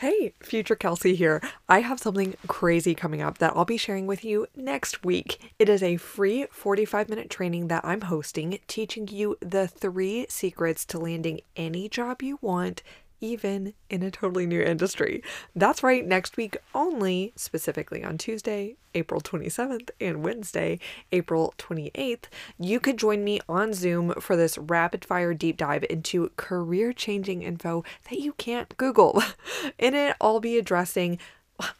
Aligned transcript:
Hey, 0.00 0.34
future 0.40 0.76
Kelsey 0.76 1.14
here. 1.14 1.40
I 1.70 1.80
have 1.80 2.00
something 2.00 2.34
crazy 2.46 2.94
coming 2.94 3.22
up 3.22 3.38
that 3.38 3.54
I'll 3.56 3.64
be 3.64 3.78
sharing 3.78 4.06
with 4.06 4.26
you 4.26 4.46
next 4.54 5.06
week. 5.06 5.54
It 5.58 5.70
is 5.70 5.82
a 5.82 5.96
free 5.96 6.44
45 6.50 7.08
minute 7.08 7.30
training 7.30 7.68
that 7.68 7.82
I'm 7.82 8.02
hosting, 8.02 8.58
teaching 8.66 9.08
you 9.08 9.38
the 9.40 9.66
three 9.66 10.26
secrets 10.28 10.84
to 10.86 10.98
landing 10.98 11.40
any 11.56 11.88
job 11.88 12.20
you 12.20 12.38
want 12.42 12.82
even 13.20 13.74
in 13.90 14.02
a 14.02 14.10
totally 14.10 14.46
new 14.46 14.60
industry. 14.60 15.22
That's 15.54 15.82
right, 15.82 16.06
next 16.06 16.36
week 16.36 16.56
only, 16.74 17.32
specifically 17.36 18.04
on 18.04 18.18
Tuesday, 18.18 18.76
April 18.94 19.20
27th, 19.20 19.90
and 20.00 20.24
Wednesday, 20.24 20.78
April 21.12 21.54
28th, 21.58 22.24
you 22.58 22.80
could 22.80 22.96
join 22.96 23.24
me 23.24 23.40
on 23.48 23.74
Zoom 23.74 24.12
for 24.20 24.36
this 24.36 24.58
rapid 24.58 25.04
fire 25.04 25.34
deep 25.34 25.56
dive 25.56 25.84
into 25.88 26.30
career 26.36 26.92
changing 26.92 27.42
info 27.42 27.84
that 28.10 28.20
you 28.20 28.32
can't 28.34 28.76
Google. 28.76 29.22
In 29.78 29.94
it, 29.94 30.16
I'll 30.20 30.40
be 30.40 30.58
addressing 30.58 31.18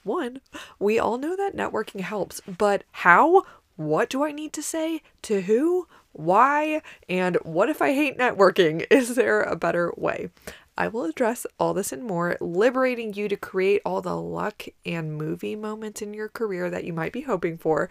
one, 0.05 0.41
we 0.79 0.99
all 0.99 1.19
know 1.19 1.37
that 1.37 1.57
networking 1.57 2.01
helps, 2.01 2.41
but 2.47 2.85
how? 2.93 3.45
What 3.77 4.09
do 4.09 4.25
I 4.25 4.33
need 4.33 4.53
to 4.55 4.63
say? 4.63 5.03
To 5.23 5.43
who? 5.43 5.87
Why? 6.13 6.81
And 7.11 7.37
what 7.43 7.69
if 7.69 7.83
I 7.83 7.93
hate 7.93 8.17
networking? 8.17 8.87
Is 8.91 9.15
there 9.15 9.43
a 9.43 9.57
better 9.57 9.93
way? 9.97 10.31
I 10.79 10.89
will 10.89 11.05
address 11.05 11.47
all 11.59 11.75
this 11.75 11.93
and 11.93 12.05
more, 12.05 12.37
liberating 12.41 13.15
you 13.15 13.29
to 13.29 13.37
create 13.37 13.83
all 13.85 14.03
the 14.03 14.17
luck 14.17 14.65
and 14.85 15.17
movie 15.17 15.57
moments 15.57 16.03
in 16.03 16.13
your 16.13 16.29
career 16.29 16.69
that 16.71 16.85
you 16.85 16.93
might 16.93 17.13
be 17.13 17.23
hoping 17.23 17.57
for. 17.57 17.89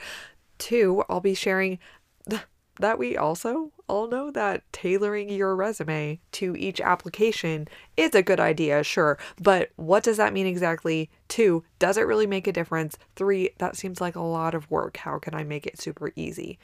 Two, 0.58 1.04
I'll 1.10 1.20
be 1.20 1.34
sharing 1.34 1.80
that 2.78 3.00
we 3.00 3.16
also 3.16 3.72
all 3.88 4.08
know 4.08 4.30
that 4.32 4.62
tailoring 4.74 5.30
your 5.30 5.56
resume 5.56 6.20
to 6.34 6.56
each 6.58 6.82
application 6.82 7.68
is 7.96 8.14
a 8.14 8.22
good 8.22 8.40
idea, 8.40 8.84
sure, 8.84 9.18
but 9.42 9.70
what 9.78 10.04
does 10.04 10.18
that 10.18 10.34
mean 10.34 10.46
exactly? 10.46 11.10
Two, 11.30 11.64
does 11.80 11.96
it 11.96 12.02
really 12.02 12.28
make 12.28 12.48
a 12.48 12.52
difference? 12.52 12.98
Three, 13.16 13.52
that 13.60 13.78
seems 13.78 14.02
like 14.02 14.18
a 14.18 14.22
lot 14.22 14.54
of 14.54 14.70
work. 14.70 14.98
How 14.98 15.20
can 15.20 15.34
I 15.34 15.46
make 15.46 15.66
it 15.66 15.80
super 15.80 16.12
easy? 16.18 16.60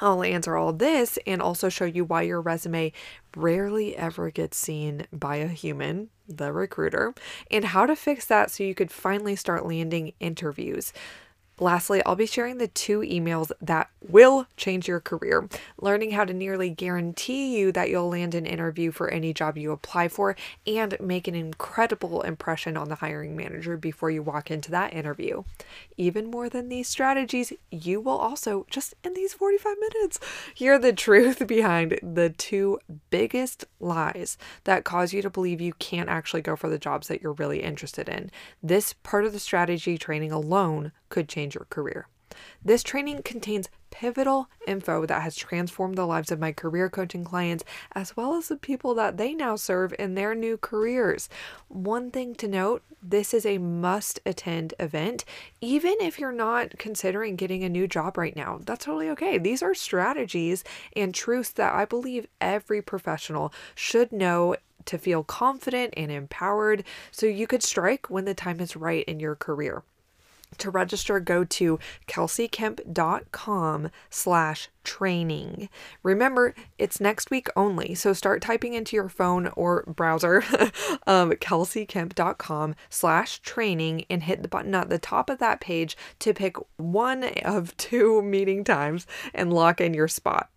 I'll 0.00 0.22
answer 0.22 0.56
all 0.56 0.72
this 0.72 1.18
and 1.26 1.40
also 1.40 1.68
show 1.68 1.84
you 1.84 2.04
why 2.04 2.22
your 2.22 2.40
resume 2.40 2.92
rarely 3.36 3.96
ever 3.96 4.30
gets 4.30 4.56
seen 4.56 5.06
by 5.12 5.36
a 5.36 5.48
human, 5.48 6.10
the 6.28 6.52
recruiter, 6.52 7.14
and 7.50 7.64
how 7.64 7.86
to 7.86 7.96
fix 7.96 8.26
that 8.26 8.50
so 8.50 8.64
you 8.64 8.74
could 8.74 8.90
finally 8.90 9.36
start 9.36 9.66
landing 9.66 10.12
interviews. 10.20 10.92
Lastly, 11.60 12.02
I'll 12.04 12.16
be 12.16 12.26
sharing 12.26 12.58
the 12.58 12.68
two 12.68 13.00
emails 13.00 13.52
that 13.60 13.88
will 14.08 14.46
change 14.56 14.88
your 14.88 15.00
career, 15.00 15.48
learning 15.80 16.10
how 16.10 16.24
to 16.24 16.34
nearly 16.34 16.68
guarantee 16.68 17.56
you 17.56 17.70
that 17.72 17.88
you'll 17.90 18.08
land 18.08 18.34
an 18.34 18.44
interview 18.44 18.90
for 18.90 19.08
any 19.08 19.32
job 19.32 19.56
you 19.56 19.70
apply 19.70 20.08
for 20.08 20.34
and 20.66 20.96
make 21.00 21.28
an 21.28 21.36
incredible 21.36 22.22
impression 22.22 22.76
on 22.76 22.88
the 22.88 22.96
hiring 22.96 23.36
manager 23.36 23.76
before 23.76 24.10
you 24.10 24.22
walk 24.22 24.50
into 24.50 24.70
that 24.72 24.92
interview. 24.92 25.44
Even 25.96 26.30
more 26.30 26.48
than 26.48 26.68
these 26.68 26.88
strategies, 26.88 27.52
you 27.70 28.00
will 28.00 28.18
also, 28.18 28.66
just 28.68 28.94
in 29.04 29.14
these 29.14 29.32
45 29.32 29.76
minutes, 29.78 30.18
hear 30.54 30.78
the 30.78 30.92
truth 30.92 31.46
behind 31.46 31.98
the 32.02 32.30
two 32.30 32.80
biggest 33.10 33.64
lies 33.78 34.36
that 34.64 34.84
cause 34.84 35.12
you 35.12 35.22
to 35.22 35.30
believe 35.30 35.60
you 35.60 35.74
can't 35.74 36.08
actually 36.08 36.42
go 36.42 36.56
for 36.56 36.68
the 36.68 36.78
jobs 36.78 37.06
that 37.08 37.22
you're 37.22 37.32
really 37.32 37.62
interested 37.62 38.08
in. 38.08 38.30
This 38.62 38.92
part 38.92 39.24
of 39.24 39.32
the 39.32 39.38
strategy 39.38 39.96
training 39.96 40.32
alone 40.32 40.92
could 41.08 41.28
change 41.28 41.54
your 41.54 41.66
career. 41.70 42.08
This 42.64 42.82
training 42.82 43.22
contains 43.22 43.68
pivotal 43.90 44.48
info 44.66 45.06
that 45.06 45.22
has 45.22 45.36
transformed 45.36 45.96
the 45.96 46.06
lives 46.06 46.32
of 46.32 46.40
my 46.40 46.50
career 46.50 46.90
coaching 46.90 47.22
clients 47.22 47.62
as 47.92 48.16
well 48.16 48.34
as 48.34 48.48
the 48.48 48.56
people 48.56 48.94
that 48.94 49.16
they 49.16 49.34
now 49.34 49.54
serve 49.54 49.94
in 49.98 50.14
their 50.14 50.34
new 50.34 50.56
careers. 50.56 51.28
One 51.68 52.10
thing 52.10 52.34
to 52.36 52.48
note 52.48 52.82
this 53.00 53.32
is 53.32 53.46
a 53.46 53.58
must 53.58 54.18
attend 54.26 54.74
event, 54.80 55.24
even 55.60 55.94
if 56.00 56.18
you're 56.18 56.32
not 56.32 56.78
considering 56.78 57.36
getting 57.36 57.62
a 57.62 57.68
new 57.68 57.86
job 57.86 58.18
right 58.18 58.34
now. 58.34 58.58
That's 58.64 58.84
totally 58.84 59.10
okay. 59.10 59.38
These 59.38 59.62
are 59.62 59.74
strategies 59.74 60.64
and 60.96 61.14
truths 61.14 61.50
that 61.52 61.74
I 61.74 61.84
believe 61.84 62.26
every 62.40 62.82
professional 62.82 63.52
should 63.74 64.10
know 64.10 64.56
to 64.86 64.98
feel 64.98 65.22
confident 65.22 65.94
and 65.96 66.10
empowered 66.10 66.84
so 67.10 67.26
you 67.26 67.46
could 67.46 67.62
strike 67.62 68.10
when 68.10 68.24
the 68.24 68.34
time 68.34 68.58
is 68.60 68.74
right 68.74 69.04
in 69.04 69.20
your 69.20 69.34
career. 69.34 69.82
To 70.58 70.70
register, 70.70 71.20
go 71.20 71.44
to 71.44 71.78
kelseykemp.com 72.06 73.90
slash 74.10 74.68
training. 74.84 75.68
Remember, 76.02 76.54
it's 76.78 77.00
next 77.00 77.30
week 77.30 77.48
only, 77.56 77.94
so 77.94 78.12
start 78.12 78.42
typing 78.42 78.74
into 78.74 78.96
your 78.96 79.08
phone 79.08 79.48
or 79.48 79.84
browser 79.86 80.42
um, 81.06 81.32
kelseykemp.com 81.32 82.74
slash 82.90 83.40
training 83.40 84.04
and 84.10 84.22
hit 84.22 84.42
the 84.42 84.48
button 84.48 84.74
at 84.74 84.88
the 84.88 84.98
top 84.98 85.30
of 85.30 85.38
that 85.38 85.60
page 85.60 85.96
to 86.20 86.34
pick 86.34 86.56
one 86.76 87.24
of 87.44 87.76
two 87.76 88.22
meeting 88.22 88.64
times 88.64 89.06
and 89.32 89.52
lock 89.52 89.80
in 89.80 89.94
your 89.94 90.08
spot. 90.08 90.50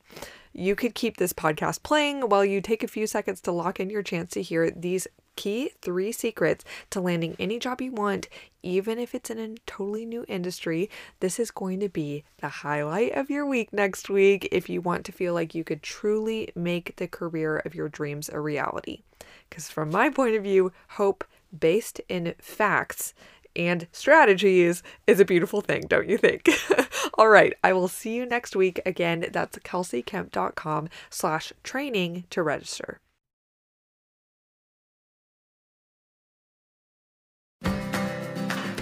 You 0.54 0.76
could 0.76 0.96
keep 0.96 1.18
this 1.18 1.34
podcast 1.34 1.84
playing 1.84 2.22
while 2.22 2.44
you 2.44 2.62
take 2.62 2.84
a 2.84 2.88
few 2.88 3.06
seconds 3.06 3.42
to 3.42 3.52
lock 3.52 3.80
in 3.80 3.90
your 3.90 4.02
chance 4.02 4.32
to 4.32 4.42
hear 4.42 4.72
these 4.72 5.08
key 5.38 5.72
three 5.82 6.12
secrets 6.12 6.66
to 6.90 7.00
landing 7.00 7.38
any 7.40 7.60
job 7.60 7.80
you 7.80 7.94
want, 7.94 8.28
even 8.62 9.00
if 9.00 9.16
it's 9.16 9.30
in 9.30 9.40
a 9.40 9.56
totally 9.66 10.06
new 10.06 10.26
industry. 10.28 10.90
This 11.22 11.40
is 11.40 11.52
going 11.52 11.80
to 11.80 11.88
be 11.88 12.26
the 12.40 12.50
highlight 12.50 13.14
of 13.14 13.30
your 13.30 13.46
week 13.46 13.72
next 13.72 14.10
week 14.10 14.50
if 14.52 14.68
you 14.68 14.82
want 14.82 15.06
to 15.06 15.14
feel 15.14 15.34
like 15.34 15.56
you 15.56 15.64
could 15.64 15.82
truly 15.82 16.50
make 16.56 16.98
the 16.98 17.08
career 17.08 17.58
of 17.58 17.74
your 17.74 17.88
dreams 17.88 18.30
a 18.30 18.42
reality. 18.42 19.04
Because, 19.50 19.70
from 19.70 19.90
my 19.90 20.10
point 20.10 20.36
of 20.36 20.44
view, 20.44 20.74
hope 20.90 21.24
based 21.58 22.02
in 22.10 22.36
facts 22.40 23.14
and 23.56 23.88
strategies 23.92 24.84
is 25.08 25.20
a 25.20 25.26
beautiful 25.26 25.62
thing, 25.62 25.86
don't 25.88 26.08
you 26.08 26.18
think? 26.18 26.50
All 27.18 27.30
right, 27.30 27.54
I 27.64 27.74
will 27.74 27.88
see 27.88 28.14
you 28.14 28.26
next 28.26 28.56
week. 28.56 28.80
Again, 28.86 29.26
that's 29.32 29.58
kelseykemp.com 29.60 30.90
slash 31.10 31.54
training 31.64 32.26
to 32.30 32.44
register. 32.44 33.00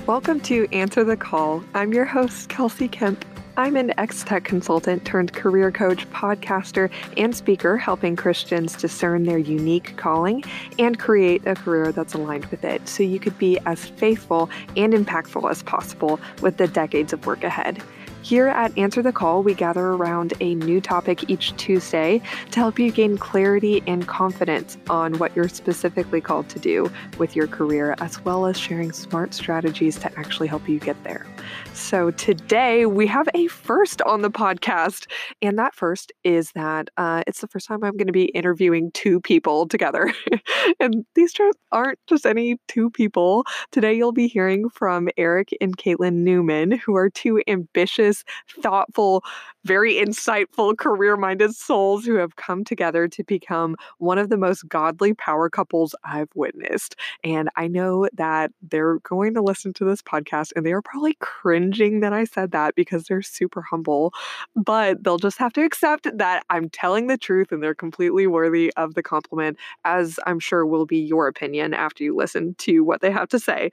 Welcome 0.08 0.40
to 0.42 0.68
Answer 0.72 1.04
the 1.04 1.18
Call. 1.18 1.64
I'm 1.74 1.92
your 1.92 2.06
host, 2.06 2.48
Kelsey 2.48 2.88
Kemp. 2.88 3.26
I'm 3.58 3.76
an 3.76 3.92
ex 3.98 4.24
tech 4.24 4.44
consultant 4.44 5.04
turned 5.04 5.34
career 5.34 5.72
coach, 5.72 6.08
podcaster, 6.12 6.92
and 7.18 7.36
speaker, 7.36 7.76
helping 7.76 8.16
Christians 8.16 8.76
discern 8.78 9.24
their 9.24 9.40
unique 9.40 9.98
calling 9.98 10.44
and 10.78 11.00
create 11.00 11.48
a 11.48 11.56
career 11.56 11.92
that's 11.92 12.14
aligned 12.14 12.46
with 12.46 12.64
it 12.64 12.88
so 12.88 13.02
you 13.02 13.20
could 13.20 13.36
be 13.40 13.58
as 13.66 13.84
faithful 13.84 14.48
and 14.78 14.94
impactful 14.94 15.50
as 15.50 15.64
possible 15.64 16.20
with 16.40 16.58
the 16.58 16.68
decades 16.68 17.12
of 17.12 17.26
work 17.26 17.44
ahead. 17.44 17.82
Here 18.26 18.48
at 18.48 18.76
Answer 18.76 19.04
the 19.04 19.14
Call, 19.14 19.44
we 19.44 19.54
gather 19.54 19.86
around 19.86 20.34
a 20.40 20.56
new 20.56 20.82
topic 20.82 21.30
each 21.30 21.56
Tuesday 21.58 22.24
to 22.50 22.60
help 22.60 22.80
you 22.80 22.92
gain 22.92 23.20
clarity 23.20 23.84
and 23.86 24.08
confidence 24.08 24.80
on 24.90 25.20
what 25.20 25.36
you're 25.36 25.48
specifically 25.48 26.22
called 26.22 26.50
to 26.50 26.58
do 26.58 26.92
with 27.20 27.36
your 27.36 27.46
career, 27.46 27.94
as 28.00 28.20
well 28.26 28.48
as 28.48 28.58
sharing 28.58 28.92
smart 28.92 29.36
strategies 29.36 30.00
to 30.00 30.12
actually 30.18 30.48
help 30.48 30.68
you 30.68 30.80
get 30.80 31.02
there. 31.04 31.28
So 31.74 32.12
today 32.12 32.86
we 32.86 33.08
have 33.08 33.28
a 33.34 33.48
first 33.48 34.02
on 34.04 34.22
the 34.22 34.32
podcast, 34.32 35.08
and 35.42 35.58
that 35.60 35.76
first 35.76 36.12
is 36.24 36.52
that 36.54 36.90
uh, 36.98 37.24
it's 37.28 37.42
the 37.42 37.48
first 37.48 37.68
time 37.68 37.84
I'm 37.84 37.98
going 37.98 38.08
to 38.08 38.14
be 38.14 38.26
interviewing 38.26 38.92
two 38.94 39.22
people 39.22 39.68
together. 39.68 40.14
and 40.80 41.06
these 41.16 41.34
aren't 41.72 42.00
just 42.08 42.26
any 42.26 42.58
two 42.68 42.90
people. 42.90 43.46
Today 43.72 43.94
you'll 43.94 44.12
be 44.12 44.28
hearing 44.28 44.70
from 44.70 45.10
Eric 45.18 45.50
and 45.62 45.78
Caitlin 45.78 46.24
Newman, 46.24 46.72
who 46.72 46.96
are 46.96 47.10
two 47.10 47.42
ambitious 47.48 48.24
thoughtful, 48.62 49.24
very 49.66 49.96
insightful, 49.96 50.78
career 50.78 51.18
minded 51.18 51.54
souls 51.56 52.06
who 52.06 52.16
have 52.16 52.36
come 52.36 52.64
together 52.64 53.08
to 53.08 53.24
become 53.24 53.76
one 53.98 54.18
of 54.18 54.30
the 54.30 54.38
most 54.38 54.68
godly 54.70 55.14
power 55.14 55.50
couples 55.50 55.96
I've 56.04 56.30
witnessed. 56.36 56.96
And 57.24 57.50
I 57.56 57.68
know 57.68 58.08
that 58.14 58.52
they're 58.62 59.00
going 59.00 59.34
to 59.34 59.42
listen 59.42 59.74
to 59.74 59.86
this 59.86 60.02
podcast 60.02 60.54
and 60.56 60.66
they 60.66 60.72
are 60.72 60.82
probably 60.82 61.18
cringing 61.20 62.00
that 62.02 62.14
I 62.14 62.26
said 62.26 62.52
that 62.52 62.76
because 62.76 63.06
they're 63.06 63.22
super 63.24 63.62
humble, 63.62 64.14
but 64.56 65.04
they'll 65.04 65.18
just 65.18 65.40
have 65.40 65.54
to 65.54 65.64
accept 65.66 66.08
that 66.16 66.46
I'm 66.50 66.70
telling 66.70 67.08
the 67.08 67.18
truth 67.18 67.52
and 67.52 67.62
they're 67.64 67.74
completely 67.76 68.28
worthy 68.28 68.72
of 68.78 68.94
the 68.94 69.04
compliment, 69.04 69.58
as 69.84 70.20
I'm 70.28 70.40
sure 70.40 70.66
will 70.66 70.86
be 70.86 71.00
your 71.00 71.28
opinion 71.28 71.74
after 71.74 72.04
you 72.04 72.16
listen 72.16 72.56
to 72.60 72.82
what 72.82 73.02
they 73.02 73.12
have 73.12 73.30
to 73.30 73.40
say. 73.40 73.72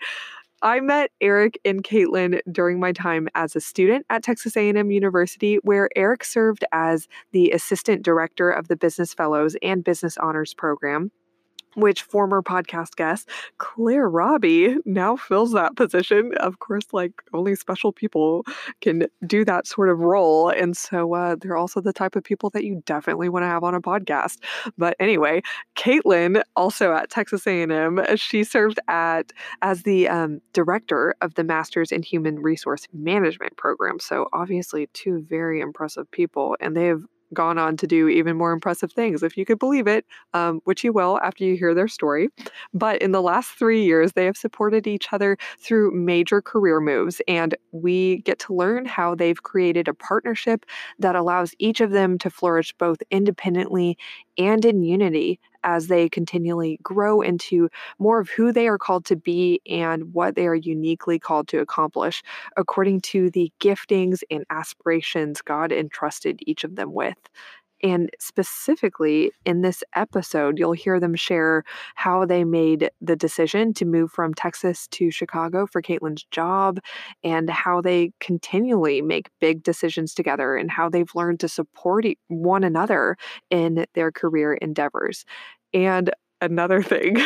I 0.64 0.78
met 0.78 1.10
Eric 1.20 1.58
and 1.64 1.82
Caitlin 1.82 2.40
during 2.52 2.78
my 2.78 2.92
time 2.92 3.28
as 3.34 3.56
a 3.56 3.60
student 3.60 4.06
at 4.10 4.22
Texas 4.22 4.56
A&M 4.56 4.92
University, 4.92 5.56
where 5.56 5.90
Eric 5.96 6.22
served 6.22 6.64
as 6.70 7.08
the 7.32 7.50
assistant 7.50 8.04
director 8.04 8.48
of 8.48 8.68
the 8.68 8.76
Business 8.76 9.12
Fellows 9.12 9.56
and 9.60 9.82
Business 9.82 10.16
Honors 10.18 10.54
program 10.54 11.10
which 11.74 12.02
former 12.02 12.42
podcast 12.42 12.96
guest 12.96 13.28
Claire 13.58 14.08
Robbie 14.08 14.76
now 14.84 15.16
fills 15.16 15.52
that 15.52 15.76
position. 15.76 16.32
Of 16.38 16.58
course, 16.58 16.86
like 16.92 17.12
only 17.32 17.54
special 17.54 17.92
people 17.92 18.44
can 18.80 19.06
do 19.26 19.44
that 19.44 19.66
sort 19.66 19.88
of 19.88 20.00
role. 20.00 20.48
And 20.48 20.76
so 20.76 21.14
uh, 21.14 21.36
they're 21.40 21.56
also 21.56 21.80
the 21.80 21.92
type 21.92 22.16
of 22.16 22.24
people 22.24 22.50
that 22.50 22.64
you 22.64 22.82
definitely 22.86 23.28
want 23.28 23.42
to 23.42 23.48
have 23.48 23.64
on 23.64 23.74
a 23.74 23.80
podcast. 23.80 24.38
But 24.76 24.96
anyway, 25.00 25.42
Caitlin, 25.76 26.42
also 26.56 26.92
at 26.92 27.10
Texas 27.10 27.46
A&M, 27.46 28.00
she 28.16 28.44
served 28.44 28.78
at 28.88 29.32
as 29.62 29.82
the 29.82 30.08
um, 30.08 30.40
director 30.52 31.14
of 31.20 31.34
the 31.34 31.44
Masters 31.44 31.92
in 31.92 32.02
Human 32.02 32.40
Resource 32.40 32.86
Management 32.92 33.56
program. 33.56 33.98
So 34.00 34.28
obviously, 34.32 34.88
two 34.92 35.24
very 35.28 35.60
impressive 35.60 36.10
people, 36.10 36.56
and 36.60 36.76
they 36.76 36.86
have 36.86 37.02
gone 37.34 37.58
on 37.58 37.76
to 37.78 37.86
do 37.86 38.08
even 38.08 38.36
more 38.36 38.52
impressive 38.52 38.92
things, 38.92 39.22
if 39.22 39.36
you 39.36 39.44
could 39.44 39.58
believe 39.58 39.86
it, 39.86 40.04
um, 40.34 40.60
which 40.64 40.84
you 40.84 40.92
will 40.92 41.18
after 41.22 41.44
you 41.44 41.56
hear 41.56 41.74
their 41.74 41.88
story. 41.88 42.28
But 42.74 43.00
in 43.02 43.12
the 43.12 43.22
last 43.22 43.50
three 43.50 43.84
years, 43.84 44.12
they 44.12 44.24
have 44.26 44.36
supported 44.36 44.86
each 44.86 45.12
other 45.12 45.36
through 45.58 45.92
major 45.92 46.40
career 46.42 46.80
moves, 46.80 47.20
and 47.28 47.54
we 47.72 48.18
get 48.18 48.38
to 48.40 48.54
learn 48.54 48.84
how 48.84 49.14
they've 49.14 49.42
created 49.42 49.88
a 49.88 49.94
partnership 49.94 50.64
that 50.98 51.16
allows 51.16 51.54
each 51.58 51.80
of 51.80 51.90
them 51.90 52.18
to 52.18 52.30
flourish 52.30 52.72
both 52.78 52.98
independently 53.10 53.96
and 54.38 54.64
in 54.64 54.82
unity 54.82 55.40
as 55.64 55.88
they 55.88 56.08
continually 56.08 56.78
grow 56.82 57.20
into 57.20 57.68
more 57.98 58.20
of 58.20 58.30
who 58.30 58.52
they 58.52 58.68
are 58.68 58.78
called 58.78 59.04
to 59.06 59.16
be 59.16 59.60
and 59.68 60.12
what 60.14 60.34
they 60.34 60.46
are 60.46 60.54
uniquely 60.54 61.18
called 61.18 61.48
to 61.48 61.58
accomplish 61.58 62.22
according 62.56 63.00
to 63.00 63.30
the 63.30 63.52
giftings 63.60 64.22
and 64.30 64.44
aspirations 64.50 65.42
God 65.42 65.72
entrusted 65.72 66.40
each 66.46 66.64
of 66.64 66.76
them 66.76 66.92
with. 66.92 67.16
And 67.82 68.10
specifically 68.18 69.32
in 69.44 69.62
this 69.62 69.82
episode, 69.96 70.58
you'll 70.58 70.72
hear 70.72 71.00
them 71.00 71.14
share 71.14 71.64
how 71.96 72.24
they 72.24 72.44
made 72.44 72.90
the 73.00 73.16
decision 73.16 73.74
to 73.74 73.84
move 73.84 74.12
from 74.12 74.34
Texas 74.34 74.86
to 74.88 75.10
Chicago 75.10 75.66
for 75.66 75.82
Caitlin's 75.82 76.24
job 76.30 76.78
and 77.24 77.50
how 77.50 77.80
they 77.80 78.12
continually 78.20 79.02
make 79.02 79.30
big 79.40 79.62
decisions 79.62 80.14
together 80.14 80.56
and 80.56 80.70
how 80.70 80.88
they've 80.88 81.14
learned 81.14 81.40
to 81.40 81.48
support 81.48 82.04
one 82.28 82.64
another 82.64 83.16
in 83.50 83.84
their 83.94 84.10
career 84.10 84.54
endeavors. 84.54 85.24
And 85.74 86.10
another 86.40 86.82
thing. 86.82 87.16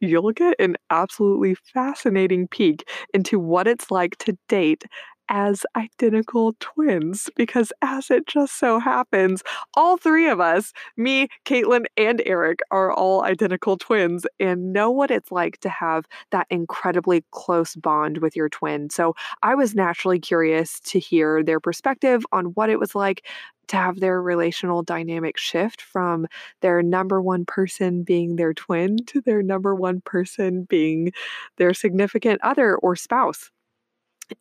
you'll 0.00 0.32
get 0.32 0.54
an 0.58 0.76
absolutely 0.90 1.54
fascinating 1.54 2.48
peek 2.48 2.88
into 3.14 3.38
what 3.38 3.66
it's 3.68 3.90
like 3.90 4.16
to 4.18 4.36
date 4.48 4.84
as 5.30 5.64
identical 5.76 6.54
twins 6.60 7.30
because, 7.36 7.72
as 7.82 8.10
it 8.10 8.26
just 8.26 8.58
so 8.58 8.78
happens, 8.78 9.42
all 9.74 9.96
three 9.96 10.28
of 10.28 10.40
us, 10.40 10.72
me, 10.96 11.28
Caitlin, 11.46 11.86
and 11.96 12.22
Eric, 12.26 12.60
are 12.70 12.92
all 12.92 13.22
identical 13.24 13.76
twins 13.78 14.26
and 14.40 14.72
know 14.72 14.90
what 14.90 15.10
it's 15.10 15.30
like 15.32 15.58
to 15.60 15.68
have 15.70 16.04
that 16.32 16.46
incredibly 16.50 17.24
close 17.30 17.76
bond 17.76 18.18
with 18.18 18.36
your 18.36 18.48
twin. 18.48 18.90
So 18.90 19.14
I 19.42 19.54
was 19.54 19.74
naturally 19.74 20.18
curious 20.20 20.80
to 20.80 20.98
hear 20.98 21.42
their 21.42 21.60
perspective 21.60 22.24
on 22.32 22.46
what 22.46 22.70
it 22.70 22.78
was 22.80 22.94
like 22.94 23.26
to 23.68 23.76
have 23.76 24.00
their 24.00 24.20
relational 24.20 24.82
dynamic 24.82 25.38
shift 25.38 25.80
from 25.80 26.26
their 26.60 26.82
number 26.82 27.22
one 27.22 27.44
person 27.44 28.02
being 28.02 28.36
their 28.36 28.52
twin 28.52 28.96
to 29.06 29.20
their 29.20 29.42
number 29.42 29.74
one 29.74 30.00
person 30.04 30.64
being 30.68 31.12
their 31.56 31.72
significant 31.72 32.40
other 32.42 32.76
or 32.76 32.96
spouse. 32.96 33.50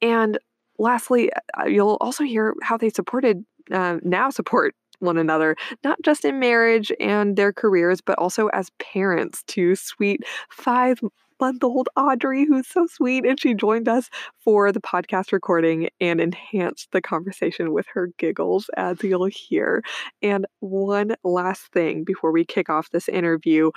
And 0.01 0.37
lastly, 0.79 1.31
uh, 1.59 1.65
you'll 1.65 1.97
also 2.01 2.23
hear 2.23 2.55
how 2.63 2.77
they 2.77 2.89
supported, 2.89 3.45
uh, 3.71 3.97
now 4.03 4.29
support 4.29 4.75
one 4.99 5.17
another, 5.17 5.55
not 5.83 5.97
just 6.03 6.25
in 6.25 6.39
marriage 6.39 6.91
and 6.99 7.37
their 7.37 7.53
careers, 7.53 8.01
but 8.01 8.17
also 8.19 8.47
as 8.47 8.69
parents 8.79 9.43
to 9.47 9.75
sweet 9.75 10.21
five 10.49 10.99
month 11.39 11.63
old 11.63 11.89
Audrey, 11.95 12.45
who's 12.45 12.67
so 12.67 12.85
sweet. 12.87 13.25
And 13.25 13.39
she 13.39 13.53
joined 13.53 13.87
us 13.87 14.09
for 14.39 14.71
the 14.71 14.81
podcast 14.81 15.31
recording 15.31 15.89
and 15.99 16.19
enhanced 16.21 16.91
the 16.91 17.01
conversation 17.01 17.71
with 17.73 17.87
her 17.93 18.09
giggles, 18.17 18.69
as 18.77 19.01
you'll 19.03 19.25
hear. 19.25 19.83
And 20.21 20.45
one 20.59 21.15
last 21.23 21.71
thing 21.71 22.03
before 22.03 22.31
we 22.31 22.45
kick 22.45 22.69
off 22.69 22.89
this 22.91 23.09
interview 23.09 23.71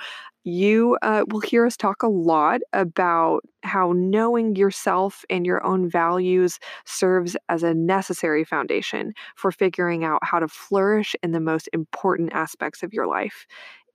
you 0.45 0.97
uh, 1.01 1.23
will 1.29 1.39
hear 1.39 1.65
us 1.65 1.77
talk 1.77 2.03
a 2.03 2.07
lot 2.07 2.59
about 2.73 3.43
how 3.63 3.93
knowing 3.95 4.55
yourself 4.57 5.23
and 5.29 5.45
your 5.45 5.63
own 5.65 5.89
values 5.89 6.59
serves 6.85 7.37
as 7.47 7.63
a 7.63 7.73
necessary 7.73 8.43
foundation 8.43 9.13
for 9.37 9.51
figuring 9.53 10.03
out 10.03 10.19
how 10.23 10.39
to 10.39 10.47
flourish 10.49 11.15
in 11.23 11.31
the 11.31 11.39
most 11.39 11.69
important 11.71 12.33
aspects 12.33 12.83
of 12.83 12.93
your 12.93 13.07
life. 13.07 13.45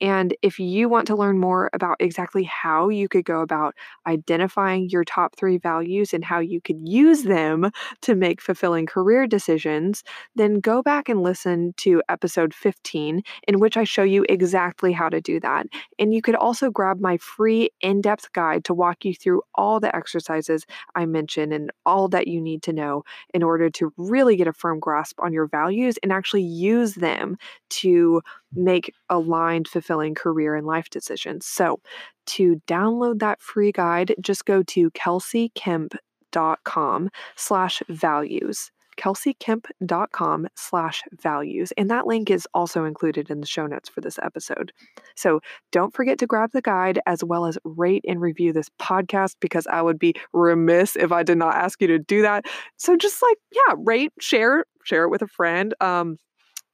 And 0.01 0.37
if 0.43 0.59
you 0.59 0.89
want 0.89 1.07
to 1.09 1.17
learn 1.17 1.39
more 1.39 1.71
about 1.73 1.97
exactly 2.01 2.45
how 2.45 2.89
you 2.89 3.09
could 3.09 3.25
go 3.25 3.41
about 3.41 3.75
identifying 4.07 4.89
your 4.91 5.05
top 5.05 5.37
three 5.37 5.59
values 5.59 6.13
and 6.15 6.25
how 6.25 6.39
you 6.39 6.61
could 6.61 6.81
use 6.81 7.25
them 7.25 7.71
to 8.03 8.15
make 8.15 8.41
fulfilling 8.41 8.87
career 8.87 9.27
decisions, 9.27 10.05
then 10.37 10.61
go 10.61 10.83
back 10.83 11.09
and 11.09 11.23
listen 11.23 11.75
to 11.79 12.03
episode 12.09 12.55
15, 12.55 13.23
in 13.47 13.59
which 13.59 13.77
I 13.77 13.85
show 13.85 14.03
you 14.03 14.25
exactly 14.29 14.93
how 14.93 15.09
to 15.09 15.21
do 15.21 15.41
that. 15.41 15.67
And 15.99 16.15
you 16.15 16.23
could 16.23 16.37
also 16.37 16.71
grab 16.71 17.01
my 17.01 17.17
free 17.19 17.71
in 17.81 18.01
depth 18.01 18.33
guide 18.33 18.65
to 18.65 18.75
walk 18.75 19.05
you 19.05 19.15
through 19.15 19.43
all 19.55 19.81
the 19.81 19.95
exercises 19.95 20.65
I 20.95 21.07
mentioned 21.07 21.53
and 21.53 21.71
all 21.85 22.09
that 22.09 22.29
you 22.29 22.41
need 22.41 22.63
to 22.65 22.73
know 22.73 23.05
in 23.35 23.43
order 23.43 23.71
to 23.71 23.93
really 23.97 24.37
get 24.37 24.47
a 24.49 24.53
firm 24.53 24.79
grasp 24.79 25.19
on 25.21 25.33
your 25.33 25.47
values 25.47 25.99
and 26.03 26.13
actually 26.13 26.43
use 26.43 26.95
them 26.95 27.37
to 27.71 28.23
make 28.53 28.93
aligned, 29.09 29.69
fulfilling 29.69 30.15
career 30.15 30.55
and 30.55 30.67
life 30.67 30.91
decisions. 30.91 31.47
So, 31.47 31.81
to 32.27 32.61
download 32.67 33.21
that 33.21 33.41
free 33.41 33.73
guide, 33.73 34.15
just 34.21 34.45
go 34.45 34.63
to 34.65 34.91
kelseykemp.com 34.91 37.11
slash 37.37 37.83
values 37.89 38.71
kelseykemp.com 38.99 40.49
slash 40.57 41.03
values. 41.23 41.73
And 41.77 41.91
that 41.91 42.07
link 42.07 42.31
is 42.31 42.47
also 42.53 42.85
included 42.85 43.31
in 43.31 43.41
the 43.41 43.47
show 43.47 43.67
notes 43.67 43.89
for 43.89 44.01
this 44.01 44.19
episode. 44.23 44.73
So 45.15 45.41
don't 45.73 45.95
forget 45.95 46.19
to 46.19 46.27
grab 46.27 46.51
the 46.53 46.61
guide 46.61 47.01
as 47.07 47.25
well 47.25 47.47
as 47.47 47.59
rate 47.65 48.05
and 48.07 48.21
review 48.21 48.53
this 48.53 48.69
podcast 48.81 49.37
because 49.41 49.67
I 49.69 49.81
would 49.81 49.99
be 49.99 50.15
remiss 50.33 50.97
if 50.97 51.13
I 51.13 51.23
did 51.23 51.39
not 51.39 51.55
ask 51.55 51.81
you 51.81 51.89
to 51.89 51.99
do 51.99 52.23
that. 52.23 52.45
So 52.77 52.97
just 52.97 53.23
like, 53.23 53.39
yeah, 53.53 53.75
rate, 53.79 54.13
share, 54.21 54.65
share 54.85 55.05
it 55.05 55.11
with 55.11 55.23
a 55.23 55.29
friend. 55.29 55.75
Um, 55.81 56.19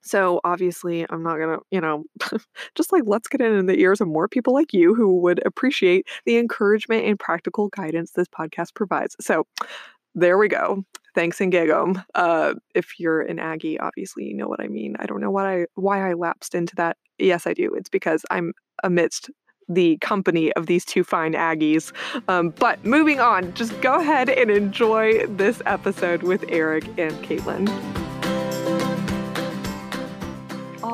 so 0.05 0.41
obviously, 0.45 1.07
I'm 1.09 1.23
not 1.23 1.39
gonna, 1.39 1.59
you 1.71 1.81
know, 1.81 2.05
just 2.75 2.93
like 2.93 3.05
let's 3.07 3.29
get 3.29 3.41
in 3.41 3.67
the 3.67 3.79
ears 3.79 4.01
of 4.01 4.09
more 4.09 4.29
people 4.29 4.53
like 4.53 4.73
you 4.73 4.95
who 4.95 5.21
would 5.21 5.45
appreciate 5.47 6.07
the 6.27 6.37
encouragement 6.37 7.07
and 7.07 7.19
practical 7.19 7.69
guidance 7.69 8.13
this 8.13 8.29
podcast 8.29 8.75
provides. 8.75 9.17
So 9.21 9.47
there 10.15 10.39
we 10.39 10.49
go 10.49 10.85
thanks 11.15 11.41
and 11.41 11.53
gig 11.53 11.71
'em. 11.71 12.03
Uh, 12.15 12.55
if 12.75 12.99
you're 12.99 13.23
an 13.23 13.39
Aggie, 13.39 13.79
obviously 13.79 14.25
you 14.25 14.35
know 14.35 14.49
what 14.49 14.61
I 14.61 14.69
mean. 14.69 14.97
I 14.99 15.07
don't 15.07 15.21
know 15.21 15.31
why 15.31 15.63
I 15.63 15.67
why 15.75 16.09
I 16.11 16.15
lapsed 16.15 16.55
into 16.55 16.75
that. 16.77 16.97
Yes, 17.19 17.47
I 17.47 17.55
do. 17.55 17.73
It's 17.75 17.89
because 17.89 18.25
I'm 18.31 18.53
amidst 18.83 19.31
the 19.69 19.97
company 19.99 20.53
of 20.55 20.67
these 20.67 20.85
two 20.85 21.05
fine 21.05 21.33
Aggies. 21.33 21.93
Um, 22.29 22.51
but 22.51 22.85
moving 22.85 23.21
on, 23.21 23.55
just 23.55 23.81
go 23.81 23.95
ahead 23.95 24.29
and 24.29 24.51
enjoy 24.51 25.27
this 25.27 25.63
episode 25.65 26.23
with 26.23 26.45
Eric 26.49 26.87
and 26.99 27.13
Caitlin. 27.25 28.04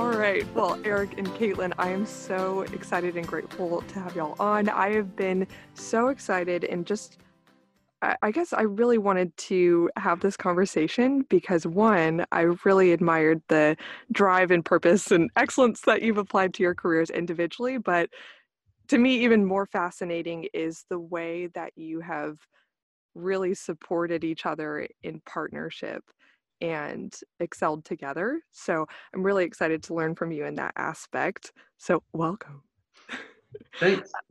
All 0.01 0.17
right. 0.17 0.47
Well, 0.55 0.81
Eric 0.83 1.19
and 1.19 1.27
Caitlin, 1.35 1.75
I 1.77 1.91
am 1.91 2.07
so 2.07 2.63
excited 2.63 3.19
and 3.19 3.27
grateful 3.27 3.83
to 3.83 4.01
have 4.01 4.17
y'all 4.17 4.35
on. 4.41 4.71
I 4.71 4.95
have 4.95 5.15
been 5.15 5.47
so 5.75 6.09
excited 6.09 6.65
and 6.65 6.87
just 6.87 7.19
I 8.01 8.31
guess 8.31 8.55
I 8.55 8.63
really 8.63 8.97
wanted 8.97 9.37
to 9.37 9.91
have 9.99 10.21
this 10.21 10.39
conversation 10.39 11.27
because 11.29 11.67
one, 11.67 12.25
I 12.33 12.47
really 12.65 12.93
admired 12.93 13.43
the 13.49 13.77
drive 14.11 14.51
and 14.51 14.65
purpose 14.65 15.11
and 15.11 15.31
excellence 15.37 15.83
that 15.83 16.01
you've 16.01 16.17
applied 16.17 16.55
to 16.55 16.63
your 16.63 16.75
careers 16.75 17.11
individually. 17.11 17.77
But 17.77 18.09
to 18.89 18.97
me, 18.97 19.23
even 19.23 19.45
more 19.45 19.67
fascinating 19.67 20.49
is 20.55 20.87
the 20.89 20.99
way 20.99 21.49
that 21.49 21.77
you 21.77 22.01
have 22.01 22.39
really 23.15 23.53
supported 23.53 24.25
each 24.25 24.47
other 24.47 24.89
in 25.03 25.21
partnership 25.27 26.03
and 26.61 27.15
excelled 27.41 27.85
together. 27.85 28.41
So 28.51 28.87
I'm 29.15 29.23
really 29.23 29.45
excited 29.45 29.83
to 29.85 29.95
learn 29.95 30.15
from 30.15 30.33
you 30.33 30.45
in 30.45 30.55
that 30.57 30.73
aspect. 30.77 31.53
So, 31.79 32.03
welcome. 32.13 32.63
Thanks. 33.79 34.11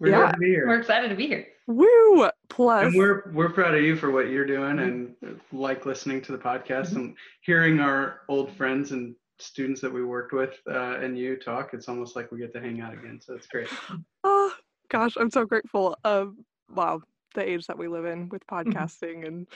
We're 0.00 0.10
yeah. 0.10 0.32
to 0.32 0.38
be 0.38 0.46
here. 0.46 0.66
We're 0.66 0.78
excited 0.80 1.08
to 1.08 1.14
be 1.14 1.28
here. 1.28 1.46
Woo! 1.66 2.28
Plus, 2.50 2.86
and 2.86 2.94
we're 2.94 3.30
we're 3.32 3.48
proud 3.48 3.74
of 3.74 3.82
you 3.82 3.96
for 3.96 4.10
what 4.10 4.28
you're 4.28 4.44
doing, 4.44 4.76
mm-hmm. 4.76 5.24
and 5.24 5.40
like 5.52 5.86
listening 5.86 6.20
to 6.22 6.32
the 6.32 6.38
podcast 6.38 6.88
mm-hmm. 6.88 6.96
and 6.96 7.16
hearing 7.42 7.80
our 7.80 8.22
old 8.28 8.54
friends 8.56 8.92
and 8.92 9.14
students 9.38 9.80
that 9.80 9.92
we 9.92 10.04
worked 10.04 10.32
with 10.32 10.54
uh, 10.68 10.98
and 10.98 11.16
you 11.16 11.36
talk. 11.36 11.72
It's 11.72 11.88
almost 11.88 12.16
like 12.16 12.30
we 12.30 12.38
get 12.38 12.52
to 12.54 12.60
hang 12.60 12.80
out 12.80 12.92
again. 12.92 13.20
So 13.22 13.34
it's 13.34 13.46
great. 13.46 13.68
Oh 14.26 14.52
gosh, 14.88 15.16
I'm 15.18 15.30
so 15.30 15.44
grateful. 15.44 15.96
Um, 16.04 16.44
wow, 16.74 17.00
the 17.34 17.48
age 17.48 17.66
that 17.66 17.78
we 17.78 17.88
live 17.88 18.04
in 18.04 18.28
with 18.28 18.46
mm-hmm. 18.46 18.70
podcasting 18.70 19.26
and 19.26 19.46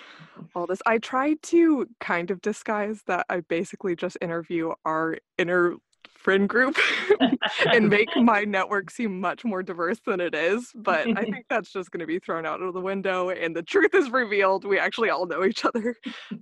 all 0.54 0.66
this. 0.66 0.80
I 0.87 0.99
try 0.99 1.35
to 1.35 1.87
kind 2.00 2.30
of 2.30 2.40
disguise 2.42 3.02
that 3.06 3.26
I 3.28 3.40
basically 3.40 3.97
just 3.97 4.18
interview 4.20 4.73
our 4.85 5.18
inner 5.38 5.76
friend 6.18 6.49
group 6.49 6.76
and 7.73 7.88
make 7.88 8.08
my 8.16 8.44
network 8.44 8.90
seem 8.90 9.20
much 9.20 9.44
more 9.44 9.62
diverse 9.62 9.99
than 10.04 10.20
it 10.20 10.35
is. 10.35 10.70
But 10.75 11.06
I 11.16 11.23
think 11.30 11.47
that's 11.49 11.73
just 11.73 11.90
going 11.90 12.00
to 12.00 12.06
be 12.06 12.18
thrown 12.18 12.44
out 12.44 12.61
of 12.61 12.75
the 12.75 12.80
window, 12.80 13.30
and 13.30 13.54
the 13.54 13.62
truth 13.62 13.94
is 13.94 14.11
revealed. 14.11 14.64
We 14.64 14.78
actually 14.78 15.11
all 15.11 15.26
know 15.26 15.44
each 15.44 15.64
other. 15.64 15.97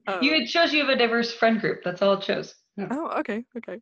Um, 0.07 0.23
you 0.23 0.35
it 0.35 0.49
shows 0.49 0.73
you 0.73 0.81
have 0.81 0.89
a 0.89 0.99
diverse 0.99 1.33
friend 1.33 1.61
group. 1.61 1.83
That's 1.85 2.03
all 2.03 2.15
it 2.15 2.25
shows. 2.25 2.55
Yeah. 2.77 2.89
Oh, 2.91 3.09
okay, 3.21 3.45
okay. 3.57 3.81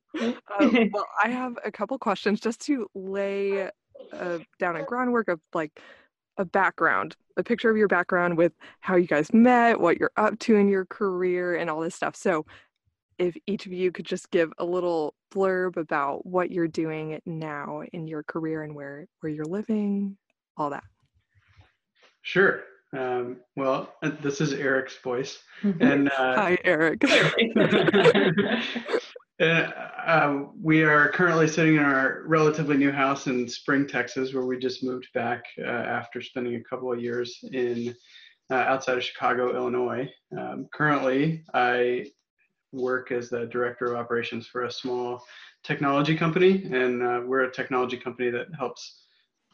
Um, 0.61 0.91
well, 0.93 1.07
I 1.23 1.29
have 1.29 1.55
a 1.65 1.73
couple 1.73 1.99
questions 1.99 2.39
just 2.39 2.61
to 2.67 2.87
lay 2.95 3.69
uh, 4.13 4.39
down 4.61 4.77
a 4.77 4.85
groundwork 4.85 5.29
of 5.29 5.41
like 5.53 5.81
a 6.37 6.45
background, 6.45 7.17
a 7.37 7.43
picture 7.43 7.71
of 7.71 7.77
your 7.77 7.89
background 7.89 8.37
with 8.37 8.53
how 8.81 8.97
you 8.97 9.07
guys 9.07 9.33
met, 9.33 9.81
what 9.81 9.99
you're 9.99 10.13
up 10.17 10.39
to 10.41 10.57
in 10.57 10.69
your 10.69 10.87
career, 10.87 11.57
and 11.57 11.71
all 11.71 11.81
this 11.81 11.95
stuff. 11.95 12.17
So, 12.17 12.47
if 13.19 13.37
each 13.47 13.67
of 13.67 13.73
you 13.73 13.93
could 13.93 14.07
just 14.07 14.31
give 14.31 14.53
a 14.59 14.65
little 14.65 15.15
blurb 15.33 15.77
about 15.77 16.27
what 16.27 16.51
you're 16.51 16.67
doing 16.67 17.21
now 17.25 17.83
in 17.93 18.09
your 18.09 18.25
career 18.25 18.63
and 18.63 18.75
where 18.75 19.07
where 19.21 19.31
you're 19.33 19.45
living, 19.45 20.17
all 20.57 20.71
that. 20.71 20.85
Sure. 22.23 22.63
Um, 22.93 23.39
well, 23.57 23.95
uh, 24.03 24.13
this 24.21 24.41
is 24.41 24.53
Eric's 24.53 24.97
voice, 24.99 25.43
and 25.63 26.09
uh, 26.11 26.35
hi, 26.37 26.59
Eric. 26.65 27.03
and, 27.03 28.63
uh, 30.07 30.45
we 30.61 30.83
are 30.83 31.09
currently 31.09 31.49
sitting 31.49 31.77
in 31.77 31.83
our 31.83 32.23
relatively 32.27 32.77
new 32.77 32.93
house 32.93 33.27
in 33.27 33.49
Spring, 33.49 33.87
Texas, 33.87 34.35
where 34.35 34.45
we 34.45 34.59
just 34.59 34.85
moved 34.85 35.09
back 35.15 35.45
uh, 35.59 35.63
after 35.63 36.21
spending 36.21 36.57
a 36.57 36.65
couple 36.65 36.93
of 36.93 37.01
years 37.01 37.39
in 37.53 37.95
uh, 38.51 38.55
outside 38.55 38.99
of 38.99 39.05
Chicago, 39.05 39.57
Illinois. 39.57 40.11
Um, 40.39 40.69
currently, 40.73 41.45
I 41.55 42.07
work 42.73 43.13
as 43.13 43.31
the 43.31 43.47
director 43.47 43.87
of 43.87 43.97
operations 43.99 44.47
for 44.47 44.65
a 44.65 44.71
small 44.71 45.25
technology 45.63 46.17
company, 46.17 46.65
and 46.71 47.03
uh, 47.03 47.23
we're 47.25 47.45
a 47.45 47.53
technology 47.53 47.97
company 47.97 48.31
that 48.31 48.49
helps 48.59 49.07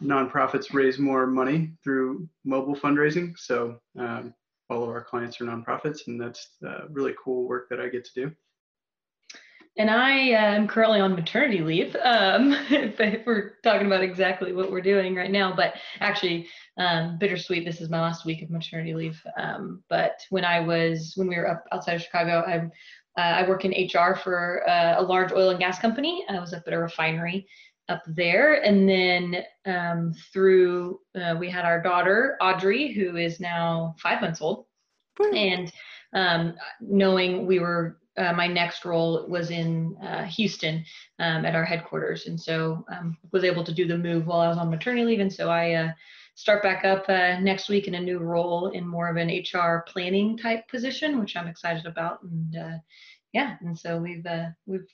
nonprofits 0.02 0.72
raise 0.72 0.98
more 0.98 1.26
money 1.26 1.72
through 1.84 2.28
mobile 2.44 2.74
fundraising. 2.74 3.38
So 3.38 3.78
um, 3.98 4.34
all 4.68 4.82
of 4.82 4.88
our 4.88 5.04
clients 5.04 5.40
are 5.40 5.44
nonprofits, 5.44 6.06
and 6.06 6.20
that's 6.20 6.56
uh, 6.66 6.88
really 6.90 7.14
cool 7.22 7.46
work 7.46 7.68
that 7.68 7.80
I 7.80 7.88
get 7.88 8.04
to 8.06 8.14
do. 8.14 8.32
And 9.80 9.90
I 9.90 10.10
am 10.10 10.68
currently 10.68 11.00
on 11.00 11.14
maternity 11.14 11.60
leave. 11.60 11.96
Um, 12.04 12.52
if 12.70 13.24
we're 13.24 13.54
talking 13.64 13.86
about 13.86 14.02
exactly 14.02 14.52
what 14.52 14.70
we're 14.70 14.82
doing 14.82 15.14
right 15.14 15.30
now, 15.30 15.56
but 15.56 15.72
actually, 16.00 16.48
um, 16.76 17.16
bittersweet. 17.16 17.64
This 17.64 17.80
is 17.80 17.88
my 17.88 17.98
last 17.98 18.26
week 18.26 18.42
of 18.42 18.50
maternity 18.50 18.92
leave. 18.92 19.18
Um, 19.38 19.82
but 19.88 20.20
when 20.28 20.44
I 20.44 20.60
was 20.60 21.14
when 21.16 21.28
we 21.28 21.36
were 21.38 21.48
up 21.48 21.64
outside 21.72 21.94
of 21.94 22.02
Chicago, 22.02 22.44
I 22.46 22.58
uh, 23.18 23.36
I 23.36 23.48
work 23.48 23.64
in 23.64 23.70
HR 23.72 24.16
for 24.16 24.68
uh, 24.68 24.96
a 24.98 25.02
large 25.02 25.32
oil 25.32 25.48
and 25.48 25.58
gas 25.58 25.78
company. 25.78 26.26
I 26.28 26.38
was 26.38 26.52
up 26.52 26.64
at 26.66 26.74
a 26.74 26.78
refinery 26.78 27.46
up 27.88 28.02
there. 28.06 28.62
And 28.62 28.86
then 28.86 29.44
um, 29.64 30.12
through, 30.30 31.00
uh, 31.18 31.36
we 31.40 31.48
had 31.48 31.64
our 31.64 31.80
daughter, 31.80 32.36
Audrey, 32.42 32.92
who 32.92 33.16
is 33.16 33.40
now 33.40 33.96
five 33.98 34.20
months 34.20 34.42
old. 34.42 34.66
And 35.34 35.72
um, 36.12 36.54
knowing 36.80 37.46
we 37.46 37.58
were, 37.60 37.99
uh, 38.16 38.32
my 38.32 38.46
next 38.46 38.84
role 38.84 39.26
was 39.28 39.50
in 39.50 39.96
uh, 40.02 40.24
Houston 40.24 40.84
um, 41.18 41.44
at 41.44 41.54
our 41.54 41.64
headquarters. 41.64 42.26
And 42.26 42.40
so 42.40 42.84
um, 42.92 43.16
was 43.32 43.44
able 43.44 43.64
to 43.64 43.72
do 43.72 43.86
the 43.86 43.96
move 43.96 44.26
while 44.26 44.40
I 44.40 44.48
was 44.48 44.58
on 44.58 44.70
maternity 44.70 45.04
leave. 45.04 45.20
And 45.20 45.32
so 45.32 45.48
I 45.48 45.72
uh, 45.72 45.92
start 46.34 46.62
back 46.62 46.84
up 46.84 47.08
uh, 47.08 47.38
next 47.40 47.68
week 47.68 47.86
in 47.86 47.94
a 47.94 48.00
new 48.00 48.18
role 48.18 48.70
in 48.70 48.86
more 48.86 49.08
of 49.08 49.16
an 49.16 49.28
HR 49.28 49.84
planning 49.86 50.36
type 50.36 50.68
position, 50.68 51.20
which 51.20 51.36
I'm 51.36 51.48
excited 51.48 51.86
about. 51.86 52.22
And 52.22 52.56
uh, 52.56 52.78
yeah, 53.32 53.56
and 53.60 53.78
so 53.78 53.98
we've 53.98 54.26
we've 54.66 54.86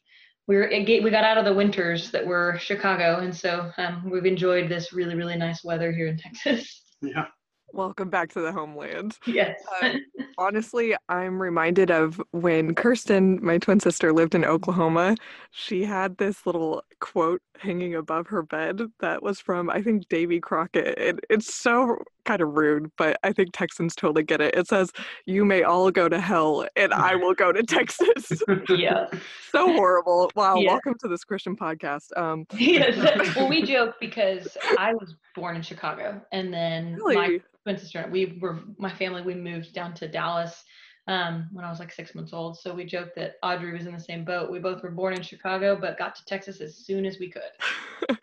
we 0.47 0.57
were 0.57 0.71
we 0.71 1.11
got 1.11 1.25
out 1.25 1.39
of 1.39 1.45
the 1.45 1.55
winters 1.55 2.11
that 2.11 2.27
were 2.27 2.59
Chicago, 2.61 3.19
and 3.19 3.35
so 3.35 3.71
um, 3.79 4.09
we've 4.11 4.27
enjoyed 4.27 4.69
this 4.69 4.93
really 4.93 5.15
really 5.15 5.37
nice 5.37 5.65
weather 5.65 5.91
here 5.91 6.07
in 6.07 6.19
Texas. 6.19 6.83
Yeah. 7.01 7.27
Welcome 7.73 8.11
back 8.11 8.33
to 8.33 8.41
the 8.41 8.53
homeland. 8.53 9.19
Yes. 9.27 9.61
uh, 9.83 9.95
honestly, 10.39 10.95
I'm 11.09 11.41
reminded 11.41 11.91
of 11.91 12.21
when 12.31 12.75
Kirsten, 12.75 13.45
my 13.45 13.59
twin 13.59 13.81
sister, 13.81 14.13
lived 14.13 14.35
in 14.35 14.45
Oklahoma. 14.45 15.17
She 15.51 15.85
had 15.85 16.17
this 16.17 16.47
little 16.47 16.83
quote 17.01 17.43
hanging 17.59 17.95
above 17.95 18.29
her 18.29 18.43
bed 18.43 18.81
that 19.01 19.23
was 19.23 19.41
from, 19.41 19.69
I 19.69 19.83
think, 19.83 20.09
Davy 20.09 20.41
Crockett. 20.41 20.99
It, 20.99 21.21
it's 21.29 21.55
so 21.55 21.99
kind 22.27 22.43
of 22.43 22.55
rude, 22.55 22.91
but 22.99 23.19
I 23.23 23.33
think 23.33 23.51
Texans 23.53 23.95
totally 23.95 24.25
get 24.25 24.41
it. 24.41 24.55
It 24.55 24.67
says, 24.67 24.93
You 25.25 25.45
may 25.45 25.63
all 25.63 25.91
go 25.91 26.09
to 26.09 26.21
hell, 26.21 26.67
and 26.77 26.93
I 26.93 27.15
will 27.15 27.35
go 27.35 27.53
to 27.53 27.63
Texas. 27.63 28.43
yeah. 28.69 29.07
so 29.51 29.73
horrible. 29.73 30.31
Wow. 30.35 30.57
Yeah. 30.57 30.73
Welcome 30.73 30.97
to 31.01 31.09
this 31.09 31.25
Christian 31.25 31.57
podcast. 31.57 32.17
Um, 32.17 32.45
yes. 32.59 33.35
Well, 33.35 33.49
we 33.49 33.63
joke 33.63 33.95
because 34.01 34.57
I 34.77 34.93
was 34.93 35.15
born 35.35 35.57
in 35.57 35.63
Chicago, 35.63 36.21
and 36.33 36.53
then 36.53 36.97
really? 36.97 37.15
my 37.15 37.41
twin 37.63 37.79
sister, 37.79 38.07
we 38.11 38.39
were, 38.43 38.59
my 38.77 38.93
family, 38.93 39.23
we 39.23 39.35
moved 39.35 39.73
down 39.73 39.95
to 39.95 40.09
Dallas 40.09 40.65
um, 41.09 41.49
when 41.53 41.65
I 41.65 41.71
was 41.71 41.79
like 41.79 41.93
six 41.93 42.15
months 42.15 42.33
old. 42.33 42.59
So 42.59 42.75
we 42.75 42.85
joked 42.85 43.15
that 43.17 43.37
Audrey 43.43 43.73
was 43.73 43.87
in 43.87 43.95
the 43.95 44.01
same 44.01 44.25
boat. 44.25 44.51
We 44.51 44.59
both 44.59 44.83
were 44.83 44.91
born 44.91 45.15
in 45.15 45.23
Chicago, 45.23 45.79
but 45.81 45.99
got 45.99 46.17
to 46.17 46.25
Texas 46.25 46.61
as 46.61 46.77
soon 46.77 47.07
as 47.07 47.19
we 47.21 47.31
could. 47.31 48.19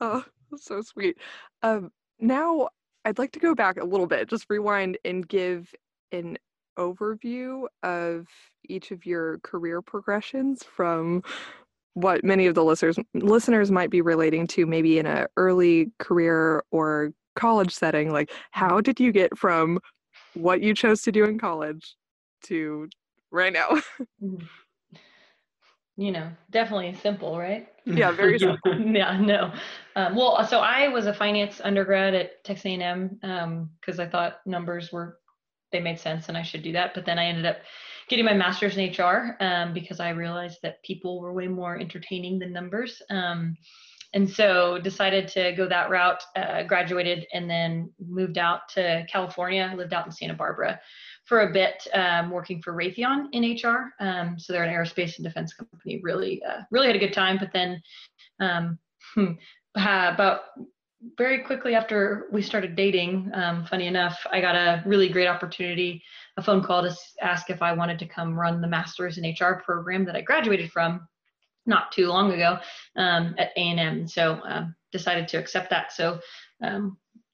oh, 0.00 0.24
so 0.56 0.80
sweet. 0.80 1.16
Um, 1.62 1.92
now 2.20 2.68
I'd 3.04 3.18
like 3.18 3.32
to 3.32 3.38
go 3.38 3.54
back 3.54 3.78
a 3.78 3.84
little 3.84 4.06
bit, 4.06 4.28
just 4.28 4.46
rewind 4.48 4.98
and 5.04 5.26
give 5.26 5.74
an 6.12 6.38
overview 6.78 7.66
of 7.82 8.26
each 8.68 8.90
of 8.90 9.04
your 9.04 9.38
career 9.38 9.82
progressions 9.82 10.62
from 10.62 11.22
what 11.94 12.22
many 12.22 12.46
of 12.46 12.54
the 12.54 12.62
listeners 12.62 12.96
listeners 13.14 13.72
might 13.72 13.90
be 13.90 14.00
relating 14.00 14.46
to 14.46 14.64
maybe 14.64 15.00
in 15.00 15.06
an 15.06 15.26
early 15.36 15.90
career 15.98 16.62
or 16.70 17.10
college 17.34 17.74
setting 17.74 18.12
like 18.12 18.30
how 18.52 18.80
did 18.80 19.00
you 19.00 19.10
get 19.10 19.36
from 19.36 19.80
what 20.34 20.62
you 20.62 20.72
chose 20.72 21.02
to 21.02 21.10
do 21.10 21.24
in 21.24 21.36
college 21.36 21.96
to 22.44 22.88
right 23.30 23.52
now. 23.52 23.68
Mm. 24.22 24.46
you 25.96 26.12
know, 26.12 26.30
definitely 26.50 26.94
simple, 26.94 27.38
right? 27.38 27.68
Yeah, 27.88 28.12
very 28.16 28.38
simple. 28.38 28.74
yeah, 28.80 29.18
no. 29.18 29.52
Um, 29.96 30.14
well, 30.14 30.46
so 30.46 30.60
I 30.60 30.88
was 30.88 31.06
a 31.06 31.14
finance 31.14 31.60
undergrad 31.62 32.14
at 32.14 32.44
Texas 32.44 32.66
A&M 32.66 33.18
because 33.80 33.98
um, 33.98 34.06
I 34.06 34.08
thought 34.08 34.40
numbers 34.46 34.92
were 34.92 35.18
they 35.70 35.80
made 35.80 35.98
sense 35.98 36.28
and 36.28 36.36
I 36.36 36.42
should 36.42 36.62
do 36.62 36.72
that. 36.72 36.94
But 36.94 37.04
then 37.04 37.18
I 37.18 37.26
ended 37.26 37.44
up 37.44 37.58
getting 38.08 38.24
my 38.24 38.32
master's 38.32 38.76
in 38.76 38.90
HR 38.90 39.36
um, 39.40 39.74
because 39.74 40.00
I 40.00 40.10
realized 40.10 40.58
that 40.62 40.82
people 40.82 41.20
were 41.20 41.32
way 41.32 41.46
more 41.46 41.78
entertaining 41.78 42.38
than 42.38 42.52
numbers. 42.52 43.02
Um, 43.10 43.56
and 44.14 44.28
so 44.28 44.78
decided 44.78 45.28
to 45.28 45.52
go 45.52 45.68
that 45.68 45.90
route. 45.90 46.22
Uh, 46.34 46.62
graduated 46.62 47.26
and 47.34 47.50
then 47.50 47.92
moved 48.00 48.38
out 48.38 48.60
to 48.70 49.04
California. 49.10 49.74
Lived 49.76 49.92
out 49.92 50.06
in 50.06 50.12
Santa 50.12 50.32
Barbara 50.32 50.80
for 51.28 51.42
a 51.42 51.52
bit 51.52 51.86
um, 51.92 52.30
working 52.30 52.62
for 52.62 52.72
Raytheon 52.72 53.26
in 53.32 53.54
HR. 53.54 53.92
Um, 54.00 54.38
so 54.38 54.52
they're 54.52 54.64
an 54.64 54.74
aerospace 54.74 55.16
and 55.16 55.24
defense 55.24 55.52
company. 55.52 56.00
Really, 56.02 56.42
uh, 56.42 56.62
really 56.70 56.86
had 56.86 56.96
a 56.96 56.98
good 56.98 57.12
time. 57.12 57.36
But 57.36 57.52
then 57.52 57.82
um, 58.40 58.78
hmm, 59.14 59.32
about 59.76 60.40
very 61.18 61.40
quickly 61.40 61.74
after 61.74 62.28
we 62.32 62.40
started 62.40 62.74
dating, 62.74 63.30
um, 63.34 63.66
funny 63.66 63.86
enough, 63.86 64.18
I 64.32 64.40
got 64.40 64.56
a 64.56 64.82
really 64.86 65.10
great 65.10 65.28
opportunity, 65.28 66.02
a 66.38 66.42
phone 66.42 66.62
call 66.62 66.82
to 66.82 66.96
ask 67.20 67.50
if 67.50 67.60
I 67.60 67.74
wanted 67.74 67.98
to 67.98 68.06
come 68.06 68.34
run 68.34 68.62
the 68.62 68.66
master's 68.66 69.18
in 69.18 69.30
HR 69.30 69.62
program 69.62 70.06
that 70.06 70.16
I 70.16 70.22
graduated 70.22 70.72
from 70.72 71.06
not 71.66 71.92
too 71.92 72.08
long 72.08 72.32
ago 72.32 72.58
um, 72.96 73.34
at 73.36 73.50
A&M. 73.56 74.08
So 74.08 74.40
um, 74.44 74.74
decided 74.92 75.28
to 75.28 75.36
accept 75.36 75.68
that. 75.70 75.92
So 75.92 76.20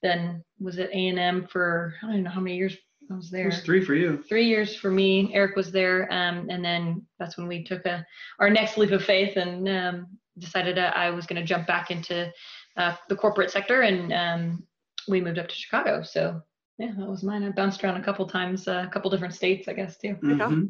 then 0.03 0.45
was 0.61 0.79
at 0.79 0.91
A&M 0.91 1.47
for 1.47 1.95
I 2.03 2.09
don't 2.09 2.25
know 2.25 2.31
how 2.31 2.41
many 2.41 2.57
years 2.57 2.77
I 3.15 3.17
was 3.17 3.31
there. 3.31 3.45
It 3.45 3.47
was 3.47 3.61
three 3.61 3.85
for 3.85 3.95
you. 3.95 4.25
Three 4.29 4.47
years 4.47 4.75
for 4.75 4.91
me. 4.91 5.33
Eric 5.35 5.55
was 5.55 5.71
there, 5.71 6.13
um, 6.13 6.49
and 6.51 6.65
then 6.65 7.07
that's 7.21 7.39
when 7.39 7.47
we 7.47 7.63
took 7.63 7.87
a 7.87 8.05
our 8.41 8.51
next 8.51 8.77
leap 8.77 8.91
of 8.91 9.05
faith 9.05 9.37
and 9.37 9.69
um, 9.69 10.07
decided 10.39 10.79
uh, 10.79 10.93
I 10.97 11.11
was 11.11 11.25
going 11.25 11.41
to 11.41 11.47
jump 11.47 11.67
back 11.69 11.93
into 11.93 12.33
uh, 12.77 12.97
the 13.09 13.15
corporate 13.15 13.53
sector, 13.53 13.83
and 13.83 14.13
um, 14.13 14.67
we 15.07 15.21
moved 15.21 15.39
up 15.39 15.47
to 15.47 15.55
Chicago. 15.55 16.03
So 16.03 16.43
yeah, 16.79 16.91
that 16.99 17.09
was 17.09 17.23
mine. 17.23 17.45
I 17.45 17.51
bounced 17.51 17.85
around 17.85 17.99
a 17.99 18.05
couple 18.05 18.27
times, 18.27 18.67
uh, 18.67 18.85
a 18.85 18.91
couple 18.91 19.13
different 19.13 19.35
states, 19.35 19.69
I 19.69 19.75
guess 19.75 19.97
too. 19.97 20.17
Mm-hmm. 20.21 20.65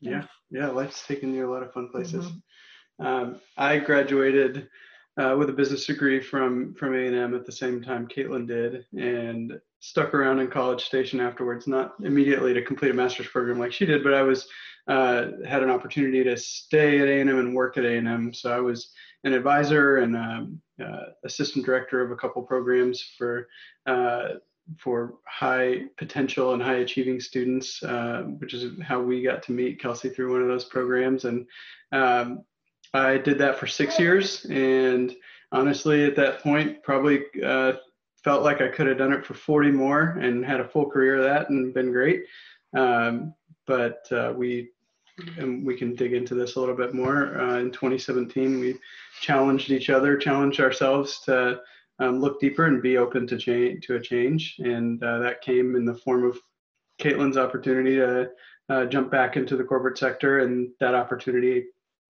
Yeah, 0.00 0.22
yeah, 0.50 0.68
life's 0.68 1.04
taken 1.04 1.34
you 1.34 1.50
a 1.50 1.52
lot 1.52 1.64
of 1.64 1.72
fun 1.72 1.88
places. 1.88 2.26
Mm-hmm. 2.26 3.06
Um, 3.06 3.40
I 3.56 3.78
graduated 3.78 4.68
uh, 5.20 5.34
with 5.36 5.50
a 5.50 5.52
business 5.52 5.84
degree 5.84 6.20
from 6.20 6.74
from 6.74 6.94
A&M 6.94 7.34
at 7.34 7.44
the 7.44 7.50
same 7.50 7.82
time 7.82 8.06
Caitlin 8.06 8.46
did, 8.46 8.86
and 8.96 9.60
stuck 9.80 10.14
around 10.14 10.40
in 10.40 10.48
College 10.48 10.84
Station 10.84 11.20
afterwards. 11.20 11.66
Not 11.66 11.94
immediately 12.02 12.54
to 12.54 12.62
complete 12.62 12.90
a 12.90 12.94
master's 12.94 13.28
program 13.28 13.58
like 13.58 13.72
she 13.72 13.86
did, 13.86 14.02
but 14.02 14.14
I 14.14 14.22
was 14.22 14.48
uh, 14.88 15.28
had 15.46 15.62
an 15.62 15.70
opportunity 15.70 16.24
to 16.24 16.36
stay 16.36 17.00
at 17.00 17.08
A&M 17.08 17.28
and 17.28 17.54
work 17.54 17.76
at 17.76 17.84
A&M. 17.84 18.32
So 18.32 18.50
I 18.50 18.60
was 18.60 18.92
an 19.24 19.32
advisor 19.32 19.98
and 19.98 20.16
um, 20.16 20.60
uh, 20.82 21.10
assistant 21.24 21.66
director 21.66 22.02
of 22.02 22.10
a 22.10 22.16
couple 22.16 22.42
programs 22.42 23.02
for 23.16 23.48
uh, 23.86 24.34
for 24.76 25.14
high 25.26 25.84
potential 25.96 26.52
and 26.52 26.62
high 26.62 26.76
achieving 26.76 27.20
students, 27.20 27.82
uh, 27.82 28.24
which 28.38 28.52
is 28.52 28.80
how 28.82 29.00
we 29.00 29.22
got 29.22 29.42
to 29.42 29.52
meet 29.52 29.80
Kelsey 29.80 30.10
through 30.10 30.32
one 30.32 30.42
of 30.42 30.48
those 30.48 30.66
programs. 30.66 31.24
And 31.24 31.46
um, 31.90 32.44
I 32.92 33.16
did 33.16 33.38
that 33.38 33.58
for 33.58 33.66
six 33.66 33.98
years, 33.98 34.44
and 34.46 35.14
honestly, 35.52 36.04
at 36.04 36.16
that 36.16 36.42
point, 36.42 36.82
probably 36.82 37.22
uh, 37.42 37.74
felt 38.24 38.42
like 38.42 38.60
I 38.60 38.68
could 38.68 38.86
have 38.86 38.98
done 38.98 39.12
it 39.12 39.24
for 39.24 39.34
40 39.34 39.70
more 39.70 40.18
and 40.20 40.44
had 40.44 40.60
a 40.60 40.68
full 40.68 40.86
career 40.86 41.16
of 41.16 41.24
that 41.24 41.50
and 41.50 41.72
been 41.72 41.92
great. 41.92 42.24
Um, 42.76 43.34
but 43.66 44.06
uh, 44.12 44.32
we 44.36 44.70
and 45.36 45.66
we 45.66 45.76
can 45.76 45.94
dig 45.94 46.12
into 46.12 46.34
this 46.34 46.56
a 46.56 46.60
little 46.60 46.76
bit 46.76 46.94
more. 46.94 47.38
Uh, 47.40 47.58
in 47.58 47.70
2017, 47.70 48.60
we 48.60 48.78
challenged 49.20 49.70
each 49.70 49.90
other, 49.90 50.16
challenged 50.16 50.60
ourselves 50.60 51.20
to 51.24 51.60
um, 51.98 52.20
look 52.20 52.40
deeper 52.40 52.66
and 52.66 52.82
be 52.82 52.98
open 52.98 53.26
to 53.26 53.36
change 53.36 53.86
to 53.86 53.96
a 53.96 54.00
change, 54.00 54.56
and 54.58 55.02
uh, 55.02 55.18
that 55.18 55.42
came 55.42 55.74
in 55.74 55.84
the 55.84 55.96
form 55.96 56.24
of 56.24 56.38
Caitlin's 57.00 57.36
opportunity 57.36 57.96
to 57.96 58.30
uh, 58.68 58.86
jump 58.86 59.10
back 59.10 59.36
into 59.36 59.56
the 59.56 59.64
corporate 59.64 59.98
sector, 59.98 60.40
and 60.40 60.70
that 60.80 60.94
opportunity 60.94 61.64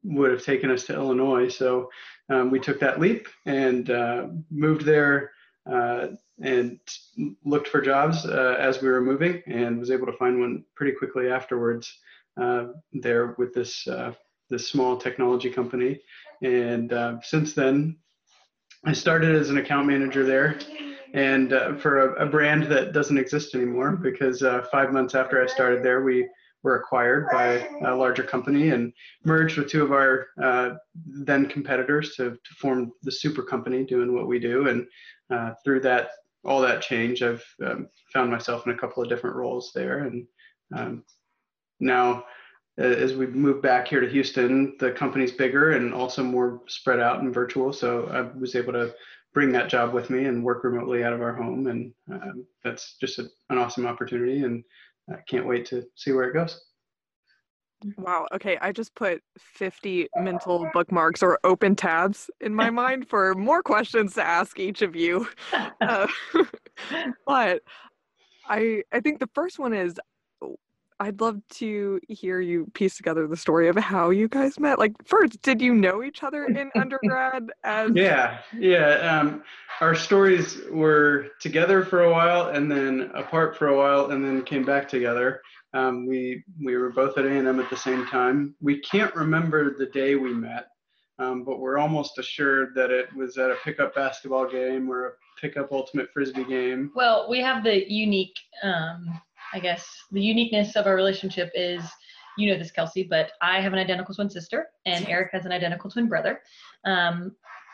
would 0.05 0.31
have 0.31 0.45
taken 0.45 0.71
us 0.71 0.85
to 0.85 0.95
Illinois. 0.95 1.49
So 1.49 1.91
um, 2.29 2.51
we 2.51 2.61
took 2.61 2.79
that 2.81 3.01
leap 3.01 3.27
and 3.47 3.91
uh, 3.91 4.27
moved 4.51 4.85
there. 4.85 5.33
Uh, 5.71 6.09
and 6.41 6.79
looked 7.45 7.69
for 7.69 7.81
jobs 7.81 8.25
uh, 8.25 8.57
as 8.59 8.81
we 8.81 8.89
were 8.89 9.01
moving, 9.01 9.43
and 9.47 9.79
was 9.79 9.91
able 9.91 10.07
to 10.07 10.17
find 10.17 10.41
one 10.41 10.65
pretty 10.77 10.93
quickly 10.93 11.31
afterwards. 11.31 11.99
Uh, 12.39 12.69
there 12.93 13.35
with 13.37 13.53
this 13.53 13.87
uh, 13.89 14.13
this 14.49 14.69
small 14.69 14.97
technology 14.97 15.51
company. 15.51 16.01
And 16.41 16.93
uh, 16.93 17.21
since 17.21 17.53
then, 17.53 17.97
I 18.85 18.93
started 18.93 19.35
as 19.35 19.51
an 19.51 19.59
account 19.59 19.89
manager 19.89 20.25
there, 20.25 20.57
and 21.15 21.51
for 21.81 22.15
a, 22.15 22.27
a, 22.27 22.27
brand 22.27 22.65
that 22.65 22.93
doesn't 22.93 23.19
exist 23.19 23.57
anymore 23.57 23.97
because 23.97 24.41
five 24.71 24.93
months 24.93 25.17
after 25.17 25.43
I 25.43 25.47
started 25.47 25.83
there, 25.83 26.03
we 26.03 26.29
were 26.63 26.77
acquired 26.77 27.27
by 27.33 27.69
a 27.87 27.95
larger 27.95 28.23
company 28.23 28.71
and 28.71 28.93
merged 29.25 29.57
with 29.57 29.69
two 29.69 29.83
of 29.83 29.93
our 29.93 30.29
uh, 30.43 30.71
then 31.07 31.47
competitors 31.47 32.15
to, 32.17 32.31
to 32.31 32.55
form 32.61 32.93
the 33.03 33.13
super 33.13 33.43
company 33.43 33.85
doing 33.85 34.15
what 34.15 34.27
we 34.27 34.39
do. 34.39 34.69
And 34.69 34.87
uh, 35.31 35.53
through 35.65 35.81
that, 35.81 36.11
all 36.45 36.61
that 36.61 36.83
change, 36.83 37.23
I've 37.23 37.45
um, 37.65 37.89
found 38.13 38.31
myself 38.31 38.67
in 38.67 38.73
a 38.73 38.79
couple 38.79 39.03
of 39.03 39.09
different 39.09 39.37
roles 39.37 39.73
there. 39.75 40.05
And 40.05 40.27
um, 40.75 41.05
now 41.81 42.25
as 42.79 43.15
we 43.15 43.27
move 43.27 43.61
back 43.61 43.89
here 43.89 44.01
to 44.01 44.09
Houston, 44.09 44.77
the 44.79 44.93
company's 44.93 45.33
bigger 45.33 45.73
and 45.73 45.93
also 45.93 46.23
more 46.23 46.63
spread 46.69 47.01
out 47.01 47.21
and 47.21 47.35
virtual. 47.35 47.73
So 47.73 48.07
I 48.07 48.39
was 48.39 48.55
able 48.55 48.73
to 48.75 48.95
bring 49.35 49.51
that 49.53 49.69
job 49.69 49.93
with 49.93 50.11
me 50.11 50.27
and 50.27 50.45
work 50.45 50.63
remotely 50.63 51.03
out 51.03 51.13
of 51.13 51.21
our 51.21 51.35
home. 51.35 51.67
And 51.67 51.93
um, 52.11 52.47
that's 52.63 52.97
just 53.01 53.19
a, 53.19 53.29
an 53.51 53.59
awesome 53.59 53.87
opportunity. 53.87 54.45
And 54.45 54.63
I 55.11 55.17
can't 55.29 55.47
wait 55.47 55.67
to 55.67 55.85
see 55.97 56.13
where 56.13 56.29
it 56.29 56.35
goes. 56.35 56.68
Wow. 57.97 58.27
Okay. 58.33 58.59
I 58.61 58.73
just 58.73 58.95
put 58.95 59.23
50 59.39 60.09
mental 60.17 60.69
bookmarks 60.73 61.23
or 61.23 61.39
open 61.45 61.77
tabs 61.77 62.31
in 62.41 62.55
my 62.55 62.71
mind 62.71 63.09
for 63.09 63.35
more 63.35 63.63
questions 63.63 64.15
to 64.15 64.27
ask 64.27 64.59
each 64.59 64.83
of 64.83 64.97
you. 64.97 65.29
Uh, 65.81 66.09
but 67.27 67.63
I 68.49 68.83
I 68.91 69.01
think 69.01 69.21
the 69.21 69.29
first 69.33 69.59
one 69.61 69.73
is 69.73 69.95
I'd 71.01 71.21
love 71.21 71.41
to 71.51 72.01
hear 72.09 72.41
you 72.41 72.67
piece 72.75 72.97
together 72.97 73.29
the 73.29 73.37
story 73.37 73.69
of 73.69 73.77
how 73.77 74.11
you 74.11 74.27
guys 74.27 74.59
met. 74.59 74.81
Like, 74.81 74.95
first, 75.05 75.41
did 75.43 75.61
you 75.61 75.73
know 75.73 76.03
each 76.03 76.25
other 76.25 76.45
in 76.45 76.71
undergrad? 76.77 77.51
As 77.63 77.93
yeah, 77.95 78.41
yeah. 78.57 79.21
Um, 79.21 79.45
our 79.81 79.95
stories 79.95 80.61
were 80.71 81.29
together 81.39 81.85
for 81.85 82.03
a 82.03 82.11
while, 82.11 82.49
and 82.49 82.71
then 82.71 83.13
apart 83.15 83.57
for 83.57 83.69
a 83.69 83.77
while, 83.77 84.11
and 84.11 84.25
then 84.25 84.43
came 84.43 84.65
back 84.65 84.89
together. 84.89 85.41
Um, 85.75 86.07
we 86.07 86.45
we 86.63 86.77
were 86.77 86.91
both 86.91 87.19
at 87.19 87.27
A&M 87.27 87.61
at 87.61 87.71
the 87.71 87.77
same 87.77 88.07
time. 88.07 88.55
We 88.61 88.81
can't 88.81 89.15
remember 89.15 89.77
the 89.77 89.87
day 89.87 90.15
we 90.15 90.33
met, 90.33 90.69
um, 91.19 91.45
but 91.45 91.61
we're 91.61 91.79
almost 91.79 92.19
assured 92.19 92.75
that 92.75 92.91
it 92.91 93.15
was 93.15 93.37
at 93.37 93.51
a 93.51 93.57
pickup 93.65 93.95
basketball 93.95 94.49
game 94.49 94.91
or 94.91 95.07
a 95.07 95.11
pickup 95.41 95.73
ultimate 95.73 96.09
frisbee 96.13 96.45
game. 96.45 96.91
Well, 96.95 97.29
we 97.29 97.41
have 97.41 97.63
the 97.63 97.91
unique 97.91 98.37
um, 98.63 99.21
I 99.53 99.61
guess 99.61 99.87
the 100.11 100.23
uniqueness 100.23 100.77
of 100.77 100.87
our 100.87 100.95
relationship 100.95 101.51
is 101.55 101.83
you 102.37 102.51
know 102.51 102.59
this, 102.59 102.71
Kelsey, 102.71 103.03
but 103.03 103.33
I 103.43 103.61
have 103.61 103.73
an 103.73 103.79
identical 103.79 104.15
twin 104.15 104.31
sister 104.31 104.69
and 104.87 105.07
Eric 105.09 105.31
has 105.33 105.45
an 105.45 105.53
identical 105.53 105.91
twin 105.91 106.09
brother. 106.09 106.41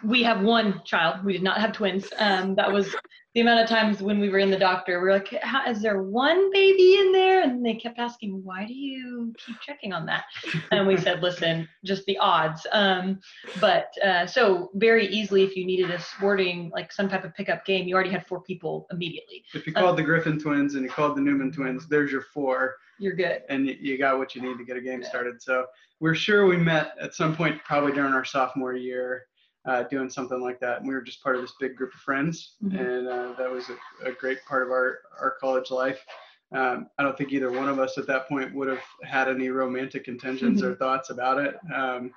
We 0.04 0.22
have 0.22 0.42
one 0.42 0.82
child. 0.84 1.24
We 1.24 1.32
did 1.32 1.42
not 1.42 1.58
have 1.58 1.72
twins. 1.72 2.08
Um, 2.18 2.54
that 2.56 2.70
was 2.70 2.94
the 3.34 3.40
amount 3.40 3.60
of 3.60 3.68
times 3.68 4.00
when 4.00 4.20
we 4.20 4.28
were 4.28 4.38
in 4.38 4.50
the 4.50 4.58
doctor. 4.58 5.00
We 5.00 5.08
are 5.08 5.14
like, 5.14 5.32
"Is 5.68 5.82
there 5.82 6.02
one 6.02 6.52
baby 6.52 6.98
in 7.00 7.12
there?" 7.12 7.42
And 7.42 7.64
they 7.64 7.74
kept 7.74 7.98
asking, 7.98 8.44
"Why 8.44 8.64
do 8.64 8.74
you 8.74 9.34
keep 9.44 9.60
checking 9.60 9.92
on 9.92 10.06
that?" 10.06 10.24
And 10.70 10.86
we 10.86 10.96
said, 10.96 11.22
"Listen, 11.22 11.68
just 11.84 12.04
the 12.06 12.16
odds." 12.18 12.66
Um, 12.72 13.20
but 13.60 13.92
uh, 14.04 14.26
so 14.26 14.70
very 14.74 15.06
easily, 15.08 15.42
if 15.42 15.56
you 15.56 15.66
needed 15.66 15.90
a 15.90 16.00
sporting 16.00 16.70
like 16.72 16.92
some 16.92 17.08
type 17.08 17.24
of 17.24 17.34
pickup 17.34 17.64
game, 17.64 17.88
you 17.88 17.94
already 17.94 18.10
had 18.10 18.26
four 18.26 18.40
people 18.40 18.86
immediately. 18.92 19.44
If 19.52 19.66
you 19.66 19.72
called 19.72 19.90
um, 19.90 19.96
the 19.96 20.02
Griffin 20.02 20.38
twins 20.38 20.76
and 20.76 20.84
you 20.84 20.90
called 20.90 21.16
the 21.16 21.20
Newman 21.20 21.50
twins, 21.50 21.88
there's 21.88 22.12
your 22.12 22.22
four. 22.22 22.76
You're 23.00 23.14
good. 23.14 23.42
And 23.48 23.66
you 23.66 23.98
got 23.98 24.18
what 24.18 24.36
you 24.36 24.42
need 24.42 24.56
to 24.58 24.64
get 24.64 24.76
a 24.76 24.80
game 24.80 25.02
started. 25.02 25.42
So 25.42 25.66
we're 25.98 26.14
sure 26.14 26.46
we 26.46 26.56
met 26.56 26.94
at 27.00 27.14
some 27.14 27.34
point, 27.34 27.62
probably 27.64 27.90
during 27.92 28.14
our 28.14 28.24
sophomore 28.24 28.74
year 28.74 29.26
uh, 29.66 29.84
doing 29.84 30.10
something 30.10 30.40
like 30.40 30.60
that. 30.60 30.78
And 30.78 30.88
we 30.88 30.94
were 30.94 31.02
just 31.02 31.22
part 31.22 31.36
of 31.36 31.42
this 31.42 31.54
big 31.58 31.76
group 31.76 31.94
of 31.94 32.00
friends, 32.00 32.54
mm-hmm. 32.62 32.76
and 32.76 33.08
uh, 33.08 33.32
that 33.38 33.50
was 33.50 33.64
a, 33.70 34.10
a, 34.10 34.12
great 34.12 34.44
part 34.44 34.62
of 34.62 34.68
our, 34.68 34.98
our 35.20 35.36
college 35.40 35.70
life. 35.70 36.04
Um, 36.52 36.88
I 36.98 37.02
don't 37.02 37.16
think 37.16 37.32
either 37.32 37.50
one 37.50 37.68
of 37.68 37.78
us 37.78 37.98
at 37.98 38.06
that 38.06 38.28
point 38.28 38.54
would 38.54 38.68
have 38.68 38.84
had 39.02 39.28
any 39.28 39.48
romantic 39.48 40.06
intentions 40.08 40.60
mm-hmm. 40.60 40.72
or 40.72 40.74
thoughts 40.76 41.10
about 41.10 41.38
it. 41.38 41.56
Um, 41.74 42.12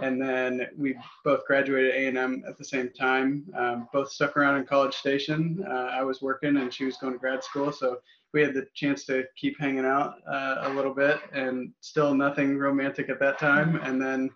and 0.00 0.20
then 0.20 0.66
we 0.76 0.96
both 1.24 1.46
graduated 1.46 1.94
A&M 1.94 2.44
at 2.46 2.58
the 2.58 2.64
same 2.64 2.90
time. 2.90 3.44
Um, 3.56 3.88
both 3.92 4.10
stuck 4.10 4.36
around 4.36 4.56
in 4.56 4.66
College 4.66 4.94
Station. 4.94 5.64
Uh, 5.66 5.90
I 5.92 6.02
was 6.02 6.20
working 6.20 6.58
and 6.58 6.72
she 6.72 6.84
was 6.84 6.98
going 6.98 7.14
to 7.14 7.18
grad 7.18 7.42
school, 7.42 7.72
so 7.72 7.98
we 8.34 8.42
had 8.42 8.52
the 8.52 8.66
chance 8.74 9.06
to 9.06 9.24
keep 9.36 9.58
hanging 9.58 9.86
out 9.86 10.16
uh, 10.28 10.56
a 10.62 10.70
little 10.70 10.92
bit. 10.92 11.18
And 11.32 11.72
still 11.80 12.14
nothing 12.14 12.58
romantic 12.58 13.08
at 13.08 13.20
that 13.20 13.38
time. 13.38 13.74
Mm-hmm. 13.74 13.86
And 13.86 14.02
then 14.02 14.30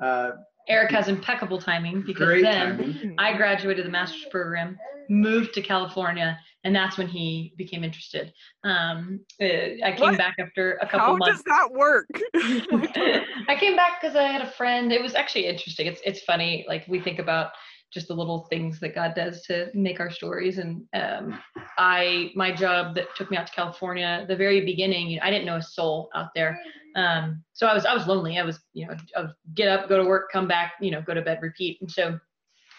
uh, 0.00 0.30
Eric 0.70 0.92
has 0.92 1.08
impeccable 1.08 1.60
timing 1.60 2.02
because 2.02 2.26
Great 2.26 2.42
then 2.42 2.78
timing. 2.78 3.14
I 3.18 3.36
graduated 3.36 3.84
the 3.84 3.90
master's 3.90 4.24
program, 4.30 4.78
moved 5.08 5.52
to 5.54 5.62
California, 5.62 6.38
and 6.64 6.74
that's 6.74 6.96
when 6.96 7.08
he 7.08 7.52
became 7.56 7.82
interested. 7.82 8.32
Um, 8.64 9.20
uh, 9.40 9.44
I 9.44 9.92
came 9.96 10.00
what? 10.00 10.18
back 10.18 10.36
after 10.38 10.74
a 10.74 10.86
couple 10.86 11.00
How 11.00 11.16
months. 11.16 11.42
How 11.46 11.66
does 11.66 11.70
that 11.70 11.78
work? 11.78 12.08
I 13.48 13.56
came 13.58 13.74
back 13.76 14.00
because 14.00 14.16
I 14.16 14.24
had 14.24 14.42
a 14.42 14.50
friend. 14.52 14.92
It 14.92 15.02
was 15.02 15.14
actually 15.14 15.46
interesting. 15.46 15.86
It's 15.86 16.00
it's 16.04 16.22
funny. 16.22 16.64
Like 16.68 16.84
we 16.86 17.00
think 17.00 17.18
about 17.18 17.50
just 17.92 18.08
the 18.08 18.14
little 18.14 18.46
things 18.50 18.78
that 18.80 18.94
God 18.94 19.14
does 19.16 19.42
to 19.42 19.68
make 19.74 19.98
our 19.98 20.10
stories. 20.10 20.58
And 20.58 20.84
um, 20.94 21.40
I, 21.76 22.30
my 22.36 22.52
job 22.52 22.94
that 22.94 23.06
took 23.16 23.30
me 23.30 23.36
out 23.36 23.48
to 23.48 23.52
California, 23.52 24.24
the 24.28 24.36
very 24.36 24.64
beginning, 24.64 25.18
I 25.20 25.30
didn't 25.30 25.44
know 25.44 25.56
a 25.56 25.62
soul 25.62 26.08
out 26.14 26.28
there. 26.34 26.60
Um, 26.96 27.44
so 27.52 27.66
I 27.66 27.74
was, 27.74 27.86
I 27.86 27.94
was 27.94 28.06
lonely. 28.06 28.38
I 28.38 28.42
was, 28.42 28.60
you 28.72 28.86
know, 28.86 28.94
I 29.16 29.22
would 29.22 29.32
get 29.54 29.68
up, 29.68 29.88
go 29.88 30.02
to 30.02 30.08
work, 30.08 30.30
come 30.32 30.48
back, 30.48 30.74
you 30.80 30.90
know, 30.90 31.02
go 31.02 31.14
to 31.14 31.22
bed, 31.22 31.38
repeat. 31.42 31.78
And 31.80 31.90
so 31.90 32.18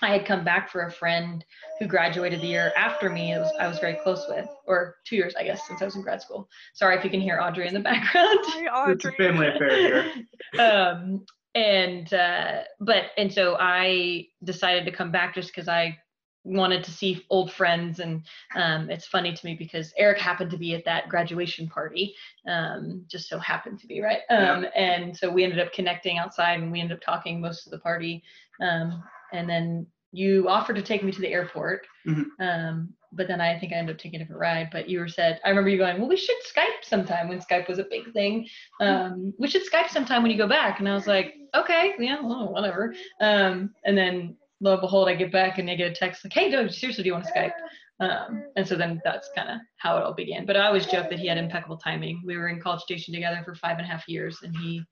I 0.01 0.09
had 0.13 0.25
come 0.25 0.43
back 0.43 0.69
for 0.69 0.85
a 0.85 0.91
friend 0.91 1.45
who 1.79 1.87
graduated 1.87 2.41
the 2.41 2.47
year 2.47 2.73
after 2.75 3.09
me. 3.09 3.33
It 3.33 3.39
was 3.39 3.51
I 3.59 3.67
was 3.67 3.79
very 3.79 3.97
close 4.03 4.25
with, 4.27 4.47
or 4.65 4.95
two 5.05 5.15
years, 5.15 5.35
I 5.37 5.43
guess, 5.43 5.67
since 5.67 5.81
I 5.81 5.85
was 5.85 5.95
in 5.95 6.01
grad 6.01 6.21
school. 6.21 6.49
Sorry 6.73 6.97
if 6.97 7.03
you 7.03 7.09
can 7.09 7.21
hear 7.21 7.39
Audrey 7.39 7.67
in 7.67 7.73
the 7.73 7.79
background. 7.91 8.39
Hi, 8.43 8.65
Audrey. 8.65 8.93
It's 8.95 9.05
a 9.05 9.11
family 9.11 9.47
affair 9.47 9.77
here. 9.77 10.13
um, 10.59 11.25
and 11.53 12.11
uh, 12.13 12.61
but 12.79 13.05
and 13.17 13.31
so 13.31 13.57
I 13.59 14.27
decided 14.43 14.85
to 14.85 14.91
come 14.91 15.11
back 15.11 15.35
just 15.35 15.49
because 15.49 15.67
I 15.67 15.97
wanted 16.43 16.83
to 16.83 16.91
see 16.91 17.25
old 17.29 17.51
friends 17.51 17.99
and 17.99 18.23
um, 18.55 18.89
it's 18.89 19.05
funny 19.05 19.33
to 19.33 19.45
me 19.45 19.55
because 19.55 19.93
eric 19.97 20.17
happened 20.17 20.49
to 20.49 20.57
be 20.57 20.73
at 20.73 20.85
that 20.85 21.07
graduation 21.07 21.67
party 21.67 22.15
um, 22.47 23.03
just 23.07 23.29
so 23.29 23.37
happened 23.37 23.79
to 23.79 23.87
be 23.87 24.01
right? 24.01 24.21
Um, 24.29 24.65
and 24.75 25.15
so 25.15 25.29
we 25.29 25.43
ended 25.43 25.59
up 25.59 25.73
connecting 25.73 26.17
outside 26.17 26.59
and 26.59 26.71
we 26.71 26.81
ended 26.81 26.97
up 26.97 27.03
talking 27.03 27.39
most 27.39 27.67
of 27.67 27.71
the 27.71 27.79
party 27.79 28.23
um, 28.61 29.03
and 29.33 29.49
then 29.49 29.85
you 30.11 30.49
offered 30.49 30.75
to 30.75 30.81
take 30.81 31.03
me 31.03 31.11
to 31.11 31.21
the 31.21 31.27
airport 31.27 31.85
mm-hmm. 32.07 32.43
Um, 32.43 32.93
but 33.13 33.27
then 33.27 33.41
i 33.41 33.59
think 33.59 33.73
i 33.73 33.75
ended 33.75 33.95
up 33.95 34.01
taking 34.01 34.19
a 34.19 34.23
different 34.23 34.41
ride. 34.41 34.69
But 34.71 34.89
you 34.89 34.99
were 34.99 35.07
said 35.07 35.39
i 35.45 35.49
remember 35.49 35.69
you 35.69 35.77
going 35.77 35.99
well 35.99 36.09
we 36.09 36.17
should 36.17 36.37
skype 36.43 36.83
sometime 36.83 37.27
when 37.27 37.39
skype 37.39 37.67
was 37.67 37.77
a 37.77 37.85
big 37.89 38.11
thing. 38.13 38.47
Um, 38.79 39.33
we 39.37 39.47
should 39.47 39.69
skype 39.69 39.89
sometime 39.89 40.23
when 40.23 40.31
you 40.31 40.37
go 40.37 40.47
back. 40.47 40.79
And 40.79 40.89
i 40.89 40.93
was 40.93 41.07
like 41.07 41.35
okay 41.53 41.93
yeah 41.99 42.21
well, 42.21 42.51
whatever. 42.51 42.95
And 43.19 43.69
then 43.85 44.37
lo 44.61 44.73
and 44.73 44.81
behold, 44.81 45.09
I 45.09 45.15
get 45.15 45.31
back 45.31 45.57
and 45.57 45.69
I 45.69 45.75
get 45.75 45.91
a 45.91 45.93
text 45.93 46.23
like, 46.23 46.33
"Hey, 46.33 46.49
dude, 46.49 46.73
seriously, 46.73 47.03
do 47.03 47.07
you 47.07 47.13
want 47.13 47.25
to 47.25 47.31
Skype?" 47.31 47.53
Um, 47.99 48.45
and 48.55 48.67
so 48.67 48.75
then 48.75 49.01
that's 49.03 49.29
kind 49.35 49.49
of 49.49 49.57
how 49.77 49.97
it 49.97 50.03
all 50.03 50.13
began. 50.13 50.45
But 50.45 50.57
I 50.57 50.65
always 50.65 50.85
joke 50.85 51.09
that 51.09 51.19
he 51.19 51.27
had 51.27 51.37
impeccable 51.37 51.77
timing. 51.77 52.21
We 52.25 52.37
were 52.37 52.47
in 52.47 52.59
College 52.59 52.81
Station 52.81 53.13
together 53.13 53.41
for 53.43 53.53
five 53.55 53.77
and 53.77 53.85
a 53.85 53.89
half 53.89 54.07
years, 54.07 54.39
and 54.43 54.55
he 54.55 54.83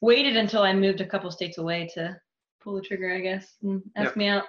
waited 0.00 0.36
until 0.36 0.62
I 0.62 0.72
moved 0.72 1.00
a 1.00 1.06
couple 1.06 1.30
states 1.30 1.58
away 1.58 1.88
to 1.94 2.18
pull 2.60 2.74
the 2.74 2.82
trigger, 2.82 3.14
I 3.14 3.20
guess, 3.20 3.56
and 3.62 3.82
ask 3.96 4.08
yep. 4.08 4.16
me 4.16 4.28
out. 4.28 4.44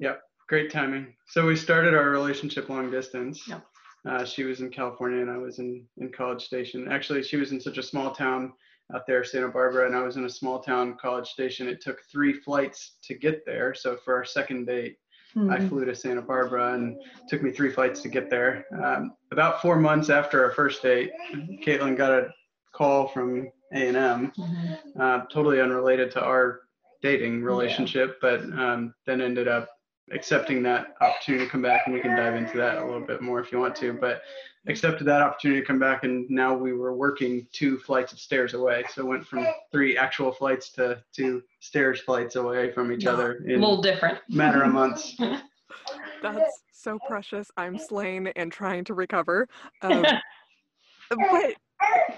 Yep, 0.00 0.22
great 0.48 0.70
timing. 0.70 1.14
So 1.26 1.46
we 1.46 1.56
started 1.56 1.94
our 1.94 2.10
relationship 2.10 2.68
long 2.68 2.90
distance. 2.90 3.46
Yep. 3.46 3.66
Uh, 4.08 4.24
she 4.24 4.44
was 4.44 4.60
in 4.60 4.70
California 4.70 5.20
and 5.20 5.30
I 5.30 5.36
was 5.36 5.58
in 5.58 5.84
in 5.98 6.10
College 6.10 6.42
Station. 6.42 6.90
Actually, 6.90 7.22
she 7.22 7.36
was 7.36 7.52
in 7.52 7.60
such 7.60 7.76
a 7.76 7.82
small 7.82 8.14
town 8.14 8.52
out 8.94 9.06
there, 9.06 9.24
Santa 9.24 9.48
Barbara, 9.48 9.86
and 9.86 9.94
I 9.94 10.02
was 10.02 10.16
in 10.16 10.24
a 10.24 10.30
small 10.30 10.60
town 10.60 10.96
college 11.00 11.28
station. 11.28 11.68
It 11.68 11.80
took 11.80 12.00
three 12.10 12.32
flights 12.32 12.96
to 13.04 13.14
get 13.14 13.44
there. 13.44 13.74
So 13.74 13.96
for 14.04 14.14
our 14.14 14.24
second 14.24 14.66
date, 14.66 14.98
mm-hmm. 15.36 15.50
I 15.50 15.58
hmm. 15.58 15.68
flew 15.68 15.84
to 15.84 15.94
Santa 15.94 16.22
Barbara 16.22 16.74
and 16.74 16.96
took 17.28 17.42
me 17.42 17.50
three 17.50 17.70
flights 17.72 18.00
to 18.02 18.08
get 18.08 18.30
there. 18.30 18.64
Um, 18.82 19.12
about 19.30 19.62
four 19.62 19.76
months 19.76 20.10
after 20.10 20.44
our 20.44 20.52
first 20.52 20.82
date, 20.82 21.10
Caitlin 21.64 21.96
got 21.96 22.12
a 22.12 22.28
call 22.72 23.08
from 23.08 23.50
A&M, 23.72 23.94
mm-hmm. 23.94 25.00
uh, 25.00 25.20
totally 25.32 25.60
unrelated 25.60 26.10
to 26.12 26.22
our 26.22 26.60
dating 27.02 27.42
relationship, 27.42 28.18
yeah. 28.22 28.36
but 28.36 28.58
um, 28.58 28.94
then 29.06 29.20
ended 29.20 29.48
up 29.48 29.68
accepting 30.12 30.62
that 30.62 30.94
opportunity 31.00 31.44
to 31.44 31.50
come 31.50 31.62
back 31.62 31.82
and 31.86 31.94
we 31.94 32.00
can 32.00 32.16
dive 32.16 32.34
into 32.34 32.56
that 32.56 32.78
a 32.78 32.84
little 32.84 33.00
bit 33.00 33.22
more 33.22 33.40
if 33.40 33.52
you 33.52 33.58
want 33.58 33.76
to 33.76 33.92
but 33.92 34.22
accepted 34.66 35.04
that 35.04 35.22
opportunity 35.22 35.60
to 35.60 35.66
come 35.66 35.78
back 35.78 36.04
and 36.04 36.28
now 36.28 36.54
we 36.54 36.72
were 36.72 36.94
working 36.94 37.46
two 37.52 37.78
flights 37.78 38.12
of 38.12 38.20
stairs 38.20 38.54
away. 38.54 38.84
So 38.92 39.04
went 39.04 39.26
from 39.26 39.46
three 39.72 39.96
actual 39.96 40.32
flights 40.32 40.70
to 40.72 41.02
two 41.12 41.42
stairs 41.60 42.00
flights 42.00 42.36
away 42.36 42.70
from 42.72 42.92
each 42.92 43.06
other 43.06 43.42
in 43.46 43.52
a 43.52 43.58
little 43.58 43.80
different. 43.80 44.18
matter 44.28 44.62
of 44.62 44.72
months. 44.72 45.16
That's 46.22 46.62
so 46.72 46.98
precious. 47.06 47.50
I'm 47.56 47.78
slain 47.78 48.26
and 48.36 48.52
trying 48.52 48.84
to 48.84 48.94
recover. 48.94 49.48
Um, 49.82 50.04
but 51.10 51.54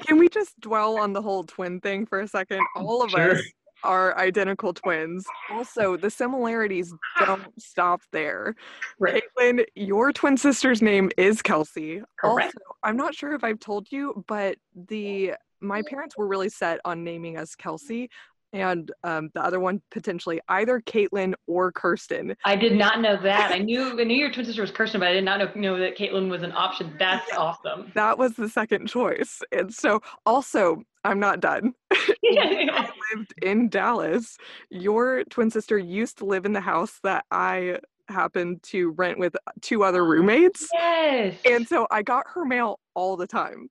can 0.05 0.19
we 0.19 0.29
just 0.29 0.59
dwell 0.61 0.99
on 0.99 1.13
the 1.13 1.23
whole 1.23 1.45
twin 1.45 1.81
thing 1.81 2.07
for 2.07 2.21
a 2.21 2.29
second? 2.29 2.61
All 2.75 3.03
of 3.03 3.11
sure. 3.11 3.33
us 3.33 3.43
are 3.85 4.19
identical 4.19 4.73
twins. 4.73 5.25
Also, 5.51 5.97
the 5.97 6.11
similarities 6.11 6.93
don't 7.19 7.61
stop 7.61 8.03
there. 8.13 8.55
Right. 8.99 9.23
Caitlin, 9.39 9.65
your 9.75 10.13
twin 10.13 10.37
sister's 10.37 10.83
name 10.83 11.11
is 11.17 11.43
Kelsey. 11.43 12.03
Correct. 12.19 12.55
Also, 12.57 12.77
I'm 12.83 12.97
not 12.97 13.15
sure 13.15 13.35
if 13.35 13.45
I've 13.45 13.61
told 13.61 13.91
you, 13.91 14.25
but 14.27 14.57
the 14.75 15.35
my 15.61 15.83
parents 15.89 16.17
were 16.19 16.27
really 16.27 16.49
set 16.49 16.81
on 16.85 17.05
naming 17.05 17.37
us 17.37 17.55
Kelsey 17.55 18.11
and 18.53 18.93
um, 19.05 19.31
the 19.35 19.43
other 19.43 19.61
one 19.61 19.81
potentially 19.91 20.41
either 20.49 20.81
Caitlin 20.81 21.35
or 21.47 21.73
Kirsten. 21.73 22.37
I 22.45 22.57
did 22.57 22.77
not 22.77 23.01
know 23.01 23.17
that. 23.23 23.53
I 23.53 23.59
knew 23.59 24.01
I 24.01 24.05
knew 24.05 24.17
your 24.17 24.31
twin 24.31 24.47
sister 24.47 24.63
was 24.63 24.71
Kirsten, 24.71 25.01
but 25.01 25.09
I 25.09 25.13
did 25.13 25.25
not 25.25 25.39
know, 25.39 25.51
know 25.55 25.79
that 25.79 25.97
Caitlin 25.97 26.29
was 26.29 26.43
an 26.43 26.53
option. 26.53 26.95
That's 26.99 27.33
awesome. 27.35 27.91
That 27.95 28.19
was 28.19 28.35
the 28.35 28.49
second 28.49 28.89
choice. 28.89 29.41
And 29.53 29.73
so 29.73 30.01
also, 30.27 30.83
I'm 31.05 31.19
not 31.19 31.41
done. 31.41 31.75
I 31.93 32.89
lived 33.15 33.35
in 33.43 33.69
Dallas. 33.69 34.37
Your 34.71 35.25
twin 35.25 35.51
sister 35.51 35.79
used 35.79 36.19
to 36.19 36.25
live 36.25 36.45
in 36.45 36.53
the 36.53 36.61
house 36.61 37.01
that 37.03 37.25
I 37.31 37.79
happened 38.09 38.63
to 38.63 38.91
rent 38.91 39.19
with 39.19 39.35
two 39.61 39.85
other 39.85 40.05
roommates. 40.05 40.69
Yes. 40.73 41.37
And 41.49 41.67
so 41.67 41.87
I 41.91 42.03
got 42.03 42.27
her 42.35 42.45
mail 42.45 42.79
all 42.95 43.17
the 43.17 43.27
time 43.27 43.69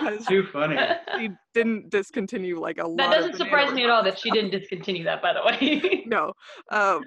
because 0.00 0.26
too 0.26 0.46
funny. 0.52 0.76
She 1.18 1.30
didn't 1.54 1.90
discontinue 1.90 2.60
like 2.60 2.78
a 2.78 2.82
that 2.82 2.88
lot. 2.88 2.96
That 2.96 3.10
doesn't 3.10 3.36
surprise 3.36 3.72
me 3.72 3.84
at 3.84 3.90
all 3.90 4.02
that 4.04 4.18
she 4.18 4.30
didn't 4.30 4.50
discontinue 4.50 5.04
that. 5.04 5.22
By 5.22 5.32
the 5.32 5.42
way, 5.44 6.04
no. 6.06 6.32
Um, 6.70 7.04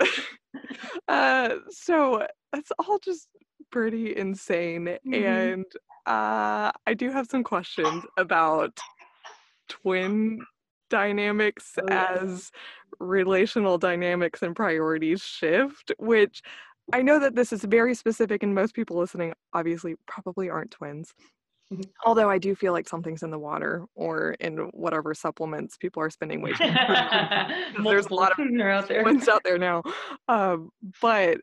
uh, 1.08 1.56
so 1.70 2.26
it's 2.54 2.72
all 2.80 3.00
just 3.00 3.30
pretty 3.72 4.16
insane, 4.16 4.86
mm-hmm. 4.86 5.14
and 5.14 5.66
uh, 6.06 6.72
I 6.86 6.94
do 6.96 7.12
have 7.12 7.28
some 7.28 7.44
questions 7.44 8.04
about 8.18 8.80
twin 9.68 10.40
dynamics 10.90 11.74
oh, 11.80 11.86
yeah. 11.90 12.18
as 12.22 12.52
relational 13.00 13.78
dynamics 13.78 14.42
and 14.44 14.56
priorities 14.56 15.22
shift, 15.22 15.92
which 15.98 16.42
I 16.94 17.02
know 17.02 17.20
that 17.20 17.36
this 17.36 17.52
is 17.52 17.64
very 17.64 17.96
specific, 17.96 18.44
and 18.44 18.54
most 18.54 18.76
people 18.76 18.98
listening 18.98 19.34
obviously 19.54 19.96
probably 20.08 20.50
aren't 20.50 20.72
twins. 20.72 21.14
Although 22.06 22.30
I 22.30 22.38
do 22.38 22.56
feel 22.56 22.74
like 22.74 22.88
something's 22.88 23.24
in 23.24 23.32
the 23.32 23.40
water 23.40 23.86
or 23.96 24.36
in 24.40 24.58
whatever 24.74 25.14
supplements 25.14 25.78
people 25.78 26.02
are 26.02 26.10
spending 26.10 26.42
way 26.42 26.52
too 26.54 26.72
much. 26.72 27.52
There's 27.84 28.06
a 28.08 28.14
lot 28.14 28.32
of 28.32 28.40
out 28.62 28.88
there. 28.88 29.04
ones 29.04 29.28
out 29.28 29.44
there 29.44 29.58
now. 29.58 29.82
Um, 30.28 30.70
but 31.02 31.40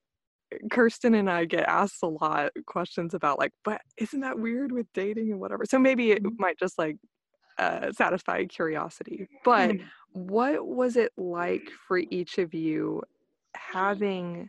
Kirsten 0.70 1.14
and 1.14 1.28
I 1.28 1.44
get 1.44 1.68
asked 1.68 2.02
a 2.02 2.08
lot 2.08 2.52
questions 2.66 3.14
about 3.14 3.38
like, 3.38 3.52
but 3.64 3.80
isn't 3.96 4.20
that 4.20 4.38
weird 4.38 4.70
with 4.70 4.86
dating 4.94 5.32
and 5.32 5.40
whatever? 5.40 5.64
So 5.64 5.78
maybe 5.78 6.12
it 6.12 6.22
mm-hmm. 6.22 6.36
might 6.38 6.58
just 6.58 6.78
like 6.78 6.96
uh, 7.58 7.92
satisfy 7.92 8.44
curiosity. 8.44 9.28
But 9.44 9.70
mm-hmm. 9.70 9.86
what 10.12 10.66
was 10.66 10.96
it 10.96 11.12
like 11.16 11.68
for 11.86 11.98
each 11.98 12.38
of 12.38 12.54
you 12.54 13.02
having 13.54 14.48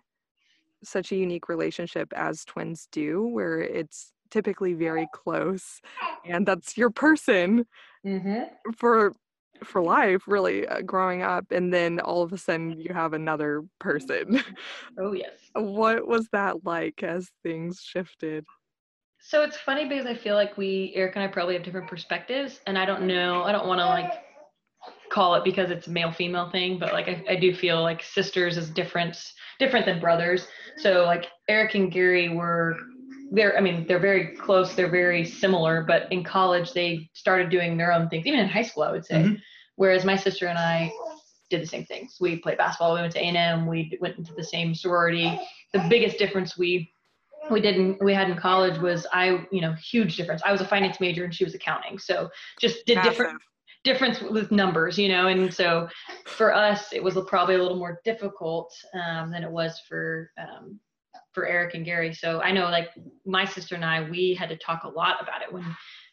such 0.83 1.11
a 1.11 1.15
unique 1.15 1.49
relationship 1.49 2.11
as 2.15 2.45
twins 2.45 2.87
do, 2.91 3.25
where 3.25 3.59
it's 3.59 4.12
typically 4.33 4.73
very 4.73 5.07
close 5.13 5.79
and 6.25 6.47
that's 6.47 6.75
your 6.75 6.89
person 6.89 7.65
mm-hmm. 8.05 8.43
for 8.75 9.13
for 9.63 9.81
life 9.81 10.23
really 10.27 10.67
uh, 10.67 10.81
growing 10.81 11.21
up 11.21 11.45
and 11.51 11.71
then 11.71 11.99
all 11.99 12.23
of 12.23 12.33
a 12.33 12.37
sudden 12.37 12.77
you 12.79 12.93
have 12.93 13.13
another 13.13 13.63
person. 13.79 14.43
Oh 14.99 15.13
yes. 15.13 15.31
What 15.53 16.07
was 16.07 16.27
that 16.31 16.65
like 16.65 17.03
as 17.03 17.29
things 17.43 17.81
shifted? 17.81 18.45
So 19.19 19.41
it's 19.43 19.55
funny 19.57 19.87
because 19.87 20.05
i 20.05 20.13
feel 20.15 20.35
like 20.35 20.57
we 20.57 20.91
eric 20.95 21.15
and 21.15 21.23
i 21.23 21.27
probably 21.27 21.53
have 21.53 21.63
different 21.63 21.87
perspectives 21.87 22.59
and 22.67 22.77
i 22.77 22.85
don't 22.85 23.03
know 23.07 23.43
i 23.43 23.53
don't 23.53 23.67
want 23.67 23.79
to 23.79 23.85
like 23.85 24.11
call 25.09 25.35
it 25.35 25.45
because 25.45 25.71
it's 25.71 25.87
a 25.87 25.89
male 25.89 26.11
female 26.11 26.49
thing 26.49 26.77
but 26.77 26.91
like 26.91 27.07
I, 27.07 27.23
I 27.29 27.35
do 27.37 27.55
feel 27.55 27.81
like 27.81 28.03
sisters 28.03 28.57
is 28.57 28.69
different 28.69 29.15
different 29.59 29.85
than 29.85 30.01
brothers. 30.01 30.47
So 30.77 31.05
like 31.05 31.27
eric 31.47 31.75
and 31.75 31.89
gary 31.89 32.27
were 32.29 32.75
they're 33.33 33.57
i 33.57 33.61
mean 33.61 33.85
they're 33.87 33.99
very 33.99 34.27
close 34.37 34.75
they're 34.75 34.89
very 34.89 35.25
similar 35.25 35.83
but 35.83 36.09
in 36.11 36.23
college 36.23 36.71
they 36.71 37.09
started 37.13 37.49
doing 37.49 37.75
their 37.75 37.91
own 37.91 38.07
things 38.07 38.25
even 38.25 38.39
in 38.39 38.47
high 38.47 38.61
school 38.61 38.83
i 38.83 38.91
would 38.91 39.05
say 39.05 39.15
mm-hmm. 39.15 39.33
whereas 39.75 40.05
my 40.05 40.15
sister 40.15 40.47
and 40.47 40.57
i 40.57 40.89
did 41.49 41.61
the 41.61 41.67
same 41.67 41.83
things 41.85 42.17
we 42.21 42.37
played 42.37 42.57
basketball 42.57 42.93
we 42.93 43.01
went 43.01 43.11
to 43.11 43.19
a&m 43.19 43.65
we 43.65 43.97
went 43.99 44.17
into 44.17 44.33
the 44.35 44.43
same 44.43 44.73
sorority 44.73 45.39
the 45.73 45.85
biggest 45.89 46.17
difference 46.17 46.57
we 46.57 46.89
we 47.51 47.59
didn't 47.59 48.01
we 48.03 48.13
had 48.13 48.29
in 48.29 48.37
college 48.37 48.79
was 48.79 49.05
i 49.11 49.45
you 49.51 49.61
know 49.61 49.73
huge 49.73 50.15
difference 50.15 50.41
i 50.45 50.51
was 50.51 50.61
a 50.61 50.67
finance 50.67 50.99
major 50.99 51.25
and 51.25 51.33
she 51.33 51.43
was 51.43 51.55
accounting 51.55 51.97
so 51.97 52.29
just 52.59 52.85
did 52.85 52.95
Massive. 52.95 53.11
different 53.11 53.41
difference 53.83 54.21
with 54.21 54.49
numbers 54.51 54.97
you 54.97 55.09
know 55.09 55.27
and 55.27 55.53
so 55.53 55.89
for 56.25 56.53
us 56.53 56.93
it 56.93 57.03
was 57.03 57.17
probably 57.27 57.55
a 57.55 57.61
little 57.61 57.77
more 57.77 57.99
difficult 58.05 58.73
um, 58.93 59.29
than 59.29 59.43
it 59.43 59.51
was 59.51 59.81
for 59.89 60.31
um, 60.37 60.79
for 61.33 61.47
Eric 61.47 61.73
and 61.73 61.85
Gary. 61.85 62.13
So 62.13 62.41
I 62.41 62.51
know 62.51 62.65
like 62.65 62.89
my 63.25 63.45
sister 63.45 63.75
and 63.75 63.83
I, 63.83 64.09
we 64.09 64.33
had 64.33 64.49
to 64.49 64.57
talk 64.57 64.83
a 64.83 64.89
lot 64.89 65.17
about 65.21 65.41
it 65.41 65.51
when 65.51 65.65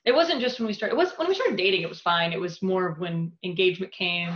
it 0.05 0.15
wasn't 0.15 0.41
just 0.41 0.59
when 0.59 0.67
we 0.67 0.73
started, 0.73 0.95
it 0.95 0.99
was 0.99 1.13
when 1.17 1.29
we 1.29 1.35
started 1.35 1.57
dating, 1.57 1.83
it 1.83 1.89
was 1.89 2.01
fine. 2.01 2.33
It 2.33 2.41
was 2.41 2.63
more 2.63 2.97
when 2.99 3.33
engagement 3.45 3.93
came. 3.93 4.33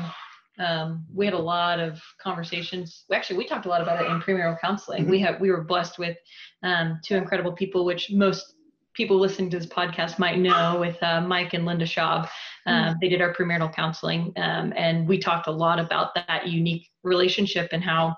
Um, 0.58 1.04
we 1.12 1.24
had 1.24 1.34
a 1.34 1.38
lot 1.38 1.80
of 1.80 2.00
conversations. 2.22 3.04
Actually, 3.12 3.38
we 3.38 3.46
talked 3.46 3.66
a 3.66 3.68
lot 3.68 3.80
about 3.80 4.04
it 4.04 4.10
in 4.10 4.20
premarital 4.20 4.60
counseling. 4.60 5.02
Mm-hmm. 5.02 5.10
We 5.10 5.20
have, 5.20 5.40
we 5.40 5.50
were 5.50 5.64
blessed 5.64 5.98
with 5.98 6.16
um, 6.62 7.00
two 7.04 7.16
incredible 7.16 7.52
people, 7.52 7.84
which 7.84 8.10
most 8.12 8.54
people 8.92 9.18
listening 9.18 9.50
to 9.50 9.58
this 9.58 9.66
podcast 9.66 10.18
might 10.18 10.38
know 10.38 10.78
with 10.78 11.02
uh, 11.02 11.20
Mike 11.22 11.54
and 11.54 11.64
Linda 11.64 11.84
Schaub. 11.84 12.28
Um, 12.66 12.74
mm-hmm. 12.74 12.92
They 13.00 13.08
did 13.08 13.20
our 13.20 13.34
premarital 13.34 13.74
counseling, 13.74 14.32
um, 14.36 14.72
and 14.76 15.08
we 15.08 15.18
talked 15.18 15.48
a 15.48 15.52
lot 15.52 15.80
about 15.80 16.14
that 16.14 16.46
unique 16.46 16.88
relationship 17.02 17.70
and 17.72 17.82
how 17.82 18.16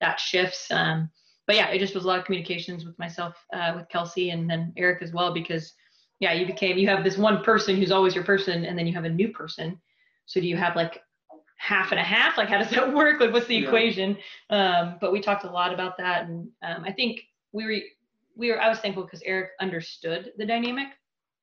that 0.00 0.18
shifts. 0.18 0.70
Um, 0.70 1.10
but 1.46 1.56
yeah, 1.56 1.68
it 1.68 1.78
just 1.78 1.94
was 1.94 2.04
a 2.04 2.06
lot 2.06 2.18
of 2.18 2.24
communications 2.24 2.84
with 2.84 2.98
myself, 2.98 3.34
uh, 3.52 3.72
with 3.76 3.88
Kelsey, 3.88 4.30
and 4.30 4.48
then 4.48 4.72
Eric 4.76 5.02
as 5.02 5.12
well, 5.12 5.32
because 5.32 5.74
yeah, 6.20 6.32
you 6.32 6.46
became 6.46 6.78
you 6.78 6.88
have 6.88 7.04
this 7.04 7.18
one 7.18 7.42
person 7.42 7.76
who's 7.76 7.92
always 7.92 8.14
your 8.14 8.24
person, 8.24 8.64
and 8.64 8.78
then 8.78 8.86
you 8.86 8.94
have 8.94 9.04
a 9.04 9.10
new 9.10 9.28
person. 9.28 9.78
So 10.26 10.40
do 10.40 10.46
you 10.46 10.56
have 10.56 10.76
like 10.76 11.02
half 11.58 11.90
and 11.90 12.00
a 12.00 12.04
half? 12.04 12.38
Like 12.38 12.48
how 12.48 12.58
does 12.58 12.70
that 12.70 12.94
work? 12.94 13.20
Like 13.20 13.32
what's 13.32 13.46
the 13.46 13.56
yeah. 13.56 13.66
equation? 13.66 14.16
Um, 14.50 14.96
but 15.00 15.12
we 15.12 15.20
talked 15.20 15.44
a 15.44 15.50
lot 15.50 15.74
about 15.74 15.96
that, 15.98 16.26
and 16.26 16.48
um, 16.62 16.84
I 16.84 16.92
think 16.92 17.20
we 17.52 17.64
were 17.64 17.76
we 18.36 18.50
were 18.50 18.60
I 18.60 18.68
was 18.68 18.78
thankful 18.78 19.04
because 19.04 19.22
Eric 19.24 19.50
understood 19.60 20.32
the 20.38 20.46
dynamic. 20.46 20.88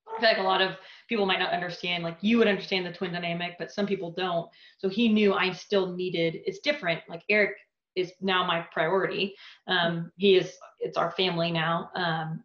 I 0.07 0.19
feel 0.19 0.29
like 0.29 0.39
a 0.39 0.43
lot 0.43 0.61
of 0.61 0.75
people 1.07 1.25
might 1.25 1.39
not 1.39 1.53
understand, 1.53 2.03
like 2.03 2.17
you 2.21 2.37
would 2.37 2.47
understand 2.47 2.85
the 2.85 2.91
twin 2.91 3.13
dynamic, 3.13 3.55
but 3.57 3.71
some 3.71 3.87
people 3.87 4.11
don't. 4.11 4.49
So 4.77 4.89
he 4.89 5.07
knew 5.07 5.33
I 5.33 5.53
still 5.53 5.93
needed, 5.95 6.41
it's 6.45 6.59
different. 6.59 7.01
Like 7.07 7.23
Eric 7.29 7.55
is 7.95 8.13
now 8.21 8.45
my 8.45 8.61
priority. 8.71 9.35
Um, 9.67 10.11
he 10.17 10.35
is, 10.35 10.53
it's 10.79 10.97
our 10.97 11.11
family 11.11 11.51
now. 11.51 11.89
Um, 11.95 12.43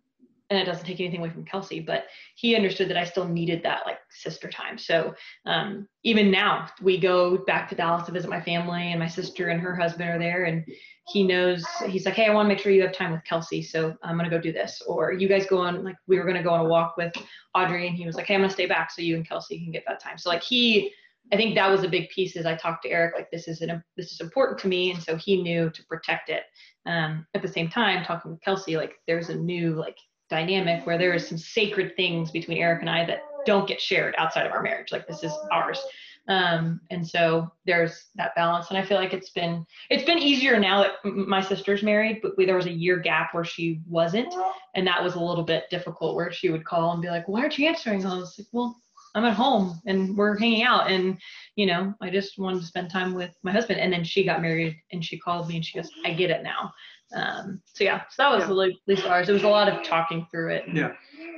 and 0.50 0.59
it 0.61 0.64
doesn't 0.64 0.85
take 0.85 1.00
anything 1.00 1.20
away 1.20 1.30
from 1.30 1.44
Kelsey, 1.44 1.80
but 1.80 2.06
he 2.37 2.54
understood 2.54 2.88
that 2.88 2.96
I 2.96 3.04
still 3.04 3.26
needed 3.26 3.62
that 3.64 3.82
like 3.85 3.98
sister 4.11 4.48
time. 4.48 4.78
So 4.78 5.14
um, 5.44 5.88
even 6.04 6.30
now, 6.30 6.68
we 6.80 6.98
go 6.98 7.38
back 7.38 7.68
to 7.70 7.74
Dallas 7.74 8.06
to 8.06 8.12
visit 8.12 8.30
my 8.30 8.40
family, 8.40 8.92
and 8.92 9.00
my 9.00 9.09
sister 9.09 9.48
and 9.48 9.61
her 9.61 9.74
husband 9.74 10.09
are 10.09 10.18
there, 10.18 10.44
and 10.44 10.64
he 11.09 11.24
knows 11.24 11.64
he's 11.87 12.06
like, 12.06 12.14
hey, 12.14 12.26
I 12.26 12.35
want 12.35 12.46
to 12.46 12.48
make 12.48 12.61
sure 12.61 12.72
you 12.72 12.82
have 12.82 12.92
time 12.92 13.12
with 13.12 13.24
Kelsey, 13.24 13.62
so 13.62 13.96
I'm 14.02 14.16
gonna 14.16 14.30
go 14.30 14.40
do 14.40 14.52
this. 14.52 14.82
Or 14.87 15.12
you 15.12 15.28
guys 15.28 15.46
go 15.46 15.59
on 15.59 15.82
like 15.82 15.96
we 16.06 16.18
were 16.18 16.24
gonna 16.24 16.42
go 16.42 16.50
on 16.50 16.64
a 16.64 16.68
walk 16.68 16.96
with 16.96 17.12
Audrey, 17.54 17.88
and 17.88 17.96
he 17.96 18.06
was 18.06 18.14
like, 18.14 18.26
hey, 18.26 18.35
I'm 18.35 18.40
gonna 18.40 18.52
stay 18.52 18.66
back 18.66 18.92
so 18.92 19.02
you 19.02 19.16
and 19.16 19.28
Kelsey 19.28 19.59
can 19.59 19.72
get 19.72 19.85
that 19.88 20.00
time. 20.00 20.18
So 20.18 20.30
like 20.30 20.42
he 20.42 20.92
I 21.32 21.36
think 21.36 21.54
that 21.54 21.70
was 21.70 21.82
a 21.82 21.88
big 21.88 22.08
piece 22.10 22.36
as 22.36 22.46
I 22.46 22.54
talked 22.54 22.84
to 22.84 22.90
Eric, 22.90 23.14
like 23.14 23.30
this 23.30 23.48
is 23.48 23.60
an, 23.60 23.82
this 23.96 24.12
is 24.12 24.20
important 24.20 24.58
to 24.60 24.68
me. 24.68 24.92
And 24.92 25.02
so 25.02 25.16
he 25.16 25.42
knew 25.42 25.70
to 25.70 25.84
protect 25.86 26.28
it. 26.28 26.44
Um, 26.86 27.26
at 27.34 27.42
the 27.42 27.48
same 27.48 27.68
time, 27.68 28.04
talking 28.04 28.30
with 28.30 28.40
Kelsey, 28.42 28.76
like 28.76 28.94
there's 29.08 29.28
a 29.28 29.34
new 29.34 29.74
like 29.74 29.98
dynamic 30.30 30.86
where 30.86 30.98
there 30.98 31.14
is 31.14 31.26
some 31.26 31.38
sacred 31.38 31.96
things 31.96 32.30
between 32.30 32.58
Eric 32.58 32.80
and 32.80 32.90
I 32.90 33.04
that 33.06 33.22
don't 33.44 33.68
get 33.68 33.80
shared 33.80 34.14
outside 34.18 34.46
of 34.46 34.52
our 34.52 34.62
marriage. 34.62 34.92
Like 34.92 35.08
this 35.08 35.22
is 35.22 35.32
ours. 35.52 35.80
Um, 36.28 36.80
and 36.90 37.06
so 37.06 37.52
there's 37.66 38.06
that 38.16 38.34
balance. 38.34 38.68
And 38.70 38.78
I 38.78 38.84
feel 38.84 38.96
like 38.96 39.12
it's 39.12 39.30
been 39.30 39.64
it's 39.90 40.04
been 40.04 40.18
easier 40.18 40.58
now 40.58 40.82
that 40.82 41.04
my 41.04 41.40
sister's 41.40 41.82
married, 41.82 42.20
but 42.22 42.36
we, 42.36 42.46
there 42.46 42.56
was 42.56 42.66
a 42.66 42.72
year 42.72 42.98
gap 42.98 43.32
where 43.32 43.44
she 43.44 43.80
wasn't, 43.88 44.34
and 44.74 44.86
that 44.86 45.02
was 45.02 45.14
a 45.14 45.20
little 45.20 45.44
bit 45.44 45.64
difficult. 45.70 46.16
Where 46.16 46.32
she 46.32 46.50
would 46.50 46.64
call 46.64 46.92
and 46.92 47.02
be 47.02 47.08
like, 47.08 47.28
"Why 47.28 47.40
aren't 47.42 47.58
you 47.58 47.68
answering?" 47.68 48.04
I 48.04 48.18
was 48.18 48.36
like, 48.38 48.48
"Well." 48.52 48.76
I'm 49.16 49.24
at 49.24 49.35
home 49.35 49.81
and 49.87 50.14
we're 50.14 50.38
hanging 50.38 50.62
out 50.62 50.90
and 50.90 51.18
you 51.57 51.64
know 51.64 51.94
I 52.02 52.11
just 52.11 52.38
wanted 52.38 52.61
to 52.61 52.66
spend 52.66 52.90
time 52.90 53.14
with 53.14 53.35
my 53.42 53.50
husband. 53.50 53.81
And 53.81 53.92
then 53.92 54.05
she 54.05 54.24
got 54.24 54.42
married 54.42 54.76
and 54.92 55.02
she 55.02 55.18
called 55.18 55.48
me 55.48 55.57
and 55.57 55.64
she 55.64 55.79
goes 55.79 55.90
I 56.05 56.12
get 56.12 56.31
it 56.31 56.42
now. 56.42 56.72
Um, 57.14 57.62
so 57.64 57.83
yeah 57.83 58.02
so 58.11 58.22
that 58.22 58.31
was 58.31 58.42
yeah. 58.42 58.72
at 58.72 58.88
least 58.88 59.07
ours 59.07 59.29
it 59.29 59.33
was 59.33 59.44
a 59.44 59.48
lot 59.48 59.68
of 59.68 59.83
talking 59.83 60.26
through 60.31 60.50
it. 60.50 60.64
Yeah. 60.72 60.92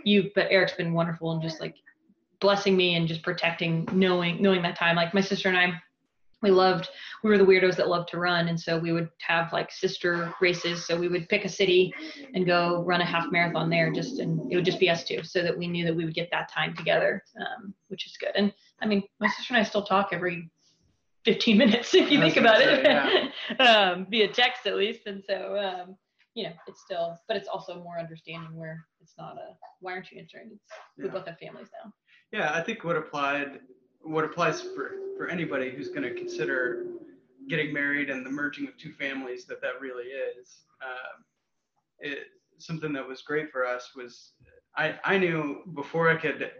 You 0.04 0.30
but 0.34 0.48
Eric's 0.50 0.72
been 0.72 0.92
wonderful 0.92 1.30
and 1.32 1.40
just 1.40 1.60
like 1.60 1.76
blessing 2.40 2.76
me 2.76 2.96
and 2.96 3.06
just 3.06 3.22
protecting 3.22 3.88
knowing 3.92 4.42
knowing 4.42 4.62
that 4.62 4.76
time. 4.76 4.96
Like 4.96 5.14
my 5.14 5.20
sister 5.20 5.48
and 5.48 5.56
I 5.56 5.80
we 6.42 6.50
loved 6.50 6.88
we 7.22 7.30
were 7.30 7.38
the 7.38 7.44
weirdos 7.44 7.76
that 7.76 7.88
loved 7.88 8.08
to 8.10 8.18
run 8.18 8.48
and 8.48 8.58
so 8.58 8.78
we 8.78 8.92
would 8.92 9.08
have 9.20 9.52
like 9.52 9.70
sister 9.72 10.32
races. 10.40 10.86
So 10.86 10.96
we 10.96 11.08
would 11.08 11.28
pick 11.28 11.44
a 11.44 11.48
city 11.48 11.92
and 12.34 12.46
go 12.46 12.82
run 12.84 13.00
a 13.00 13.04
half 13.04 13.30
marathon 13.32 13.70
there 13.70 13.92
just 13.92 14.18
and 14.20 14.50
it 14.50 14.56
would 14.56 14.64
just 14.64 14.78
be 14.78 14.88
us 14.88 15.04
two 15.04 15.22
so 15.22 15.42
that 15.42 15.56
we 15.56 15.66
knew 15.66 15.84
that 15.84 15.94
we 15.94 16.04
would 16.04 16.14
get 16.14 16.30
that 16.30 16.50
time 16.52 16.74
together 16.74 17.24
um, 17.40 17.74
which 17.88 18.06
is 18.06 18.16
good. 18.16 18.32
And 18.34 18.52
i 18.80 18.86
mean 18.86 19.02
my 19.20 19.28
sister 19.28 19.54
and 19.54 19.60
i 19.60 19.64
still 19.64 19.82
talk 19.82 20.10
every 20.12 20.50
15 21.24 21.58
minutes 21.58 21.94
if 21.94 22.10
you 22.10 22.20
think 22.20 22.36
about 22.36 22.58
say, 22.58 22.80
it 22.80 23.32
yeah. 23.58 23.64
um, 23.64 24.06
via 24.08 24.28
text 24.28 24.66
at 24.66 24.76
least 24.76 25.06
and 25.06 25.22
so 25.26 25.58
um, 25.58 25.96
you 26.34 26.44
know 26.44 26.52
it's 26.66 26.80
still 26.80 27.18
but 27.26 27.36
it's 27.36 27.48
also 27.48 27.82
more 27.82 27.98
understanding 27.98 28.54
where 28.54 28.84
it's 29.00 29.14
not 29.18 29.36
a 29.36 29.54
why 29.80 29.92
aren't 29.92 30.10
you 30.10 30.20
answering? 30.20 30.50
It's 30.52 30.62
yeah. 30.96 31.04
we 31.04 31.10
both 31.10 31.26
have 31.26 31.38
families 31.38 31.68
now. 31.84 31.92
Yeah 32.30 32.52
i 32.54 32.62
think 32.62 32.84
what 32.84 32.96
applied 32.96 33.58
what 34.08 34.24
applies 34.24 34.60
for 34.60 34.92
for 35.16 35.28
anybody 35.28 35.70
who's 35.70 35.88
going 35.88 36.02
to 36.02 36.14
consider 36.14 36.86
getting 37.48 37.72
married 37.72 38.10
and 38.10 38.24
the 38.24 38.30
merging 38.30 38.68
of 38.68 38.76
two 38.76 38.92
families 38.92 39.44
that 39.46 39.60
that 39.60 39.80
really 39.80 40.04
is. 40.04 40.64
Um, 40.82 41.24
it, 41.98 42.18
something 42.58 42.92
that 42.92 43.06
was 43.06 43.22
great 43.22 43.50
for 43.50 43.66
us 43.66 43.90
was 43.96 44.32
I, 44.76 44.94
I 45.04 45.18
knew 45.18 45.62
before 45.74 46.08
I 46.08 46.16
could 46.16 46.50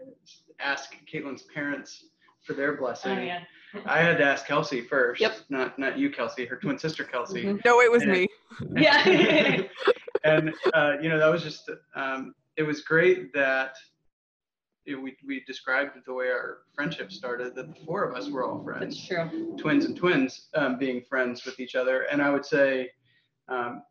ask 0.59 0.93
Caitlin's 1.11 1.43
parents 1.43 2.05
for 2.43 2.53
their 2.53 2.75
blessing. 2.75 3.17
Oh, 3.17 3.21
yeah. 3.21 3.39
I 3.85 3.99
had 3.99 4.17
to 4.17 4.23
ask 4.23 4.45
Kelsey 4.47 4.81
first. 4.81 5.21
Yep. 5.21 5.37
Not 5.49 5.77
not 5.77 5.97
you, 5.97 6.09
Kelsey, 6.09 6.45
her 6.45 6.57
twin 6.57 6.79
sister 6.79 7.03
Kelsey. 7.03 7.43
Mm-hmm. 7.43 7.57
No, 7.63 7.81
it 7.81 7.91
was 7.91 8.01
and, 8.01 8.11
me. 8.11 8.27
yeah. 8.75 9.61
and 10.23 10.53
uh, 10.73 10.93
you 11.01 11.09
know 11.09 11.19
that 11.19 11.31
was 11.31 11.43
just 11.43 11.69
um, 11.95 12.33
it 12.57 12.63
was 12.63 12.81
great 12.81 13.31
that 13.33 13.75
we, 14.85 15.15
we 15.25 15.43
described 15.45 15.91
the 16.05 16.13
way 16.13 16.27
our 16.27 16.59
friendship 16.73 17.11
started 17.11 17.55
that 17.55 17.67
the 17.67 17.85
four 17.85 18.03
of 18.03 18.15
us 18.15 18.29
were 18.29 18.43
all 18.43 18.63
friends. 18.63 18.95
That's 18.95 19.07
true. 19.07 19.55
Twins 19.57 19.85
and 19.85 19.95
twins 19.95 20.47
um, 20.55 20.77
being 20.77 21.01
friends 21.01 21.45
with 21.45 21.59
each 21.59 21.75
other. 21.75 22.03
And 22.03 22.21
I 22.21 22.29
would 22.29 22.45
say 22.45 22.89
um, 23.47 23.83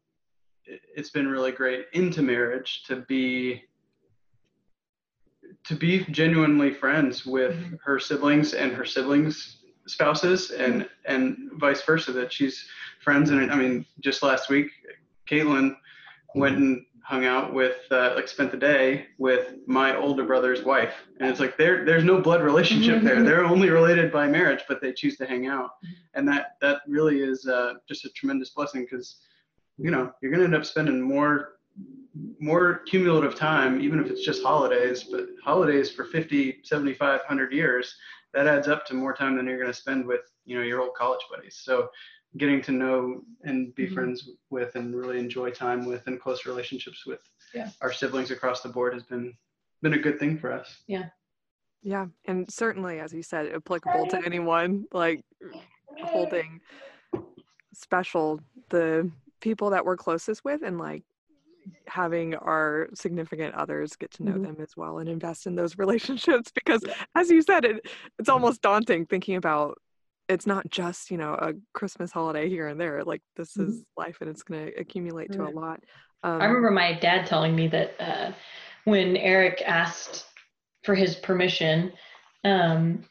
it, 0.64 0.80
it's 0.96 1.10
been 1.10 1.28
really 1.28 1.52
great 1.52 1.86
into 1.92 2.22
marriage 2.22 2.82
to 2.84 2.96
be 2.96 3.62
to 5.64 5.74
be 5.74 6.04
genuinely 6.10 6.72
friends 6.72 7.24
with 7.24 7.54
mm-hmm. 7.54 7.76
her 7.84 7.98
siblings 7.98 8.54
and 8.54 8.72
her 8.72 8.84
siblings 8.84 9.58
spouses 9.86 10.50
and 10.50 10.82
mm-hmm. 10.82 11.12
and 11.12 11.50
vice 11.54 11.82
versa 11.82 12.12
that 12.12 12.32
she's 12.32 12.66
friends 13.00 13.30
and 13.30 13.50
I 13.50 13.56
mean 13.56 13.86
just 14.00 14.22
last 14.22 14.50
week 14.50 14.68
Caitlin 15.30 15.76
went 16.34 16.58
and 16.58 16.84
hung 17.08 17.24
out 17.24 17.54
with 17.54 17.78
uh, 17.90 18.12
like 18.14 18.28
spent 18.28 18.50
the 18.50 18.56
day 18.58 19.06
with 19.16 19.54
my 19.66 19.96
older 19.96 20.24
brother's 20.24 20.62
wife. 20.62 20.92
And 21.18 21.30
it's 21.30 21.40
like 21.40 21.56
there 21.56 21.82
there's 21.86 22.04
no 22.04 22.20
blood 22.20 22.42
relationship 22.42 23.02
there. 23.02 23.22
They're 23.24 23.46
only 23.46 23.70
related 23.70 24.12
by 24.12 24.26
marriage 24.28 24.60
but 24.68 24.82
they 24.82 24.92
choose 24.92 25.16
to 25.16 25.24
hang 25.26 25.46
out. 25.46 25.70
And 26.12 26.28
that 26.28 26.56
that 26.60 26.82
really 26.86 27.22
is 27.22 27.46
uh, 27.46 27.74
just 27.88 28.04
a 28.04 28.10
tremendous 28.10 28.50
blessing 28.50 28.82
because 28.82 29.16
you 29.78 29.90
know 29.90 30.12
you're 30.20 30.30
going 30.30 30.40
to 30.40 30.44
end 30.44 30.54
up 30.54 30.66
spending 30.66 31.00
more 31.00 31.54
more 32.40 32.80
cumulative 32.90 33.36
time 33.36 33.80
even 33.80 34.00
if 34.00 34.10
it's 34.10 34.24
just 34.24 34.42
holidays 34.42 35.04
but 35.04 35.28
holidays 35.42 35.92
for 35.92 36.04
50 36.04 36.60
75 36.64 37.20
100 37.20 37.52
years 37.52 37.94
that 38.34 38.46
adds 38.46 38.68
up 38.68 38.84
to 38.86 38.94
more 38.94 39.14
time 39.14 39.36
than 39.36 39.46
you're 39.46 39.58
going 39.58 39.72
to 39.72 39.78
spend 39.78 40.06
with 40.06 40.20
you 40.44 40.56
know 40.56 40.64
your 40.64 40.80
old 40.80 40.94
college 40.94 41.20
buddies. 41.30 41.60
So 41.62 41.88
getting 42.36 42.60
to 42.62 42.72
know 42.72 43.22
and 43.42 43.74
be 43.74 43.86
mm-hmm. 43.86 43.94
friends 43.94 44.30
with 44.50 44.74
and 44.74 44.94
really 44.94 45.18
enjoy 45.18 45.50
time 45.50 45.86
with 45.86 46.06
and 46.06 46.20
close 46.20 46.46
relationships 46.46 47.06
with 47.06 47.20
yeah. 47.54 47.70
our 47.80 47.92
siblings 47.92 48.30
across 48.30 48.60
the 48.60 48.68
board 48.68 48.92
has 48.92 49.02
been 49.02 49.34
been 49.80 49.94
a 49.94 49.98
good 49.98 50.18
thing 50.18 50.36
for 50.38 50.52
us. 50.52 50.78
Yeah. 50.86 51.06
Yeah, 51.82 52.06
and 52.24 52.50
certainly 52.52 52.98
as 52.98 53.12
you 53.12 53.22
said 53.22 53.52
applicable 53.54 54.08
to 54.08 54.20
anyone 54.26 54.84
like 54.92 55.24
holding 56.02 56.60
special 57.72 58.40
the 58.70 59.10
people 59.40 59.70
that 59.70 59.84
we're 59.84 59.96
closest 59.96 60.44
with 60.44 60.62
and 60.62 60.78
like 60.78 61.04
having 61.86 62.34
our 62.34 62.88
significant 62.94 63.54
others 63.54 63.94
get 63.96 64.10
to 64.10 64.24
know 64.24 64.32
mm-hmm. 64.32 64.42
them 64.42 64.56
as 64.60 64.76
well 64.76 64.98
and 64.98 65.08
invest 65.08 65.46
in 65.46 65.54
those 65.54 65.78
relationships 65.78 66.50
because 66.54 66.82
as 67.14 67.30
you 67.30 67.42
said 67.42 67.64
it 67.64 67.86
it's 68.18 68.28
almost 68.28 68.62
daunting 68.62 69.06
thinking 69.06 69.36
about 69.36 69.78
it's 70.28 70.46
not 70.46 70.68
just 70.70 71.10
you 71.10 71.16
know 71.16 71.34
a 71.34 71.52
christmas 71.72 72.12
holiday 72.12 72.48
here 72.48 72.68
and 72.68 72.80
there 72.80 73.02
like 73.04 73.22
this 73.36 73.56
mm-hmm. 73.56 73.70
is 73.70 73.82
life 73.96 74.18
and 74.20 74.30
it's 74.30 74.42
going 74.42 74.66
to 74.66 74.78
accumulate 74.78 75.32
to 75.32 75.42
a 75.42 75.48
lot 75.50 75.80
um, 76.22 76.40
i 76.40 76.44
remember 76.44 76.70
my 76.70 76.92
dad 76.92 77.26
telling 77.26 77.54
me 77.54 77.68
that 77.68 77.94
uh, 78.00 78.32
when 78.84 79.16
eric 79.16 79.62
asked 79.66 80.26
for 80.84 80.94
his 80.94 81.16
permission 81.16 81.92
um, 82.44 83.04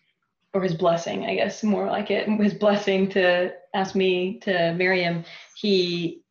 or 0.53 0.62
his 0.62 0.73
blessing 0.73 1.25
i 1.25 1.36
guess 1.36 1.63
more 1.63 1.88
like 1.88 2.12
it 2.12 2.27
his 2.41 2.53
blessing 2.53 3.10
to 3.10 3.51
ask 3.73 3.95
me 3.95 4.39
to 4.39 4.73
marry 4.73 5.01
him 5.01 5.23
he 5.56 6.21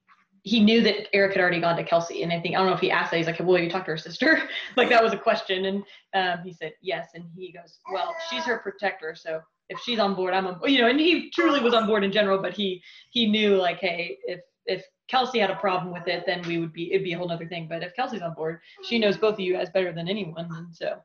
he 0.43 0.61
knew 0.61 0.81
that 0.81 1.13
Eric 1.13 1.33
had 1.33 1.41
already 1.41 1.61
gone 1.61 1.77
to 1.77 1.83
Kelsey, 1.83 2.23
and 2.23 2.33
I 2.33 2.41
think 2.41 2.55
I 2.55 2.59
don't 2.59 2.69
know 2.69 2.73
if 2.73 2.79
he 2.79 2.89
asked 2.89 3.11
that. 3.11 3.17
He's 3.17 3.27
like, 3.27 3.41
"Well, 3.41 3.61
you 3.61 3.69
talk 3.69 3.85
to 3.87 3.91
her 3.91 3.97
sister?" 3.97 4.49
like 4.77 4.89
that 4.91 5.03
was 5.03 5.13
a 5.13 5.19
question, 5.19 5.65
and 5.65 5.83
um, 6.15 6.45
he 6.45 6.53
said 6.53 6.73
yes, 6.81 7.09
and 7.15 7.25
he 7.37 7.51
goes, 7.51 7.81
"Well, 7.93 8.15
she's 8.31 8.45
her 8.45 8.59
protector, 8.59 9.17
so 9.17 9.41
if 9.69 9.81
she's 9.81 9.99
on 9.99 10.15
board, 10.15 10.35
I'm 10.35 10.47
on, 10.47 10.61
you 10.65 10.81
know, 10.81 10.89
and 10.89 11.01
he 11.01 11.31
truly 11.31 11.61
was 11.61 11.75
on 11.75 11.87
board 11.87 12.05
in 12.05 12.13
general, 12.13 12.41
but 12.41 12.55
he 12.55 12.83
he 13.11 13.27
knew 13.27 13.57
like, 13.57 13.79
hey, 13.79 14.19
if 14.25 14.41
if 14.67 14.85
Kelsey 15.09 15.39
had 15.39 15.51
a 15.51 15.57
problem 15.57 15.93
with 15.93 16.07
it, 16.09 16.25
then 16.27 16.43
we 16.47 16.59
would 16.59 16.73
be 16.73 16.93
it'd 16.93 17.05
be 17.05 17.13
a 17.13 17.19
whole 17.19 17.31
other 17.31 17.47
thing. 17.47 17.67
But 17.69 17.83
if 17.83 17.95
Kelsey's 17.95 18.23
on 18.23 18.35
board, 18.35 18.61
she 18.85 18.99
knows 18.99 19.17
both 19.17 19.35
of 19.35 19.41
you 19.41 19.55
guys 19.55 19.71
better 19.71 19.93
than 19.93 20.09
anyone, 20.09 20.49
and 20.51 20.75
so 20.75 20.99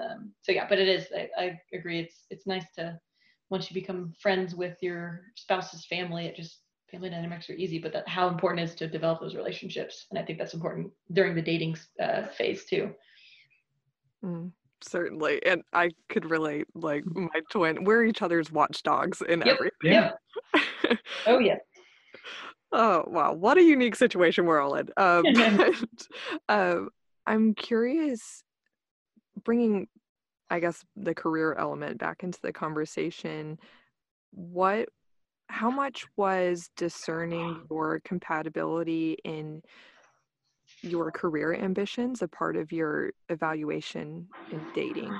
um, 0.00 0.32
so 0.42 0.52
yeah. 0.52 0.66
But 0.68 0.78
it 0.78 0.88
is, 0.88 1.06
I, 1.14 1.28
I 1.36 1.60
agree. 1.72 2.00
It's 2.00 2.26
it's 2.30 2.46
nice 2.46 2.66
to 2.76 2.98
once 3.50 3.70
you 3.70 3.74
become 3.74 4.12
friends 4.20 4.54
with 4.54 4.76
your 4.80 5.22
spouse's 5.34 5.84
family, 5.86 6.26
it 6.26 6.36
just 6.36 6.60
family 6.90 7.10
dynamics 7.10 7.50
are 7.50 7.54
easy. 7.54 7.78
But 7.78 7.92
that 7.92 8.08
how 8.08 8.28
important 8.28 8.68
is 8.68 8.74
to 8.76 8.86
develop 8.86 9.20
those 9.20 9.36
relationships, 9.36 10.06
and 10.10 10.18
I 10.18 10.22
think 10.22 10.38
that's 10.38 10.54
important 10.54 10.92
during 11.12 11.34
the 11.34 11.42
dating 11.42 11.76
uh, 12.00 12.26
phase 12.26 12.64
too. 12.64 12.94
Mm 14.24 14.52
certainly 14.88 15.44
and 15.44 15.62
i 15.72 15.90
could 16.08 16.30
relate 16.30 16.66
like 16.74 17.04
mm. 17.04 17.28
my 17.32 17.40
twin 17.50 17.84
we're 17.84 18.04
each 18.04 18.22
other's 18.22 18.50
watchdogs 18.50 19.22
in 19.28 19.40
yep. 19.40 19.56
everything 19.56 19.70
yeah. 19.82 20.10
oh 21.26 21.38
yeah 21.38 21.56
oh 22.72 23.04
wow 23.06 23.32
what 23.32 23.58
a 23.58 23.62
unique 23.62 23.96
situation 23.96 24.46
we're 24.46 24.60
all 24.60 24.74
in 24.74 24.88
um, 24.96 25.24
but, 25.34 25.74
uh, 26.48 26.80
i'm 27.26 27.54
curious 27.54 28.42
bringing 29.44 29.86
i 30.50 30.60
guess 30.60 30.84
the 30.96 31.14
career 31.14 31.54
element 31.54 31.98
back 31.98 32.22
into 32.22 32.38
the 32.42 32.52
conversation 32.52 33.58
what 34.32 34.88
how 35.48 35.70
much 35.70 36.06
was 36.16 36.70
discerning 36.76 37.62
your 37.70 38.00
compatibility 38.04 39.16
in 39.24 39.62
your 40.84 41.10
career 41.10 41.54
ambitions 41.54 42.22
a 42.22 42.28
part 42.28 42.56
of 42.56 42.72
your 42.72 43.12
evaluation 43.28 44.28
in 44.52 44.60
dating? 44.74 45.16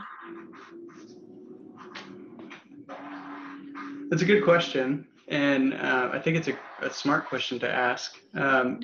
That's 4.11 4.23
a 4.23 4.27
good 4.27 4.45
question. 4.45 5.07
And 5.29 5.75
uh, 5.75 6.11
I 6.13 6.19
think 6.19 6.37
it's 6.37 6.49
a, 6.49 6.59
a, 6.83 6.93
smart 6.93 7.27
question 7.27 7.59
to 7.61 7.71
ask. 7.71 8.17
Um, 8.35 8.81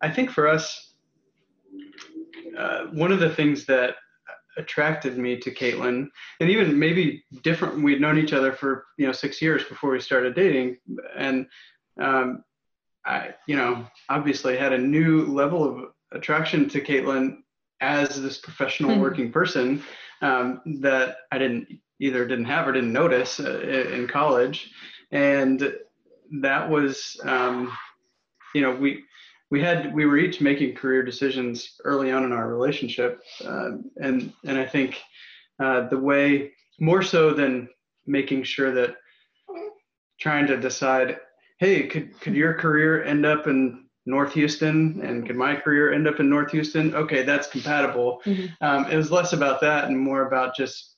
I 0.00 0.08
think 0.08 0.30
for 0.30 0.46
us, 0.46 0.94
uh, 2.56 2.84
one 2.92 3.10
of 3.10 3.18
the 3.18 3.30
things 3.30 3.66
that 3.66 3.96
attracted 4.56 5.18
me 5.18 5.36
to 5.38 5.50
Caitlin, 5.50 6.06
and 6.40 6.50
even 6.50 6.78
maybe 6.78 7.24
different, 7.42 7.82
we'd 7.82 8.00
known 8.00 8.18
each 8.18 8.32
other 8.32 8.52
for 8.52 8.84
you 8.98 9.06
know 9.06 9.12
six 9.12 9.42
years 9.42 9.64
before 9.64 9.90
we 9.90 10.00
started 10.00 10.34
dating, 10.34 10.76
and 11.16 11.46
um, 12.00 12.44
I, 13.04 13.34
you 13.46 13.56
know, 13.56 13.86
obviously 14.08 14.56
had 14.56 14.72
a 14.72 14.78
new 14.78 15.26
level 15.26 15.64
of 15.64 15.90
attraction 16.12 16.68
to 16.70 16.80
Caitlin 16.80 17.38
as 17.80 18.20
this 18.20 18.38
professional 18.38 18.92
mm-hmm. 18.92 19.00
working 19.00 19.32
person 19.32 19.82
um, 20.20 20.60
that 20.80 21.16
I 21.32 21.38
didn't 21.38 21.80
either 22.00 22.26
didn't 22.26 22.46
have 22.46 22.66
or 22.66 22.72
didn't 22.72 22.92
notice 22.92 23.40
uh, 23.40 23.60
in 23.92 24.06
college, 24.08 24.70
and 25.10 25.74
that 26.40 26.68
was, 26.68 27.20
um, 27.24 27.72
you 28.54 28.60
know, 28.60 28.74
we 28.74 29.04
we 29.50 29.60
had 29.60 29.92
we 29.92 30.06
were 30.06 30.16
each 30.16 30.40
making 30.40 30.74
career 30.76 31.02
decisions 31.02 31.76
early 31.84 32.10
on 32.10 32.24
in 32.24 32.32
our 32.32 32.48
relationship, 32.48 33.20
uh, 33.44 33.72
and 33.96 34.32
and 34.44 34.58
I 34.58 34.66
think 34.66 35.00
uh, 35.62 35.88
the 35.88 35.98
way 35.98 36.52
more 36.80 37.02
so 37.02 37.34
than 37.34 37.68
making 38.06 38.44
sure 38.44 38.72
that 38.72 38.96
trying 40.18 40.46
to 40.46 40.56
decide, 40.56 41.18
hey, 41.62 41.86
could 41.86 42.18
could 42.20 42.34
your 42.34 42.54
career 42.54 43.04
end 43.04 43.24
up 43.24 43.46
in 43.46 43.84
North 44.04 44.32
Houston, 44.32 45.00
and 45.04 45.24
could 45.24 45.36
my 45.36 45.54
career 45.54 45.92
end 45.92 46.08
up 46.08 46.18
in 46.18 46.28
North 46.28 46.50
Houston? 46.50 46.92
Okay, 46.92 47.22
that's 47.22 47.46
compatible. 47.46 48.20
Mhm. 48.24 48.50
Um, 48.60 48.90
it 48.90 48.96
was 48.96 49.12
less 49.12 49.32
about 49.32 49.60
that 49.60 49.84
and 49.84 49.96
more 49.96 50.26
about 50.26 50.56
just 50.56 50.96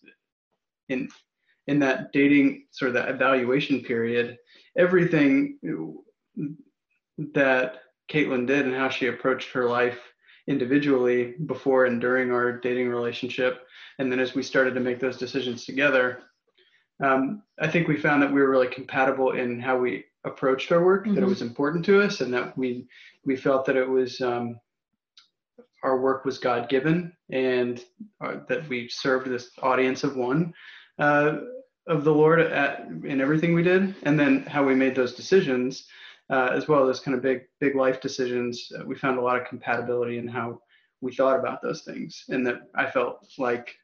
in 0.89 1.11
in 1.67 1.79
that 1.81 2.13
dating 2.13 2.67
sort 2.71 2.89
of 2.89 2.95
that 2.95 3.11
evaluation 3.11 3.83
period, 3.83 4.39
everything 4.79 5.59
that 7.19 7.83
Caitlin 8.11 8.47
did 8.47 8.65
and 8.65 8.75
how 8.75 8.89
she 8.89 9.09
approached 9.09 9.53
her 9.53 9.67
life 9.67 10.01
individually 10.47 11.35
before 11.45 11.85
and 11.85 12.01
during 12.01 12.33
our 12.33 12.53
dating 12.53 12.89
relationship, 12.89 13.67
and 13.99 14.11
then 14.11 14.19
as 14.19 14.35
we 14.35 14.43
started 14.43 14.73
to 14.75 14.81
make 14.81 14.99
those 14.99 15.19
decisions 15.19 15.67
together, 15.67 16.23
um, 17.03 17.43
I 17.61 17.69
think 17.69 17.87
we 17.87 17.99
found 17.99 18.23
that 18.23 18.33
we 18.33 18.41
were 18.41 18.51
really 18.51 18.69
compatible 18.69 19.33
in 19.33 19.61
how 19.61 19.77
we 19.77 20.05
approached 20.25 20.73
our 20.73 20.85
work, 20.85 21.05
that 21.07 21.19
it 21.19 21.21
Mhm. 21.21 21.29
was 21.29 21.43
important 21.43 21.85
to 21.87 22.01
us, 22.01 22.21
and 22.21 22.33
that 22.35 22.57
we 22.57 22.87
we 23.25 23.37
felt 23.37 23.65
that 23.65 23.77
it 23.77 23.89
was 23.89 24.21
um, 24.21 24.59
our 25.83 25.99
work 26.01 26.25
was 26.25 26.39
God 26.39 26.69
given, 26.69 27.13
and 27.31 27.83
uh, 28.21 28.37
that 28.49 28.69
we 28.69 28.89
served 28.89 29.27
this 29.29 29.51
audience 29.63 30.05
of 30.05 30.17
one 30.17 30.53
uh, 30.99 31.39
of 31.87 32.05
the 32.05 32.13
Lord 32.15 32.41
at, 32.41 32.87
in 33.05 33.21
everything 33.21 33.55
we 33.55 33.63
did, 33.63 33.95
and 34.05 34.19
then 34.19 34.43
how 34.45 34.65
we 34.65 34.75
made 34.75 34.95
those 34.95 35.15
decisions, 35.15 35.87
uh, 36.31 36.49
as 36.53 36.69
well 36.69 36.89
as 36.89 37.01
kind 37.01 37.15
of 37.17 37.23
big 37.23 37.43
big 37.61 37.75
life 37.75 38.01
decisions. 38.01 38.71
Uh, 38.79 38.85
we 38.85 38.95
found 38.95 39.19
a 39.19 39.23
lot 39.23 39.41
of 39.41 39.47
compatibility 39.47 40.19
in 40.19 40.27
how 40.29 40.61
we 41.01 41.13
thought 41.15 41.39
about 41.39 41.61
those 41.63 41.83
things, 41.83 42.25
and 42.29 42.47
that 42.47 42.63
I 42.75 42.87
felt 42.91 43.27
like 43.39 43.75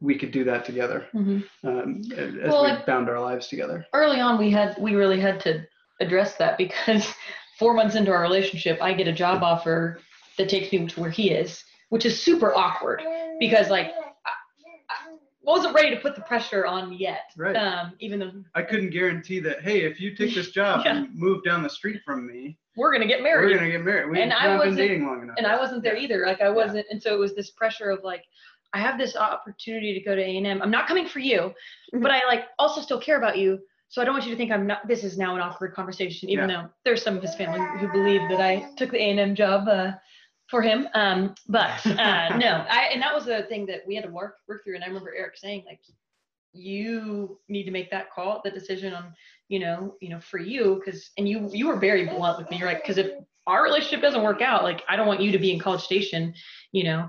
we 0.00 0.16
could 0.18 0.30
do 0.30 0.44
that 0.44 0.64
together 0.64 1.06
Mhm. 1.14 1.42
um, 1.64 2.02
as 2.14 2.52
Well, 2.52 2.64
we 2.64 2.84
bound 2.84 3.08
our 3.08 3.18
lives 3.20 3.48
together. 3.48 3.86
early 3.94 4.20
on 4.20 4.36
we 4.38 4.50
had 4.50 4.76
we 4.78 4.94
really 4.94 5.18
had 5.20 5.40
to 5.40 5.66
address 6.00 6.34
that 6.36 6.58
because 6.58 7.06
four 7.58 7.72
months 7.74 7.94
into 7.94 8.10
our 8.10 8.20
relationship 8.20 8.78
i 8.82 8.92
get 8.92 9.08
a 9.08 9.12
job 9.12 9.42
offer 9.42 9.98
that 10.38 10.48
takes 10.48 10.70
me 10.72 10.86
to 10.86 11.00
where 11.00 11.10
he 11.10 11.30
is 11.30 11.64
which 11.88 12.04
is 12.04 12.20
super 12.20 12.54
awkward 12.54 13.02
because 13.40 13.70
like 13.70 13.86
i, 14.26 14.30
I 14.90 15.16
wasn't 15.42 15.74
ready 15.74 15.90
to 15.94 16.00
put 16.00 16.14
the 16.16 16.22
pressure 16.22 16.66
on 16.66 16.92
yet 16.92 17.30
Right. 17.36 17.54
um, 17.56 17.92
even 18.00 18.18
though 18.18 18.32
I 18.56 18.62
couldn't 18.62 18.90
guarantee 18.90 19.38
that. 19.40 19.62
Hey, 19.62 19.84
if 19.84 20.00
you 20.00 20.16
take 20.16 20.34
this 20.34 20.50
job 20.50 20.82
Yeah. 20.84 20.96
and 20.96 21.14
move 21.14 21.44
down 21.44 21.62
the 21.62 21.68
street 21.70 22.00
from 22.04 22.26
me, 22.26 22.58
we're 22.76 22.90
gonna 22.92 23.06
get 23.06 23.22
married. 23.22 23.52
we're 23.52 23.58
gonna 23.58 23.70
get 23.70 23.84
married. 23.84 24.10
We 24.10 24.20
And 24.20 24.32
I 24.32 24.40
haven't 24.42 24.58
been 24.58 24.68
wasn't- 24.70 24.78
dating 24.88 25.06
long 25.06 25.22
enough. 25.22 25.36
and 25.38 25.46
I 25.46 25.56
wasn't 25.56 25.84
there 25.84 25.94
either. 25.96 26.24
Like 26.26 26.40
I 26.40 26.48
wasn't, 26.50 26.86
and 26.90 27.00
so 27.00 27.14
it 27.14 27.18
was 27.18 27.36
this 27.36 27.50
pressure 27.50 27.90
of 27.90 28.02
like, 28.02 28.24
I 28.72 28.78
have 28.80 28.98
this 28.98 29.14
opportunity 29.14 29.94
to 29.96 30.00
go 30.04 30.16
to 30.16 30.20
A 30.20 30.36
and 30.36 30.46
M. 30.48 30.60
I'm 30.62 30.70
not 30.72 30.88
coming 30.88 31.06
for 31.06 31.20
you, 31.20 31.54
Mhm. 31.94 32.02
but 32.02 32.10
I 32.10 32.22
like 32.26 32.46
also 32.58 32.80
still 32.80 33.00
care 33.00 33.16
about 33.18 33.38
you. 33.38 33.60
So 33.88 34.02
I 34.02 34.04
don't 34.04 34.14
want 34.14 34.24
you 34.24 34.32
to 34.32 34.36
think 34.36 34.50
I'm 34.50 34.66
not. 34.66 34.86
This 34.86 35.04
is 35.04 35.16
now 35.16 35.34
an 35.36 35.40
awkward 35.40 35.74
conversation, 35.74 36.28
even 36.28 36.48
though 36.48 36.68
there's 36.84 37.02
some 37.02 37.16
of 37.16 37.22
his 37.22 37.34
family 37.34 37.60
who 37.78 37.90
believe 37.92 38.20
that 38.28 38.40
I 38.40 38.68
took 38.76 38.90
the 38.90 38.98
A 38.98 39.10
and 39.10 39.20
M 39.20 39.34
job 39.34 39.68
uh, 39.68 39.92
for 40.48 40.62
him. 40.62 40.88
Um, 40.94 41.34
but 41.48 41.86
uh, 41.86 42.36
no, 42.38 42.64
I 42.68 42.90
and 42.92 43.00
that 43.02 43.14
was 43.14 43.26
the 43.26 43.44
thing 43.44 43.66
that 43.66 43.82
we 43.86 43.94
had 43.94 44.04
to 44.04 44.10
work 44.10 44.38
work 44.48 44.64
through. 44.64 44.74
And 44.74 44.84
I 44.84 44.88
remember 44.88 45.14
Eric 45.16 45.36
saying 45.36 45.64
like, 45.66 45.80
you 46.52 47.38
need 47.48 47.64
to 47.64 47.70
make 47.70 47.90
that 47.90 48.10
call, 48.12 48.40
the 48.44 48.50
decision 48.50 48.92
on, 48.92 49.14
you 49.48 49.60
know, 49.60 49.94
you 50.00 50.08
know, 50.08 50.20
for 50.20 50.38
you, 50.38 50.82
because 50.84 51.10
and 51.16 51.28
you 51.28 51.48
you 51.52 51.68
were 51.68 51.76
very 51.76 52.06
blunt 52.06 52.38
with 52.38 52.50
me. 52.50 52.58
You're 52.58 52.68
like, 52.68 52.82
because 52.82 52.98
if 52.98 53.12
our 53.46 53.62
relationship 53.62 54.02
doesn't 54.02 54.22
work 54.22 54.42
out, 54.42 54.64
like 54.64 54.82
I 54.88 54.96
don't 54.96 55.06
want 55.06 55.20
you 55.20 55.32
to 55.32 55.38
be 55.38 55.52
in 55.52 55.60
College 55.60 55.82
Station, 55.82 56.34
you 56.72 56.84
know, 56.84 57.08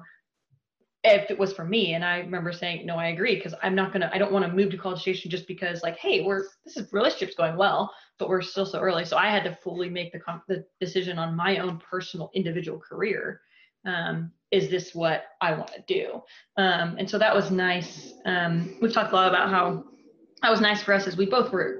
if 1.16 1.32
it 1.32 1.38
was 1.38 1.54
for 1.54 1.66
me. 1.66 1.94
And 1.94 2.04
I 2.04 2.20
remember 2.20 2.52
saying, 2.52 2.86
no, 2.86 2.96
I 2.96 3.08
agree, 3.08 3.36
because 3.36 3.54
I'm 3.62 3.76
not 3.76 3.92
gonna, 3.94 4.10
I 4.14 4.18
don't 4.18 4.32
want 4.32 4.46
to 4.46 4.52
move 4.52 4.72
to 4.72 4.78
College 4.78 5.02
Station 5.02 5.32
just 5.32 5.48
because, 5.48 5.84
like, 5.84 5.98
hey, 5.98 6.24
we're 6.24 6.44
this 6.66 6.78
is 6.78 6.92
relationship's 6.92 7.36
going 7.36 7.58
well, 7.58 7.94
but 8.18 8.30
we're 8.30 8.42
still 8.42 8.66
so 8.66 8.80
early. 8.80 9.06
So 9.06 9.18
I 9.18 9.30
had 9.30 9.44
to 9.44 9.56
fully 9.64 9.90
make 9.90 10.12
the 10.12 10.20
the 10.48 10.66
decision 10.80 11.18
on 11.18 11.36
my 11.36 11.58
own 11.58 11.80
personal 11.80 12.32
individual 12.34 12.80
career. 12.80 13.42
Um, 13.86 14.32
is 14.52 14.70
this 14.70 14.94
what 14.96 15.26
I 15.42 15.54
want 15.54 15.72
to 15.74 15.84
do? 15.88 16.22
Um, 16.58 16.96
and 16.98 17.10
so 17.10 17.18
that 17.18 17.36
was 17.36 17.52
nice. 17.52 18.14
Um, 18.26 18.78
we've 18.82 18.94
talked 18.94 19.12
a 19.12 19.16
lot 19.16 19.30
about 19.30 19.50
how 19.50 19.84
that 20.42 20.50
was 20.50 20.62
nice 20.62 20.82
for 20.82 20.94
us 20.94 21.08
as 21.08 21.18
we 21.18 21.26
both 21.26 21.52
were 21.52 21.80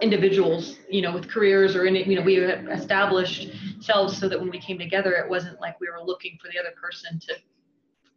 individuals, 0.00 0.78
you 0.88 1.02
know, 1.02 1.12
with 1.12 1.28
careers 1.28 1.74
or 1.74 1.86
in 1.86 1.96
you 1.96 2.16
know, 2.16 2.22
we 2.22 2.36
established 2.36 3.50
selves 3.80 4.16
so 4.16 4.28
that 4.28 4.38
when 4.38 4.50
we 4.50 4.58
came 4.58 4.78
together, 4.78 5.12
it 5.12 5.28
wasn't 5.28 5.60
like 5.60 5.80
we 5.80 5.88
were 5.88 6.04
looking 6.04 6.38
for 6.40 6.48
the 6.52 6.58
other 6.58 6.74
person 6.80 7.18
to 7.20 7.34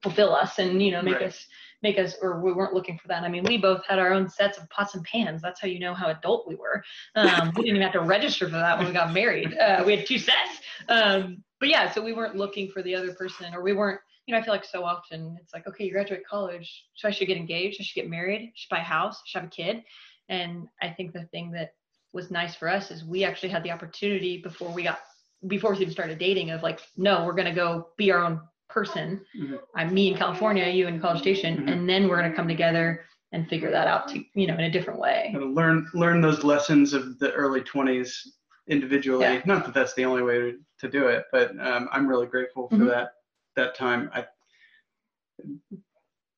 fulfill 0.02 0.34
us 0.34 0.60
and 0.60 0.82
you 0.82 0.92
know 0.92 1.02
make 1.02 1.16
Right. 1.16 1.28
us 1.28 1.46
make 1.82 1.98
us 1.98 2.16
or 2.22 2.40
we 2.42 2.54
weren't 2.54 2.74
looking 2.74 2.98
for 2.98 3.08
that. 3.08 3.24
I 3.24 3.28
mean, 3.28 3.44
we 3.44 3.58
both 3.58 3.84
had 3.88 3.98
our 4.00 4.14
own 4.14 4.30
sets 4.30 4.58
of 4.58 4.70
pots 4.70 4.94
and 4.96 5.04
pans. 5.04 5.42
That's 5.42 5.60
how 5.60 5.68
you 5.68 5.80
know 5.80 5.94
how 5.94 6.10
adult 6.10 6.48
we 6.48 6.56
were. 6.56 6.84
Um, 7.16 7.52
we 7.56 7.64
didn't 7.64 7.78
even 7.78 7.82
have 7.82 7.94
to 7.94 8.02
register 8.02 8.46
for 8.46 8.52
that 8.56 8.78
when 8.78 8.88
we 8.88 8.94
got 8.94 9.14
married. 9.14 9.58
Uh, 9.58 9.84
we 9.86 9.98
had 9.98 10.06
two 10.06 10.20
sets. 10.20 10.60
Um, 10.90 11.44
but 11.60 11.70
yeah, 11.70 11.92
so 11.92 12.04
we 12.04 12.14
weren't 12.14 12.36
looking 12.36 12.70
for 12.70 12.82
the 12.84 12.96
other 12.96 13.14
person, 13.14 13.54
or 13.54 13.62
we 13.62 13.74
weren't. 13.74 14.00
You 14.28 14.34
know, 14.36 14.40
I 14.40 14.44
feel 14.44 14.54
like 14.54 14.64
so 14.64 14.84
often 14.84 15.36
it's 15.42 15.54
like, 15.54 15.68
okay, 15.68 15.84
you 15.84 15.92
graduate 15.92 16.22
college, 16.30 16.86
so 16.94 17.08
I 17.08 17.12
should 17.12 17.28
get 17.28 17.38
engaged, 17.38 17.82
I 17.82 17.84
should 17.84 17.96
get 17.96 18.10
married, 18.10 18.42
I 18.42 18.52
should 18.54 18.70
buy 18.70 18.78
a 18.78 18.84
house, 18.84 19.16
I 19.18 19.22
should 19.26 19.42
have 19.42 19.48
a 19.48 19.52
kid. 19.52 19.84
And 20.30 20.68
I 20.82 20.90
think 20.90 21.12
the 21.12 21.26
thing 21.26 21.52
that 21.52 21.74
was 22.14 22.30
nice 22.30 22.54
for 22.56 22.70
us 22.70 22.92
is 22.92 23.04
we 23.04 23.24
actually 23.24 23.50
had 23.50 23.64
the 23.64 23.72
opportunity 23.72 24.38
before 24.38 24.72
we 24.72 24.84
got 24.84 25.00
before 25.48 25.72
we 25.72 25.78
even 25.78 25.92
started 25.92 26.20
dating 26.20 26.52
of 26.52 26.62
like, 26.62 26.82
no, 26.98 27.26
we're 27.26 27.34
gonna 27.34 27.54
go 27.54 27.88
be 27.98 28.12
our 28.12 28.24
own 28.24 28.42
person. 28.71 29.21
Mhm. 29.38 29.60
I'm 29.75 29.93
me 29.93 30.12
in 30.12 30.17
California, 30.17 30.65
you 30.67 30.88
in 30.88 30.99
College 30.99 31.19
Station, 31.21 31.57
Mhm. 31.57 31.71
and 31.71 31.89
then 31.89 32.07
we're 32.07 32.17
gonna 32.21 32.34
come 32.36 32.47
together 32.47 33.05
and 33.34 33.47
figure 33.47 33.71
that 33.71 33.88
out 33.88 34.07
to 34.10 34.23
you 34.34 34.47
know 34.47 34.53
in 34.55 34.62
a 34.62 34.69
different 34.71 34.99
way. 34.99 35.34
Learn 35.38 35.88
learn 35.93 36.21
those 36.21 36.43
lessons 36.43 36.93
of 36.93 37.19
the 37.19 37.31
early 37.34 37.62
20s 37.62 38.27
individually. 38.67 39.23
Yeah. 39.25 39.41
Not 39.45 39.65
that 39.65 39.73
that's 39.73 39.93
the 39.95 40.05
only 40.05 40.21
way 40.23 40.39
to, 40.39 40.60
to 40.79 40.89
do 40.89 41.07
it, 41.07 41.25
but 41.31 41.51
um, 41.60 41.89
I'm 41.91 42.07
really 42.07 42.27
grateful 42.27 42.69
for 42.69 42.75
Mhm. 42.77 42.88
that 42.89 43.13
that 43.55 43.75
time. 43.75 44.10
I 44.13 44.25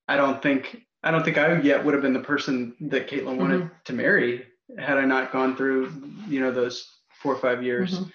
I 0.08 0.18
don't 0.18 0.42
think 0.42 0.86
I 1.04 1.12
don't 1.12 1.24
think 1.24 1.38
I 1.38 1.60
yet 1.62 1.84
would 1.84 1.94
have 1.94 2.04
been 2.04 2.14
the 2.14 2.20
person 2.20 2.76
that 2.82 3.08
Caitlin 3.10 3.38
wanted 3.38 3.62
Mm-hmm. 3.62 3.74
to 3.86 3.94
marry 3.94 4.48
had 4.78 4.98
I 4.98 5.06
not 5.06 5.32
gone 5.32 5.56
through 5.56 5.92
you 6.28 6.40
know 6.40 6.52
those 6.52 6.90
four 7.22 7.34
or 7.34 7.40
five 7.40 7.64
years 7.64 8.00
Mhm. 8.00 8.12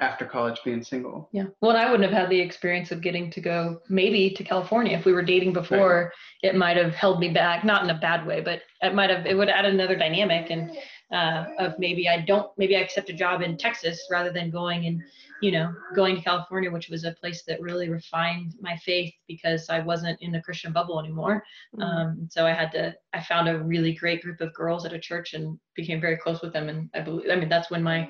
After 0.00 0.24
college 0.24 0.60
being 0.64 0.82
single. 0.82 1.28
Yeah. 1.32 1.46
Well, 1.60 1.72
and 1.72 1.80
I 1.80 1.90
wouldn't 1.90 2.08
have 2.08 2.18
had 2.18 2.30
the 2.30 2.40
experience 2.40 2.92
of 2.92 3.00
getting 3.00 3.30
to 3.32 3.40
go 3.40 3.80
maybe 3.88 4.30
to 4.30 4.44
California 4.44 4.96
if 4.96 5.04
we 5.04 5.12
were 5.12 5.22
dating 5.22 5.52
before. 5.52 6.12
It 6.42 6.54
might 6.54 6.76
have 6.76 6.94
held 6.94 7.18
me 7.18 7.30
back, 7.30 7.64
not 7.64 7.82
in 7.82 7.90
a 7.90 7.98
bad 7.98 8.24
way, 8.26 8.40
but 8.40 8.60
it 8.80 8.94
might 8.94 9.10
have. 9.10 9.26
It 9.26 9.36
would 9.36 9.48
add 9.48 9.64
another 9.64 9.96
dynamic 9.96 10.50
and 10.50 10.76
uh, 11.12 11.46
of 11.58 11.78
maybe 11.78 12.08
I 12.08 12.20
don't. 12.20 12.50
Maybe 12.58 12.76
I 12.76 12.80
accept 12.80 13.08
a 13.08 13.14
job 13.14 13.40
in 13.40 13.56
Texas 13.56 14.06
rather 14.10 14.30
than 14.30 14.50
going 14.50 14.86
and 14.86 15.02
you 15.40 15.50
know 15.50 15.72
going 15.94 16.16
to 16.16 16.22
California, 16.22 16.70
which 16.70 16.88
was 16.88 17.04
a 17.04 17.12
place 17.12 17.42
that 17.46 17.60
really 17.62 17.88
refined 17.88 18.54
my 18.60 18.76
faith 18.76 19.14
because 19.26 19.70
I 19.70 19.80
wasn't 19.80 20.20
in 20.20 20.32
the 20.32 20.42
Christian 20.42 20.72
bubble 20.72 21.00
anymore. 21.00 21.42
Um, 21.80 22.28
so 22.30 22.46
I 22.46 22.52
had 22.52 22.72
to. 22.72 22.94
I 23.14 23.22
found 23.22 23.48
a 23.48 23.58
really 23.58 23.94
great 23.94 24.22
group 24.22 24.40
of 24.40 24.52
girls 24.52 24.84
at 24.84 24.92
a 24.92 24.98
church 24.98 25.32
and 25.32 25.58
became 25.74 26.00
very 26.00 26.18
close 26.18 26.42
with 26.42 26.52
them. 26.52 26.68
And 26.68 26.90
I 26.94 27.00
believe. 27.00 27.30
I 27.30 27.36
mean, 27.36 27.48
that's 27.48 27.70
when 27.70 27.82
my 27.82 28.08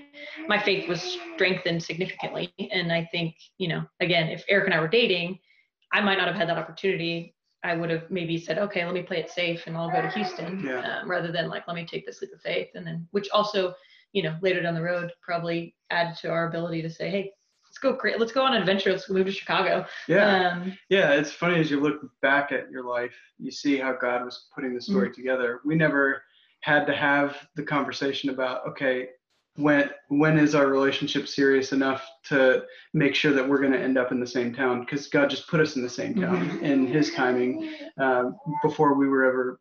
my 0.48 0.60
faith 0.60 0.88
was 0.88 1.18
strengthened 1.34 1.82
significantly. 1.82 2.52
And 2.72 2.92
I 2.92 3.08
think, 3.12 3.36
you 3.58 3.68
know, 3.68 3.84
again, 4.00 4.28
if 4.28 4.44
Eric 4.48 4.66
and 4.66 4.74
I 4.74 4.80
were 4.80 4.88
dating, 4.88 5.38
I 5.92 6.00
might 6.00 6.18
not 6.18 6.26
have 6.26 6.36
had 6.36 6.48
that 6.48 6.58
opportunity. 6.58 7.34
I 7.64 7.76
would 7.76 7.90
have 7.90 8.10
maybe 8.10 8.38
said, 8.38 8.58
okay, 8.58 8.84
let 8.84 8.94
me 8.94 9.02
play 9.02 9.18
it 9.18 9.30
safe 9.30 9.66
and 9.66 9.76
I'll 9.76 9.90
go 9.90 10.00
to 10.00 10.08
Houston 10.10 10.64
Yeah. 10.64 11.00
um, 11.00 11.10
rather 11.10 11.32
than 11.32 11.48
like, 11.48 11.66
let 11.66 11.74
me 11.74 11.84
take 11.84 12.06
this 12.06 12.20
leap 12.22 12.32
of 12.32 12.40
faith. 12.40 12.68
And 12.74 12.86
then, 12.86 13.06
which 13.10 13.28
also, 13.30 13.74
you 14.12 14.22
know, 14.22 14.36
later 14.40 14.62
down 14.62 14.74
the 14.74 14.82
road 14.82 15.12
probably 15.22 15.74
add 15.90 16.16
to 16.18 16.30
our 16.30 16.48
ability 16.48 16.82
to 16.82 16.90
say, 16.90 17.10
hey, 17.10 17.32
let's 17.64 17.78
go 17.78 17.94
create, 17.94 18.18
let's 18.20 18.32
go 18.32 18.42
on 18.42 18.54
an 18.54 18.60
adventure. 18.60 18.90
Let's 18.92 19.10
move 19.10 19.26
to 19.26 19.32
Chicago. 19.32 19.84
Yeah. 20.06 20.50
Um, 20.50 20.78
Yeah, 20.88 21.12
it's 21.12 21.32
funny 21.32 21.58
as 21.60 21.70
you 21.70 21.80
look 21.80 22.00
back 22.22 22.52
at 22.52 22.70
your 22.70 22.84
life, 22.84 23.14
you 23.38 23.50
see 23.50 23.76
how 23.76 23.92
God 23.92 24.24
was 24.24 24.46
putting 24.54 24.72
the 24.72 24.80
Mm-hmm. 24.80 24.92
story 24.92 25.12
together. 25.12 25.60
We 25.64 25.74
never 25.74 26.22
had 26.62 26.86
to 26.86 26.94
have 26.94 27.36
the 27.56 27.62
conversation 27.62 28.30
about, 28.30 28.66
okay, 28.68 29.08
when 29.58 29.90
when 30.08 30.38
is 30.38 30.54
our 30.54 30.68
relationship 30.68 31.26
serious 31.26 31.72
enough 31.72 32.08
to 32.24 32.62
make 32.94 33.14
sure 33.14 33.32
that 33.32 33.46
we're 33.46 33.58
going 33.58 33.72
to 33.72 33.80
end 33.80 33.98
up 33.98 34.12
in 34.12 34.20
the 34.20 34.26
same 34.26 34.54
town? 34.54 34.80
Because 34.80 35.08
God 35.08 35.28
just 35.28 35.48
put 35.48 35.60
us 35.60 35.74
in 35.76 35.82
the 35.82 35.88
same 35.88 36.14
town 36.14 36.48
Mm-hmm. 36.48 36.64
in 36.64 36.86
His 36.86 37.12
timing 37.12 37.70
um, 37.98 38.36
before 38.62 38.94
we 38.94 39.08
were 39.08 39.24
ever 39.24 39.60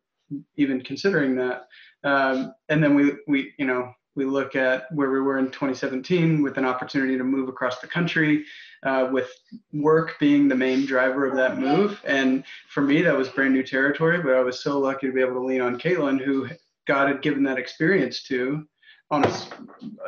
even 0.56 0.80
considering 0.82 1.34
that. 1.36 1.66
Um, 2.04 2.54
and 2.68 2.82
then 2.82 2.94
we 2.94 3.12
we 3.26 3.52
you 3.58 3.66
know 3.66 3.92
we 4.14 4.24
look 4.24 4.54
at 4.56 4.84
where 4.92 5.10
we 5.10 5.20
were 5.20 5.38
in 5.38 5.46
2017 5.46 6.42
with 6.42 6.58
an 6.58 6.64
opportunity 6.64 7.16
to 7.18 7.24
move 7.24 7.48
across 7.48 7.78
the 7.80 7.86
country 7.86 8.44
uh, 8.84 9.08
with 9.12 9.30
work 9.72 10.16
being 10.18 10.48
the 10.48 10.54
main 10.54 10.86
driver 10.86 11.26
of 11.26 11.36
that 11.36 11.58
move. 11.58 12.00
And 12.04 12.44
for 12.68 12.80
me, 12.80 13.02
that 13.02 13.16
was 13.16 13.28
brand 13.28 13.54
new 13.54 13.62
territory, 13.62 14.20
but 14.20 14.34
I 14.34 14.40
was 14.40 14.62
so 14.62 14.78
lucky 14.78 15.06
to 15.06 15.12
be 15.12 15.20
able 15.20 15.34
to 15.34 15.44
lean 15.44 15.60
on 15.60 15.78
Caitlin, 15.78 16.20
who 16.20 16.48
God 16.86 17.06
had 17.08 17.22
given 17.22 17.44
that 17.44 17.58
experience 17.58 18.22
to 18.24 18.66
on 19.10 19.24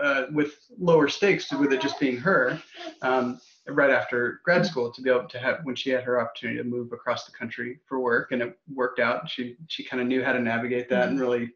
uh, 0.02 0.24
with 0.32 0.58
lower 0.78 1.08
stakes 1.08 1.50
with 1.52 1.72
it 1.72 1.80
just 1.80 1.98
being 1.98 2.16
her 2.16 2.60
um, 3.02 3.40
right 3.68 3.90
after 3.90 4.40
grad 4.44 4.66
school 4.66 4.92
to 4.92 5.00
be 5.00 5.08
able 5.08 5.26
to 5.26 5.38
have 5.38 5.60
when 5.62 5.74
she 5.74 5.90
had 5.90 6.04
her 6.04 6.20
opportunity 6.20 6.58
to 6.58 6.64
move 6.64 6.92
across 6.92 7.24
the 7.24 7.32
country 7.32 7.78
for 7.86 8.00
work 8.00 8.32
and 8.32 8.42
it 8.42 8.58
worked 8.74 9.00
out 9.00 9.28
she 9.28 9.56
she 9.68 9.82
kind 9.82 10.02
of 10.02 10.06
knew 10.08 10.22
how 10.22 10.32
to 10.32 10.40
navigate 10.40 10.88
that 10.88 11.08
and 11.08 11.18
really 11.18 11.50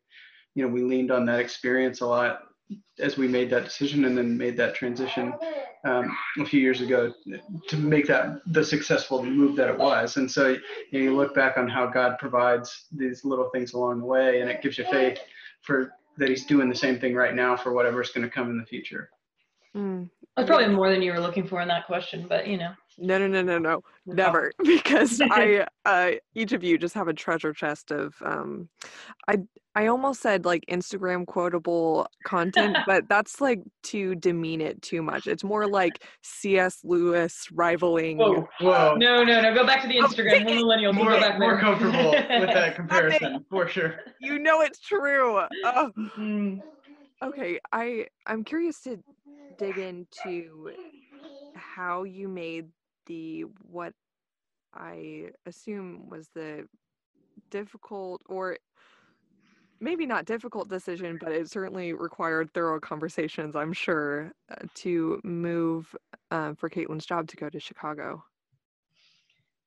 you 0.55 0.65
know 0.65 0.69
we 0.69 0.83
leaned 0.83 1.11
on 1.11 1.27
that 1.27 1.41
experience 1.41 2.01
a 2.01 2.07
lot 2.07 2.43
as 2.99 3.19
we 3.19 3.29
made 3.29 3.51
that 3.51 3.65
decision 3.65 4.05
and 4.05 4.17
then 4.17 4.39
made 4.39 4.57
that 4.57 4.75
transition 4.75 5.35
um, 5.85 6.17
a 6.39 6.45
few 6.45 6.61
years 6.61 6.81
ago 6.81 7.13
to 7.69 7.77
make 7.77 8.07
that 8.07 8.41
the 8.47 8.65
successful 8.65 9.23
move 9.23 9.57
that 9.57 9.69
it 9.69 9.77
was. 9.77 10.17
And 10.17 10.31
so 10.31 10.49
you, 10.49 10.59
know, 10.93 10.99
you 10.99 11.17
look 11.17 11.35
back 11.35 11.59
on 11.59 11.69
how 11.69 11.87
God 11.87 12.19
provides 12.19 12.87
these 12.91 13.25
little 13.25 13.51
things 13.51 13.75
along 13.75 13.99
the 13.99 14.07
way, 14.07 14.41
and 14.41 14.49
it 14.49 14.63
gives 14.63 14.79
you 14.79 14.85
faith 14.91 15.19
for 15.61 15.93
that 16.19 16.29
He's 16.29 16.45
doing 16.45 16.69
the 16.69 16.75
same 16.75 16.99
thing 16.99 17.15
right 17.15 17.35
now 17.35 17.57
for 17.57 17.73
whatever's 17.73 18.11
going 18.11 18.25
to 18.25 18.31
come 18.31 18.51
in 18.51 18.59
the 18.59 18.67
future. 18.67 19.11
Mm. 19.77 20.09
That's 20.37 20.49
probably 20.49 20.75
more 20.75 20.91
than 20.91 21.03
you 21.03 21.13
were 21.13 21.21
looking 21.21 21.47
for 21.47 21.61
in 21.61 21.69
that 21.69 21.87
question, 21.87 22.27
but 22.29 22.47
you 22.47 22.57
know. 22.57 22.73
No, 22.99 23.19
no, 23.19 23.27
no, 23.27 23.43
no, 23.43 23.59
no, 23.59 23.83
never. 24.07 24.53
Because 24.65 25.21
I, 25.31 25.67
uh, 25.85 26.13
each 26.35 26.53
of 26.53 26.63
you 26.63 26.79
just 26.79 26.95
have 26.95 27.09
a 27.09 27.13
treasure 27.13 27.53
chest 27.53 27.91
of, 27.91 28.15
um, 28.25 28.69
I, 29.29 29.39
I 29.75 29.89
almost 29.89 30.21
said 30.21 30.45
like 30.45 30.65
Instagram 30.71 31.27
quotable 31.27 32.07
content, 32.25 32.77
but 32.87 33.09
that's 33.09 33.41
like 33.41 33.61
to 33.85 34.15
demean 34.15 34.61
it 34.61 34.81
too 34.83 35.03
much. 35.03 35.27
It's 35.27 35.43
more 35.43 35.67
like 35.67 36.05
C.S. 36.23 36.79
Lewis 36.85 37.49
rivaling. 37.53 38.19
Whoa, 38.19 38.47
whoa. 38.61 38.95
No, 38.97 39.25
no, 39.25 39.41
no. 39.41 39.55
Go 39.55 39.67
back 39.67 39.83
to 39.83 39.89
the 39.89 39.97
Instagram. 39.97 40.45
Oh, 40.47 40.63
millennials. 40.63 40.95
More, 40.95 41.11
go 41.11 41.21
back 41.21 41.39
more 41.39 41.59
comfortable 41.59 42.11
with 42.13 42.53
that 42.53 42.77
comparison, 42.77 43.45
for 43.51 43.69
sure. 43.69 43.97
You 44.21 44.39
know 44.39 44.61
it's 44.61 44.81
true. 44.81 45.41
Oh. 45.65 45.91
Mm-hmm. 45.99 46.61
Okay, 47.23 47.59
I 47.73 48.07
I'm 48.27 48.45
curious 48.45 48.81
to 48.83 48.99
dig 49.59 49.79
into 49.79 50.71
how 51.55 52.03
you 52.03 52.29
made 52.29 52.69
the 53.07 53.45
what 53.71 53.93
I 54.75 55.31
assume 55.47 56.09
was 56.09 56.29
the 56.35 56.67
difficult 57.51 58.23
or 58.29 58.59
maybe 59.81 60.07
not 60.07 60.25
difficult 60.25 60.69
decision, 60.69 61.19
but 61.21 61.33
it 61.33 61.51
certainly 61.51 61.93
required 61.93 62.53
thorough 62.53 62.81
conversations, 62.81 63.55
I'm 63.55 63.73
sure, 63.73 64.33
uh, 64.51 64.67
to 64.77 65.21
move 65.25 65.95
uh, 66.31 66.55
for 66.55 66.69
Caitlin's 66.71 67.07
job 67.07 67.29
to 67.29 67.37
go 67.37 67.49
to 67.51 67.61
Chicago. 67.61 68.25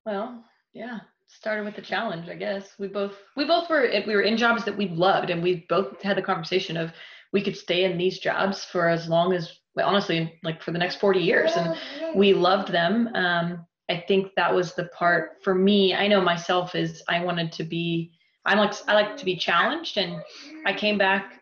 Well, 0.04 0.44
yeah, 0.72 1.00
started 1.26 1.64
with 1.64 1.76
the 1.76 1.82
challenge, 1.82 2.28
I 2.28 2.34
guess. 2.34 2.74
We 2.78 2.88
both 2.88 3.14
we 3.36 3.44
both 3.44 3.68
were 3.70 3.88
we 4.06 4.14
were 4.14 4.22
in 4.22 4.36
jobs 4.36 4.64
that 4.64 4.76
we 4.76 4.88
loved, 4.88 5.30
and 5.30 5.42
we 5.42 5.66
both 5.68 6.02
had 6.02 6.16
the 6.16 6.22
conversation 6.22 6.76
of 6.76 6.92
we 7.32 7.42
could 7.42 7.56
stay 7.56 7.84
in 7.84 7.98
these 7.98 8.18
jobs 8.18 8.64
for 8.64 8.88
as 8.88 9.08
long 9.08 9.32
as 9.32 9.58
honestly 9.84 10.38
like 10.42 10.62
for 10.62 10.72
the 10.72 10.78
next 10.78 10.96
40 10.96 11.20
years 11.20 11.52
and 11.56 11.76
we 12.14 12.32
loved 12.32 12.72
them 12.72 13.08
um, 13.14 13.66
i 13.88 14.04
think 14.08 14.32
that 14.36 14.54
was 14.54 14.74
the 14.74 14.84
part 14.86 15.38
for 15.42 15.54
me. 15.54 15.94
I 15.94 16.08
know 16.08 16.20
myself 16.20 16.74
is 16.74 17.02
i 17.08 17.22
wanted 17.22 17.52
to 17.52 17.64
be 17.64 18.12
I'm 18.44 18.58
like 18.58 18.74
i 18.88 18.94
like 18.94 19.16
to 19.16 19.24
be 19.24 19.36
challenged 19.36 19.98
and 19.98 20.22
i 20.66 20.72
came 20.72 20.98
back 20.98 21.40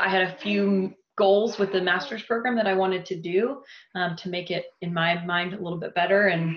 i 0.00 0.08
had 0.08 0.22
a 0.22 0.36
few 0.36 0.94
goals 1.16 1.58
with 1.58 1.72
the 1.72 1.80
master's 1.80 2.22
program 2.22 2.56
that 2.56 2.66
i 2.66 2.74
wanted 2.74 3.06
to 3.06 3.16
do 3.16 3.62
um, 3.94 4.16
to 4.16 4.28
make 4.28 4.50
it 4.50 4.66
in 4.82 4.92
my 4.92 5.24
mind 5.24 5.54
a 5.54 5.60
little 5.60 5.78
bit 5.78 5.94
better 5.94 6.28
and 6.28 6.56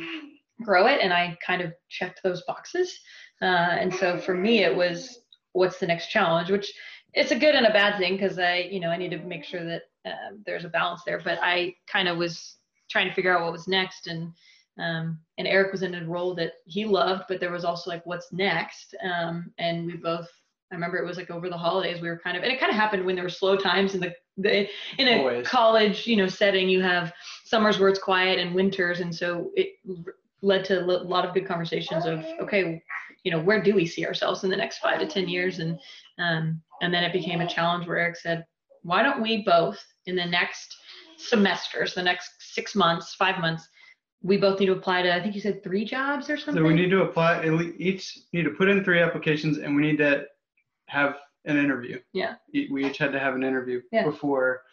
grow 0.61 0.88
it 0.88 0.99
and 1.01 1.13
i 1.13 1.38
kind 1.45 1.61
of 1.61 1.74
checked 1.89 2.22
those 2.24 2.43
boxes. 2.43 2.99
Uh, 3.41 3.45
and 3.80 3.93
so 3.93 4.17
for 4.17 4.36
me 4.36 4.63
it 4.63 4.76
was 4.76 5.20
what's 5.53 5.80
the 5.80 5.88
next 5.88 6.07
challenge? 6.07 6.49
Which 6.49 6.72
it's 7.13 7.32
a 7.32 7.39
good 7.39 7.55
and 7.55 7.65
a 7.65 7.74
bad 7.74 7.97
thing 7.97 8.13
because 8.13 8.38
I, 8.38 8.67
you 8.72 8.80
know, 8.80 8.89
I 8.89 8.97
need 8.97 9.11
to 9.11 9.17
make 9.17 9.43
sure 9.43 9.63
that 9.65 9.84
uh, 10.10 10.36
there's 10.45 10.66
a 10.66 10.70
balance 10.70 11.01
there. 11.05 11.22
But 11.24 11.39
I 11.41 11.76
kind 11.91 12.07
of 12.07 12.18
was 12.18 12.57
trying 12.89 13.07
to 13.07 13.14
figure 13.14 13.36
out 13.36 13.43
what 13.43 13.51
was 13.51 13.68
next, 13.68 14.07
and 14.07 14.32
um, 14.80 15.20
and 15.38 15.47
Eric 15.47 15.72
was 15.72 15.84
in 15.84 15.95
a 15.95 16.05
role 16.05 16.34
that 16.36 16.53
he 16.66 16.86
loved, 16.86 17.24
but 17.28 17.39
there 17.39 17.51
was 17.51 17.66
also 17.66 17.89
like 17.89 18.05
what's 18.05 18.32
next, 18.32 18.95
um, 19.03 19.51
and 19.57 19.86
we 19.86 19.97
both. 19.97 20.28
I 20.72 20.76
remember 20.76 20.97
it 20.97 21.05
was 21.05 21.18
like 21.18 21.32
over 21.32 21.49
the 21.49 21.57
holidays 21.57 21.99
we 21.99 22.10
were 22.10 22.20
kind 22.20 22.38
of, 22.38 22.43
and 22.43 22.51
it 22.51 22.60
kind 22.60 22.70
of 22.70 22.76
happened 22.76 23.03
when 23.03 23.16
there 23.16 23.24
were 23.24 23.30
slow 23.30 23.57
times 23.57 23.95
in 23.95 24.01
the, 24.01 24.14
the 24.38 24.68
in 24.99 25.07
a 25.07 25.18
Always. 25.18 25.47
college, 25.47 26.05
you 26.05 26.16
know, 26.16 26.28
setting. 26.28 26.70
You 26.70 26.82
have 26.82 27.12
summers 27.45 27.80
where 27.80 27.89
it's 27.89 27.99
quiet 27.99 28.38
and 28.38 28.53
winters, 28.53 28.99
and 28.99 29.14
so 29.14 29.51
it 29.55 29.70
led 30.41 30.64
to 30.66 30.80
a 30.80 30.86
lot 30.86 31.26
of 31.26 31.34
good 31.34 31.47
conversations 31.47 32.05
of 32.05 32.24
okay, 32.39 32.82
you 33.24 33.32
know, 33.32 33.41
where 33.41 33.62
do 33.62 33.74
we 33.74 33.86
see 33.86 34.05
ourselves 34.05 34.43
in 34.43 34.49
the 34.49 34.55
next 34.55 34.78
five 34.78 34.99
to 34.99 35.07
ten 35.07 35.28
years, 35.28 35.60
and 35.60 35.80
um, 36.20 36.62
and 36.82 36.93
then 36.93 37.03
it 37.03 37.14
became 37.14 37.41
a 37.41 37.47
challenge 37.47 37.88
where 37.88 37.97
Eric 37.97 38.16
said, 38.16 38.45
why 38.84 39.04
don't 39.04 39.22
we 39.22 39.44
both 39.44 39.80
in 40.06 40.16
the 40.16 40.26
next 40.26 40.76
semesters, 41.18 41.94
the 41.94 42.04
next 42.04 42.32
six 42.40 42.76
months, 42.76 43.16
five 43.16 43.40
months, 43.40 43.68
we 44.22 44.38
both 44.38 44.60
need 44.60 44.68
to 44.68 44.74
apply 44.74 45.02
to, 45.02 45.14
I 45.14 45.22
think 45.22 45.36
you 45.36 45.42
said 45.42 45.64
three 45.64 45.86
jobs 45.86 46.30
or 46.30 46.38
something? 46.38 46.62
So 46.62 46.68
we 46.68 46.74
need 46.74 46.90
to 46.90 47.04
apply, 47.04 47.44
each 47.78 48.20
need 48.34 48.44
to 48.44 48.52
put 48.52 48.70
in 48.70 48.84
three 48.84 49.00
applications 49.00 49.58
and 49.58 49.76
we 49.76 49.82
need 49.82 49.98
to 50.00 50.26
have 50.88 51.18
an 51.46 51.58
interview. 51.58 52.00
Yeah. 52.14 52.36
We 52.54 52.86
each 52.86 52.98
had 52.98 53.12
to 53.14 53.20
have 53.20 53.36
an 53.36 53.44
interview 53.44 53.82
yeah. 53.92 54.06
before 54.06 54.64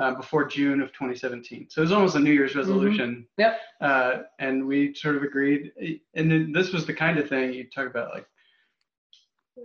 uh, 0.00 0.14
before 0.14 0.44
June 0.44 0.80
of 0.80 0.88
2017. 0.92 1.66
So 1.68 1.82
it 1.82 1.84
was 1.84 1.92
almost 1.92 2.16
a 2.16 2.20
New 2.20 2.32
Year's 2.32 2.52
mm-hmm. 2.52 2.60
resolution. 2.60 3.26
Mm-hmm. 3.38 3.40
Yep. 3.42 3.60
Uh, 3.80 4.22
and 4.38 4.66
we 4.66 4.94
sort 4.94 5.16
of 5.16 5.22
agreed. 5.22 5.70
And 6.14 6.30
then 6.30 6.52
this 6.52 6.72
was 6.72 6.86
the 6.86 6.94
kind 6.94 7.18
of 7.18 7.28
thing 7.28 7.52
you 7.52 7.68
talk 7.68 7.86
about, 7.86 8.14
like 8.14 8.26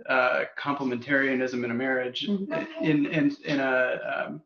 uh, 0.08 0.44
complementarianism 0.58 1.64
in 1.64 1.70
a 1.70 1.74
marriage 1.74 2.26
mm-hmm. 2.26 2.84
in 2.84 3.06
in 3.06 3.36
in 3.44 3.60
a 3.60 4.26
um, 4.26 4.42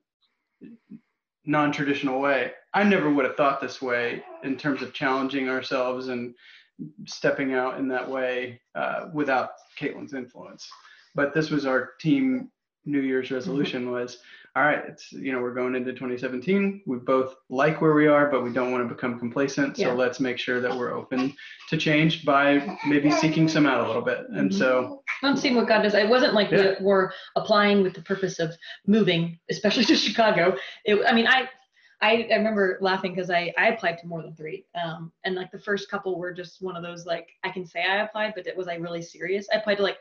non-traditional 1.44 2.20
way. 2.20 2.52
I 2.74 2.84
never 2.84 3.10
would 3.10 3.24
have 3.24 3.36
thought 3.36 3.60
this 3.60 3.82
way 3.82 4.22
in 4.44 4.56
terms 4.56 4.82
of 4.82 4.92
challenging 4.92 5.48
ourselves 5.48 6.08
and 6.08 6.34
stepping 7.06 7.54
out 7.54 7.78
in 7.78 7.88
that 7.88 8.08
way 8.08 8.60
uh, 8.74 9.08
without 9.12 9.50
Caitlin's 9.78 10.14
influence. 10.14 10.68
But 11.14 11.34
this 11.34 11.50
was 11.50 11.66
our 11.66 11.90
team 12.00 12.50
New 12.84 13.00
Year's 13.00 13.30
resolution 13.30 13.82
mm-hmm. 13.82 13.92
was 13.92 14.18
all 14.54 14.62
right, 14.62 14.82
it's 14.86 15.10
you 15.12 15.32
know 15.32 15.40
we're 15.40 15.54
going 15.54 15.74
into 15.74 15.92
2017. 15.92 16.82
We 16.86 16.98
both 16.98 17.34
like 17.48 17.80
where 17.80 17.94
we 17.94 18.06
are, 18.06 18.30
but 18.30 18.44
we 18.44 18.52
don't 18.52 18.70
want 18.70 18.86
to 18.86 18.94
become 18.94 19.18
complacent. 19.18 19.78
So 19.78 19.84
yeah. 19.84 19.92
let's 19.92 20.20
make 20.20 20.38
sure 20.38 20.60
that 20.60 20.76
we're 20.76 20.92
open 20.92 21.34
to 21.70 21.78
change 21.78 22.24
by 22.26 22.78
maybe 22.86 23.10
seeking 23.10 23.48
some 23.48 23.64
out 23.64 23.82
a 23.82 23.86
little 23.86 24.02
bit. 24.02 24.26
And 24.28 24.50
mm-hmm. 24.50 24.58
so 24.58 25.02
I'm 25.22 25.38
seeing 25.38 25.54
what 25.54 25.68
God 25.68 25.82
does. 25.82 25.94
It 25.94 26.06
wasn't 26.06 26.34
like 26.34 26.50
yeah. 26.50 26.74
we 26.78 26.84
were 26.84 27.14
applying 27.34 27.82
with 27.82 27.94
the 27.94 28.02
purpose 28.02 28.38
of 28.38 28.54
moving, 28.86 29.38
especially 29.50 29.84
to 29.86 29.96
Chicago. 29.96 30.54
It, 30.84 31.00
I 31.06 31.14
mean, 31.14 31.26
I 31.26 31.48
I, 32.02 32.26
I 32.30 32.34
remember 32.34 32.78
laughing 32.80 33.14
because 33.14 33.30
I, 33.30 33.54
I 33.56 33.68
applied 33.68 33.98
to 33.98 34.06
more 34.06 34.22
than 34.22 34.34
three. 34.34 34.66
Um, 34.84 35.12
and 35.24 35.34
like 35.34 35.52
the 35.52 35.60
first 35.60 35.88
couple 35.88 36.18
were 36.18 36.32
just 36.32 36.60
one 36.60 36.76
of 36.76 36.82
those 36.82 37.06
like 37.06 37.28
I 37.44 37.48
can 37.48 37.64
say 37.64 37.84
I 37.84 38.02
applied, 38.02 38.34
but 38.34 38.46
it 38.46 38.56
was 38.56 38.68
I 38.68 38.74
really 38.74 39.00
serious. 39.00 39.46
I 39.50 39.58
applied 39.58 39.76
to 39.76 39.82
like 39.82 39.98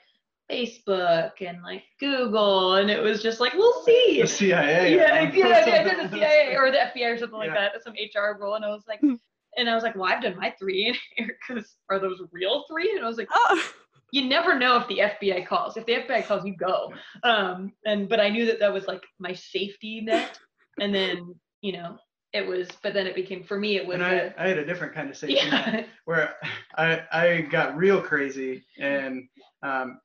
Facebook 0.51 1.31
and 1.41 1.61
like 1.63 1.83
Google, 1.99 2.75
and 2.75 2.89
it 2.89 3.01
was 3.01 3.21
just 3.23 3.39
like, 3.39 3.53
we'll 3.53 3.83
see. 3.83 4.19
The 4.21 4.27
CIA. 4.27 4.95
Yeah, 4.95 5.23
yeah, 5.23 5.65
yeah, 5.65 5.75
I 5.79 5.83
did 5.83 6.11
the 6.11 6.15
CIA 6.15 6.55
or 6.55 6.71
the 6.71 6.77
FBI 6.77 7.13
or 7.13 7.17
something 7.17 7.39
yeah. 7.41 7.47
like 7.47 7.73
that, 7.73 7.83
some 7.83 7.93
HR 7.93 8.37
role, 8.39 8.55
and 8.55 8.65
I 8.65 8.69
was 8.69 8.83
like, 8.87 8.99
hmm. 8.99 9.15
and 9.57 9.69
I 9.69 9.75
was 9.75 9.83
like, 9.83 9.95
well, 9.95 10.11
I've 10.11 10.21
done 10.21 10.37
my 10.37 10.53
three, 10.59 10.87
and 10.87 10.97
Eric 11.17 11.37
goes, 11.47 11.75
are 11.89 11.99
those 11.99 12.21
real 12.31 12.65
three? 12.69 12.91
And 12.95 13.05
I 13.05 13.07
was 13.07 13.17
like, 13.17 13.29
oh. 13.31 13.71
You 14.13 14.27
never 14.27 14.59
know 14.59 14.75
if 14.75 14.89
the 14.89 14.97
FBI 14.97 15.47
calls. 15.47 15.77
If 15.77 15.85
the 15.85 15.93
FBI 15.93 16.25
calls, 16.25 16.43
you 16.43 16.53
go. 16.53 16.91
Um, 17.23 17.71
and 17.85 18.09
but 18.09 18.19
I 18.19 18.27
knew 18.27 18.45
that 18.47 18.59
that 18.59 18.73
was 18.73 18.85
like 18.85 19.01
my 19.19 19.31
safety 19.33 20.01
net, 20.01 20.37
and 20.81 20.93
then 20.93 21.33
you 21.61 21.71
know 21.71 21.97
it 22.33 22.45
was 22.45 22.67
but 22.81 22.93
then 22.93 23.07
it 23.07 23.15
became 23.15 23.43
for 23.43 23.59
me 23.59 23.75
it 23.75 23.85
was 23.85 23.95
and 23.95 24.03
I, 24.03 24.13
a, 24.13 24.31
I 24.37 24.47
had 24.47 24.57
a 24.57 24.65
different 24.65 24.93
kind 24.93 25.09
of 25.09 25.17
safety 25.17 25.35
yeah. 25.35 25.71
net 25.71 25.87
where 26.05 26.35
I, 26.77 27.01
I 27.11 27.41
got 27.41 27.75
real 27.75 28.01
crazy 28.01 28.63
and 28.79 29.27
um, 29.63 29.99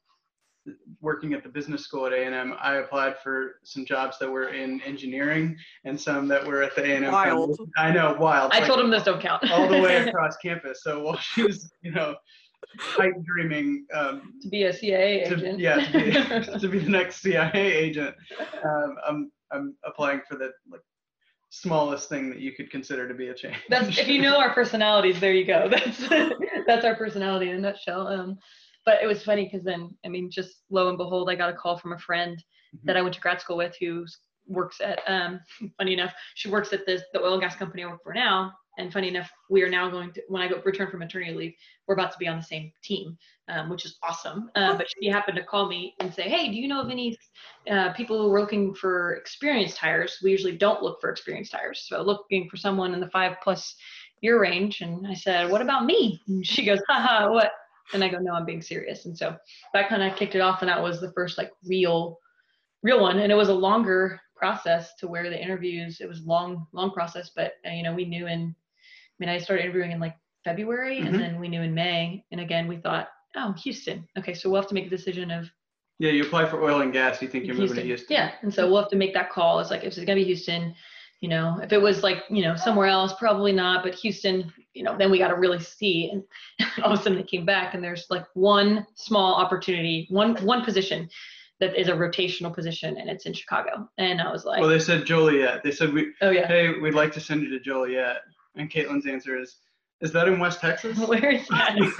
working 1.01 1.33
at 1.35 1.43
the 1.43 1.49
business 1.49 1.83
school 1.83 2.07
at 2.07 2.12
A&M, 2.12 2.55
I 2.61 2.77
applied 2.77 3.19
for 3.19 3.57
some 3.62 3.85
jobs 3.85 4.19
that 4.19 4.31
were 4.31 4.49
in 4.49 4.81
engineering 4.83 5.57
and 5.85 6.01
some 6.01 6.29
that 6.29 6.47
were 6.47 6.62
at 6.62 6.75
the 6.75 6.85
A&M. 6.85 7.11
Wild. 7.11 7.59
Campus. 7.59 7.73
I 7.77 7.91
know, 7.91 8.17
wild. 8.19 8.53
I 8.53 8.59
like, 8.59 8.67
told 8.67 8.81
him 8.81 8.91
those 8.91 9.05
don't 9.05 9.21
count. 9.21 9.51
all 9.51 9.69
the 9.69 9.81
way 9.81 9.97
across 10.09 10.37
campus. 10.37 10.83
So 10.83 11.03
while 11.03 11.17
she 11.19 11.43
was, 11.43 11.71
you 11.83 11.93
know, 11.93 12.17
pipe 12.97 13.14
dreaming 13.25 13.87
um, 13.95 14.35
to 14.43 14.49
be 14.49 14.64
a 14.64 14.73
CIA 14.73 15.25
to, 15.25 15.37
agent. 15.37 15.59
Yeah, 15.59 15.77
to 15.77 15.93
be, 15.93 16.59
to 16.61 16.69
be 16.69 16.79
the 16.79 16.91
next 16.91 17.23
CIA 17.23 17.51
agent. 17.55 18.14
Um, 18.64 18.97
I'm 19.07 19.33
I'm 19.53 19.77
applying 19.85 20.21
for 20.29 20.37
the 20.37 20.53
like 20.71 20.81
smallest 21.51 22.09
thing 22.09 22.29
that 22.31 22.41
you 22.41 22.53
could 22.53 22.71
consider 22.71 23.09
to 23.09 23.14
be 23.14 23.29
a 23.29 23.35
change. 23.35 23.57
That's 23.69 23.99
if 23.99 24.09
you 24.09 24.21
know 24.21 24.37
our 24.39 24.53
personalities, 24.53 25.21
there 25.21 25.33
you 25.33 25.47
go. 25.47 25.69
That's 25.71 26.09
that's 26.67 26.85
our 26.85 26.97
personality 26.97 27.51
in 27.51 27.57
a 27.57 27.61
nutshell. 27.61 28.09
Um, 28.09 28.39
but 28.87 29.03
it 29.03 29.07
was 29.07 29.22
funny 29.22 29.45
because 29.45 29.64
then 29.64 29.91
i 30.05 30.09
mean 30.09 30.30
just 30.30 30.62
lo 30.70 30.89
and 30.89 30.97
behold 30.97 31.28
i 31.28 31.34
got 31.34 31.51
a 31.51 31.57
call 31.57 31.76
from 31.76 31.93
a 31.93 31.99
friend 31.99 32.39
mm-hmm. 32.39 32.87
that 32.87 32.97
i 32.97 33.03
went 33.03 33.14
to 33.14 33.20
grad 33.20 33.41
school 33.41 33.59
with 33.59 33.76
who 33.78 34.07
works 34.49 34.80
at 34.80 35.01
um, 35.07 35.41
funny 35.78 35.93
enough 35.93 36.12
she 36.34 36.49
works 36.49 36.72
at 36.72 36.87
this 36.87 37.03
the 37.12 37.22
oil 37.22 37.34
and 37.34 37.43
gas 37.43 37.57
company 37.57 37.82
i 37.84 37.87
work 37.87 38.03
for 38.03 38.14
now. 38.14 38.53
And 38.78 38.93
funny 38.93 39.09
enough 39.09 39.30
we 39.49 39.62
are 39.62 39.70
now 39.70 39.89
going 39.91 40.12
to 40.12 40.22
when 40.28 40.43
i 40.43 40.49
go 40.49 40.61
return 40.62 40.91
from 40.91 41.01
maternity 41.01 41.32
leave 41.32 41.55
we're 41.87 41.95
about 41.95 42.12
to 42.12 42.18
be 42.18 42.28
on 42.28 42.37
the 42.37 42.43
same 42.43 42.70
team 42.84 43.16
um, 43.49 43.70
which 43.70 43.87
is 43.87 43.97
awesome. 44.03 44.51
Uh, 44.55 44.76
but 44.76 44.87
she 44.91 45.09
happened 45.09 45.37
to 45.37 45.45
call 45.45 45.66
me 45.66 45.95
and 46.01 46.12
say 46.12 46.24
hey 46.24 46.49
do 46.49 46.57
you 46.57 46.68
know 46.68 46.82
of 46.82 46.91
any 46.91 47.16
uh, 47.70 47.95
people 47.95 48.20
who 48.20 48.30
are 48.30 48.41
looking 48.41 48.74
for 48.74 49.14
experienced 49.14 49.78
hires? 49.78 50.18
We 50.22 50.30
usually 50.30 50.59
don't 50.59 50.82
look 50.82 51.01
for 51.01 51.09
experienced 51.09 51.55
hires 51.55 51.87
so 51.89 52.03
looking 52.03 52.51
for 52.51 52.59
someone 52.59 52.93
in 52.93 53.01
the 53.01 53.09
five 53.09 53.37
plus 53.43 53.74
year 54.20 54.39
range. 54.41 54.82
And 54.82 55.07
i 55.07 55.14
said 55.14 55.51
what 55.51 55.62
about 55.62 55.87
me? 55.87 56.20
And 56.28 56.47
she 56.47 56.66
goes 56.66 56.80
haha 56.87 57.32
what 57.32 57.53
and 57.93 58.03
I 58.05 58.09
go, 58.09 58.18
no, 58.18 58.32
I'm 58.34 58.45
being 58.45 58.62
serious. 58.62 59.07
And 59.07 59.16
so 59.16 59.37
that 59.74 59.89
kind 59.89 60.03
of 60.03 60.16
kicked 60.16 60.34
it 60.34 60.41
off. 60.41 60.62
And 60.62 60.68
that 60.68 60.82
was 60.82 61.01
the 61.01 61.12
first 61.12 61.39
like 61.39 61.51
real 61.64 62.18
real 62.82 63.01
one, 63.01 63.18
and 63.18 63.32
it 63.32 63.37
was 63.37 63.49
a 63.49 63.55
longer 63.55 64.20
process 64.37 64.95
to 64.97 65.09
where 65.09 65.28
the 65.30 65.43
interviews. 65.43 66.01
It 66.01 66.09
was 66.09 66.20
long, 66.22 66.66
long 66.72 66.91
process, 66.93 67.30
but 67.34 67.55
uh, 67.66 67.70
you 67.70 67.82
know, 67.82 67.95
we 67.95 68.05
knew 68.05 68.26
in. 68.26 68.55
I 68.55 69.14
mean, 69.18 69.28
I 69.30 69.39
started 69.39 69.64
interviewing 69.64 69.93
in 69.93 69.99
like 70.01 70.14
February, 70.45 71.01
Mhm. 71.01 71.07
and 71.09 71.14
then 71.18 71.41
we 71.41 71.49
knew 71.49 71.62
in 71.62 71.74
May. 71.74 72.24
And 72.30 72.41
again, 72.41 72.68
we 72.68 72.76
thought, 72.76 73.09
oh, 73.34 73.53
Houston. 73.64 74.07
Okay, 74.18 74.34
so 74.34 74.51
we'll 74.51 74.61
have 74.61 74.68
to 74.68 74.74
make 74.74 74.87
a 74.87 74.91
decision 74.91 75.30
of 75.30 75.51
Yeah, 75.99 76.11
you 76.11 76.24
apply 76.24 76.45
for 76.47 76.62
oil 76.62 76.82
and 76.82 76.93
gas. 76.93 77.22
You 77.22 77.28
think 77.28 77.47
you're 77.47 77.57
moving 77.57 77.76
to 77.76 77.82
Houston. 77.82 78.14
yeah, 78.14 78.32
and 78.43 78.53
so 78.53 78.70
we'll 78.70 78.82
have 78.82 78.91
to 78.91 78.97
make 78.97 79.14
that 79.14 79.30
call. 79.30 79.59
It's 79.61 79.70
like 79.70 79.80
if 79.80 79.87
it's 79.87 79.99
gonna 80.01 80.14
be 80.16 80.24
Houston, 80.24 80.74
you 81.21 81.29
know, 81.29 81.59
if 81.62 81.73
it 81.73 81.81
was 81.81 82.03
like 82.03 82.25
you 82.29 82.43
know 82.43 82.57
somewhere 82.57 82.87
else, 82.87 83.14
probably 83.19 83.53
not. 83.53 83.83
But 83.83 83.95
Houston, 83.95 84.53
you 84.75 84.83
know, 84.83 84.97
then 84.97 85.11
we 85.11 85.19
got 85.19 85.29
to 85.29 85.37
really 85.37 85.61
see. 85.61 86.11
And 86.11 86.23
all 86.85 86.93
of 86.93 87.01
a 87.01 87.03
sudden, 87.03 87.19
they 87.19 87.25
came 87.25 87.45
back, 87.45 87.75
and 87.75 87.83
there's 87.83 88.07
like 88.11 88.25
one 88.35 88.87
small 88.95 89.35
opportunity, 89.35 90.07
one 90.11 90.35
one 90.45 90.64
position 90.64 91.09
that 91.59 91.75
is 91.75 91.89
a 91.89 91.93
rotational 91.93 92.55
position, 92.55 92.99
and 92.99 93.09
it's 93.09 93.27
in 93.27 93.33
Chicago. 93.33 93.89
And 93.99 94.21
I 94.21 94.31
was 94.31 94.45
like, 94.45 94.61
Well, 94.61 94.69
they 94.69 94.79
said 94.79 95.07
Joliet. 95.07 95.62
They 95.62 95.71
said 95.71 95.93
we, 95.93 96.12
oh 96.21 96.31
yeah, 96.31 96.47
hey, 96.47 96.79
we'd 96.79 96.95
like 96.95 97.12
to 97.12 97.21
send 97.21 97.43
you 97.43 97.49
to 97.51 97.61
Joliet. 97.61 98.19
And 98.57 98.71
Caitlin's 98.71 99.07
answer 99.07 99.39
is, 99.39 99.57
is 100.01 100.13
that 100.13 100.29
in 100.29 100.39
West 100.39 100.61
Texas? 100.61 100.99
where 101.07 101.31
is 101.31 101.47
that? 101.49 101.77
and 101.77 101.91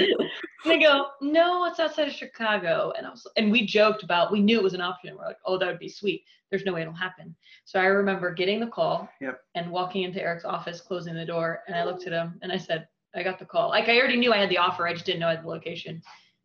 they 0.65 0.79
go, 0.79 1.07
no, 1.21 1.65
it's 1.67 1.81
outside 1.81 2.09
of 2.09 2.15
Chicago. 2.15 2.93
And 2.97 3.07
I 3.07 3.11
was, 3.11 3.27
and 3.37 3.51
we 3.51 3.65
joked 3.67 4.03
about, 4.03 4.31
we 4.33 4.41
knew 4.41 4.59
it 4.59 4.63
was 4.63 4.75
an 4.75 4.81
option. 4.81 5.17
We're 5.17 5.27
like, 5.27 5.39
oh, 5.47 5.59
that 5.59 5.67
would 5.67 5.79
be 5.79 5.89
sweet. 5.89 6.25
There's 6.51 6.65
no 6.65 6.75
way 6.75 6.83
it'll 6.83 6.93
happen. 6.93 7.35
So 7.65 7.81
I 7.81 7.87
remember 7.87 8.33
getting 8.33 8.61
the 8.61 8.67
call 8.67 9.09
Yep. 9.21 9.41
and 9.55 9.71
walking 9.71 10.03
into 10.03 10.21
Eric's 10.21 10.45
office, 10.45 10.81
closing 10.81 11.15
the 11.15 11.25
door, 11.25 11.61
and 11.67 11.75
I 11.77 11.85
looked 11.85 12.07
at 12.07 12.13
him 12.13 12.39
and 12.43 12.53
I 12.53 12.59
said, 12.59 12.87
I 13.15 13.23
got 13.23 13.39
the 13.39 13.47
call. 13.47 13.71
Like 13.71 13.89
I 13.89 13.99
already 13.99 14.17
knew 14.17 14.33
I 14.33 14.37
had 14.39 14.51
the 14.51 14.59
offer, 14.59 14.87
I 14.87 14.93
just 14.93 15.07
didn't 15.07 15.21
know 15.21 15.29
I 15.29 15.35
had 15.37 15.45
the 15.45 15.49
location. 15.49 16.03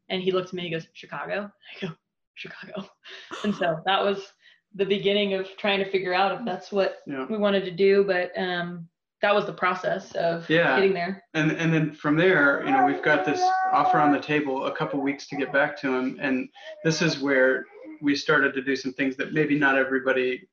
And 0.09 0.21
he 0.21 0.31
looked 0.31 0.47
at 0.49 0.53
me, 0.53 0.63
he 0.63 0.69
goes, 0.69 0.87
Chicago. 0.93 1.51
I 1.81 1.85
go, 1.85 1.93
Chicago. 2.35 2.89
And 3.43 3.53
so 3.55 3.79
that 3.85 4.03
was 4.03 4.31
the 4.75 4.85
beginning 4.85 5.33
of 5.33 5.47
trying 5.57 5.79
to 5.83 5.89
figure 5.91 6.13
out 6.13 6.31
if 6.39 6.45
that's 6.45 6.71
what 6.71 6.99
Yeah. 7.05 7.25
we 7.29 7.37
wanted 7.37 7.65
to 7.65 7.71
do. 7.71 8.03
But 8.05 8.31
um, 8.39 8.87
that 9.21 9.33
was 9.35 9.45
the 9.45 9.53
process 9.53 10.13
of 10.15 10.49
Yeah. 10.49 10.75
getting 10.75 10.93
there. 10.93 11.23
And 11.33 11.51
and 11.51 11.73
then 11.73 11.93
from 11.93 12.15
there, 12.17 12.63
you 12.65 12.71
know, 12.71 12.85
we've 12.85 13.03
got 13.03 13.25
this 13.25 13.41
offer 13.71 13.99
on 13.99 14.11
the 14.11 14.19
table, 14.19 14.65
a 14.65 14.75
couple 14.75 14.99
weeks 15.01 15.27
to 15.29 15.35
get 15.35 15.53
back 15.53 15.77
to 15.81 15.93
him, 15.95 16.17
and 16.21 16.49
this 16.83 17.01
is 17.01 17.19
where 17.19 17.65
we 18.01 18.15
started 18.15 18.53
to 18.55 18.61
do 18.61 18.75
some 18.75 18.93
things 18.93 19.15
that 19.17 19.31
maybe 19.33 19.57
not 19.57 19.77
everybody 19.77 20.47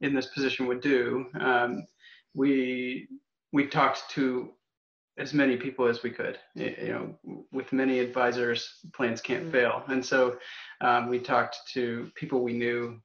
in 0.00 0.14
this 0.14 0.26
position 0.26 0.66
would 0.66 0.80
do. 0.80 1.26
Um, 1.38 1.86
we 2.34 3.08
we 3.52 3.66
talked 3.66 4.08
to 4.10 4.52
as 5.18 5.34
many 5.34 5.56
people 5.56 5.86
as 5.86 6.02
we 6.02 6.10
could. 6.10 6.38
You 6.54 7.18
know, 7.24 7.44
with 7.52 7.72
many 7.72 7.98
advisors, 7.98 8.80
plans 8.94 9.20
can't 9.20 9.46
Mhm. 9.48 9.52
fail, 9.52 9.84
and 9.88 10.04
so 10.04 10.38
um, 10.80 11.08
we 11.08 11.18
talked 11.18 11.56
to 11.74 12.10
people 12.14 12.42
we 12.42 12.52
knew 12.54 13.00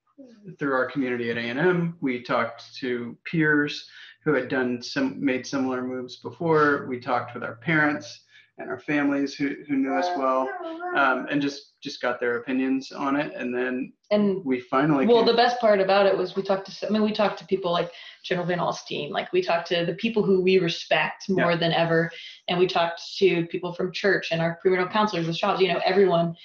through 0.60 0.74
our 0.74 0.86
community 0.86 1.32
at 1.32 1.38
A&M. 1.38 1.98
We 2.00 2.22
talked 2.22 2.76
to 2.76 3.18
peers 3.26 3.90
who 4.24 4.34
had 4.34 4.48
done 4.50 4.82
some 4.82 5.24
made 5.24 5.46
similar 5.46 5.82
moves 5.84 6.18
before. 6.18 6.86
We 6.88 7.00
talked 7.00 7.34
with 7.34 7.44
our 7.44 7.56
parents 7.56 8.22
and 8.60 8.70
our 8.70 8.80
families 8.80 9.34
who, 9.34 9.56
who 9.68 9.76
knew 9.78 9.94
us 9.94 10.08
well, 10.18 10.48
um, 10.96 11.26
and 11.30 11.42
just 11.42 11.72
just 11.82 12.02
got 12.02 12.20
their 12.20 12.38
opinions 12.38 12.92
on 12.92 13.16
it. 13.18 13.34
And 13.36 13.54
then 13.54 13.92
And 14.12 14.46
we 14.46 14.62
finally 14.62 15.06
well, 15.06 15.18
came- 15.18 15.26
the 15.26 15.34
best 15.34 15.60
part 15.60 15.82
about 15.82 16.06
it 16.06 16.16
was 16.18 16.36
we 16.36 16.44
talked 16.44 16.72
to, 16.72 16.88
I 16.88 16.90
mean, 16.92 17.02
we 17.02 17.12
talked 17.12 17.40
to 17.40 17.46
people 17.46 17.72
like 17.74 17.92
General 18.24 18.48
Van 18.48 18.60
Alstine, 18.60 19.10
like 19.10 19.34
we 19.34 19.42
talked 19.42 19.68
to 19.70 19.86
the 19.86 19.96
people 19.96 20.24
who 20.24 20.40
we 20.42 20.60
respect 20.60 21.28
more 21.30 21.52
Yeah. 21.52 21.58
than 21.58 21.74
ever. 21.74 22.10
And 22.48 22.58
we 22.58 22.68
talked 22.68 23.02
to 23.18 23.46
people 23.48 23.74
from 23.74 23.92
church 23.92 24.30
and 24.32 24.40
our 24.40 24.58
premarital 24.64 24.92
counselors, 24.94 25.26
the 25.26 25.34
Shaws, 25.34 25.60
you 25.60 25.68
know, 25.68 25.82
everyone. 25.84 26.36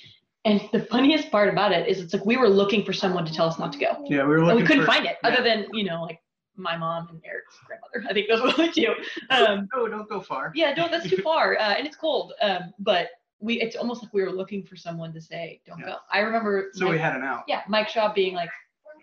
And 0.44 0.60
the 0.72 0.80
funniest 0.80 1.30
part 1.30 1.48
about 1.50 1.70
it 1.72 1.86
is 1.88 2.00
it's 2.00 2.14
like 2.14 2.24
we 2.26 2.36
were 2.36 2.48
looking 2.48 2.84
for 2.84 2.92
someone 2.94 3.24
to 3.26 3.32
tell 3.32 3.46
us 3.46 3.58
not 3.60 3.72
to 3.74 3.78
go. 3.78 4.04
yeah, 4.08 4.22
we 4.22 4.28
were 4.30 4.38
And 4.38 4.56
we 4.56 4.62
couldn't 4.64 4.86
for, 4.86 4.90
find 4.92 5.04
it 5.06 5.18
yeah. 5.22 5.28
other 5.30 5.42
than, 5.44 5.66
you 5.72 5.84
know, 5.84 6.02
like 6.02 6.20
my 6.58 6.76
mom 6.76 7.08
and 7.10 7.20
Eric's 7.24 7.56
grandmother. 7.66 8.10
I 8.10 8.12
think 8.12 8.28
those 8.28 8.42
were 8.42 8.52
the 8.66 8.72
two. 8.72 8.94
Um, 9.30 9.68
Oh, 9.74 9.88
don't 9.88 10.08
go 10.08 10.20
far. 10.20 10.52
yeah, 10.54 10.74
don't, 10.74 10.90
that's 10.90 11.08
too 11.08 11.16
far. 11.22 11.56
Uh, 11.58 11.74
and 11.78 11.86
it's 11.86 11.96
cold. 11.96 12.32
Um, 12.42 12.72
but 12.78 13.08
we, 13.40 13.60
it's 13.60 13.76
almost 13.76 14.02
like 14.02 14.12
we 14.12 14.22
were 14.22 14.32
looking 14.32 14.64
for 14.64 14.76
someone 14.76 15.12
to 15.12 15.20
say, 15.20 15.60
don't 15.66 15.78
Yeah. 15.78 15.86
go. 15.86 15.96
I 16.12 16.20
remember 16.20 16.70
So 16.74 16.86
my- 16.86 16.90
we 16.92 16.98
had 16.98 17.14
an 17.14 17.22
out. 17.22 17.44
yeah, 17.48 17.62
Mike 17.68 17.88
Shaw 17.88 18.12
being 18.12 18.34
like, 18.34 18.50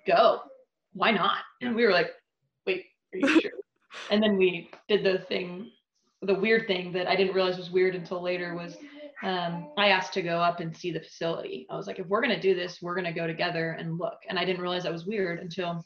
go. 0.05 0.41
Why 0.93 1.11
not? 1.11 1.39
Yeah. 1.61 1.67
And 1.67 1.75
we 1.75 1.83
were 1.85 1.91
like, 1.91 2.11
wait, 2.67 2.85
are 3.13 3.19
you 3.19 3.41
sure? 3.41 3.51
and 4.11 4.21
then 4.21 4.37
we 4.37 4.69
did 4.87 5.03
the 5.03 5.19
thing, 5.19 5.71
the 6.21 6.35
weird 6.35 6.67
thing 6.67 6.91
that 6.93 7.07
I 7.07 7.15
didn't 7.15 7.33
realize 7.35 7.57
was 7.57 7.71
weird 7.71 7.95
until 7.95 8.21
later 8.21 8.55
was 8.55 8.77
um, 9.23 9.69
I 9.77 9.87
asked 9.89 10.13
to 10.13 10.21
go 10.21 10.37
up 10.39 10.59
and 10.59 10.75
see 10.75 10.91
the 10.91 10.99
facility. 10.99 11.65
I 11.69 11.75
was 11.77 11.87
like, 11.87 11.99
if 11.99 12.07
we're 12.07 12.21
going 12.21 12.35
to 12.35 12.39
do 12.41 12.53
this, 12.53 12.81
we're 12.81 12.95
going 12.95 13.05
to 13.05 13.13
go 13.13 13.25
together 13.25 13.71
and 13.79 13.97
look. 13.97 14.19
And 14.29 14.37
I 14.37 14.43
didn't 14.45 14.61
realize 14.61 14.83
that 14.83 14.91
was 14.91 15.05
weird 15.05 15.39
until 15.39 15.85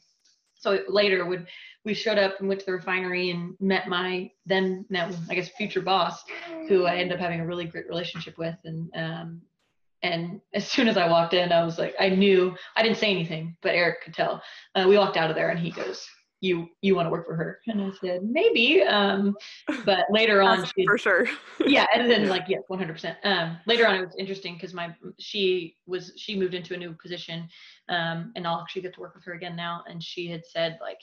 so 0.60 0.78
later 0.88 1.24
when 1.24 1.46
we 1.84 1.94
showed 1.94 2.18
up 2.18 2.38
and 2.38 2.48
went 2.48 2.60
to 2.60 2.66
the 2.66 2.72
refinery 2.72 3.30
and 3.30 3.54
met 3.60 3.88
my 3.88 4.30
then 4.46 4.84
now 4.90 5.10
I 5.28 5.34
guess 5.34 5.48
future 5.48 5.80
boss, 5.80 6.22
who 6.68 6.84
I 6.84 6.96
ended 6.96 7.14
up 7.16 7.20
having 7.20 7.40
a 7.40 7.46
really 7.46 7.64
great 7.64 7.88
relationship 7.88 8.36
with. 8.38 8.56
And 8.64 8.90
um, 8.94 9.40
and 10.02 10.40
as 10.54 10.66
soon 10.66 10.88
as 10.88 10.96
I 10.96 11.08
walked 11.08 11.34
in, 11.34 11.52
I 11.52 11.64
was 11.64 11.78
like, 11.78 11.94
I 11.98 12.08
knew 12.10 12.54
I 12.76 12.82
didn't 12.82 12.98
say 12.98 13.10
anything, 13.10 13.56
but 13.62 13.74
Eric 13.74 14.02
could 14.02 14.14
tell. 14.14 14.42
Uh, 14.74 14.86
we 14.88 14.96
walked 14.96 15.16
out 15.16 15.30
of 15.30 15.36
there, 15.36 15.50
and 15.50 15.58
he 15.58 15.70
goes, 15.70 16.06
"You 16.40 16.68
you 16.82 16.94
want 16.94 17.06
to 17.06 17.10
work 17.10 17.26
for 17.26 17.34
her?" 17.34 17.60
And 17.66 17.82
I 17.82 17.90
said, 18.00 18.22
"Maybe." 18.22 18.82
Um, 18.82 19.36
but 19.84 20.06
later 20.10 20.42
on, 20.50 20.64
she 20.64 20.86
for 20.86 20.98
sure. 20.98 21.26
yeah 21.66 21.86
and 21.94 22.10
then 22.10 22.28
like 22.28 22.44
yeah 22.48 22.58
100% 22.70 23.16
um 23.24 23.58
later 23.66 23.86
on 23.86 23.96
it 23.96 24.04
was 24.04 24.14
interesting 24.18 24.54
because 24.54 24.74
my 24.74 24.94
she 25.18 25.76
was 25.86 26.12
she 26.16 26.38
moved 26.38 26.54
into 26.54 26.74
a 26.74 26.76
new 26.76 26.92
position 26.92 27.48
um 27.88 28.32
and 28.36 28.46
i'll 28.46 28.60
actually 28.60 28.82
get 28.82 28.94
to 28.94 29.00
work 29.00 29.14
with 29.14 29.24
her 29.24 29.34
again 29.34 29.56
now 29.56 29.82
and 29.88 30.02
she 30.02 30.28
had 30.28 30.42
said 30.46 30.78
like 30.80 30.98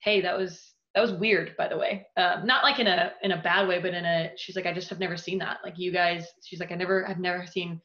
hey 0.00 0.20
that 0.20 0.36
was 0.36 0.74
that 0.94 1.00
was 1.00 1.12
weird 1.12 1.56
by 1.56 1.68
the 1.68 1.76
way 1.76 2.06
um 2.16 2.46
not 2.46 2.64
like 2.64 2.78
in 2.78 2.86
a 2.86 3.12
in 3.22 3.32
a 3.32 3.42
bad 3.42 3.68
way 3.68 3.78
but 3.78 3.94
in 3.94 4.04
a 4.04 4.30
she's 4.36 4.56
like 4.56 4.66
i 4.66 4.72
just 4.72 4.88
have 4.88 4.98
never 5.00 5.16
seen 5.16 5.38
that 5.38 5.58
like 5.64 5.78
you 5.78 5.92
guys 5.92 6.26
she's 6.44 6.60
like 6.60 6.72
i 6.72 6.74
never 6.74 7.08
i've 7.08 7.20
never 7.20 7.46
seen 7.46 7.80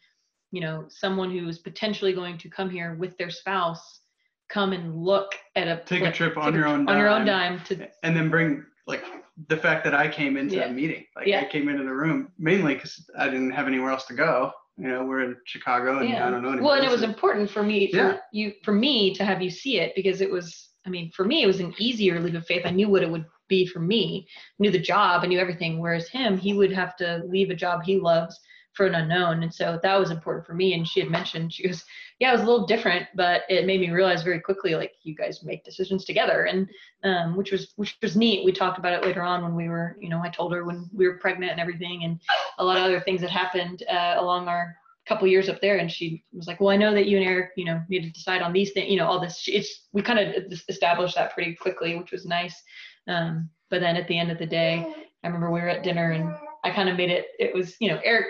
you 0.51 0.61
know 0.61 0.85
someone 0.89 1.31
who's 1.31 1.59
potentially 1.59 2.13
going 2.13 2.37
to 2.37 2.49
come 2.49 2.69
here 2.69 2.95
with 2.95 3.17
their 3.17 3.29
spouse 3.29 4.01
come 4.49 4.73
and 4.73 4.95
look 4.95 5.33
at 5.55 5.67
a 5.67 5.81
Take 5.85 6.03
a 6.03 6.11
trip 6.11 6.37
on 6.37 6.53
your 6.53 6.67
own 6.67 6.87
on 6.87 6.97
your 6.97 7.09
own 7.09 7.25
dime. 7.25 7.61
to 7.65 7.87
And 8.03 8.15
then 8.15 8.29
bring 8.29 8.65
like 8.85 9.03
the 9.49 9.57
fact 9.57 9.83
that 9.83 9.93
I 9.93 10.07
came 10.07 10.37
into 10.37 10.55
Yeah. 10.55 10.67
the 10.67 10.73
meeting. 10.73 11.05
Like 11.15 11.27
Yeah. 11.27 11.41
I 11.41 11.45
came 11.45 11.69
into 11.69 11.83
the 11.83 11.93
room 11.93 12.31
mainly 12.39 12.73
because 12.75 13.09
I 13.17 13.25
didn't 13.25 13.51
have 13.51 13.67
anywhere 13.67 13.91
else 13.91 14.05
to 14.07 14.13
go. 14.13 14.51
You 14.77 14.87
know, 14.87 15.05
we're 15.05 15.21
in 15.21 15.35
Chicago 15.45 15.99
and 15.99 16.15
I 16.15 16.29
don't 16.29 16.41
know. 16.43 16.49
Anything. 16.49 16.63
Well, 16.65 16.75
and 16.75 16.85
it 16.85 16.91
was 16.91 17.01
important 17.03 17.49
for 17.49 17.63
me, 17.63 17.89
for 17.91 17.97
Yeah. 17.97 18.17
you, 18.31 18.53
for 18.63 18.73
me 18.73 19.13
to 19.15 19.25
have 19.25 19.41
you 19.41 19.49
see 19.49 19.79
it 19.79 19.93
because 19.95 20.21
it 20.21 20.29
was. 20.31 20.63
I 20.85 20.89
mean, 20.89 21.11
for 21.11 21.25
me, 21.25 21.43
it 21.43 21.47
was 21.47 21.59
an 21.59 21.73
easier 21.79 22.17
leap 22.21 22.35
of 22.35 22.45
faith. 22.45 22.61
I 22.63 22.69
knew 22.69 22.87
what 22.87 23.03
it 23.03 23.09
would 23.09 23.25
be 23.49 23.65
for 23.65 23.79
me. 23.81 24.25
I 24.37 24.39
knew 24.59 24.71
the 24.71 24.79
job. 24.79 25.21
I 25.23 25.27
knew 25.27 25.37
everything. 25.39 25.79
Whereas 25.81 26.07
him, 26.07 26.37
he 26.37 26.53
would 26.53 26.71
have 26.71 26.95
to 26.97 27.23
leave 27.27 27.49
a 27.49 27.55
job 27.55 27.83
he 27.83 27.99
loves 27.99 28.39
for 28.77 28.85
an 28.85 28.95
unknown, 28.95 29.43
and 29.43 29.53
so 29.53 29.79
that 29.83 29.99
was 29.99 30.11
important 30.11 30.45
for 30.45 30.53
me. 30.53 30.73
And 30.73 30.87
she 30.87 30.99
had 30.99 31.09
mentioned, 31.09 31.51
she 31.51 31.67
goes, 31.67 31.83
"Yeah, 32.19 32.29
it 32.29 32.33
was 32.33 32.41
a 32.43 32.45
little 32.45 32.65
different, 32.65 33.07
but 33.15 33.41
it 33.49 33.65
made 33.65 33.81
me 33.81 33.89
realize 33.89 34.23
very 34.23 34.39
quickly, 34.39 34.75
like 34.75 34.93
you 35.03 35.15
guys 35.15 35.43
make 35.43 35.65
decisions 35.65 36.05
together, 36.05 36.45
and 36.45 36.69
um, 37.03 37.35
which 37.35 37.51
was 37.51 37.73
which 37.75 37.97
was 38.01 38.15
neat. 38.15 38.45
We 38.45 38.51
talked 38.51 38.77
about 38.77 38.93
it 38.93 39.05
later 39.05 39.23
on 39.23 39.43
when 39.43 39.55
we 39.55 39.67
were, 39.67 39.97
you 39.99 40.09
know, 40.09 40.21
I 40.21 40.29
told 40.29 40.53
her 40.53 40.63
when 40.63 40.89
we 40.93 41.07
were 41.07 41.17
pregnant 41.17 41.51
and 41.51 41.59
everything, 41.59 42.03
and 42.03 42.21
a 42.59 42.63
lot 42.63 42.77
of 42.77 42.83
other 42.83 43.01
things 43.01 43.21
that 43.21 43.31
happened 43.31 43.83
uh, 43.91 44.15
along 44.17 44.47
our 44.47 44.77
couple 45.07 45.27
years 45.27 45.49
up 45.49 45.61
there. 45.61 45.77
And 45.77 45.91
she 45.91 46.23
was 46.33 46.47
like 46.47 46.59
well 46.59 46.69
i 46.69 46.75
know 46.75 46.93
that 46.93 47.07
you 47.07 47.17
and 47.17 47.25
eric 47.25 47.51
you 47.55 47.63
know 47.63 47.81
need 47.87 48.03
to 48.03 48.09
decide 48.09 48.41
on 48.41 48.51
these 48.51 48.71
things 48.73 48.91
you 48.91 48.97
know 48.97 49.07
all 49.07 49.19
this. 49.19 49.43
It's 49.47 49.87
we 49.93 50.01
kind 50.01 50.19
of 50.19 50.51
established 50.69 51.15
that 51.15 51.33
pretty 51.33 51.55
quickly 51.55 51.95
which 51.95 52.11
was 52.11 52.25
nice. 52.25 52.61
Um, 53.07 53.49
but 53.69 53.79
then 53.79 53.95
at 53.95 54.07
the 54.07 54.17
end 54.17 54.31
of 54.31 54.37
the 54.37 54.45
day 54.45 54.85
i 55.23 55.27
remember 55.27 55.51
we 55.51 55.61
were 55.61 55.69
at 55.69 55.83
dinner 55.83 56.11
and 56.11 56.33
i 56.63 56.71
kind 56.71 56.89
of 56.89 56.97
made 56.97 57.09
it 57.09 57.27
it 57.39 57.53
was 57.53 57.75
you 57.79 57.89
know 57.89 57.99
eric 58.03 58.27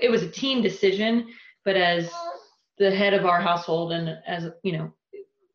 it 0.00 0.10
was 0.10 0.22
a 0.22 0.28
team 0.30 0.62
decision 0.62 1.26
but 1.64 1.76
as 1.76 2.10
the 2.78 2.90
head 2.90 3.14
of 3.14 3.26
our 3.26 3.40
household 3.40 3.92
and 3.92 4.18
as 4.26 4.48
you 4.62 4.72
know 4.72 4.92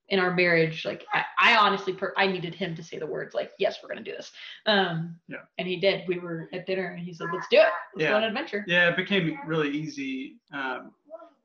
in 0.09 0.19
our 0.19 0.33
marriage 0.35 0.85
like 0.85 1.03
i, 1.13 1.23
I 1.39 1.55
honestly 1.55 1.91
per- 1.93 2.13
i 2.17 2.27
needed 2.27 2.53
him 2.53 2.75
to 2.75 2.83
say 2.83 2.99
the 2.99 3.07
words 3.07 3.33
like 3.33 3.51
yes 3.57 3.79
we're 3.81 3.89
going 3.89 4.03
to 4.03 4.11
do 4.11 4.15
this. 4.15 4.31
Um, 4.67 5.19
Yeah. 5.27 5.37
and 5.57 5.67
he 5.67 5.77
did. 5.77 6.07
We 6.07 6.19
were 6.19 6.47
at 6.53 6.65
dinner 6.67 6.87
and 6.91 6.99
he 6.99 7.13
said 7.13 7.27
let's 7.33 7.47
do 7.49 7.57
it. 7.57 7.67
Let's 7.93 8.03
Yeah. 8.03 8.09
go 8.09 8.15
on 8.17 8.23
an 8.23 8.29
adventure. 8.29 8.63
Yeah, 8.67 8.89
it 8.89 8.95
became 8.95 9.37
really 9.47 9.69
easy 9.69 10.37
um, 10.53 10.91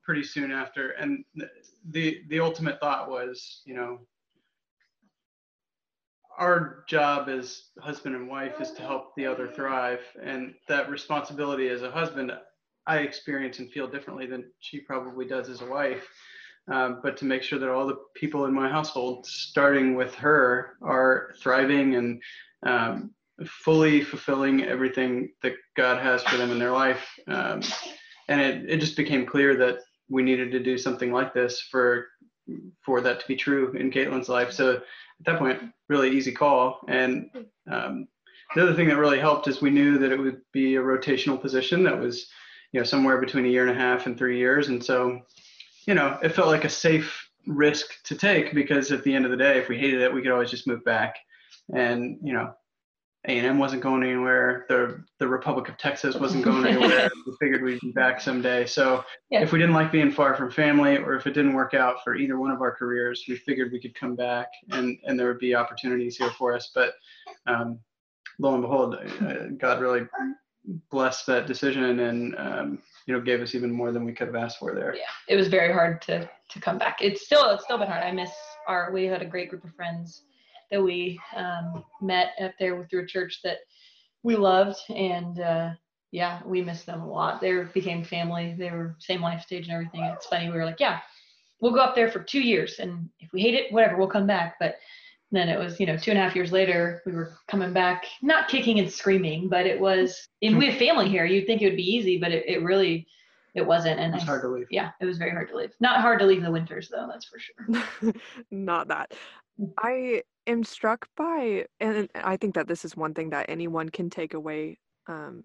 pretty 0.03 0.24
soon 0.24 0.51
after, 0.51 0.91
and 0.91 1.24
the, 1.34 1.49
the 1.91 2.22
the 2.28 2.41
ultimate 2.41 2.80
thought 2.80 3.09
was, 3.11 3.62
you 3.64 3.74
know, 3.74 4.01
our 6.38 6.84
job 6.88 7.28
as 7.28 7.70
husband 7.78 8.14
and 8.16 8.28
wife 8.28 8.61
is 8.61 8.72
to 8.72 8.82
help 8.82 9.14
the 9.16 9.26
other 9.26 9.47
thrive, 9.49 10.01
and 10.22 10.55
that 10.68 10.91
responsibility 10.91 11.68
as 11.68 11.82
a 11.82 11.91
husband, 11.91 12.32
I 12.87 12.99
experience 12.99 13.59
and 13.59 13.70
feel 13.70 13.87
differently 13.87 14.26
than 14.26 14.51
she 14.61 14.81
probably 14.81 15.26
does 15.26 15.49
as 15.49 15.61
a 15.61 15.66
wife. 15.66 16.07
Um, 16.70 17.01
but 17.03 17.16
to 17.18 17.24
make 17.24 17.43
sure 17.43 17.59
that 17.59 17.70
all 17.70 17.87
the 17.87 17.99
people 18.14 18.45
in 18.45 18.55
my 18.55 18.68
household, 18.68 19.26
starting 19.26 19.95
with 19.95 20.14
her, 20.16 20.76
are 20.83 21.33
thriving 21.43 21.97
and 21.97 22.22
um, 22.64 23.11
fully 23.47 24.03
fulfilling 24.03 24.64
everything 24.64 25.31
that 25.43 25.55
God 25.76 26.03
has 26.03 26.22
for 26.22 26.37
them 26.37 26.51
in 26.51 26.59
their 26.59 26.70
life. 26.72 27.09
Um, 27.26 27.62
and 28.28 28.41
it, 28.41 28.70
it 28.70 28.76
just 28.78 28.97
became 28.97 29.26
clear 29.26 29.57
that 29.57 29.78
we 30.09 30.22
needed 30.22 30.53
to 30.53 30.61
do 30.61 30.76
something 30.76 31.12
like 31.12 31.33
this 31.35 31.61
for 31.70 32.07
for 32.85 33.01
that 33.01 33.20
to 33.20 33.28
be 33.28 33.37
true 33.37 33.72
in 33.72 33.91
Caitlin's 33.91 34.28
life. 34.28 34.53
So 34.53 34.76
at 34.76 34.83
that 35.26 35.39
point, 35.39 35.61
really 35.89 36.11
easy 36.11 36.33
call. 36.33 36.81
And 36.89 37.31
um, 37.70 38.09
the 38.55 38.62
other 38.62 38.74
thing 38.74 38.89
that 38.89 38.97
really 38.97 39.20
helped 39.20 39.47
is 39.47 39.62
we 39.62 39.70
knew 39.70 39.99
that 39.99 40.11
it 40.11 40.18
would 40.18 40.41
be 40.53 40.76
a 40.76 40.81
rotational 40.81 41.41
position 41.41 41.85
that 41.85 41.99
was, 41.99 42.28
you 42.73 42.81
know, 42.81 42.85
somewhere 42.85 43.18
between 43.18 43.45
a 43.45 43.49
year 43.49 43.66
and 43.66 43.77
a 43.77 43.81
half 43.81 44.07
and 44.07 44.16
three 44.16 44.39
years. 44.39 44.68
And 44.68 44.83
so, 44.83 45.21
you 45.87 45.95
know, 45.95 46.18
it 46.23 46.31
felt 46.31 46.49
like 46.49 46.64
a 46.64 46.68
safe 46.68 47.29
risk 47.47 48.03
to 48.05 48.14
take 48.14 48.55
because 48.55 48.93
at 48.93 49.03
the 49.03 49.14
end 49.14 49.25
of 49.25 49.31
the 49.31 49.37
day, 49.37 49.59
if 49.59 49.68
we 49.68 49.79
hated 49.79 50.01
it, 50.01 50.12
we 50.12 50.23
could 50.23 50.31
always 50.31 50.51
just 50.51 50.66
move 50.66 50.85
back. 50.85 51.16
And 51.75 52.18
you 52.23 52.33
know, 52.33 52.53
a&M 53.27 53.59
wasn't 53.59 53.83
going 53.83 54.03
anywhere. 54.03 54.64
The 54.68 55.03
the 55.18 55.29
Republic 55.29 55.68
of 55.68 55.77
Texas 55.77 56.16
wasn't 56.16 56.45
going 56.45 56.66
anywhere. 56.66 57.11
we 57.27 57.33
figured 57.41 57.62
we'd 57.62 57.81
be 57.81 57.93
back 57.93 58.21
someday. 58.21 58.66
So 58.66 59.05
yeah. 59.31 59.43
if 59.43 59.53
we 59.53 59.59
didn't 59.59 59.75
like 59.75 59.93
being 59.93 60.11
far 60.11 60.35
from 60.35 60.51
family, 60.51 60.97
or 60.97 61.14
if 61.14 61.27
it 61.27 61.35
didn't 61.35 61.55
work 61.55 61.75
out 61.75 61.97
for 62.03 62.16
either 62.16 62.39
one 62.39 62.51
of 62.51 62.61
our 62.61 62.75
careers, 62.75 63.25
we 63.29 63.37
figured 63.37 63.73
we 63.73 63.81
could 63.81 63.95
come 63.95 64.16
back 64.16 64.49
and 64.71 64.99
and 65.05 65.18
there 65.18 65.29
would 65.29 65.39
be 65.39 65.55
opportunities 65.55 66.16
here 66.16 66.31
for 66.31 66.55
us. 66.55 66.71
But 66.75 66.95
um, 67.47 67.79
lo 68.39 68.55
and 68.55 68.62
behold, 68.62 68.95
uh, 68.95 69.47
God 69.59 69.81
really 69.81 70.07
blessed 70.91 71.27
that 71.27 71.47
decision 71.47 72.01
and 72.01 72.37
um, 72.39 72.83
you 73.07 73.15
know 73.15 73.21
gave 73.21 73.41
us 73.41 73.55
even 73.55 73.71
more 73.71 73.93
than 73.93 74.05
we 74.05 74.13
could 74.13 74.27
have 74.27 74.37
asked 74.37 74.59
for 74.59 74.75
there. 74.75 74.95
Yeah, 74.95 75.03
it 75.29 75.37
was 75.37 75.49
very 75.49 75.73
hard 75.73 76.03
to 76.03 76.29
to 76.51 76.61
come 76.61 76.79
back. 76.79 76.99
It's 77.01 77.25
still 77.25 77.51
it's 77.51 77.65
still 77.65 77.79
been 77.79 77.89
hard. 77.89 78.05
I 78.05 78.13
miss 78.13 78.31
our 78.67 78.93
we 78.93 79.05
had 79.05 79.23
a 79.23 79.27
great 79.27 79.51
group 79.51 79.65
of 79.65 79.75
friends 79.75 80.23
that 80.71 80.83
we 80.83 81.19
um, 81.35 81.85
met 82.01 82.33
up 82.41 82.53
there 82.59 82.87
through 82.89 83.03
a 83.03 83.07
church 83.07 83.41
that 83.43 83.59
we 84.23 84.37
loved 84.37 84.79
and 84.91 85.41
uh, 85.41 85.71
yeah 86.13 86.41
we 86.45 86.63
miss 86.63 86.85
them 86.85 87.01
a 87.01 87.09
lot 87.09 87.41
they 87.41 87.53
became 87.75 88.05
family 88.05 88.55
they 88.59 88.71
were 88.71 88.97
same 88.99 89.23
life 89.23 89.43
stage 89.43 89.65
and 89.67 89.73
everything 89.73 90.03
it's 90.03 90.27
funny 90.27 90.49
we 90.49 90.57
were 90.57 90.65
like 90.65 90.81
yeah 90.81 91.01
we'll 91.61 91.73
go 91.73 91.81
up 91.81 91.95
there 91.95 92.11
for 92.11 92.21
two 92.21 92.41
years 92.41 92.79
and 92.79 93.09
if 93.21 93.33
we 93.33 93.41
hate 93.41 93.55
it 93.55 93.73
whatever 93.73 93.97
we'll 93.97 94.09
come 94.09 94.27
back 94.27 94.57
but 94.59 94.77
then 95.33 95.49
it 95.49 95.59
was 95.59 95.78
you 95.78 95.87
know 95.87 95.97
two 95.97 96.11
and 96.11 96.18
a 96.18 96.22
half 96.22 96.35
years 96.35 96.53
later 96.53 97.03
we 97.07 97.12
were 97.12 97.33
coming 97.49 97.72
back 97.72 98.07
not 98.22 98.49
kicking 98.49 98.78
and 98.78 98.91
screaming 98.91 99.49
but 99.49 99.66
it 99.66 99.78
was 99.78 100.28
and 100.43 100.59
we 100.59 100.66
have 100.66 100.78
family 100.78 101.09
here 101.09 101.24
you'd 101.24 101.47
think 101.47 101.62
it 101.62 101.66
would 101.66 101.76
be 101.76 101.95
easy 101.95 102.18
but 102.18 102.33
it, 102.33 102.45
it 102.49 102.62
really 102.62 103.07
it 103.55 103.66
wasn't. 103.66 103.99
And 103.99 104.14
it's 104.14 104.24
hard 104.24 104.43
to 104.43 104.49
leave. 104.49 104.66
Yeah 104.70 104.91
it 105.01 105.07
was 105.07 105.18
very 105.18 105.31
hard 105.31 105.49
to 105.51 105.57
leave. 105.57 105.72
Not 105.81 106.01
hard 106.01 106.18
to 106.20 106.26
leave 106.26 106.39
in 106.39 106.45
the 106.45 106.51
winters 106.51 106.89
though 106.89 107.09
that's 107.11 107.26
for 107.26 107.39
sure. 107.39 108.12
Not 108.51 108.89
that. 108.89 109.12
Mm. 109.61 109.72
i 109.78 110.22
am 110.47 110.64
struck 110.64 111.09
by, 111.16 111.66
and 111.81 112.09
I 112.14 112.37
think 112.37 112.55
that 112.55 112.66
this 112.66 112.85
is 112.85 112.97
one 112.97 113.14
thing 113.14 113.31
that 113.31 113.47
anyone 113.49 113.89
can 113.89 114.09
take 114.09 114.35
away 114.35 114.78
um, 115.07 115.45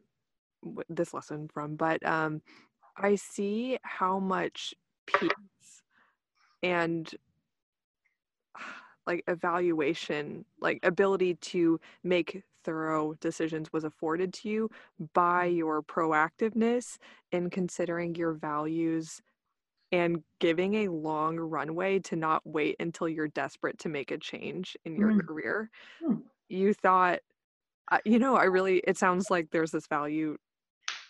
this 0.90 1.14
lesson 1.14 1.50
from, 1.54 1.76
but 1.76 2.04
um, 2.06 2.42
I 2.98 3.16
see 3.16 3.78
how 3.84 4.20
much 4.20 4.74
peace 5.06 5.32
and 6.64 7.14
like 9.08 9.24
evaluation, 9.28 10.46
like 10.60 10.80
ability 10.84 11.36
to 11.36 11.80
make 12.04 12.44
thorough 12.64 13.14
decisions 13.22 13.72
was 13.72 13.84
afforded 13.84 14.34
to 14.34 14.50
you 14.50 14.70
by 15.14 15.48
mm-hmm. 15.48 15.58
your 15.58 15.84
proactiveness 15.84 16.98
in 17.32 17.50
considering 17.50 18.16
your 18.16 18.34
values 18.34 19.22
and 19.92 20.24
giving 20.40 20.74
a 20.76 20.88
long 20.90 21.38
runway 21.38 22.00
to 22.00 22.16
not 22.16 22.42
wait 22.46 22.76
until 22.80 23.08
you're 23.08 23.28
desperate 23.30 23.78
to 23.80 23.90
make 23.90 24.12
a 24.12 24.18
change 24.18 24.76
in 24.84 24.96
your 24.96 25.12
mm. 25.12 25.26
career. 25.26 25.70
Mm. 26.04 26.24
You 26.50 26.74
thought, 26.74 27.20
you 28.04 28.18
know, 28.18 28.36
I 28.36 28.46
really, 28.46 28.78
it 28.88 28.98
sounds 28.98 29.30
like 29.30 29.52
there's 29.52 29.72
this 29.72 29.88
value 29.88 30.38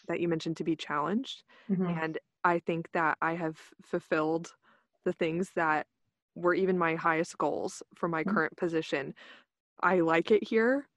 that 0.07 0.19
you 0.19 0.27
mentioned 0.27 0.57
to 0.57 0.63
be 0.63 0.75
challenged. 0.75 1.43
Mm-hmm. 1.71 1.85
And 1.85 2.17
I 2.43 2.59
think 2.59 2.91
that 2.91 3.17
I 3.21 3.33
have 3.35 3.57
fulfilled 3.81 4.53
the 5.03 5.13
things 5.13 5.51
that 5.55 5.87
were 6.35 6.53
even 6.53 6.77
my 6.77 6.95
highest 6.95 7.37
goals 7.37 7.81
for 7.95 8.07
my 8.07 8.23
mm. 8.23 8.33
current 8.33 8.55
position. 8.57 9.13
I 9.81 10.01
like 10.01 10.31
it 10.31 10.47
here, 10.47 10.87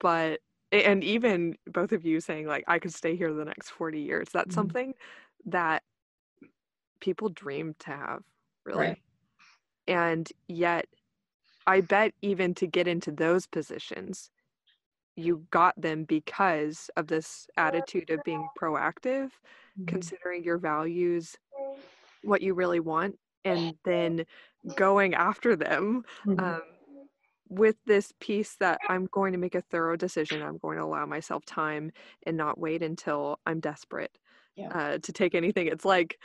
but 0.00 0.40
and 0.72 1.04
even 1.04 1.56
both 1.66 1.92
of 1.92 2.04
you 2.04 2.20
saying 2.20 2.46
like 2.46 2.64
I 2.66 2.78
could 2.78 2.92
stay 2.92 3.16
here 3.16 3.32
the 3.32 3.44
next 3.44 3.70
40 3.70 4.00
years. 4.00 4.28
That's 4.32 4.48
mm-hmm. 4.48 4.54
something 4.54 4.94
that 5.46 5.82
people 7.00 7.28
dream 7.28 7.74
to 7.80 7.90
have, 7.90 8.22
really. 8.64 8.86
Right. 8.86 8.98
And 9.86 10.28
yet, 10.48 10.86
I 11.66 11.80
bet 11.82 12.12
even 12.22 12.54
to 12.54 12.66
get 12.66 12.88
into 12.88 13.12
those 13.12 13.46
positions, 13.46 14.30
you 15.16 15.46
got 15.50 15.80
them 15.80 16.04
because 16.04 16.90
of 16.96 17.06
this 17.06 17.46
attitude 17.56 18.10
of 18.10 18.20
being 18.24 18.48
proactive, 18.60 19.30
mm-hmm. 19.30 19.84
considering 19.86 20.42
your 20.42 20.58
values, 20.58 21.36
what 22.22 22.42
you 22.42 22.54
really 22.54 22.80
want, 22.80 23.16
and 23.44 23.74
then 23.84 24.24
going 24.76 25.14
after 25.14 25.56
them 25.56 26.04
mm-hmm. 26.26 26.40
um, 26.40 26.62
with 27.48 27.76
this 27.86 28.12
piece 28.20 28.56
that 28.56 28.80
I'm 28.88 29.06
going 29.12 29.32
to 29.32 29.38
make 29.38 29.54
a 29.54 29.60
thorough 29.60 29.96
decision. 29.96 30.42
I'm 30.42 30.58
going 30.58 30.78
to 30.78 30.84
allow 30.84 31.06
myself 31.06 31.44
time 31.44 31.92
and 32.26 32.36
not 32.36 32.58
wait 32.58 32.82
until 32.82 33.38
I'm 33.46 33.60
desperate 33.60 34.16
yeah. 34.56 34.68
uh, 34.68 34.98
to 34.98 35.12
take 35.12 35.34
anything. 35.34 35.66
It's 35.66 35.84
like 35.84 36.18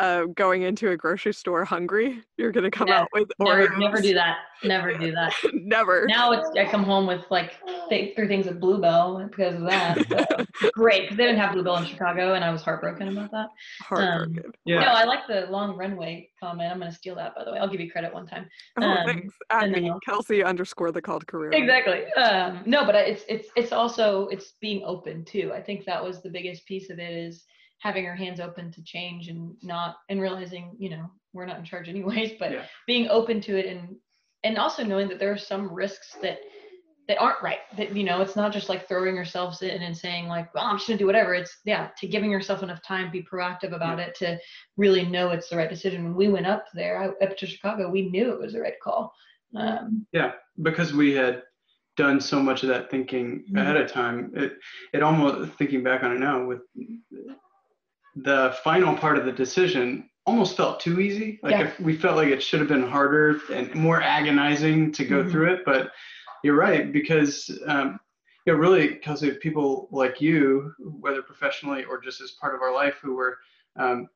uh, 0.00 0.24
going 0.34 0.62
into 0.62 0.90
a 0.90 0.96
grocery 0.96 1.32
store 1.32 1.64
hungry, 1.64 2.22
you're 2.36 2.52
gonna 2.52 2.70
come 2.70 2.88
yeah, 2.88 3.02
out 3.02 3.08
with 3.12 3.30
never, 3.38 3.68
Oreos. 3.68 3.78
Never 3.78 4.00
do 4.00 4.14
that. 4.14 4.38
Never 4.64 4.96
do 4.96 5.12
that. 5.12 5.32
never. 5.54 6.06
Now 6.08 6.32
it's 6.32 6.48
I 6.56 6.64
come 6.64 6.82
home 6.82 7.06
with 7.06 7.24
like 7.30 7.52
th- 7.88 8.16
three 8.16 8.26
things 8.26 8.46
of 8.46 8.60
Blue 8.60 8.80
Bell 8.80 9.26
because 9.28 9.54
of 9.54 9.62
that. 9.62 9.98
So, 10.08 10.70
great, 10.74 11.02
because 11.02 11.16
they 11.16 11.24
didn't 11.24 11.38
have 11.38 11.52
Blue 11.52 11.62
Bell 11.62 11.76
in 11.76 11.86
Chicago, 11.86 12.34
and 12.34 12.44
I 12.44 12.50
was 12.50 12.62
heartbroken 12.62 13.08
about 13.08 13.30
that. 13.30 13.48
Heartbroken. 13.80 14.44
Um, 14.46 14.52
yeah. 14.64 14.80
No, 14.80 14.86
I 14.88 15.04
like 15.04 15.26
the 15.28 15.46
long 15.50 15.76
runway 15.76 16.28
comment. 16.40 16.70
I'm 16.70 16.78
gonna 16.78 16.92
steal 16.92 17.14
that 17.16 17.34
by 17.34 17.44
the 17.44 17.52
way. 17.52 17.58
I'll 17.58 17.68
give 17.68 17.80
you 17.80 17.90
credit 17.90 18.12
one 18.12 18.26
time. 18.26 18.48
Oh, 18.80 18.84
um, 18.84 19.06
thanks. 19.06 19.34
At 19.50 19.70
me, 19.70 19.92
Kelsey 20.04 20.42
underscore 20.42 20.90
the 20.90 21.02
called 21.02 21.26
career. 21.26 21.52
Exactly. 21.52 22.04
Um, 22.14 22.62
no, 22.66 22.84
but 22.84 22.94
it's 22.96 23.22
it's 23.28 23.48
it's 23.56 23.72
also 23.72 24.26
it's 24.28 24.54
being 24.60 24.82
open 24.84 25.24
too. 25.24 25.52
I 25.54 25.62
think 25.62 25.84
that 25.84 26.02
was 26.02 26.22
the 26.22 26.30
biggest 26.30 26.66
piece 26.66 26.90
of 26.90 26.98
it 26.98 27.12
is 27.12 27.44
having 27.84 28.06
our 28.06 28.16
hands 28.16 28.40
open 28.40 28.72
to 28.72 28.82
change 28.82 29.28
and 29.28 29.54
not 29.62 29.96
and 30.08 30.20
realizing 30.20 30.74
you 30.78 30.88
know 30.88 31.08
we're 31.34 31.44
not 31.44 31.58
in 31.58 31.64
charge 31.64 31.88
anyways 31.88 32.32
but 32.40 32.50
yeah. 32.50 32.64
being 32.86 33.08
open 33.08 33.40
to 33.40 33.56
it 33.56 33.66
and 33.66 33.94
and 34.42 34.58
also 34.58 34.82
knowing 34.82 35.06
that 35.06 35.18
there 35.20 35.30
are 35.30 35.38
some 35.38 35.72
risks 35.72 36.16
that 36.22 36.38
that 37.06 37.20
aren't 37.20 37.42
right 37.42 37.58
that 37.76 37.94
you 37.94 38.02
know 38.02 38.22
it's 38.22 38.36
not 38.36 38.50
just 38.50 38.70
like 38.70 38.88
throwing 38.88 39.14
yourselves 39.14 39.60
in 39.60 39.82
and 39.82 39.96
saying 39.96 40.26
like 40.26 40.52
well 40.54 40.64
i'm 40.64 40.78
just 40.78 40.88
gonna 40.88 40.98
do 40.98 41.04
whatever 41.04 41.34
it's 41.34 41.58
yeah 41.66 41.90
to 41.98 42.08
giving 42.08 42.30
yourself 42.30 42.62
enough 42.62 42.82
time 42.82 43.12
be 43.12 43.22
proactive 43.22 43.74
about 43.74 43.98
yeah. 43.98 44.06
it 44.06 44.14
to 44.14 44.38
really 44.78 45.04
know 45.04 45.30
it's 45.30 45.50
the 45.50 45.56
right 45.56 45.68
decision 45.68 46.04
when 46.04 46.14
we 46.14 46.28
went 46.28 46.46
up 46.46 46.64
there 46.72 47.14
up 47.22 47.36
to 47.36 47.46
chicago 47.46 47.90
we 47.90 48.08
knew 48.08 48.32
it 48.32 48.40
was 48.40 48.54
the 48.54 48.60
right 48.60 48.80
call 48.82 49.12
um, 49.56 50.06
yeah 50.12 50.32
because 50.62 50.94
we 50.94 51.12
had 51.12 51.42
done 51.96 52.18
so 52.18 52.42
much 52.42 52.62
of 52.62 52.70
that 52.70 52.90
thinking 52.90 53.44
mm-hmm. 53.46 53.58
ahead 53.58 53.76
of 53.76 53.92
time 53.92 54.32
it 54.34 54.54
it 54.94 55.02
almost 55.02 55.52
thinking 55.58 55.82
back 55.82 56.02
on 56.02 56.12
it 56.12 56.18
now 56.18 56.44
with 56.44 56.60
the 58.16 58.56
final 58.62 58.94
part 58.94 59.18
of 59.18 59.24
the 59.24 59.32
decision 59.32 60.08
almost 60.26 60.56
felt 60.56 60.80
too 60.80 61.00
easy. 61.00 61.38
Like 61.42 61.52
yeah. 61.52 61.72
we 61.80 61.96
felt 61.96 62.16
like 62.16 62.28
it 62.28 62.42
should 62.42 62.60
have 62.60 62.68
been 62.68 62.88
harder 62.88 63.40
and 63.52 63.74
more 63.74 64.00
agonizing 64.00 64.92
to 64.92 65.04
go 65.04 65.20
mm-hmm. 65.20 65.30
through 65.30 65.54
it. 65.54 65.64
But 65.64 65.90
you're 66.42 66.56
right 66.56 66.92
because 66.92 67.50
um, 67.66 67.98
you 68.46 68.52
know 68.52 68.58
really 68.58 68.88
because 68.88 69.22
of 69.22 69.40
people 69.40 69.88
like 69.90 70.20
you, 70.20 70.72
whether 70.78 71.22
professionally 71.22 71.84
or 71.84 72.00
just 72.00 72.20
as 72.20 72.32
part 72.32 72.54
of 72.54 72.62
our 72.62 72.72
life, 72.72 72.98
who 73.02 73.14
were 73.14 73.38
um, 73.76 74.08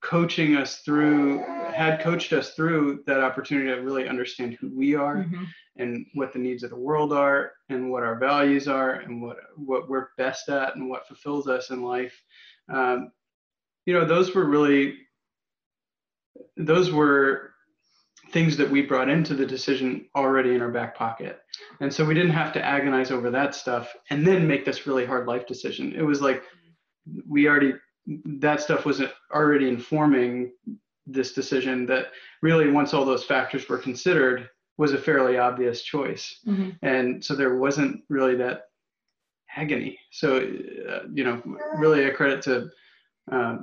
coaching 0.00 0.56
us 0.56 0.80
through, 0.80 1.44
had 1.72 2.00
coached 2.00 2.32
us 2.32 2.54
through 2.54 3.02
that 3.06 3.20
opportunity 3.20 3.68
to 3.68 3.82
really 3.82 4.08
understand 4.08 4.56
who 4.60 4.70
we 4.74 4.94
are 4.94 5.16
mm-hmm. 5.16 5.44
and 5.76 6.06
what 6.14 6.32
the 6.32 6.38
needs 6.38 6.62
of 6.62 6.70
the 6.70 6.76
world 6.76 7.12
are 7.12 7.52
and 7.68 7.90
what 7.90 8.04
our 8.04 8.18
values 8.18 8.68
are 8.68 8.92
and 9.00 9.20
what 9.20 9.38
what 9.56 9.88
we're 9.88 10.08
best 10.16 10.48
at 10.48 10.76
and 10.76 10.88
what 10.88 11.06
fulfills 11.08 11.48
us 11.48 11.70
in 11.70 11.82
life 11.82 12.22
um, 12.68 13.12
you 13.86 13.94
know, 13.94 14.04
those 14.04 14.34
were 14.34 14.44
really, 14.44 14.98
those 16.56 16.90
were 16.90 17.52
things 18.30 18.56
that 18.58 18.70
we 18.70 18.82
brought 18.82 19.08
into 19.08 19.34
the 19.34 19.46
decision 19.46 20.06
already 20.14 20.54
in 20.54 20.60
our 20.60 20.70
back 20.70 20.94
pocket. 20.94 21.40
And 21.80 21.92
so 21.92 22.04
we 22.04 22.14
didn't 22.14 22.32
have 22.32 22.52
to 22.52 22.62
agonize 22.62 23.10
over 23.10 23.30
that 23.30 23.54
stuff 23.54 23.94
and 24.10 24.26
then 24.26 24.46
make 24.46 24.64
this 24.66 24.86
really 24.86 25.06
hard 25.06 25.26
life 25.26 25.46
decision. 25.46 25.94
It 25.94 26.02
was 26.02 26.20
like 26.20 26.42
we 27.26 27.48
already, 27.48 27.72
that 28.24 28.60
stuff 28.60 28.84
was 28.84 29.02
already 29.32 29.68
informing 29.68 30.52
this 31.06 31.32
decision 31.32 31.86
that 31.86 32.08
really, 32.42 32.70
once 32.70 32.92
all 32.92 33.06
those 33.06 33.24
factors 33.24 33.66
were 33.66 33.78
considered, 33.78 34.50
was 34.76 34.92
a 34.92 34.98
fairly 34.98 35.38
obvious 35.38 35.82
choice. 35.82 36.38
Mm-hmm. 36.46 36.70
And 36.82 37.24
so 37.24 37.34
there 37.34 37.56
wasn't 37.56 38.02
really 38.10 38.36
that 38.36 38.64
agony. 39.56 39.98
So, 40.10 40.38
uh, 40.38 41.00
you 41.12 41.24
know, 41.24 41.42
really 41.76 42.04
a 42.04 42.14
credit 42.14 42.42
to 42.42 42.70
uh, 43.30 43.58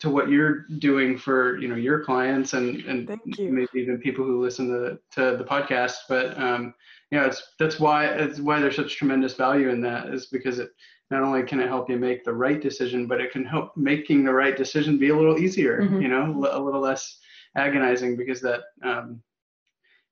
to 0.00 0.08
what 0.08 0.28
you're 0.28 0.66
doing 0.78 1.18
for 1.18 1.58
you 1.58 1.68
know 1.68 1.74
your 1.74 2.04
clients 2.04 2.52
and 2.52 2.80
and 2.84 3.08
maybe 3.26 3.68
even 3.74 3.98
people 3.98 4.24
who 4.24 4.40
listen 4.40 4.68
to 4.68 4.98
to 5.12 5.36
the 5.36 5.44
podcast. 5.44 5.94
But 6.08 6.38
um, 6.38 6.74
you 7.10 7.18
know, 7.18 7.26
it's 7.26 7.54
that's 7.58 7.80
why 7.80 8.06
it's 8.06 8.40
why 8.40 8.60
there's 8.60 8.76
such 8.76 8.96
tremendous 8.96 9.34
value 9.34 9.70
in 9.70 9.80
that 9.82 10.08
is 10.08 10.26
because 10.26 10.58
it 10.58 10.70
not 11.10 11.22
only 11.22 11.42
can 11.42 11.60
it 11.60 11.68
help 11.68 11.90
you 11.90 11.98
make 11.98 12.24
the 12.24 12.32
right 12.32 12.60
decision, 12.60 13.06
but 13.06 13.20
it 13.20 13.32
can 13.32 13.44
help 13.44 13.76
making 13.76 14.24
the 14.24 14.32
right 14.32 14.56
decision 14.56 14.98
be 14.98 15.10
a 15.10 15.16
little 15.16 15.38
easier, 15.38 15.82
Mhm. 15.82 16.00
you 16.00 16.08
know, 16.08 16.24
a 16.50 16.58
little 16.58 16.80
less 16.80 17.20
agonizing 17.54 18.16
because 18.16 18.40
that, 18.40 18.62
um, 18.82 19.22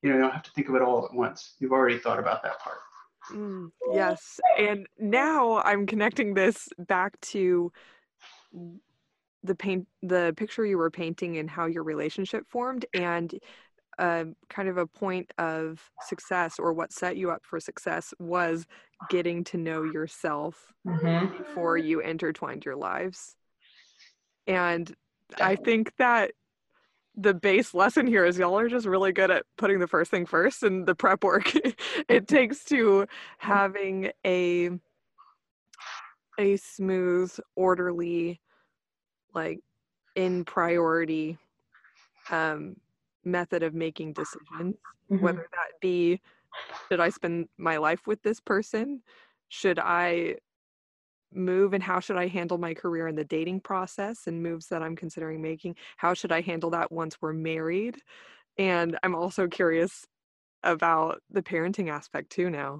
you 0.02 0.10
know, 0.10 0.16
you 0.16 0.20
don't 0.22 0.32
have 0.32 0.42
to 0.42 0.50
think 0.50 0.68
of 0.68 0.74
it 0.74 0.82
all 0.82 1.06
at 1.06 1.14
once. 1.14 1.54
You've 1.58 1.72
already 1.72 1.98
thought 1.98 2.18
about 2.18 2.42
that 2.42 2.58
part. 2.58 2.80
Mm, 3.32 3.70
yes. 3.92 4.40
And 4.58 4.86
now 4.98 5.58
I'm 5.58 5.86
connecting 5.86 6.34
this 6.34 6.68
back 6.78 7.20
to 7.32 7.72
the 9.42 9.54
paint 9.54 9.86
the 10.02 10.34
picture 10.36 10.64
you 10.66 10.76
were 10.78 10.90
painting 10.90 11.38
and 11.38 11.48
how 11.48 11.66
your 11.66 11.82
relationship 11.82 12.44
formed 12.48 12.84
and 12.94 13.34
uh, 13.98 14.24
kind 14.48 14.68
of 14.68 14.78
a 14.78 14.86
point 14.86 15.32
of 15.38 15.80
success 16.00 16.58
or 16.58 16.72
what 16.72 16.92
set 16.92 17.16
you 17.16 17.30
up 17.30 17.42
for 17.44 17.60
success 17.60 18.14
was 18.18 18.66
getting 19.08 19.44
to 19.44 19.56
know 19.58 19.82
yourself 19.82 20.72
Mhm. 20.86 21.30
before 21.30 21.76
you 21.78 22.00
intertwined 22.00 22.64
your 22.64 22.76
lives. 22.76 23.36
And 24.46 24.92
I 25.40 25.56
think 25.56 25.94
that 25.98 26.32
the 27.20 27.34
base 27.34 27.74
lesson 27.74 28.06
here 28.06 28.24
is 28.24 28.38
y'all 28.38 28.58
are 28.58 28.68
just 28.68 28.86
really 28.86 29.12
good 29.12 29.30
at 29.30 29.44
putting 29.58 29.78
the 29.78 29.86
first 29.86 30.10
thing 30.10 30.26
first 30.26 30.62
and 30.62 30.86
the 30.86 30.94
prep 30.94 31.22
work 31.22 31.52
it 32.08 32.26
takes 32.26 32.64
to 32.64 33.06
having 33.38 34.10
a 34.26 34.70
a 36.38 36.56
smooth, 36.56 37.30
orderly, 37.54 38.40
like 39.34 39.60
in 40.16 40.44
priority 40.44 41.38
um 42.30 42.76
method 43.24 43.62
of 43.62 43.74
making 43.74 44.12
decisions 44.12 44.76
Mhm. 45.10 45.20
whether 45.20 45.46
that 45.52 45.80
be 45.80 46.20
should 46.88 47.00
I 47.00 47.10
spend 47.10 47.48
my 47.58 47.76
life 47.76 48.06
with 48.06 48.22
this 48.22 48.40
person? 48.40 49.02
Should 49.48 49.78
I 49.78 50.36
move 51.32 51.72
and 51.74 51.82
how 51.82 52.00
should 52.00 52.16
I 52.16 52.26
handle 52.26 52.58
my 52.58 52.74
career 52.74 53.06
in 53.08 53.14
the 53.14 53.24
dating 53.24 53.60
process 53.60 54.26
and 54.26 54.42
moves 54.42 54.68
that 54.68 54.82
I'm 54.82 54.96
considering 54.96 55.40
making? 55.42 55.76
How 55.96 56.14
should 56.14 56.32
I 56.32 56.40
handle 56.40 56.70
that 56.70 56.92
once 56.92 57.16
we're 57.20 57.32
married? 57.32 57.96
And 58.58 58.98
I'm 59.02 59.14
also 59.14 59.48
curious 59.48 60.06
about 60.62 61.22
the 61.30 61.42
parenting 61.42 61.90
aspect 61.90 62.30
too 62.30 62.50
now. 62.50 62.78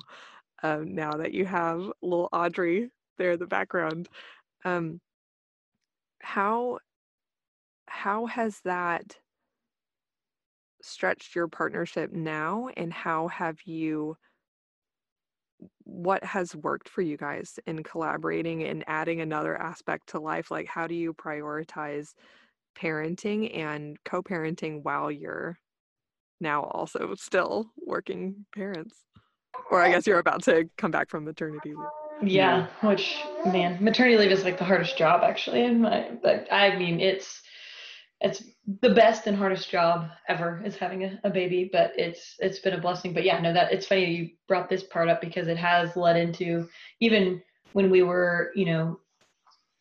Um, 0.62 0.94
now 0.94 1.12
that 1.12 1.32
you 1.32 1.46
have 1.46 1.90
little 2.02 2.28
Audrey 2.32 2.90
there 3.16 3.32
in 3.32 3.38
the 3.38 3.46
background. 3.46 4.08
Um, 4.64 5.00
how 6.20 6.78
how 7.86 8.26
has 8.26 8.60
that 8.64 9.16
stretched 10.82 11.34
your 11.34 11.48
partnership 11.48 12.12
now 12.12 12.68
and 12.76 12.92
how 12.92 13.28
have 13.28 13.58
you 13.64 14.16
what 15.84 16.22
has 16.24 16.54
worked 16.54 16.88
for 16.88 17.02
you 17.02 17.16
guys 17.16 17.58
in 17.66 17.82
collaborating 17.82 18.64
and 18.64 18.84
adding 18.86 19.20
another 19.20 19.56
aspect 19.56 20.08
to 20.08 20.20
life 20.20 20.50
like 20.50 20.66
how 20.66 20.86
do 20.86 20.94
you 20.94 21.12
prioritize 21.12 22.14
parenting 22.78 23.56
and 23.56 23.96
co-parenting 24.04 24.82
while 24.82 25.10
you're 25.10 25.58
now 26.40 26.62
also 26.62 27.14
still 27.14 27.70
working 27.86 28.46
parents 28.54 29.04
or 29.70 29.82
i 29.82 29.90
guess 29.90 30.06
you're 30.06 30.18
about 30.18 30.42
to 30.42 30.68
come 30.78 30.90
back 30.90 31.10
from 31.10 31.24
maternity 31.24 31.74
leave 31.74 32.32
Yeah, 32.32 32.66
which 32.82 33.18
man, 33.46 33.82
maternity 33.82 34.18
leave 34.18 34.30
is 34.30 34.44
like 34.44 34.58
the 34.58 34.64
hardest 34.64 34.96
job 34.98 35.22
actually. 35.24 35.64
In 35.64 35.80
my, 35.80 36.10
but 36.22 36.46
I 36.52 36.76
mean, 36.76 37.00
it's 37.00 37.40
it's 38.20 38.42
the 38.82 38.94
best 38.94 39.26
and 39.26 39.36
hardest 39.36 39.70
job 39.70 40.08
ever 40.28 40.62
is 40.64 40.76
having 40.76 41.04
a, 41.04 41.20
a 41.24 41.30
baby. 41.30 41.70
But 41.72 41.92
it's 41.96 42.36
it's 42.38 42.58
been 42.58 42.74
a 42.74 42.80
blessing. 42.80 43.14
But 43.14 43.24
yeah, 43.24 43.40
no, 43.40 43.52
that 43.52 43.72
it's 43.72 43.86
funny 43.86 44.04
you 44.04 44.30
brought 44.48 44.68
this 44.68 44.82
part 44.82 45.08
up 45.08 45.20
because 45.20 45.48
it 45.48 45.56
has 45.56 45.96
led 45.96 46.16
into 46.16 46.68
even 47.00 47.42
when 47.72 47.90
we 47.90 48.02
were, 48.02 48.52
you 48.54 48.66
know, 48.66 49.00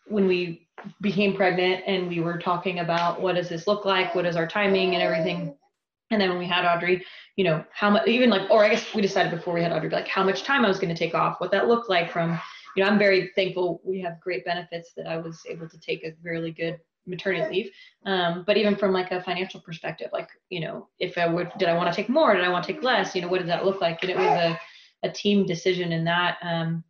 when 0.07 0.27
we 0.27 0.67
became 1.01 1.35
pregnant 1.35 1.83
and 1.85 2.07
we 2.07 2.19
were 2.19 2.37
talking 2.37 2.79
about 2.79 3.21
what 3.21 3.35
does 3.35 3.49
this 3.49 3.67
look 3.67 3.85
like, 3.85 4.15
what 4.15 4.25
is 4.25 4.35
our 4.35 4.47
timing 4.47 4.93
and 4.95 5.03
everything. 5.03 5.55
And 6.11 6.19
then 6.19 6.29
when 6.29 6.39
we 6.39 6.47
had 6.47 6.65
Audrey, 6.65 7.05
you 7.35 7.43
know, 7.43 7.63
how 7.71 7.91
much, 7.91 8.07
even 8.07 8.29
like, 8.29 8.49
or 8.49 8.65
I 8.65 8.69
guess 8.69 8.93
we 8.95 9.01
decided 9.01 9.31
before 9.31 9.53
we 9.53 9.61
had 9.61 9.71
Audrey, 9.71 9.89
like 9.89 10.07
how 10.07 10.23
much 10.23 10.43
time 10.43 10.65
I 10.65 10.67
was 10.67 10.79
going 10.79 10.93
to 10.93 10.97
take 10.97 11.13
off, 11.13 11.39
what 11.39 11.51
that 11.51 11.67
looked 11.67 11.89
like 11.89 12.11
from, 12.11 12.39
you 12.75 12.83
know, 12.83 12.89
I'm 12.89 12.97
very 12.97 13.31
thankful 13.35 13.81
we 13.83 14.01
have 14.01 14.19
great 14.19 14.43
benefits 14.45 14.91
that 14.97 15.07
I 15.07 15.17
was 15.17 15.41
able 15.47 15.69
to 15.69 15.79
take 15.79 16.03
a 16.03 16.13
really 16.23 16.51
good 16.51 16.79
maternity 17.09 17.49
leave. 17.53 17.71
Um, 18.05 18.43
but 18.45 18.57
even 18.57 18.75
from 18.75 18.93
like 18.93 19.11
a 19.11 19.23
financial 19.23 19.59
perspective, 19.59 20.09
like, 20.13 20.29
you 20.49 20.61
know, 20.61 20.87
if 20.99 21.17
I 21.17 21.27
would, 21.27 21.51
did 21.57 21.67
I 21.67 21.75
want 21.75 21.89
to 21.91 21.95
take 21.95 22.09
more? 22.09 22.35
Did 22.35 22.45
I 22.45 22.49
want 22.49 22.65
to 22.65 22.73
take 22.73 22.83
less? 22.83 23.15
You 23.15 23.21
know, 23.21 23.27
what 23.27 23.39
did 23.39 23.49
that 23.49 23.65
look 23.65 23.81
like? 23.81 24.01
And 24.01 24.11
it 24.11 24.17
was 24.17 24.25
a, 24.25 24.59
a 25.03 25.11
team 25.11 25.45
decision 25.45 25.91
in 25.91 26.03
that. 26.05 26.37
Um, 26.41 26.83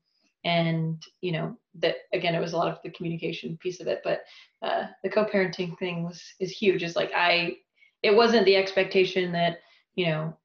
and, 0.44 1.02
you 1.22 1.32
know, 1.32 1.58
that 1.76 1.96
again, 2.14 2.36
it 2.36 2.40
was 2.40 2.54
a 2.54 2.58
lot 2.58 2.68
of 2.68 2.78
the 2.84 2.92
communication 2.92 3.58
piece 3.58 3.82
of 3.82 3.88
it, 3.88 4.02
but 4.04 4.24
uh, 4.62 4.88
the 5.04 5.10
co-parenting 5.10 5.78
thing 5.80 6.04
was, 6.04 6.22
is 6.40 6.52
huge. 6.52 6.84
It's 6.84 6.96
like, 6.96 7.12
I, 7.16 7.58
it 8.04 8.16
wasn't 8.16 8.46
the 8.46 8.56
expectation 8.56 9.32
that, 9.34 9.60
you 9.96 10.08
know, 10.08 10.38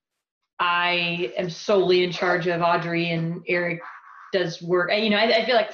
I 0.59 1.33
am 1.37 1.51
solely 1.51 2.05
in 2.05 2.13
charge 2.13 2.47
of 2.47 2.63
Audrey 2.63 3.11
and 3.11 3.43
Eric 3.49 3.81
does 4.33 4.63
work. 4.63 4.91
And, 4.93 5.05
you 5.05 5.11
know, 5.11 5.17
I, 5.17 5.43
I 5.43 5.45
feel 5.45 5.57
like, 5.57 5.71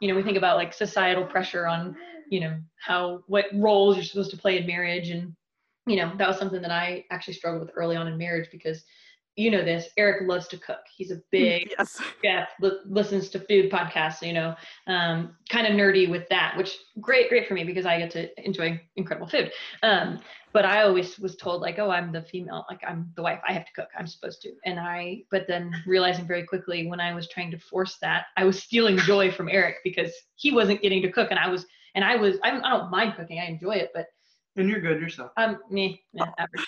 you 0.00 0.08
know, 0.08 0.14
we 0.14 0.22
think 0.22 0.36
about 0.36 0.56
like 0.56 0.74
societal 0.74 1.24
pressure 1.24 1.66
on, 1.66 1.96
you 2.30 2.40
know, 2.40 2.58
how, 2.84 3.22
what 3.26 3.46
roles 3.54 3.96
you're 3.96 4.04
supposed 4.04 4.30
to 4.30 4.36
play 4.36 4.58
in 4.58 4.66
marriage. 4.66 5.10
And, 5.10 5.34
you 5.86 5.96
know, 5.96 6.12
that 6.16 6.28
was 6.28 6.38
something 6.38 6.62
that 6.62 6.70
I 6.70 7.04
actually 7.10 7.34
struggled 7.34 7.66
with 7.66 7.74
early 7.76 7.96
on 7.96 8.08
in 8.08 8.18
marriage 8.18 8.48
because, 8.50 8.84
you 9.36 9.50
know, 9.50 9.62
this 9.62 9.90
Eric 9.96 10.26
loves 10.26 10.48
to 10.48 10.58
cook. 10.58 10.80
He's 10.94 11.10
a 11.10 11.20
big 11.30 11.70
yes 11.78 12.00
chef, 12.24 12.48
li- 12.60 12.80
listens 12.86 13.28
to 13.30 13.40
food 13.40 13.70
podcasts, 13.70 14.26
you 14.26 14.32
know, 14.32 14.54
um, 14.86 15.36
kind 15.48 15.66
of 15.66 15.74
nerdy 15.74 16.08
with 16.08 16.28
that, 16.30 16.56
which 16.56 16.78
great, 17.00 17.28
great 17.28 17.46
for 17.46 17.54
me 17.54 17.62
because 17.62 17.86
I 17.86 17.98
get 17.98 18.10
to 18.12 18.44
enjoy 18.44 18.80
incredible 18.96 19.28
food. 19.28 19.52
Um, 19.82 20.20
but 20.56 20.64
I 20.64 20.84
always 20.84 21.18
was 21.18 21.36
told 21.36 21.60
like, 21.60 21.78
oh, 21.78 21.90
I'm 21.90 22.12
the 22.12 22.22
female, 22.22 22.64
like 22.70 22.80
I'm 22.82 23.12
the 23.14 23.22
wife, 23.22 23.40
I 23.46 23.52
have 23.52 23.66
to 23.66 23.72
cook, 23.74 23.88
I'm 23.98 24.06
supposed 24.06 24.40
to. 24.40 24.52
And 24.64 24.80
I, 24.80 25.24
but 25.30 25.46
then 25.46 25.70
realizing 25.86 26.26
very 26.26 26.46
quickly 26.46 26.86
when 26.86 26.98
I 26.98 27.14
was 27.14 27.28
trying 27.28 27.50
to 27.50 27.58
force 27.58 27.98
that, 28.00 28.24
I 28.38 28.44
was 28.44 28.62
stealing 28.62 28.96
joy 28.96 29.30
from 29.30 29.50
Eric 29.50 29.76
because 29.84 30.14
he 30.36 30.52
wasn't 30.52 30.80
getting 30.80 31.02
to 31.02 31.12
cook, 31.12 31.30
and 31.30 31.38
I 31.38 31.48
was, 31.48 31.66
and 31.96 32.04
I 32.04 32.14
was, 32.14 32.36
I'm, 32.44 32.64
I 32.64 32.70
don't 32.70 32.90
mind 32.90 33.14
cooking, 33.16 33.40
I 33.40 33.46
enjoy 33.46 33.72
it, 33.72 33.90
but 33.94 34.06
And 34.54 34.68
you're 34.68 34.80
good 34.80 35.00
yourself. 35.00 35.32
I'm 35.36 35.58
me, 35.70 36.04
yeah, 36.12 36.30
average. 36.38 36.66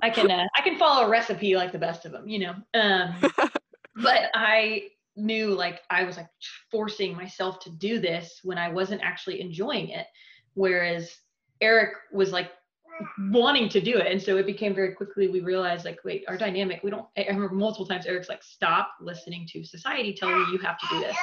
I 0.00 0.08
can, 0.10 0.30
uh, 0.30 0.46
I 0.56 0.62
can 0.62 0.78
follow 0.78 1.06
a 1.06 1.10
recipe 1.10 1.56
like 1.56 1.72
the 1.72 1.78
best 1.78 2.06
of 2.06 2.12
them, 2.12 2.28
you 2.28 2.38
know. 2.38 2.54
Um, 2.74 3.14
but 3.96 4.30
I 4.34 4.84
knew 5.16 5.48
like 5.48 5.82
I 5.90 6.04
was 6.04 6.16
like 6.16 6.28
forcing 6.70 7.16
myself 7.16 7.58
to 7.60 7.70
do 7.70 7.98
this 7.98 8.40
when 8.44 8.56
I 8.56 8.68
wasn't 8.68 9.02
actually 9.02 9.40
enjoying 9.40 9.88
it. 9.88 10.06
Whereas 10.54 11.12
Eric 11.60 11.94
was 12.12 12.30
like 12.30 12.52
wanting 13.30 13.68
to 13.70 13.80
do 13.80 13.96
it. 13.98 14.06
And 14.06 14.22
so 14.22 14.36
it 14.36 14.46
became 14.46 14.74
very 14.74 14.92
quickly, 14.92 15.26
we 15.26 15.40
realized 15.40 15.84
like, 15.84 15.98
wait, 16.04 16.24
our 16.28 16.36
dynamic, 16.36 16.82
we 16.84 16.90
don't, 16.90 17.06
I 17.16 17.26
remember 17.26 17.54
multiple 17.54 17.86
times 17.86 18.06
Eric's 18.06 18.28
like, 18.28 18.42
stop 18.44 18.92
listening 19.00 19.46
to 19.52 19.64
society 19.64 20.12
telling 20.14 20.36
you 20.36 20.52
you 20.52 20.58
have 20.58 20.78
to 20.78 20.86
do 20.88 21.00
this 21.00 21.16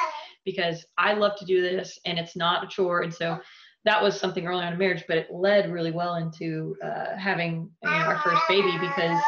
because 0.46 0.86
I 0.98 1.14
love 1.14 1.36
to 1.38 1.46
do 1.46 1.62
this 1.62 2.00
and 2.06 2.18
it's 2.18 2.36
not 2.36 2.64
a 2.64 2.68
chore. 2.68 3.02
And 3.02 3.14
so 3.14 3.40
that 3.84 4.02
was 4.02 4.20
something 4.20 4.48
early 4.48 4.64
on 4.64 4.74
in 4.74 4.80
marriage, 4.80 5.04
but 5.08 5.18
it 5.18 5.28
led 5.32 5.72
really 5.72 5.92
well 5.92 6.16
into 6.16 6.76
uh, 6.84 7.16
having 7.18 7.70
you 7.84 7.90
know, 7.90 7.96
our 7.96 8.20
first 8.20 8.42
baby 8.48 8.78
because 8.80 9.22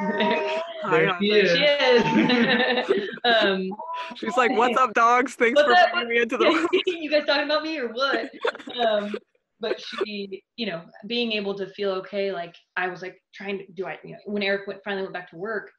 There 0.90 1.16
she 1.20 1.32
is. 1.64 3.08
um, 3.24 3.70
she's 4.16 4.36
like 4.36 4.50
what's 4.50 4.76
up 4.76 4.92
dogs 4.92 5.34
thanks 5.34 5.60
for 5.60 5.72
up? 5.72 5.92
bringing 5.92 6.08
me 6.08 6.20
into 6.20 6.36
the 6.36 6.44
world 6.50 6.68
you 6.86 7.10
guys 7.10 7.24
talking 7.26 7.44
about 7.44 7.62
me 7.62 7.78
or 7.78 7.88
what? 7.88 8.30
Um, 8.78 9.14
but 9.60 9.80
she, 9.80 10.42
you 10.56 10.66
know, 10.66 10.82
being 11.06 11.32
able 11.32 11.54
to 11.54 11.66
feel 11.68 11.90
okay, 11.92 12.32
like 12.32 12.54
I 12.76 12.88
was 12.88 13.02
like 13.02 13.22
trying 13.34 13.58
to 13.58 13.64
do 13.72 13.86
I, 13.86 13.98
you 14.04 14.12
know, 14.12 14.18
when 14.26 14.42
Eric 14.42 14.66
went 14.66 14.80
finally 14.84 15.02
went 15.02 15.14
back 15.14 15.30
to 15.30 15.36
work, 15.36 15.70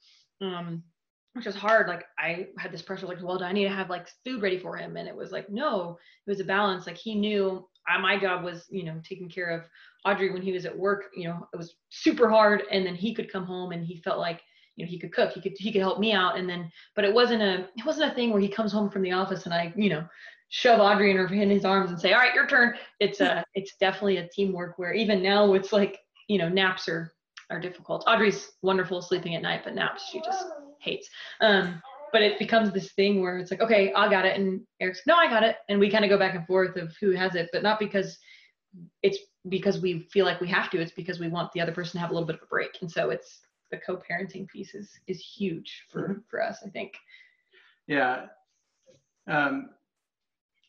um, 0.41 0.81
which 1.35 1.45
was 1.45 1.55
hard. 1.55 1.87
Like 1.87 2.05
I 2.17 2.47
had 2.57 2.71
this 2.71 2.81
pressure, 2.81 3.07
like, 3.07 3.21
well, 3.21 3.37
do 3.37 3.43
I 3.43 3.51
need 3.51 3.65
to 3.65 3.69
have 3.69 3.89
like 3.89 4.07
food 4.23 4.41
ready 4.41 4.57
for 4.57 4.77
him? 4.77 4.95
And 4.95 5.07
it 5.07 5.15
was 5.15 5.31
like, 5.31 5.49
no, 5.49 5.97
it 6.25 6.29
was 6.29 6.39
a 6.39 6.45
balance. 6.45 6.87
Like 6.87 6.95
he 6.95 7.13
knew 7.13 7.67
I, 7.87 7.99
my 7.99 8.17
job 8.17 8.43
was, 8.43 8.65
you 8.69 8.83
know, 8.83 9.01
taking 9.03 9.27
care 9.27 9.49
of 9.49 9.65
Audrey 10.05 10.31
when 10.31 10.41
he 10.41 10.53
was 10.53 10.65
at 10.65 10.75
work. 10.75 11.07
You 11.13 11.27
know, 11.27 11.47
it 11.53 11.57
was 11.57 11.75
super 11.89 12.29
hard, 12.29 12.63
and 12.71 12.85
then 12.85 12.95
he 12.95 13.13
could 13.13 13.31
come 13.31 13.45
home 13.45 13.73
and 13.73 13.85
he 13.85 13.97
felt 13.97 14.17
like 14.17 14.41
you 14.77 14.85
know 14.85 14.89
he 14.89 14.99
could 14.99 15.13
cook 15.13 15.31
he 15.31 15.39
could 15.41 15.53
he 15.57 15.71
could 15.71 15.81
help 15.81 15.99
me 15.99 16.11
out 16.11 16.37
and 16.37 16.49
then 16.49 16.69
but 16.97 17.05
it 17.05 17.13
wasn't 17.13 17.41
a 17.41 17.69
it 17.77 17.85
wasn't 17.85 18.11
a 18.11 18.13
thing 18.13 18.31
where 18.31 18.41
he 18.41 18.49
comes 18.49 18.73
home 18.73 18.89
from 18.89 19.03
the 19.03 19.11
office 19.13 19.45
and 19.45 19.53
i 19.53 19.73
you 19.77 19.89
know 19.89 20.05
shove 20.49 20.81
audrey 20.81 21.11
in 21.11 21.15
her 21.17 21.27
in 21.27 21.49
his 21.49 21.63
arms 21.63 21.91
and 21.91 21.99
say 21.99 22.11
all 22.11 22.19
right 22.19 22.33
your 22.33 22.45
turn 22.45 22.73
it's 22.99 23.21
uh, 23.21 23.41
a 23.41 23.45
it's 23.55 23.75
definitely 23.79 24.17
a 24.17 24.27
teamwork 24.27 24.77
where 24.77 24.93
even 24.93 25.23
now 25.23 25.53
it's 25.53 25.71
like 25.71 25.99
you 26.27 26.37
know 26.37 26.49
naps 26.49 26.89
are 26.89 27.13
are 27.49 27.59
difficult 27.61 28.03
audrey's 28.05 28.51
wonderful 28.63 29.01
sleeping 29.01 29.33
at 29.33 29.41
night 29.41 29.61
but 29.63 29.75
naps 29.75 30.09
she 30.09 30.19
just 30.19 30.45
hates. 30.85 31.09
Um 31.41 31.81
but 32.13 32.21
it 32.21 32.39
becomes 32.39 32.71
this 32.71 32.93
thing 32.93 33.21
where 33.21 33.37
it's 33.39 33.51
like 33.51 33.61
okay 33.61 33.91
i 33.93 34.09
got 34.09 34.25
it. 34.25 34.39
And 34.39 34.61
eric's 34.79 35.01
no 35.05 35.15
i 35.15 35.27
got 35.27 35.43
it. 35.43 35.57
And 35.69 35.79
we 35.79 35.89
kind 35.89 36.05
of 36.05 36.09
go 36.09 36.17
back 36.17 36.35
and 36.35 36.47
forth 36.47 36.77
of 36.77 36.95
who 36.99 37.11
has 37.11 37.35
it 37.35 37.49
but 37.51 37.63
not 37.63 37.79
because 37.79 38.17
it's 39.03 39.19
because 39.49 39.79
we 39.79 40.07
feel 40.11 40.25
like 40.25 40.41
we 40.41 40.47
have 40.49 40.69
to. 40.71 40.81
It's 40.81 40.91
because 40.91 41.19
we 41.19 41.27
want 41.27 41.51
the 41.53 41.61
other 41.61 41.71
person 41.71 41.93
to 41.93 41.99
have 41.99 42.09
a 42.09 42.13
little 42.13 42.27
bit 42.27 42.37
of 42.37 42.41
a 42.41 42.47
break. 42.47 42.77
And 42.81 42.91
so 42.91 43.09
it's 43.09 43.41
the 43.71 43.77
co-parenting 43.77 44.47
piece 44.47 44.75
is 44.75 44.91
is 45.07 45.19
huge 45.19 45.83
for 45.89 46.23
for 46.29 46.41
us 46.41 46.59
i 46.65 46.69
think. 46.69 46.93
Yeah. 47.87 48.27
Um, 49.27 49.69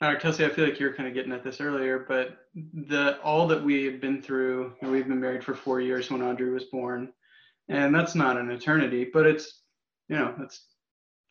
uh, 0.00 0.16
Kelsey, 0.16 0.44
I 0.44 0.50
feel 0.50 0.64
like 0.66 0.78
you 0.78 0.86
were 0.86 0.92
kind 0.92 1.08
of 1.08 1.14
getting 1.14 1.32
at 1.32 1.42
this 1.42 1.60
earlier, 1.60 2.04
but 2.06 2.36
the 2.54 3.18
all 3.22 3.46
that 3.46 3.62
we 3.62 3.84
have 3.84 4.00
been 4.00 4.20
through, 4.20 4.74
know, 4.82 4.90
we've 4.90 5.08
been 5.08 5.20
married 5.20 5.44
for 5.44 5.54
four 5.54 5.80
years 5.80 6.10
when 6.10 6.22
Audrey 6.22 6.50
was 6.50 6.64
born, 6.64 7.12
and 7.68 7.94
that's 7.94 8.14
not 8.14 8.36
an 8.36 8.50
eternity, 8.50 9.08
but 9.10 9.26
it's, 9.26 9.62
you 10.09 10.16
know, 10.16 10.34
that's 10.38 10.62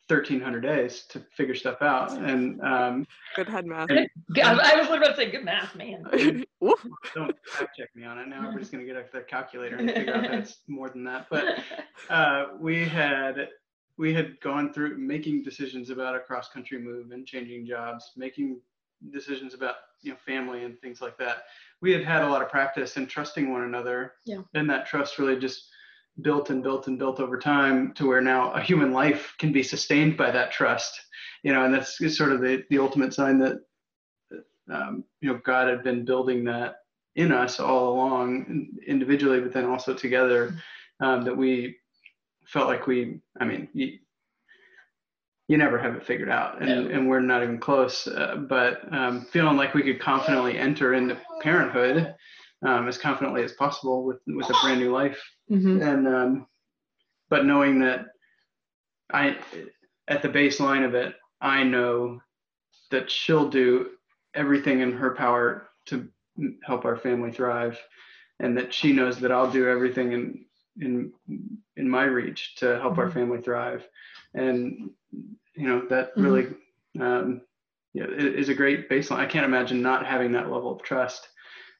1300 0.08 0.60
days 0.60 1.04
to 1.08 1.20
figure 1.36 1.54
stuff 1.54 1.82
out. 1.82 2.12
And 2.12 2.60
um, 2.62 3.06
good 3.34 3.48
head 3.48 3.66
math. 3.66 3.90
And, 3.90 4.08
I 4.42 4.76
was 4.76 4.88
literally 4.88 4.98
about 4.98 5.08
to 5.10 5.16
say 5.16 5.30
good 5.30 5.44
math, 5.44 5.74
man. 5.74 6.04
don't 7.14 7.36
fact 7.44 7.76
check 7.76 7.88
me 7.94 8.04
on 8.04 8.18
it. 8.18 8.28
Now 8.28 8.38
everybody's 8.38 8.70
gonna 8.70 8.84
get 8.84 8.96
out 8.96 9.10
their 9.10 9.22
calculator 9.22 9.76
and 9.76 9.90
figure 9.90 10.14
out 10.14 10.22
that 10.22 10.34
it's 10.34 10.58
more 10.68 10.88
than 10.88 11.02
that. 11.04 11.26
But 11.28 11.58
uh, 12.08 12.46
we 12.60 12.84
had 12.84 13.48
we 13.98 14.14
had 14.14 14.38
gone 14.40 14.72
through 14.72 14.96
making 14.98 15.42
decisions 15.42 15.90
about 15.90 16.14
a 16.14 16.20
cross 16.20 16.48
country 16.48 16.78
move 16.78 17.10
and 17.10 17.26
changing 17.26 17.66
jobs, 17.66 18.12
making 18.16 18.60
decisions 19.12 19.54
about 19.54 19.74
you 20.02 20.12
know 20.12 20.16
family 20.24 20.62
and 20.62 20.80
things 20.80 21.00
like 21.00 21.18
that. 21.18 21.44
We 21.80 21.92
had 21.92 22.04
had 22.04 22.22
a 22.22 22.28
lot 22.28 22.42
of 22.42 22.48
practice 22.48 22.96
in 22.96 23.08
trusting 23.08 23.50
one 23.50 23.62
another, 23.62 24.12
yeah. 24.24 24.42
and 24.54 24.70
that 24.70 24.86
trust 24.86 25.18
really 25.18 25.38
just 25.38 25.68
built 26.22 26.50
and 26.50 26.62
built 26.62 26.86
and 26.86 26.98
built 26.98 27.20
over 27.20 27.38
time 27.38 27.92
to 27.94 28.06
where 28.06 28.20
now 28.20 28.52
a 28.52 28.60
human 28.60 28.92
life 28.92 29.34
can 29.38 29.52
be 29.52 29.62
sustained 29.62 30.16
by 30.16 30.30
that 30.30 30.52
trust. 30.52 31.00
You 31.42 31.52
know, 31.52 31.64
and 31.64 31.74
that's 31.74 31.98
sort 32.16 32.32
of 32.32 32.40
the 32.40 32.64
the 32.70 32.78
ultimate 32.78 33.14
sign 33.14 33.38
that 33.38 33.60
um, 34.70 35.04
you 35.20 35.32
know 35.32 35.40
God 35.44 35.68
had 35.68 35.84
been 35.84 36.04
building 36.04 36.44
that 36.44 36.76
in 37.14 37.32
us 37.32 37.60
all 37.60 37.94
along, 37.94 38.68
individually, 38.86 39.40
but 39.40 39.52
then 39.52 39.64
also 39.64 39.94
together. 39.94 40.54
Um, 41.00 41.22
that 41.24 41.36
we 41.36 41.76
felt 42.46 42.68
like 42.68 42.86
we, 42.86 43.20
I 43.38 43.44
mean, 43.44 43.68
you, 43.74 43.98
you 45.46 45.58
never 45.58 45.78
have 45.78 45.94
it 45.94 46.06
figured 46.06 46.30
out, 46.30 46.62
and, 46.62 46.90
and 46.90 47.08
we're 47.08 47.20
not 47.20 47.42
even 47.42 47.58
close. 47.58 48.06
Uh, 48.06 48.36
but 48.48 48.80
um, 48.92 49.26
feeling 49.26 49.56
like 49.56 49.74
we 49.74 49.82
could 49.82 50.00
confidently 50.00 50.58
enter 50.58 50.94
into 50.94 51.20
parenthood 51.42 52.14
um, 52.64 52.88
as 52.88 52.98
confidently 52.98 53.42
as 53.42 53.52
possible 53.52 54.04
with 54.04 54.18
with 54.26 54.48
a 54.48 54.54
brand 54.62 54.80
new 54.80 54.92
life, 54.92 55.22
mm-hmm. 55.50 55.82
and 55.82 56.08
um, 56.08 56.46
but 57.28 57.44
knowing 57.44 57.78
that 57.80 58.06
I, 59.12 59.38
at 60.08 60.22
the 60.22 60.28
baseline 60.28 60.84
of 60.84 60.94
it, 60.94 61.14
I 61.40 61.62
know 61.62 62.20
that 62.90 63.10
she'll 63.10 63.48
do 63.48 63.90
everything 64.34 64.80
in 64.80 64.92
her 64.92 65.14
power 65.14 65.68
to 65.86 66.08
help 66.64 66.84
our 66.84 66.96
family 66.96 67.32
thrive, 67.32 67.78
and 68.40 68.56
that 68.56 68.72
she 68.72 68.92
knows 68.92 69.18
that 69.20 69.32
I'll 69.32 69.50
do 69.50 69.68
everything 69.68 70.12
in 70.12 70.44
in 70.80 71.12
in 71.76 71.88
my 71.88 72.04
reach 72.04 72.56
to 72.56 72.78
help 72.78 72.92
mm-hmm. 72.92 73.00
our 73.00 73.10
family 73.10 73.40
thrive 73.40 73.86
and 74.34 74.90
you 75.54 75.66
know 75.66 75.86
that 75.88 76.10
mm-hmm. 76.12 76.22
really 76.22 76.46
um, 77.00 77.40
yeah, 77.94 78.06
is 78.08 78.48
a 78.48 78.54
great 78.54 78.88
baseline 78.88 79.18
i 79.18 79.26
can't 79.26 79.46
imagine 79.46 79.80
not 79.80 80.06
having 80.06 80.32
that 80.32 80.50
level 80.50 80.72
of 80.72 80.82
trust 80.82 81.28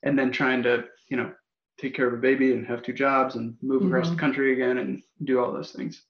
and 0.02 0.18
then 0.18 0.30
trying 0.30 0.62
to 0.62 0.84
you 1.08 1.16
know 1.16 1.32
take 1.80 1.94
care 1.94 2.06
of 2.06 2.14
a 2.14 2.18
baby 2.18 2.52
and 2.52 2.66
have 2.66 2.82
two 2.82 2.92
jobs 2.92 3.36
and 3.36 3.56
move 3.62 3.82
mm-hmm. 3.82 3.94
across 3.94 4.10
the 4.10 4.16
country 4.16 4.52
again 4.52 4.78
and 4.78 5.02
do 5.24 5.38
all 5.38 5.52
those 5.52 5.72
things 5.72 6.02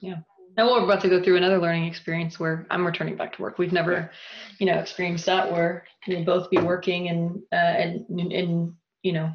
yeah 0.00 0.16
now 0.56 0.70
we're 0.70 0.84
about 0.84 1.00
to 1.00 1.08
go 1.08 1.22
through 1.22 1.36
another 1.36 1.58
learning 1.58 1.86
experience 1.86 2.38
where 2.38 2.66
I'm 2.70 2.84
returning 2.84 3.16
back 3.16 3.34
to 3.36 3.42
work. 3.42 3.58
We've 3.58 3.72
never, 3.72 4.10
you 4.58 4.66
know, 4.66 4.78
experienced 4.78 5.24
that 5.26 5.50
where 5.50 5.84
we'll 6.06 6.24
both 6.24 6.50
be 6.50 6.58
working 6.58 7.08
and 7.08 7.42
uh, 7.50 7.56
and 7.56 8.04
and 8.32 8.74
you 9.02 9.12
know 9.12 9.32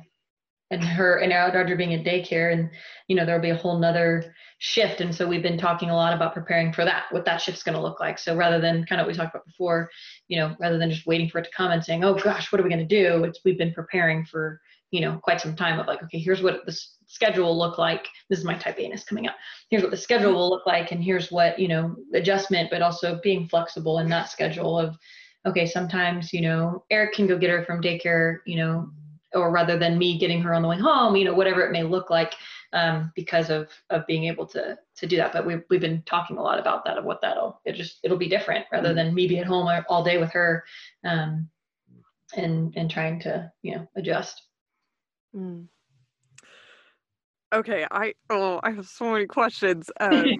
and 0.72 0.84
her 0.84 1.18
and 1.18 1.32
our 1.32 1.52
daughter 1.52 1.76
being 1.76 1.94
in 1.94 2.04
daycare 2.04 2.52
and 2.52 2.70
you 3.08 3.16
know 3.16 3.26
there'll 3.26 3.42
be 3.42 3.52
a 3.52 3.56
whole 3.56 3.80
nother 3.80 4.34
shift. 4.60 5.02
And 5.02 5.14
so 5.14 5.28
we've 5.28 5.44
been 5.44 5.58
talking 5.58 5.92
a 5.92 5.96
lot 5.96 6.14
about 6.14 6.34
preparing 6.34 6.74
for 6.74 6.84
that 6.84 7.06
what 7.12 7.26
that 7.26 7.40
shift's 7.42 7.64
going 7.64 7.76
to 7.76 7.82
look 7.82 8.00
like. 8.00 8.18
So 8.18 8.36
rather 8.36 8.60
than 8.60 8.86
kind 8.86 9.00
of 9.00 9.06
what 9.06 9.14
we 9.14 9.18
talked 9.18 9.36
about 9.36 9.46
before 9.46 9.90
you 10.28 10.38
know 10.38 10.56
rather 10.60 10.78
than 10.78 10.90
just 10.90 11.08
waiting 11.08 11.30
for 11.30 11.40
it 11.40 11.46
to 11.46 11.52
come 11.56 11.72
and 11.72 11.84
saying 11.84 12.04
oh 12.04 12.16
gosh 12.16 12.52
what 12.52 12.60
are 12.60 12.64
we 12.64 12.70
going 12.70 12.88
to 12.88 13.04
do? 13.04 13.24
It's 13.24 13.40
we've 13.46 13.58
been 13.58 13.74
preparing 13.74 14.26
for 14.26 14.60
you 14.92 15.02
know 15.02 15.20
quite 15.22 15.42
some 15.42 15.56
time 15.56 15.80
of 15.80 15.88
like 15.88 16.04
okay 16.04 16.20
here's 16.20 16.42
what 16.42 16.66
the 16.66 16.78
schedule 17.06 17.46
will 17.46 17.58
look 17.58 17.78
like. 17.78 18.08
This 18.30 18.40
is 18.40 18.46
my 18.46 18.56
Type 18.56 18.80
A-ness 18.80 19.06
coming 19.06 19.28
up. 19.28 19.36
Here's 19.70 19.84
what 19.84 19.92
the 19.92 19.98
schedule 19.98 20.34
will 20.34 20.50
look 20.50 20.66
like 20.66 20.92
and 20.92 21.04
here's 21.04 21.32
what 21.32 21.58
you 21.60 21.68
know 21.68 21.96
adjustment 22.14 22.70
but 22.70 22.82
also 22.82 23.20
being 23.24 23.48
flexible 23.48 24.00
in 24.00 24.10
that 24.10 24.30
schedule 24.30 24.78
of 24.78 24.98
okay 25.46 25.66
sometimes 25.66 26.34
you 26.34 26.42
know 26.42 26.84
eric 26.90 27.14
can 27.14 27.28
go 27.28 27.38
get 27.38 27.50
her 27.50 27.64
from 27.64 27.82
daycare 27.82 28.40
you 28.46 28.58
know 28.58 28.90
or 29.34 29.52
rather 29.52 29.78
than 29.78 29.98
me 29.98 30.18
getting 30.18 30.42
her 30.42 30.54
on 30.54 30.62
the 30.62 30.68
way 30.68 30.78
home, 30.78 31.16
you 31.16 31.26
know, 31.26 31.34
whatever 31.34 31.62
it 31.62 31.72
may 31.72 31.84
look 31.84 32.10
like, 32.10 32.34
um, 32.74 33.12
because 33.16 33.50
of 33.50 33.70
of 33.90 34.06
being 34.08 34.26
able 34.26 34.46
to 34.48 34.78
to 34.98 35.08
do 35.08 35.18
that. 35.18 35.34
But 35.34 35.46
we've 35.46 35.64
we've 35.70 35.82
been 35.82 36.04
talking 36.06 36.38
a 36.38 36.42
lot 36.42 36.60
about 36.60 36.86
that 36.86 36.98
of 36.98 37.06
what 37.06 37.22
that'll 37.22 37.62
it 37.66 37.74
just 37.74 38.00
it'll 38.04 38.18
be 38.18 38.30
different 38.30 38.66
rather 38.72 38.94
than 38.94 39.14
me 39.14 39.28
be 39.28 39.40
at 39.40 39.48
home 39.48 39.70
all 39.90 40.04
day 40.04 40.18
with 40.18 40.32
her, 40.32 40.64
um, 41.04 41.50
and 42.36 42.74
and 42.76 42.90
trying 42.90 43.20
to 43.22 43.52
you 43.62 43.76
know 43.76 43.88
adjust. 43.96 44.44
Mm. 45.36 45.68
Okay, 47.54 47.86
I 47.92 48.14
oh 48.30 48.60
I 48.64 48.72
have 48.72 48.88
so 48.88 49.12
many 49.12 49.26
questions. 49.26 49.90
Um, 50.00 50.40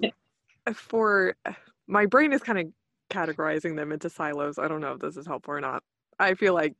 for 0.74 1.34
my 1.86 2.04
brain 2.04 2.32
is 2.34 2.42
kind 2.42 2.58
of 2.58 2.66
categorizing 3.10 3.76
them 3.76 3.90
into 3.90 4.10
silos. 4.10 4.58
I 4.58 4.68
don't 4.68 4.80
know 4.80 4.92
if 4.92 5.00
this 5.00 5.16
is 5.16 5.26
helpful 5.26 5.54
or 5.54 5.60
not. 5.60 5.82
I 6.18 6.34
feel 6.34 6.52
like 6.52 6.74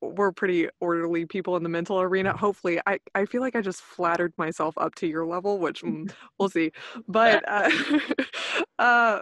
we're 0.00 0.32
pretty 0.32 0.68
orderly 0.80 1.26
people 1.26 1.56
in 1.56 1.62
the 1.62 1.68
mental 1.68 2.00
arena. 2.00 2.36
Hopefully, 2.36 2.80
I, 2.86 2.98
I 3.14 3.24
feel 3.24 3.40
like 3.40 3.56
I 3.56 3.60
just 3.60 3.80
flattered 3.80 4.32
myself 4.36 4.74
up 4.78 4.94
to 4.96 5.06
your 5.06 5.26
level, 5.26 5.58
which 5.58 5.82
mm, 5.84 6.10
we'll 6.38 6.48
see. 6.48 6.72
But 7.08 7.44
uh, 7.48 7.70
uh, 8.78 9.20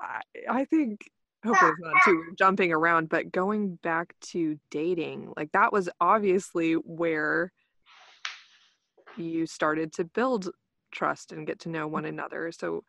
I, 0.00 0.20
I 0.48 0.64
think 0.64 1.10
hopefully 1.44 1.72
it's 1.72 1.80
not 1.80 1.94
too 2.04 2.24
jumping 2.38 2.72
around, 2.72 3.08
but 3.08 3.32
going 3.32 3.76
back 3.82 4.14
to 4.20 4.58
dating, 4.70 5.32
like 5.36 5.52
that 5.52 5.72
was 5.72 5.88
obviously 6.00 6.74
where 6.74 7.52
you 9.16 9.46
started 9.46 9.92
to 9.94 10.04
build 10.04 10.50
trust 10.90 11.32
and 11.32 11.46
get 11.46 11.60
to 11.60 11.68
know 11.68 11.86
one 11.86 12.04
another. 12.04 12.52
So 12.52 12.84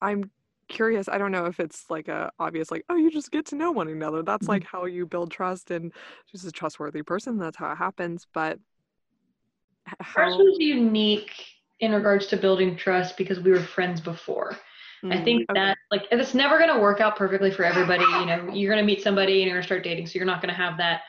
I'm 0.00 0.30
curious 0.68 1.08
i 1.08 1.18
don't 1.18 1.32
know 1.32 1.46
if 1.46 1.60
it's 1.60 1.84
like 1.90 2.08
a 2.08 2.30
obvious 2.38 2.70
like 2.70 2.84
oh 2.88 2.96
you 2.96 3.10
just 3.10 3.30
get 3.30 3.46
to 3.46 3.56
know 3.56 3.70
one 3.70 3.88
another 3.88 4.22
that's 4.22 4.44
mm-hmm. 4.44 4.52
like 4.52 4.64
how 4.64 4.84
you 4.84 5.06
build 5.06 5.30
trust 5.30 5.70
and 5.70 5.92
just 6.30 6.46
a 6.46 6.52
trustworthy 6.52 7.02
person 7.02 7.38
that's 7.38 7.56
how 7.56 7.70
it 7.70 7.76
happens 7.76 8.26
but 8.32 8.58
how... 9.84 10.22
ours 10.22 10.36
was 10.36 10.56
unique 10.58 11.32
in 11.80 11.92
regards 11.92 12.26
to 12.26 12.36
building 12.36 12.76
trust 12.76 13.16
because 13.16 13.40
we 13.40 13.50
were 13.50 13.60
friends 13.60 14.00
before 14.00 14.52
mm-hmm. 15.04 15.12
i 15.12 15.22
think 15.22 15.46
okay. 15.50 15.60
that 15.60 15.76
like 15.90 16.02
it's 16.10 16.34
never 16.34 16.58
going 16.58 16.72
to 16.72 16.80
work 16.80 17.00
out 17.00 17.16
perfectly 17.16 17.50
for 17.50 17.64
everybody 17.64 18.04
you 18.04 18.26
know 18.26 18.48
you're 18.52 18.72
going 18.72 18.82
to 18.82 18.86
meet 18.86 19.02
somebody 19.02 19.42
and 19.42 19.46
you're 19.46 19.56
going 19.56 19.62
to 19.62 19.66
start 19.66 19.84
dating 19.84 20.06
so 20.06 20.16
you're 20.16 20.26
not 20.26 20.42
going 20.42 20.52
to 20.52 20.60
have 20.60 20.76
that 20.76 21.02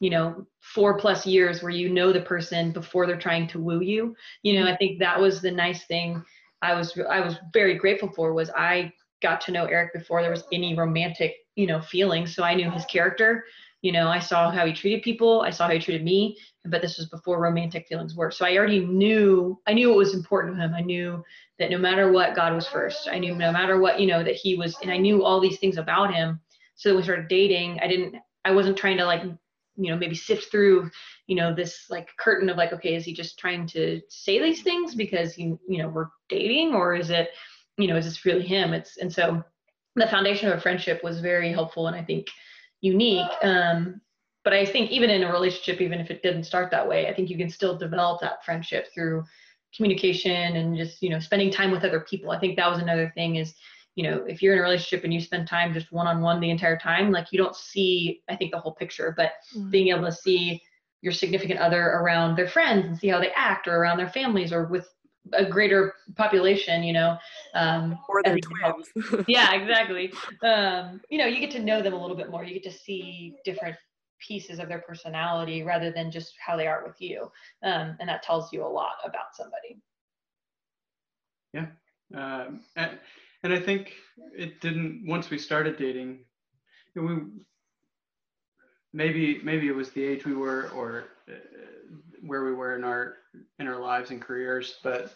you 0.00 0.10
know 0.10 0.46
four 0.60 0.98
plus 0.98 1.26
years 1.26 1.62
where 1.62 1.70
you 1.70 1.88
know 1.88 2.12
the 2.12 2.20
person 2.20 2.70
before 2.70 3.06
they're 3.06 3.18
trying 3.18 3.46
to 3.46 3.58
woo 3.58 3.80
you 3.80 4.14
you 4.42 4.54
know 4.54 4.60
mm-hmm. 4.60 4.74
i 4.74 4.76
think 4.76 4.98
that 4.98 5.20
was 5.20 5.40
the 5.40 5.50
nice 5.50 5.84
thing 5.86 6.22
I 6.62 6.74
was 6.74 6.98
I 7.08 7.20
was 7.20 7.36
very 7.52 7.74
grateful 7.74 8.10
for 8.10 8.32
was 8.32 8.50
I 8.50 8.92
got 9.22 9.40
to 9.42 9.52
know 9.52 9.64
Eric 9.64 9.92
before 9.92 10.22
there 10.22 10.30
was 10.30 10.44
any 10.52 10.76
romantic, 10.76 11.34
you 11.54 11.66
know, 11.66 11.80
feelings. 11.80 12.34
So 12.34 12.42
I 12.42 12.54
knew 12.54 12.70
his 12.70 12.84
character. 12.86 13.44
You 13.82 13.92
know, 13.92 14.08
I 14.08 14.18
saw 14.18 14.50
how 14.50 14.66
he 14.66 14.72
treated 14.72 15.02
people. 15.02 15.42
I 15.42 15.50
saw 15.50 15.66
how 15.66 15.74
he 15.74 15.78
treated 15.78 16.02
me. 16.02 16.36
But 16.64 16.82
this 16.82 16.98
was 16.98 17.08
before 17.08 17.40
romantic 17.40 17.86
feelings 17.86 18.16
were. 18.16 18.30
So 18.30 18.44
I 18.44 18.56
already 18.56 18.80
knew. 18.80 19.60
I 19.66 19.74
knew 19.74 19.88
what 19.88 19.98
was 19.98 20.14
important 20.14 20.56
to 20.56 20.62
him. 20.62 20.74
I 20.74 20.80
knew 20.80 21.22
that 21.58 21.70
no 21.70 21.78
matter 21.78 22.10
what, 22.10 22.34
God 22.34 22.54
was 22.54 22.66
first. 22.66 23.08
I 23.10 23.18
knew 23.18 23.34
no 23.34 23.52
matter 23.52 23.78
what, 23.78 24.00
you 24.00 24.06
know, 24.06 24.24
that 24.24 24.34
he 24.34 24.56
was, 24.56 24.76
and 24.82 24.90
I 24.90 24.96
knew 24.96 25.24
all 25.24 25.40
these 25.40 25.58
things 25.58 25.78
about 25.78 26.12
him. 26.12 26.40
So 26.74 26.90
when 26.90 26.96
we 26.98 27.02
started 27.04 27.28
dating, 27.28 27.78
I 27.80 27.86
didn't. 27.86 28.16
I 28.44 28.52
wasn't 28.52 28.76
trying 28.76 28.96
to 28.98 29.04
like, 29.04 29.22
you 29.22 29.90
know, 29.90 29.96
maybe 29.96 30.14
sift 30.14 30.50
through 30.50 30.90
you 31.26 31.36
know 31.36 31.54
this 31.54 31.86
like 31.90 32.08
curtain 32.18 32.48
of 32.48 32.56
like 32.56 32.72
okay 32.72 32.94
is 32.94 33.04
he 33.04 33.12
just 33.12 33.38
trying 33.38 33.66
to 33.66 34.00
say 34.08 34.40
these 34.40 34.62
things 34.62 34.94
because 34.94 35.34
he 35.34 35.54
you 35.68 35.78
know 35.78 35.88
we're 35.88 36.08
dating 36.28 36.74
or 36.74 36.94
is 36.94 37.10
it 37.10 37.30
you 37.76 37.88
know 37.88 37.96
is 37.96 38.04
this 38.04 38.24
really 38.24 38.46
him 38.46 38.72
it's 38.72 38.96
and 38.98 39.12
so 39.12 39.42
the 39.96 40.06
foundation 40.08 40.48
of 40.48 40.58
a 40.58 40.60
friendship 40.60 41.02
was 41.02 41.20
very 41.20 41.52
helpful 41.52 41.88
and 41.88 41.96
i 41.96 42.02
think 42.02 42.26
unique 42.80 43.30
um 43.42 44.00
but 44.44 44.52
i 44.52 44.64
think 44.64 44.90
even 44.90 45.10
in 45.10 45.24
a 45.24 45.32
relationship 45.32 45.80
even 45.80 46.00
if 46.00 46.10
it 46.10 46.22
didn't 46.22 46.44
start 46.44 46.70
that 46.70 46.88
way 46.88 47.08
i 47.08 47.14
think 47.14 47.28
you 47.28 47.36
can 47.36 47.50
still 47.50 47.76
develop 47.76 48.20
that 48.20 48.44
friendship 48.44 48.86
through 48.94 49.24
communication 49.74 50.56
and 50.56 50.76
just 50.76 51.02
you 51.02 51.10
know 51.10 51.18
spending 51.18 51.50
time 51.50 51.70
with 51.70 51.84
other 51.84 52.00
people 52.00 52.30
i 52.30 52.38
think 52.38 52.56
that 52.56 52.70
was 52.70 52.78
another 52.78 53.10
thing 53.14 53.36
is 53.36 53.54
you 53.96 54.04
know 54.04 54.24
if 54.28 54.40
you're 54.40 54.52
in 54.52 54.60
a 54.60 54.62
relationship 54.62 55.04
and 55.04 55.12
you 55.12 55.20
spend 55.20 55.48
time 55.48 55.74
just 55.74 55.90
one-on-one 55.90 56.40
the 56.40 56.50
entire 56.50 56.78
time 56.78 57.10
like 57.10 57.26
you 57.32 57.38
don't 57.38 57.56
see 57.56 58.22
i 58.28 58.36
think 58.36 58.52
the 58.52 58.60
whole 58.60 58.74
picture 58.74 59.12
but 59.16 59.32
mm-hmm. 59.54 59.70
being 59.70 59.88
able 59.88 60.04
to 60.04 60.12
see 60.12 60.62
your 61.02 61.12
significant 61.12 61.60
other 61.60 61.82
around 61.82 62.36
their 62.36 62.48
friends 62.48 62.86
and 62.86 62.98
see 62.98 63.08
how 63.08 63.20
they 63.20 63.30
act 63.36 63.68
or 63.68 63.76
around 63.76 63.98
their 63.98 64.08
families 64.08 64.52
or 64.52 64.66
with 64.66 64.88
a 65.32 65.44
greater 65.44 65.94
population, 66.14 66.82
you 66.82 66.92
know. 66.92 67.16
Um, 67.54 67.98
or 68.08 68.22
their 68.22 68.38
twins. 68.38 69.24
yeah, 69.28 69.52
exactly. 69.54 70.12
Um, 70.42 71.00
you 71.10 71.18
know, 71.18 71.26
you 71.26 71.40
get 71.40 71.50
to 71.52 71.62
know 71.62 71.82
them 71.82 71.92
a 71.92 72.00
little 72.00 72.16
bit 72.16 72.30
more. 72.30 72.44
You 72.44 72.54
get 72.54 72.64
to 72.64 72.72
see 72.72 73.36
different 73.44 73.76
pieces 74.18 74.58
of 74.58 74.68
their 74.68 74.80
personality 74.80 75.62
rather 75.62 75.90
than 75.90 76.10
just 76.10 76.34
how 76.44 76.56
they 76.56 76.66
are 76.66 76.84
with 76.86 77.00
you. 77.00 77.30
Um, 77.62 77.96
and 78.00 78.08
that 78.08 78.22
tells 78.22 78.52
you 78.52 78.64
a 78.64 78.68
lot 78.68 78.96
about 79.04 79.34
somebody. 79.34 79.80
Yeah. 81.52 81.66
Um, 82.14 82.60
and, 82.76 82.98
and 83.42 83.52
I 83.52 83.60
think 83.60 83.92
it 84.36 84.60
didn't, 84.60 85.04
once 85.06 85.30
we 85.30 85.38
started 85.38 85.76
dating, 85.76 86.20
we 86.94 87.18
maybe 88.92 89.40
maybe 89.42 89.68
it 89.68 89.74
was 89.74 89.90
the 89.90 90.04
age 90.04 90.24
we 90.24 90.34
were 90.34 90.70
or 90.74 91.04
uh, 91.28 91.34
where 92.22 92.44
we 92.44 92.52
were 92.52 92.76
in 92.76 92.84
our 92.84 93.14
in 93.58 93.66
our 93.66 93.78
lives 93.78 94.10
and 94.10 94.20
careers, 94.20 94.76
but 94.82 95.14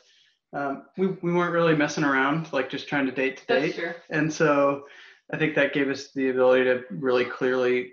um, 0.53 0.85
we 0.97 1.09
we 1.09 1.33
weren't 1.33 1.53
really 1.53 1.77
messing 1.77 2.05
around, 2.05 2.53
like 2.53 2.69
just 2.69 2.89
trying 2.89 3.07
to 3.07 3.13
date 3.13 3.39
to 3.39 3.47
That's 3.47 3.67
date. 3.67 3.75
true. 3.77 3.93
And 4.11 4.33
so 4.33 4.85
I 5.33 5.37
think 5.37 5.55
that 5.55 5.73
gave 5.73 5.89
us 5.89 6.13
the 6.13 6.31
ability 6.31 6.65
to 6.65 6.83
really 6.91 7.25
clearly 7.25 7.93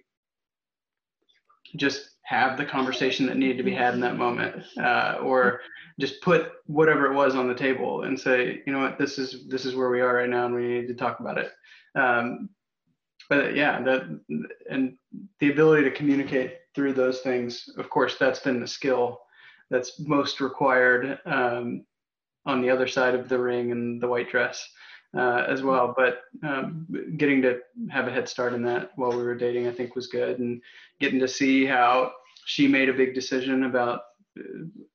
just 1.75 2.11
have 2.23 2.57
the 2.57 2.65
conversation 2.65 3.25
that 3.27 3.37
needed 3.37 3.57
to 3.57 3.63
be 3.63 3.73
had 3.73 3.93
in 3.93 4.01
that 4.01 4.17
moment, 4.17 4.63
uh, 4.77 5.17
or 5.21 5.61
just 5.99 6.21
put 6.21 6.51
whatever 6.65 7.05
it 7.11 7.15
was 7.15 7.35
on 7.35 7.47
the 7.47 7.55
table 7.55 8.03
and 8.03 8.19
say, 8.19 8.61
you 8.65 8.73
know 8.73 8.79
what, 8.79 8.97
this 8.97 9.17
is 9.17 9.47
this 9.47 9.65
is 9.65 9.75
where 9.75 9.89
we 9.89 10.01
are 10.01 10.15
right 10.15 10.29
now, 10.29 10.45
and 10.45 10.55
we 10.55 10.67
need 10.67 10.87
to 10.87 10.93
talk 10.93 11.19
about 11.19 11.37
it. 11.37 11.51
Um, 11.95 12.49
but 13.29 13.55
yeah, 13.55 13.81
that 13.81 14.19
and 14.69 14.97
the 15.39 15.51
ability 15.51 15.83
to 15.83 15.91
communicate 15.91 16.57
through 16.73 16.93
those 16.93 17.21
things, 17.21 17.69
of 17.77 17.89
course, 17.89 18.15
that's 18.17 18.39
been 18.39 18.59
the 18.59 18.67
skill 18.67 19.21
that's 19.69 19.99
most 19.99 20.39
required 20.39 21.19
um, 21.25 21.85
on 22.45 22.61
the 22.61 22.69
other 22.69 22.87
side 22.87 23.15
of 23.15 23.27
the 23.27 23.37
ring 23.37 23.71
and 23.71 24.01
the 24.01 24.07
white 24.07 24.29
dress 24.29 24.67
uh, 25.15 25.45
as 25.47 25.61
well. 25.61 25.93
But 25.95 26.21
um, 26.43 26.87
getting 27.17 27.41
to 27.41 27.59
have 27.89 28.07
a 28.07 28.11
head 28.11 28.29
start 28.29 28.53
in 28.53 28.63
that 28.63 28.91
while 28.95 29.11
we 29.11 29.23
were 29.23 29.35
dating, 29.35 29.67
I 29.67 29.71
think 29.71 29.95
was 29.95 30.07
good, 30.07 30.39
and 30.39 30.61
getting 30.99 31.19
to 31.19 31.27
see 31.27 31.65
how 31.65 32.13
she 32.45 32.67
made 32.67 32.89
a 32.89 32.93
big 32.93 33.13
decision 33.13 33.63
about 33.63 34.01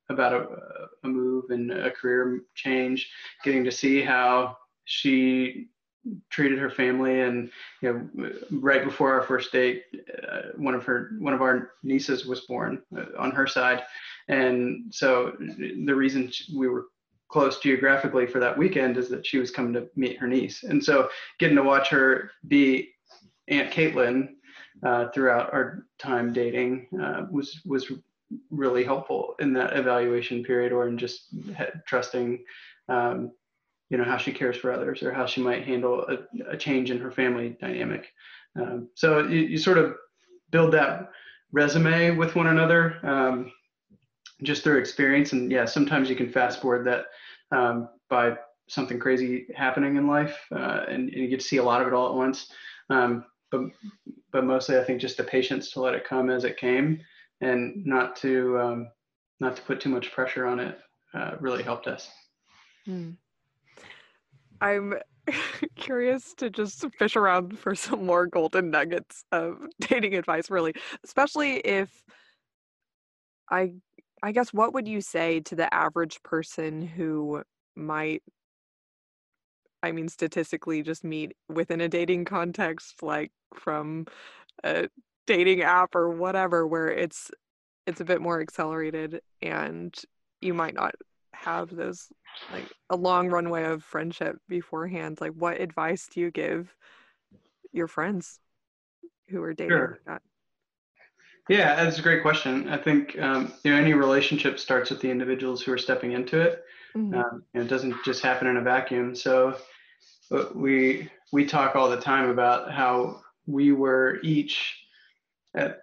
about 0.09 0.33
a, 0.33 0.47
a 1.05 1.09
move 1.09 1.51
and 1.51 1.73
a 1.73 1.91
career 1.91 2.43
change, 2.55 3.11
getting 3.45 3.65
to 3.65 3.73
see 3.73 4.01
how 4.01 4.57
she 4.85 5.69
treated 6.31 6.59
her 6.59 6.71
family 6.71 7.21
and 7.21 7.51
you 7.81 7.93
know 7.93 8.31
right 8.51 8.85
before 8.85 9.13
our 9.13 9.23
first 9.23 9.53
date 9.53 9.85
uh, 10.31 10.49
one 10.57 10.75
of 10.75 10.85
her 10.85 11.13
one 11.19 11.33
of 11.33 11.43
our 11.43 11.73
nieces 11.83 12.27
was 12.27 12.41
born 12.43 12.83
uh, 12.97 13.05
on 13.19 13.31
her 13.31 13.47
side. 13.47 13.83
And 14.29 14.93
so 14.95 15.37
the 15.39 15.95
reason 15.95 16.31
we 16.55 16.69
were 16.69 16.87
close 17.29 17.59
geographically 17.61 18.27
for 18.27 18.39
that 18.41 18.57
weekend 18.57 18.97
is 18.97 19.09
that 19.09 19.27
she 19.27 19.39
was 19.39 19.51
coming 19.51 19.73
to 19.73 19.89
meet 19.97 20.19
her 20.19 20.27
niece. 20.27 20.65
And 20.65 20.85
so 20.85 21.09
getting 21.39 21.57
to 21.57 21.63
watch 21.63 21.89
her 21.89 22.31
be 22.47 22.91
aunt 23.49 23.73
caitlin 23.73 24.29
uh, 24.85 25.09
throughout 25.09 25.53
our 25.53 25.87
time 25.99 26.33
dating 26.33 26.89
uh, 27.03 27.27
was 27.31 27.61
was 27.65 27.93
really 28.51 28.85
helpful 28.85 29.35
in 29.41 29.53
that 29.53 29.77
evaluation 29.77 30.43
period 30.43 30.73
or 30.73 30.89
in 30.89 30.97
just 30.97 31.29
trusting 31.87 32.43
um, 32.89 33.33
you 33.93 33.99
know 33.99 34.05
how 34.05 34.17
she 34.17 34.33
cares 34.33 34.57
for 34.57 34.73
others 34.73 35.03
or 35.03 35.13
how 35.13 35.27
she 35.27 35.43
might 35.43 35.67
handle 35.67 36.07
a, 36.09 36.53
a 36.53 36.57
change 36.57 36.91
in 36.91 36.99
her 36.99 37.13
family 37.13 37.59
dynamic. 37.61 38.07
Um, 38.59 38.89
so 38.95 39.21
you, 39.21 39.41
you, 39.41 39.59
sort 39.59 39.77
of 39.77 39.95
build 40.51 40.73
that 40.73 41.11
resume 41.53 42.17
with 42.17 42.35
one 42.35 42.47
another 42.47 42.97
um, 43.03 43.53
just 44.43 44.65
through 44.65 44.79
experience. 44.79 45.33
And 45.33 45.53
yeah 45.53 45.67
sometimes 45.67 46.09
you 46.09 46.17
can 46.17 46.33
fast 46.33 46.63
forward 46.63 46.87
that 46.87 47.05
um, 47.55 47.91
by 48.09 48.39
something 48.67 48.99
crazy 48.99 49.47
happening 49.55 49.97
in 49.97 50.07
life 50.07 50.39
uh, 50.53 50.87
and, 50.89 51.11
and, 51.11 51.13
you 51.13 51.29
get 51.29 51.41
to 51.41 51.47
see 51.47 51.59
a 51.59 51.63
lot 51.63 51.83
of 51.83 51.87
it 51.87 51.93
all 51.93 52.09
at 52.09 52.15
once. 52.15 52.51
Um, 52.89 53.27
but 53.51 53.61
but 54.33 54.45
mostly 54.45 54.79
i 54.79 54.85
think 54.85 54.99
just 54.99 55.19
the 55.19 55.25
patience 55.25 55.71
to 55.71 55.81
let 55.83 55.95
it 55.95 56.09
come 56.09 56.31
as 56.31 56.45
it 56.45 56.57
came 56.57 56.99
and 57.43 57.85
not 57.85 58.17
to 58.17 58.59
um, 58.59 58.89
not 59.41 59.57
to 59.57 59.63
put 59.63 59.81
too 59.81 59.91
much 59.91 60.13
pressure 60.13 60.47
on 60.47 60.59
it 60.59 60.79
uh, 61.13 61.33
really 61.41 61.63
helped 61.63 61.87
us. 61.87 62.11
Hmm. 62.87 63.11
I'm 64.63 64.95
curious 65.77 66.35
to 66.35 66.49
just 66.49 66.87
fish 66.99 67.17
around 67.17 67.59
for 67.59 67.75
some 67.75 68.07
more 68.07 68.27
golden 68.27 68.71
nuggets 68.71 69.25
of 69.33 69.59
dating 69.81 70.15
advice, 70.15 70.51
really, 70.51 70.75
especially 71.05 71.57
if 71.59 72.03
I 73.51 73.75
I 74.23 74.31
guess 74.31 74.53
what 74.53 74.73
would 74.73 74.87
you 74.87 75.01
say 75.01 75.41
to 75.41 75.57
the 75.57 75.73
average 75.75 76.23
person 76.23 76.81
who 76.81 77.43
might 77.75 78.23
I 79.83 79.91
mean 79.91 80.09
statistically 80.09 80.83
just 80.83 81.03
meet 81.03 81.33
within 81.49 81.81
a 81.81 81.89
dating 81.89 82.25
context 82.25 83.03
like 83.03 83.33
from 83.55 84.07
a 84.63 84.89
dating 85.27 85.63
app 85.63 85.95
or 85.97 86.11
whatever 86.11 86.67
where 86.67 86.89
it's 86.89 87.33
it's 87.87 88.01
a 88.01 88.05
bit 88.05 88.21
more 88.21 88.41
accelerated 88.41 89.23
and 89.41 89.93
you 90.41 90.55
might 90.55 90.75
not 90.75 90.95
have 91.43 91.75
those 91.75 92.09
like 92.53 92.65
a 92.91 92.97
long 92.97 93.29
runway 93.29 93.65
of 93.65 93.83
friendship 93.83 94.39
beforehand 94.49 95.21
like 95.21 95.33
what 95.33 95.61
advice 95.61 96.09
do 96.13 96.21
you 96.21 96.31
give 96.31 96.75
your 97.73 97.89
friends 97.89 98.39
who 99.29 99.43
are 99.43 99.55
dating 99.55 99.71
sure. 99.71 99.89
like 99.91 100.05
that? 100.07 100.23
Yeah 101.49 101.75
that's 101.77 101.99
a 101.99 102.03
great 102.03 102.23
question. 102.23 102.69
I 102.69 102.77
think 102.77 103.19
um, 103.19 103.53
you 103.65 103.73
know 103.73 103.79
any 103.79 103.95
relationship 103.95 104.59
starts 104.59 104.91
with 104.91 105.01
the 105.01 105.11
individuals 105.11 105.63
who 105.63 105.73
are 105.73 105.79
stepping 105.79 106.13
into 106.13 106.41
it. 106.41 106.65
Mm-hmm. 106.97 107.15
um, 107.15 107.43
it 107.55 107.69
doesn't 107.69 107.97
just 108.05 108.23
happen 108.23 108.47
in 108.47 108.59
a 108.59 108.63
vacuum. 108.63 109.15
So 109.15 109.57
uh, 110.31 110.45
we 110.55 111.11
we 111.33 111.47
talk 111.47 111.75
all 111.75 111.89
the 111.89 112.01
time 112.01 112.29
about 112.29 112.71
how 112.71 113.23
we 113.47 113.73
were 113.73 114.21
each 114.23 114.79
at 115.55 115.81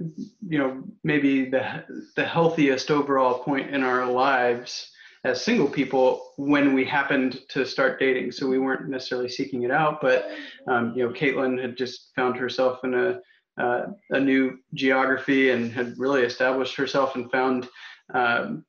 you 0.48 0.58
know 0.58 0.84
maybe 1.04 1.50
the 1.50 1.84
the 2.16 2.26
healthiest 2.26 2.90
overall 2.90 3.40
point 3.40 3.70
in 3.70 3.84
our 3.84 4.06
lives 4.06 4.92
as 5.24 5.44
single 5.44 5.68
people 5.68 6.34
when 6.38 6.74
we 6.74 6.86
happened 6.86 7.42
to 7.50 7.66
start 7.66 8.00
dating. 8.00 8.32
So 8.32 8.48
we 8.48 8.60
weren't 8.60 8.88
necessarily 8.88 9.30
seeking 9.30 9.64
it 9.64 9.72
out, 9.72 10.02
but 10.02 10.30
um, 10.68 10.94
you 10.96 11.06
know, 11.06 11.14
Caitlin 11.14 11.62
had 11.62 11.78
just 11.78 12.12
found 12.16 12.38
herself 12.38 12.84
in 12.84 12.94
a 12.94 13.20
uh, 13.60 13.88
a 14.12 14.20
new 14.20 14.58
geography 14.74 15.50
and 15.50 15.72
had 15.72 16.00
really 16.00 16.22
established 16.22 16.76
herself 16.76 17.16
and 17.16 17.30
found 17.30 17.68
um, 18.14 18.66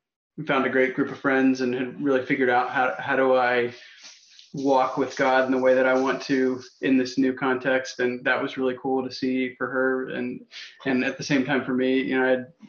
found 0.46 0.66
a 0.66 0.70
great 0.70 0.94
group 0.94 1.12
of 1.12 1.18
friends 1.18 1.60
and 1.60 1.74
had 1.74 2.02
really 2.02 2.24
figured 2.24 2.50
out 2.50 2.70
how 2.70 2.94
how 2.98 3.14
do 3.14 3.36
I 3.36 3.72
walk 4.52 4.96
with 4.96 5.16
God 5.16 5.44
in 5.44 5.52
the 5.52 5.58
way 5.58 5.74
that 5.74 5.86
I 5.86 5.94
want 5.96 6.20
to 6.22 6.60
in 6.80 6.96
this 6.96 7.18
new 7.18 7.32
context, 7.32 8.00
and 8.00 8.24
that 8.24 8.42
was 8.42 8.56
really 8.56 8.76
cool 8.82 9.06
to 9.06 9.14
see 9.14 9.54
for 9.54 9.68
her 9.68 10.08
and 10.08 10.40
and 10.86 11.04
at 11.04 11.16
the 11.16 11.24
same 11.24 11.44
time 11.44 11.64
for 11.64 11.74
me, 11.74 12.00
you 12.00 12.18
know, 12.20 12.26
I 12.26 12.66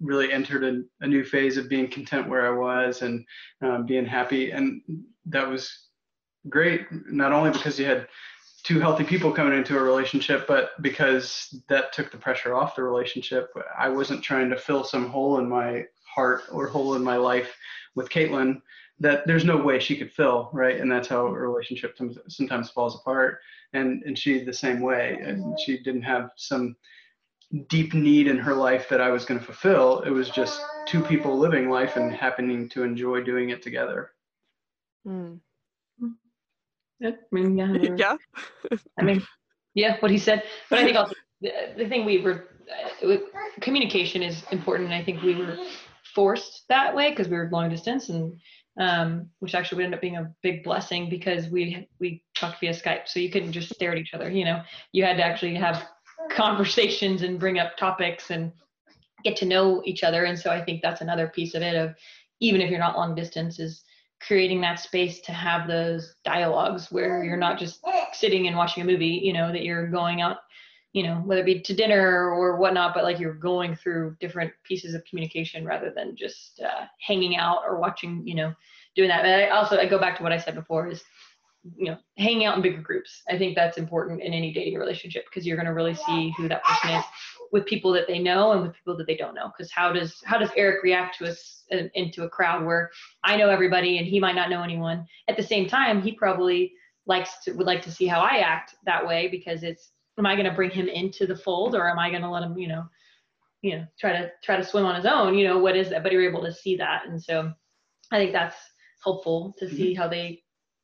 really 0.00 0.32
entered 0.32 0.64
a, 0.64 1.04
a, 1.04 1.06
new 1.06 1.24
phase 1.24 1.56
of 1.56 1.68
being 1.68 1.90
content 1.90 2.28
where 2.28 2.46
I 2.46 2.58
was 2.58 3.02
and 3.02 3.24
um, 3.62 3.86
being 3.86 4.06
happy. 4.06 4.50
And 4.50 4.82
that 5.26 5.48
was 5.48 5.88
great, 6.48 6.86
not 6.90 7.32
only 7.32 7.50
because 7.50 7.78
you 7.78 7.84
had 7.84 8.08
two 8.62 8.80
healthy 8.80 9.04
people 9.04 9.32
coming 9.32 9.56
into 9.56 9.78
a 9.78 9.82
relationship, 9.82 10.46
but 10.46 10.80
because 10.82 11.62
that 11.68 11.92
took 11.92 12.10
the 12.10 12.16
pressure 12.16 12.54
off 12.54 12.76
the 12.76 12.82
relationship. 12.82 13.50
I 13.78 13.88
wasn't 13.88 14.22
trying 14.22 14.50
to 14.50 14.56
fill 14.56 14.84
some 14.84 15.08
hole 15.08 15.38
in 15.38 15.48
my 15.48 15.84
heart 16.04 16.42
or 16.50 16.66
hole 16.66 16.94
in 16.94 17.04
my 17.04 17.16
life 17.16 17.56
with 17.94 18.08
Caitlin 18.08 18.60
that 19.00 19.26
there's 19.26 19.44
no 19.44 19.56
way 19.56 19.78
she 19.78 19.96
could 19.96 20.12
fill, 20.12 20.50
right? 20.52 20.80
And 20.80 20.90
that's 20.90 21.08
how 21.08 21.26
a 21.26 21.32
relationship 21.32 21.96
sometimes 22.28 22.70
falls 22.70 22.96
apart. 22.96 23.38
And 23.74 24.02
and 24.04 24.18
she 24.18 24.42
the 24.44 24.52
same 24.52 24.80
way, 24.80 25.18
and 25.22 25.58
she 25.60 25.78
didn't 25.78 26.02
have 26.02 26.30
some 26.36 26.74
deep 27.68 27.94
need 27.94 28.26
in 28.26 28.38
her 28.38 28.54
life 28.54 28.88
that 28.90 29.00
I 29.00 29.10
was 29.10 29.24
going 29.24 29.40
to 29.40 29.46
fulfill. 29.46 30.00
It 30.00 30.10
was 30.10 30.28
just 30.28 30.60
two 30.86 31.02
people 31.02 31.38
living 31.38 31.70
life 31.70 31.96
and 31.96 32.12
happening 32.12 32.68
to 32.70 32.82
enjoy 32.82 33.22
doing 33.22 33.50
it 33.50 33.62
together. 33.62 34.12
Mm. 35.06 35.40
Yeah, 37.00 37.10
I 37.10 37.34
mean, 37.34 37.56
yeah. 37.56 37.72
yeah. 37.96 38.16
I 38.98 39.02
mean, 39.02 39.22
yeah, 39.74 39.96
what 40.00 40.10
he 40.10 40.18
said. 40.18 40.42
But 40.68 40.80
I 40.80 40.84
think 40.84 40.96
also 40.96 41.14
the, 41.40 41.52
the 41.76 41.88
thing 41.88 42.04
we 42.04 42.18
were, 42.18 42.48
uh, 43.04 43.16
communication 43.60 44.22
is 44.22 44.42
important. 44.50 44.92
And 44.92 44.94
I 44.94 45.04
think 45.04 45.22
we 45.22 45.36
were 45.36 45.56
forced 46.14 46.64
that 46.68 46.94
way 46.94 47.10
because 47.10 47.28
we 47.28 47.36
were 47.36 47.48
long 47.52 47.70
distance 47.70 48.08
and 48.08 48.38
um, 48.78 49.28
which 49.40 49.54
actually 49.54 49.76
would 49.76 49.86
end 49.86 49.94
up 49.94 50.00
being 50.00 50.16
a 50.16 50.32
big 50.42 50.62
blessing 50.62 51.10
because 51.10 51.48
we 51.48 51.88
we 51.98 52.22
talked 52.36 52.60
via 52.60 52.72
Skype, 52.72 53.08
so 53.08 53.18
you 53.18 53.30
couldn't 53.30 53.52
just 53.52 53.74
stare 53.74 53.90
at 53.90 53.98
each 53.98 54.14
other. 54.14 54.30
You 54.30 54.44
know, 54.44 54.62
you 54.92 55.04
had 55.04 55.16
to 55.16 55.24
actually 55.24 55.56
have 55.56 55.84
conversations 56.30 57.22
and 57.22 57.38
bring 57.38 57.58
up 57.58 57.76
topics 57.76 58.30
and 58.30 58.52
get 59.24 59.36
to 59.36 59.46
know 59.46 59.82
each 59.84 60.02
other. 60.02 60.24
And 60.24 60.38
so 60.38 60.50
I 60.50 60.64
think 60.64 60.82
that's 60.82 61.00
another 61.00 61.28
piece 61.28 61.54
of 61.54 61.62
it 61.62 61.74
of 61.74 61.94
even 62.40 62.60
if 62.60 62.70
you're 62.70 62.78
not 62.78 62.96
long 62.96 63.14
distance 63.14 63.58
is 63.58 63.82
creating 64.20 64.60
that 64.60 64.80
space 64.80 65.20
to 65.20 65.32
have 65.32 65.68
those 65.68 66.14
dialogues 66.24 66.90
where 66.90 67.24
you're 67.24 67.36
not 67.36 67.58
just 67.58 67.80
sitting 68.12 68.46
and 68.46 68.56
watching 68.56 68.82
a 68.82 68.86
movie, 68.86 69.20
you 69.22 69.32
know, 69.32 69.52
that 69.52 69.62
you're 69.62 69.86
going 69.86 70.20
out, 70.20 70.38
you 70.92 71.02
know, 71.02 71.16
whether 71.24 71.42
it 71.42 71.46
be 71.46 71.60
to 71.60 71.74
dinner 71.74 72.30
or 72.30 72.56
whatnot, 72.56 72.94
but 72.94 73.04
like 73.04 73.18
you're 73.18 73.34
going 73.34 73.76
through 73.76 74.16
different 74.20 74.52
pieces 74.64 74.94
of 74.94 75.04
communication 75.04 75.64
rather 75.64 75.92
than 75.94 76.16
just 76.16 76.60
uh, 76.60 76.86
hanging 77.00 77.36
out 77.36 77.60
or 77.66 77.78
watching, 77.78 78.26
you 78.26 78.34
know, 78.34 78.52
doing 78.96 79.08
that. 79.08 79.24
And 79.24 79.42
I 79.42 79.48
also, 79.56 79.78
I 79.78 79.86
go 79.86 79.98
back 79.98 80.16
to 80.16 80.22
what 80.22 80.32
I 80.32 80.38
said 80.38 80.54
before 80.54 80.88
is 80.88 81.02
you 81.76 81.90
know 81.90 81.98
hanging 82.16 82.44
out 82.44 82.56
in 82.56 82.62
bigger 82.62 82.80
groups 82.80 83.22
i 83.28 83.36
think 83.36 83.54
that's 83.54 83.78
important 83.78 84.22
in 84.22 84.32
any 84.32 84.52
dating 84.52 84.78
relationship 84.78 85.24
because 85.26 85.46
you're 85.46 85.56
going 85.56 85.66
to 85.66 85.72
really 85.72 85.94
see 85.94 86.32
who 86.36 86.48
that 86.48 86.64
person 86.64 86.90
is 86.90 87.04
with 87.52 87.66
people 87.66 87.92
that 87.92 88.06
they 88.06 88.18
know 88.18 88.52
and 88.52 88.62
with 88.62 88.74
people 88.74 88.96
that 88.96 89.06
they 89.06 89.16
don't 89.16 89.34
know 89.34 89.50
because 89.56 89.70
how 89.72 89.92
does 89.92 90.20
how 90.24 90.38
does 90.38 90.50
eric 90.56 90.82
react 90.82 91.18
to 91.18 91.28
us 91.28 91.64
uh, 91.72 91.84
into 91.94 92.24
a 92.24 92.28
crowd 92.28 92.64
where 92.64 92.90
i 93.24 93.36
know 93.36 93.48
everybody 93.48 93.98
and 93.98 94.06
he 94.06 94.20
might 94.20 94.34
not 94.34 94.50
know 94.50 94.62
anyone 94.62 95.06
at 95.28 95.36
the 95.36 95.42
same 95.42 95.68
time 95.68 96.02
he 96.02 96.12
probably 96.12 96.72
likes 97.06 97.42
to 97.42 97.52
would 97.52 97.66
like 97.66 97.82
to 97.82 97.90
see 97.90 98.06
how 98.06 98.20
i 98.20 98.38
act 98.38 98.74
that 98.84 99.06
way 99.06 99.28
because 99.28 99.62
it's 99.62 99.92
am 100.18 100.26
I 100.26 100.34
going 100.34 100.46
to 100.46 100.54
bring 100.54 100.70
him 100.70 100.88
into 100.88 101.26
the 101.26 101.36
fold 101.36 101.74
or 101.74 101.88
am 101.88 101.98
I 101.98 102.10
going 102.10 102.22
to 102.22 102.30
let 102.30 102.42
him, 102.42 102.58
you 102.58 102.68
know, 102.68 102.84
you 103.62 103.76
know, 103.76 103.86
try 103.98 104.12
to 104.12 104.30
try 104.42 104.56
to 104.56 104.64
swim 104.64 104.84
on 104.84 104.96
his 104.96 105.06
own, 105.06 105.34
you 105.36 105.46
know, 105.46 105.58
what 105.58 105.76
is 105.76 105.90
that? 105.90 106.02
But 106.02 106.12
you're 106.12 106.28
able 106.28 106.42
to 106.42 106.52
see 106.52 106.76
that. 106.76 107.06
And 107.06 107.22
so 107.22 107.52
I 108.12 108.18
think 108.18 108.32
that's 108.32 108.56
helpful 109.02 109.54
to 109.58 109.68
see 109.68 109.92
mm-hmm. 109.92 110.02
how 110.02 110.08
they 110.08 110.42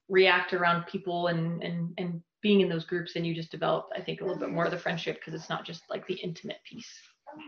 react 0.08 0.52
around 0.52 0.86
people 0.86 1.28
and 1.28 1.62
and 1.62 1.92
and 1.98 2.22
being 2.42 2.60
in 2.60 2.68
those 2.68 2.84
groups 2.84 3.16
and 3.16 3.26
you 3.26 3.34
just 3.34 3.50
develop 3.50 3.88
i 3.96 4.00
think 4.00 4.20
a 4.20 4.24
little 4.24 4.38
bit 4.38 4.50
more 4.50 4.66
of 4.66 4.70
the 4.70 4.78
friendship 4.78 5.16
because 5.18 5.34
it's 5.34 5.48
not 5.48 5.64
just 5.64 5.82
like 5.88 6.06
the 6.06 6.14
intimate 6.14 6.58
piece 6.68 6.92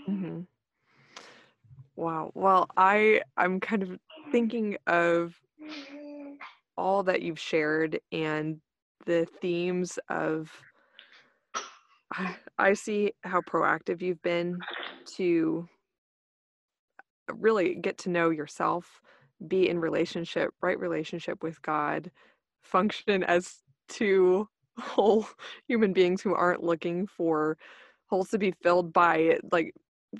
mm-hmm. 0.08 0.40
wow 1.96 2.30
well 2.34 2.66
i 2.76 3.20
i'm 3.36 3.60
kind 3.60 3.82
of 3.82 3.98
thinking 4.32 4.76
of 4.86 5.34
all 6.76 7.02
that 7.02 7.22
you've 7.22 7.38
shared 7.38 8.00
and 8.12 8.60
the 9.04 9.26
themes 9.40 9.98
of 10.08 10.50
I, 12.12 12.36
I 12.58 12.72
see 12.74 13.12
how 13.22 13.40
proactive 13.40 14.00
you've 14.00 14.22
been 14.22 14.58
to 15.16 15.68
really 17.32 17.74
get 17.74 17.98
to 17.98 18.10
know 18.10 18.30
yourself 18.30 19.00
be 19.46 19.68
in 19.68 19.78
relationship 19.78 20.50
right 20.62 20.78
relationship 20.78 21.42
with 21.42 21.60
god 21.60 22.10
function 22.66 23.22
as 23.24 23.56
two 23.88 24.48
whole 24.78 25.26
human 25.68 25.92
beings 25.92 26.20
who 26.20 26.34
aren't 26.34 26.62
looking 26.62 27.06
for 27.06 27.56
holes 28.08 28.28
to 28.30 28.38
be 28.38 28.52
filled 28.62 28.92
by 28.92 29.38
like 29.50 29.72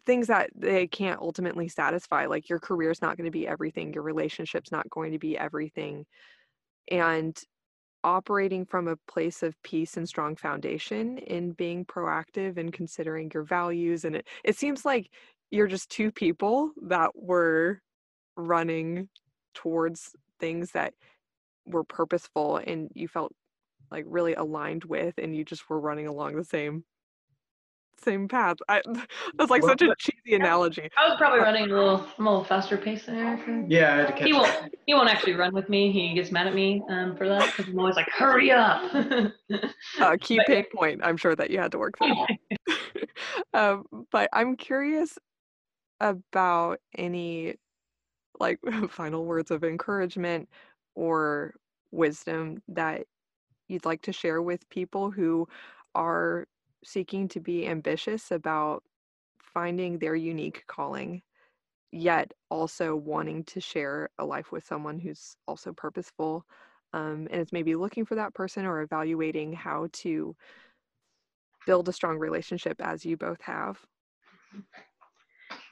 things 0.05 0.27
that 0.27 0.51
they 0.55 0.87
can't 0.87 1.21
ultimately 1.21 1.69
satisfy 1.69 2.27
like 2.27 2.49
your 2.49 2.59
career's 2.59 3.01
not 3.01 3.17
going 3.17 3.25
to 3.25 3.31
be 3.31 3.47
everything 3.47 3.93
your 3.93 4.03
relationship's 4.03 4.73
not 4.73 4.89
going 4.91 5.13
to 5.13 5.19
be 5.19 5.39
everything. 5.39 6.05
And 6.91 7.39
operating 8.05 8.65
from 8.65 8.89
a 8.89 8.97
place 9.09 9.43
of 9.43 9.61
peace 9.63 9.97
and 9.97 10.09
strong 10.09 10.37
foundation 10.37 11.19
in 11.19 11.53
being 11.53 11.85
proactive 11.85 12.57
and 12.57 12.73
considering 12.73 13.31
your 13.35 13.43
values 13.43 14.05
and 14.05 14.17
it, 14.17 14.27
it 14.45 14.57
seems 14.57 14.85
like 14.85 15.11
you're 15.51 15.67
just 15.67 15.91
two 15.91 16.13
people 16.13 16.71
that 16.83 17.11
were 17.15 17.81
running 18.37 19.09
towards 19.55 20.15
things 20.39 20.71
that 20.73 20.93
were 21.67 21.85
purposeful 21.85 22.57
and 22.59 22.91
you 22.95 23.09
felt 23.09 23.33
like 23.91 24.05
really 24.09 24.35
aligned 24.35 24.85
with 24.85 25.15
and 25.19 25.35
you 25.35 25.45
just 25.45 25.69
were 25.69 25.81
running 25.81 26.07
along 26.07 26.37
the 26.37 26.45
same 26.45 26.85
same 28.03 28.29
path. 28.29 28.57
I 28.69 28.83
that's 29.35 29.51
like 29.51 29.63
well, 29.63 29.71
such 29.71 29.83
a 29.83 29.95
cheesy 29.99 30.35
analogy. 30.35 30.89
I 30.99 31.09
was 31.09 31.17
probably 31.19 31.41
running 31.41 31.65
a 31.65 31.75
little 31.75 31.97
a 31.97 32.15
little 32.19 32.45
faster 32.45 32.77
pace 32.77 33.07
than 33.07 33.17
Eric. 33.17 33.41
Yeah, 33.69 33.93
I 33.93 33.97
had 33.97 34.07
to 34.09 34.13
catch 34.13 34.27
he 34.27 34.33
won't 34.33 34.75
he 34.87 34.95
won't 34.95 35.09
actually 35.09 35.35
run 35.35 35.55
with 35.55 35.69
me. 35.69 35.93
He 35.93 36.15
gets 36.15 36.31
mad 36.31 36.47
at 36.47 36.55
me 36.55 36.83
um, 36.89 37.17
for 37.17 37.29
that 37.29 37.47
because 37.47 37.69
I'm 37.73 37.79
always 37.79 37.97
like, 37.97 38.09
hurry 38.11 38.51
up. 38.51 38.83
uh, 40.01 40.17
key 40.21 40.37
but, 40.37 40.47
pain 40.47 40.65
point. 40.75 41.01
I'm 41.03 41.17
sure 41.17 41.35
that 41.35 41.51
you 41.51 41.59
had 41.59 41.73
to 41.73 41.79
work 41.79 41.97
through. 41.99 42.27
um, 43.55 43.85
but 44.13 44.29
I'm 44.33 44.57
curious 44.57 45.19
about 46.01 46.79
any 46.97 47.55
like 48.39 48.59
final 48.91 49.25
words 49.25 49.51
of 49.51 49.65
encouragement 49.65 50.49
or 50.97 51.55
wisdom 51.93 52.61
that 52.67 53.07
you'd 53.69 53.85
like 53.85 54.03
to 54.03 54.13
share 54.13 54.43
with 54.43 54.69
people 54.69 55.11
who 55.11 55.47
are 55.95 56.47
seeking 56.85 57.29
to 57.29 57.41
be 57.41 57.67
ambitious 57.69 58.31
about 58.33 58.83
finding 59.39 59.99
their 59.99 60.15
unique 60.15 60.65
calling 60.67 61.23
yet 61.93 62.33
also 62.51 62.95
wanting 62.95 63.45
to 63.45 63.61
share 63.61 64.11
a 64.19 64.25
life 64.25 64.53
with 64.53 64.65
someone 64.65 64.99
who's 64.99 65.37
also 65.47 65.73
purposeful 65.73 66.45
um, 66.93 67.27
and 67.31 67.41
is 67.41 67.53
maybe 67.53 67.75
looking 67.75 68.05
for 68.05 68.15
that 68.17 68.35
person 68.35 68.67
or 68.67 68.83
evaluating 68.83 69.53
how 69.53 69.89
to 69.93 70.35
build 71.67 71.89
a 71.89 71.93
strong 71.93 72.19
relationship 72.19 72.81
as 72.81 73.05
you 73.05 73.17
both 73.17 73.41
have? 73.41 73.79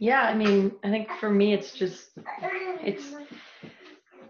Yeah 0.01 0.23
i 0.23 0.35
mean 0.35 0.73
i 0.83 0.91
think 0.91 1.09
for 1.21 1.31
me 1.31 1.53
it's 1.53 1.73
just 1.73 2.11
it's 2.83 3.13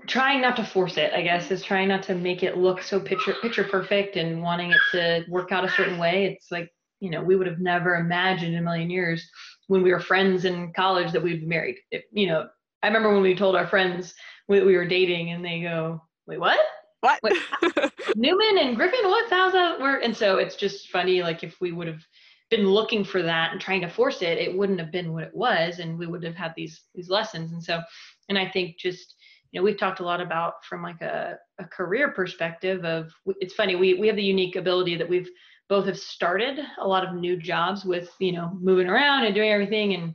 trying 0.06 0.40
not 0.40 0.56
to 0.56 0.64
force 0.64 0.96
it 0.96 1.12
i 1.14 1.22
guess 1.22 1.50
is 1.50 1.62
trying 1.62 1.88
not 1.88 2.02
to 2.02 2.14
make 2.14 2.42
it 2.42 2.56
look 2.58 2.82
so 2.82 3.00
picture 3.00 3.34
picture 3.34 3.64
perfect 3.64 4.16
and 4.16 4.42
wanting 4.42 4.72
it 4.72 4.86
to 4.86 5.24
work 5.28 5.52
out 5.52 5.64
a 5.64 5.68
certain 5.68 5.98
way. 5.98 6.26
It's 6.26 6.50
like 6.50 6.70
you 7.00 7.10
know 7.10 7.22
we 7.22 7.36
would 7.36 7.46
have 7.46 7.58
never 7.60 7.96
imagined 7.96 8.54
in 8.54 8.60
a 8.60 8.62
million 8.62 8.90
years 8.90 9.28
when 9.68 9.82
we 9.82 9.92
were 9.92 10.00
friends 10.00 10.44
in 10.44 10.72
college 10.72 11.12
that 11.12 11.22
we'd 11.22 11.40
be 11.40 11.46
married. 11.46 11.76
It, 11.90 12.04
you 12.12 12.26
know 12.26 12.48
i 12.82 12.86
remember 12.86 13.12
when 13.12 13.22
we 13.22 13.34
told 13.34 13.56
our 13.56 13.66
friends 13.66 14.14
we, 14.48 14.62
we 14.62 14.76
were 14.76 14.86
dating 14.86 15.30
and 15.30 15.44
they 15.44 15.60
go 15.60 16.02
wait 16.26 16.40
what? 16.40 16.60
What? 17.00 17.20
Wait, 17.22 17.36
newman 18.16 18.58
and 18.58 18.76
griffin 18.76 19.04
what? 19.04 19.28
How's 19.30 19.52
that 19.52 19.78
work? 19.78 20.02
And 20.02 20.16
so 20.16 20.38
it's 20.38 20.56
just 20.56 20.88
funny 20.88 21.22
like 21.22 21.42
if 21.42 21.60
we 21.60 21.70
would 21.72 21.86
have 21.86 22.02
been 22.50 22.66
looking 22.66 23.04
for 23.04 23.22
that 23.22 23.52
and 23.52 23.60
trying 23.60 23.80
to 23.80 23.88
force 23.88 24.22
it 24.22 24.38
it 24.38 24.56
wouldn't 24.56 24.80
have 24.80 24.92
been 24.92 25.12
what 25.12 25.24
it 25.24 25.34
was 25.34 25.78
and 25.80 25.98
we 25.98 26.06
would 26.06 26.22
have 26.22 26.34
had 26.34 26.52
these 26.56 26.82
these 26.94 27.08
lessons. 27.08 27.52
And 27.52 27.62
so 27.62 27.80
and 28.28 28.38
i 28.38 28.48
think 28.48 28.78
just 28.78 29.14
you 29.54 29.60
know 29.60 29.64
we've 29.64 29.78
talked 29.78 30.00
a 30.00 30.04
lot 30.04 30.20
about 30.20 30.64
from 30.68 30.82
like 30.82 31.00
a, 31.00 31.38
a 31.60 31.64
career 31.64 32.10
perspective 32.10 32.84
of 32.84 33.10
it's 33.38 33.54
funny 33.54 33.76
we 33.76 33.94
we 33.94 34.08
have 34.08 34.16
the 34.16 34.22
unique 34.22 34.56
ability 34.56 34.96
that 34.96 35.08
we've 35.08 35.30
both 35.68 35.86
have 35.86 35.98
started 35.98 36.58
a 36.80 36.86
lot 36.86 37.06
of 37.06 37.14
new 37.14 37.36
jobs 37.36 37.84
with 37.84 38.10
you 38.18 38.32
know 38.32 38.58
moving 38.60 38.88
around 38.88 39.24
and 39.24 39.34
doing 39.34 39.50
everything 39.50 39.94
and 39.94 40.14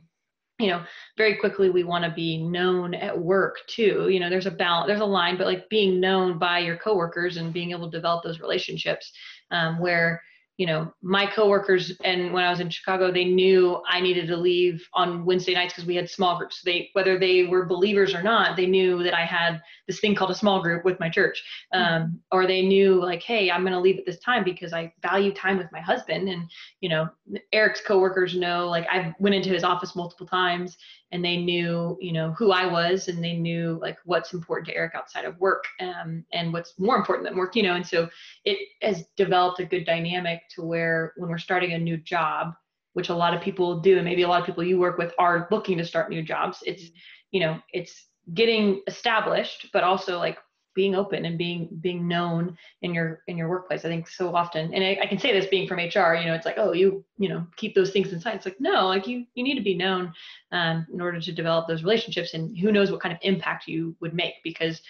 you 0.58 0.68
know 0.68 0.84
very 1.16 1.36
quickly 1.36 1.70
we 1.70 1.84
want 1.84 2.04
to 2.04 2.10
be 2.10 2.36
known 2.36 2.92
at 2.92 3.18
work 3.18 3.56
too. 3.66 4.08
You 4.10 4.20
know 4.20 4.28
there's 4.28 4.46
a 4.46 4.50
balance 4.50 4.86
there's 4.86 5.00
a 5.00 5.06
line 5.06 5.38
but 5.38 5.46
like 5.46 5.68
being 5.70 6.00
known 6.00 6.38
by 6.38 6.58
your 6.58 6.76
coworkers 6.76 7.38
and 7.38 7.52
being 7.52 7.70
able 7.70 7.90
to 7.90 7.96
develop 7.96 8.22
those 8.22 8.40
relationships 8.40 9.10
um, 9.50 9.80
where 9.80 10.22
you 10.60 10.66
know, 10.66 10.92
my 11.00 11.24
coworkers 11.24 11.90
and 12.04 12.34
when 12.34 12.44
I 12.44 12.50
was 12.50 12.60
in 12.60 12.68
Chicago, 12.68 13.10
they 13.10 13.24
knew 13.24 13.82
I 13.88 13.98
needed 13.98 14.26
to 14.26 14.36
leave 14.36 14.86
on 14.92 15.24
Wednesday 15.24 15.54
nights 15.54 15.72
because 15.72 15.86
we 15.86 15.96
had 15.96 16.10
small 16.10 16.36
groups. 16.36 16.60
They, 16.62 16.90
whether 16.92 17.18
they 17.18 17.44
were 17.44 17.64
believers 17.64 18.14
or 18.14 18.22
not, 18.22 18.58
they 18.58 18.66
knew 18.66 19.02
that 19.02 19.14
I 19.14 19.24
had 19.24 19.62
this 19.86 20.00
thing 20.00 20.14
called 20.14 20.32
a 20.32 20.34
small 20.34 20.60
group 20.60 20.84
with 20.84 21.00
my 21.00 21.08
church. 21.08 21.42
Mm-hmm. 21.74 21.94
Um, 21.94 22.20
or 22.30 22.46
they 22.46 22.60
knew 22.60 23.02
like, 23.02 23.22
hey, 23.22 23.50
I'm 23.50 23.62
going 23.62 23.72
to 23.72 23.80
leave 23.80 24.00
at 24.00 24.04
this 24.04 24.18
time 24.18 24.44
because 24.44 24.74
I 24.74 24.92
value 25.00 25.32
time 25.32 25.56
with 25.56 25.72
my 25.72 25.80
husband. 25.80 26.28
And, 26.28 26.50
you 26.82 26.90
know, 26.90 27.08
Eric's 27.54 27.80
coworkers 27.80 28.36
know, 28.36 28.68
like 28.68 28.86
I 28.90 29.14
went 29.18 29.34
into 29.34 29.48
his 29.48 29.64
office 29.64 29.96
multiple 29.96 30.26
times 30.26 30.76
and 31.12 31.24
they 31.24 31.36
knew 31.36 31.96
you 32.00 32.12
know 32.12 32.32
who 32.32 32.52
i 32.52 32.66
was 32.66 33.08
and 33.08 33.22
they 33.22 33.34
knew 33.34 33.78
like 33.80 33.98
what's 34.04 34.32
important 34.32 34.66
to 34.66 34.74
eric 34.74 34.94
outside 34.94 35.24
of 35.24 35.38
work 35.38 35.64
um, 35.80 36.24
and 36.32 36.52
what's 36.52 36.78
more 36.78 36.96
important 36.96 37.26
than 37.26 37.36
work 37.36 37.56
you 37.56 37.62
know 37.62 37.74
and 37.74 37.86
so 37.86 38.08
it 38.44 38.58
has 38.82 39.04
developed 39.16 39.60
a 39.60 39.64
good 39.64 39.84
dynamic 39.84 40.42
to 40.50 40.62
where 40.62 41.12
when 41.16 41.30
we're 41.30 41.38
starting 41.38 41.72
a 41.72 41.78
new 41.78 41.96
job 41.96 42.54
which 42.92 43.08
a 43.08 43.14
lot 43.14 43.34
of 43.34 43.40
people 43.40 43.80
do 43.80 43.96
and 43.96 44.04
maybe 44.04 44.22
a 44.22 44.28
lot 44.28 44.40
of 44.40 44.46
people 44.46 44.64
you 44.64 44.78
work 44.78 44.98
with 44.98 45.12
are 45.18 45.48
looking 45.50 45.78
to 45.78 45.84
start 45.84 46.10
new 46.10 46.22
jobs 46.22 46.58
it's 46.64 46.90
you 47.30 47.40
know 47.40 47.58
it's 47.72 48.06
getting 48.34 48.80
established 48.86 49.68
but 49.72 49.82
also 49.82 50.18
like 50.18 50.38
being 50.80 50.94
open 50.94 51.26
and 51.26 51.36
being 51.36 51.68
being 51.82 52.08
known 52.08 52.56
in 52.80 52.94
your 52.94 53.20
in 53.26 53.36
your 53.36 53.50
workplace 53.50 53.84
i 53.84 53.88
think 53.88 54.08
so 54.08 54.34
often 54.34 54.72
and 54.72 54.82
I, 54.82 54.98
I, 55.02 55.06
can 55.06 55.18
say 55.18 55.30
this 55.30 55.44
being 55.44 55.68
from 55.68 55.76
hr 55.76 56.14
you 56.14 56.24
know 56.24 56.32
it's 56.32 56.46
like 56.46 56.56
oh 56.56 56.72
you 56.72 57.04
you 57.18 57.28
know 57.28 57.46
keep 57.56 57.74
those 57.74 57.90
things 57.90 58.14
inside. 58.14 58.36
It's 58.36 58.46
like 58.46 58.58
no 58.60 58.86
like 58.86 59.06
you 59.06 59.26
you 59.34 59.44
need 59.44 59.56
to 59.56 59.62
be 59.62 59.74
known 59.74 60.10
um, 60.52 60.86
in 60.90 61.02
order 61.02 61.20
to 61.20 61.32
develop 61.32 61.68
those 61.68 61.82
relationships 61.82 62.32
and 62.32 62.56
who 62.56 62.72
knows 62.72 62.90
what 62.90 63.02
kind 63.02 63.12
of 63.12 63.18
impact 63.20 63.68
you 63.68 63.94
would 64.00 64.14
make 64.14 64.36
because 64.42 64.80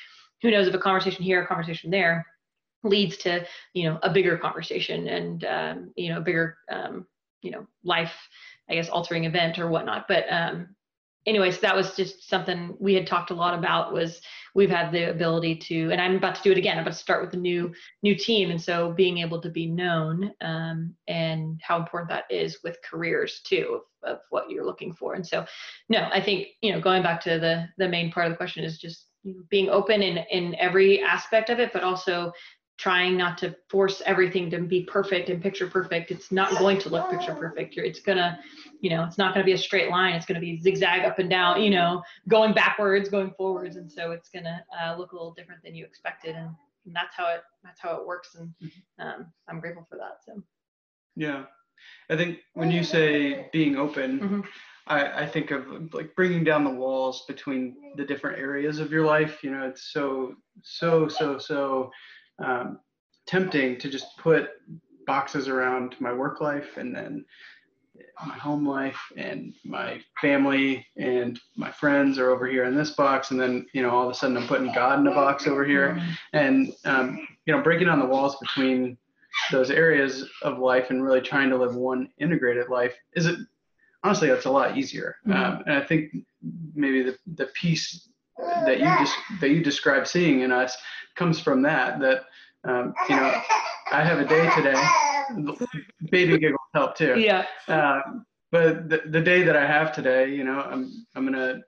who 0.43 0.53
knows 0.53 0.69
if 0.69 0.75
a 0.75 0.79
conversation 0.79 1.25
here 1.25 1.43
a 1.43 1.47
conversation 1.49 1.91
there 1.91 2.25
leads 2.85 3.17
to 3.17 3.45
you 3.75 3.91
know 3.91 3.99
a 4.05 4.13
bigger 4.13 4.39
conversation 4.39 5.09
and 5.09 5.45
um, 5.45 5.93
you 5.97 6.09
know 6.09 6.19
a 6.19 6.27
bigger 6.29 6.57
um, 6.71 7.05
you 7.43 7.51
know 7.51 7.67
life 7.83 8.15
i 8.69 8.75
guess 8.75 8.89
altering 8.89 9.25
event 9.25 9.59
or 9.59 9.69
whatnot. 9.69 10.07
But 10.07 10.25
um 10.31 10.69
anyways 11.27 11.61
that 11.61 11.77
was 11.77 11.95
just 11.95 12.29
something 12.29 12.75
we 12.81 12.95
had 12.95 13.07
talked 13.07 13.31
a 13.31 13.35
lot 13.35 13.59
about 13.59 13.93
was 13.93 14.21
we've 14.55 14.71
had 14.71 14.91
the 14.91 15.11
ability 15.11 15.55
to 15.55 15.91
and 15.91 16.01
i'm 16.01 16.17
about 16.17 16.35
to 16.35 16.43
do 16.43 16.53
it 16.53 16.59
again. 16.59 16.77
I'm 16.77 16.83
about 16.83 16.93
to 16.93 16.99
start 16.99 17.25
with 17.25 17.35
a 17.35 17.37
new 17.37 17.73
new 18.03 18.15
team. 18.15 18.51
And 18.51 18.61
so 18.61 18.93
being 18.93 19.19
able 19.19 19.41
to 19.43 19.51
be 19.51 19.67
known 19.67 20.33
um, 20.41 20.95
and 21.09 21.61
how 21.63 21.79
important 21.79 22.11
that 22.11 22.25
is 22.31 22.59
with 22.65 22.79
careers 22.89 23.41
too 23.47 23.83
of, 24.03 24.13
of 24.13 24.19
what 24.31 24.51
you're 24.51 24.65
looking 24.65 24.93
for. 24.93 25.15
And 25.15 25.27
so 25.27 25.45
no 25.89 26.09
i 26.13 26.21
think 26.21 26.49
you 26.63 26.73
know 26.73 26.81
going 26.81 27.03
back 27.03 27.21
to 27.23 27.39
the 27.39 27.69
the 27.79 27.89
main 27.89 28.11
part 28.11 28.27
of 28.27 28.33
the 28.33 28.37
question 28.37 28.65
is 28.65 28.79
just 28.79 29.07
being 29.51 29.69
open 29.69 30.03
in 30.03 30.19
in 30.31 30.55
every 30.57 31.03
aspect 31.03 31.51
of 31.51 31.59
it 31.61 31.73
but 31.73 31.83
also 31.83 32.33
trying 32.81 33.15
not 33.15 33.37
to 33.37 33.55
force 33.69 34.01
everything 34.07 34.51
to 34.51 34.59
be 34.59 34.83
perfect 34.85 35.29
and 35.29 35.43
picture 35.43 35.67
perfect. 35.67 36.11
It's 36.11 36.33
not 36.33 36.57
going 36.59 36.79
to 36.79 36.89
look 36.89 37.11
picture 37.11 37.35
perfect. 37.35 37.77
It's 37.77 38.01
gonna, 38.01 38.39
you 38.81 38.89
know, 38.89 39.05
it's 39.05 39.19
not 39.19 39.35
gonna 39.35 39.45
be 39.45 39.53
a 39.53 39.59
straight 39.59 39.91
line. 39.91 40.15
It's 40.15 40.25
gonna 40.25 40.41
be 40.41 40.59
zigzag 40.59 41.05
up 41.05 41.19
and 41.19 41.29
down, 41.29 41.61
you 41.61 41.69
know, 41.69 42.03
going 42.29 42.55
backwards, 42.55 43.11
going 43.11 43.33
forwards, 43.37 43.77
and 43.77 43.93
so 43.93 44.13
it's 44.13 44.31
gonna 44.31 44.65
uh, 44.81 44.97
look 44.97 45.13
a 45.13 45.15
little 45.15 45.35
different 45.35 45.63
than 45.63 45.75
you 45.75 45.85
expected. 45.85 46.37
And, 46.37 46.49
and, 46.87 46.97
that's 46.97 47.15
how 47.15 47.29
it 47.29 47.43
that's 47.63 47.81
how 47.81 47.97
it 47.97 48.07
works. 48.07 48.35
And 48.35 48.49
mm-hmm. 48.63 49.07
um, 49.07 49.27
I'm 49.47 49.61
grateful 49.61 49.87
for 49.91 49.99
that. 49.99 50.23
So. 50.25 50.43
Yeah, 51.17 51.45
I 52.09 52.17
think 52.17 52.39
when 52.55 52.71
you 52.71 52.83
say 52.83 53.51
being 53.53 53.77
open. 53.77 54.21
Mm-hmm. 54.21 54.41
I, 54.87 55.23
I, 55.23 55.27
think 55.27 55.53
of 55.53 55.95
like 55.95 56.17
bringing 56.17 56.43
down 56.43 56.65
the 56.65 56.71
walls 56.71 57.25
between 57.29 57.77
the 57.97 58.05
different 58.05 58.41
areas 58.41 58.81
of 58.81 58.91
your 58.91 59.05
life. 59.07 59.39
You 59.45 59.53
know, 59.53 59.69
it's 59.69 59.93
so, 59.93 60.35
so, 60.63 61.07
so, 61.07 61.39
so 61.39 61.93
um, 62.45 62.81
tempting 63.27 63.79
to 63.79 63.89
just 63.89 64.17
put 64.19 64.51
boxes 65.07 65.49
around 65.49 65.97
my 66.01 66.13
work 66.13 66.41
life 66.41 66.77
and 66.77 66.95
then 66.95 67.25
my 68.27 68.35
home 68.35 68.67
life 68.67 69.01
and 69.17 69.55
my 69.65 70.01
family 70.21 70.87
and 70.97 71.39
my 71.57 71.71
friends 71.71 72.19
are 72.19 72.31
over 72.31 72.47
here 72.47 72.65
in 72.65 72.77
this 72.77 72.91
box. 72.91 73.31
And 73.31 73.41
then 73.41 73.67
you 73.73 73.83
know 73.83 73.91
all 73.91 74.05
of 74.05 74.11
a 74.11 74.15
sudden 74.15 74.37
i'm 74.37 74.47
putting 74.47 74.73
god 74.73 75.01
in 75.01 75.07
a 75.07 75.15
box 75.15 75.47
over 75.47 75.65
here. 75.65 76.01
And 76.33 76.73
um, 76.85 77.27
you 77.47 77.55
know 77.55 77.63
breaking 77.63 77.87
down 77.87 77.99
the 77.99 78.07
walls 78.07 78.37
between 78.37 78.97
those 79.53 79.71
areas 79.71 80.29
of 80.43 80.59
life 80.59 80.91
and 80.91 81.03
really 81.03 81.21
trying 81.21 81.51
to 81.51 81.57
live 81.57 81.77
one 81.77 82.09
integrated 82.19 82.69
life 82.69 82.97
is 83.15 83.27
it 83.27 83.39
honestly 84.03 84.29
that's 84.29 84.47
a 84.47 84.51
lot 84.51 84.77
easier. 84.77 85.17
Mhm. 85.27 85.35
um, 85.37 85.63
and 85.67 85.75
i 85.77 85.81
think 85.81 86.13
maybe 86.75 87.03
the, 87.03 87.17
the 87.35 87.47
piece 87.47 88.10
that 88.65 88.79
you 88.81 88.87
just 88.99 89.17
that 89.41 89.51
you 89.51 89.63
describe 89.63 90.07
seeing 90.07 90.41
in 90.41 90.53
us 90.53 90.77
comes 91.17 91.41
from 91.41 91.63
that 91.63 92.01
that 92.01 92.25
um, 92.65 92.95
you 93.09 93.17
know 93.17 93.41
i 93.93 94.03
have 94.03 94.19
a 94.19 94.25
day 94.25 94.49
today 94.55 94.81
baby 96.11 96.39
giggles 96.39 96.61
help 96.75 96.97
too 96.97 97.15
Yeah. 97.19 97.45
um, 97.69 98.27
but 98.53 98.89
the, 98.89 99.03
the 99.07 99.21
day 99.21 99.43
that 99.45 99.57
I 99.57 99.65
have 99.67 99.93
today, 99.93 100.31
you 100.31 100.45
know, 100.45 100.61
I'm 100.61 101.07
I'm 101.15 101.25
gonna 101.25 101.61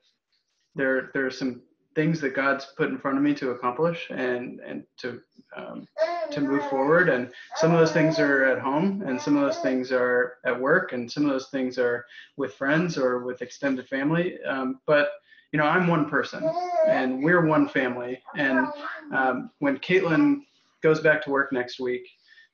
there 0.75 1.11
there 1.15 1.27
are 1.27 1.31
some 1.31 1.63
things 1.95 2.21
that 2.23 2.35
God's 2.35 2.67
put 2.77 2.89
in 2.89 2.99
front 2.99 3.19
of 3.19 3.23
me 3.23 3.35
to 3.35 3.51
accomplish 3.51 4.09
and 4.11 4.59
and 4.61 4.85
to 4.99 5.21
um, 5.57 5.87
to 6.33 6.41
move 6.41 6.65
forward. 6.69 7.09
And 7.09 7.31
some 7.57 7.73
of 7.73 7.79
those 7.79 7.93
things 7.93 8.19
are 8.19 8.45
at 8.45 8.59
home, 8.59 9.03
and 9.07 9.21
some 9.21 9.37
of 9.37 9.43
those 9.43 9.59
things 9.59 9.93
are 9.93 10.39
at 10.45 10.59
work, 10.59 10.93
and 10.93 11.11
some 11.11 11.25
of 11.25 11.31
those 11.31 11.51
things 11.51 11.79
are 11.79 12.05
with 12.37 12.55
friends 12.55 12.99
or 12.99 13.21
with 13.21 13.43
extended 13.43 13.87
family. 13.89 14.43
Um, 14.43 14.81
but 14.87 15.11
you 15.53 15.59
know, 15.59 15.67
I'm 15.67 15.87
one 15.87 16.09
person, 16.09 16.51
and 16.89 17.23
we're 17.23 17.45
one 17.47 17.69
family. 17.69 18.21
And 18.37 18.67
um, 19.15 19.51
when 19.59 19.79
Caitlin 19.79 20.41
goes 20.83 21.01
back 21.01 21.23
to 21.25 21.31
work 21.31 21.53
next 21.53 21.79
week, 21.79 22.03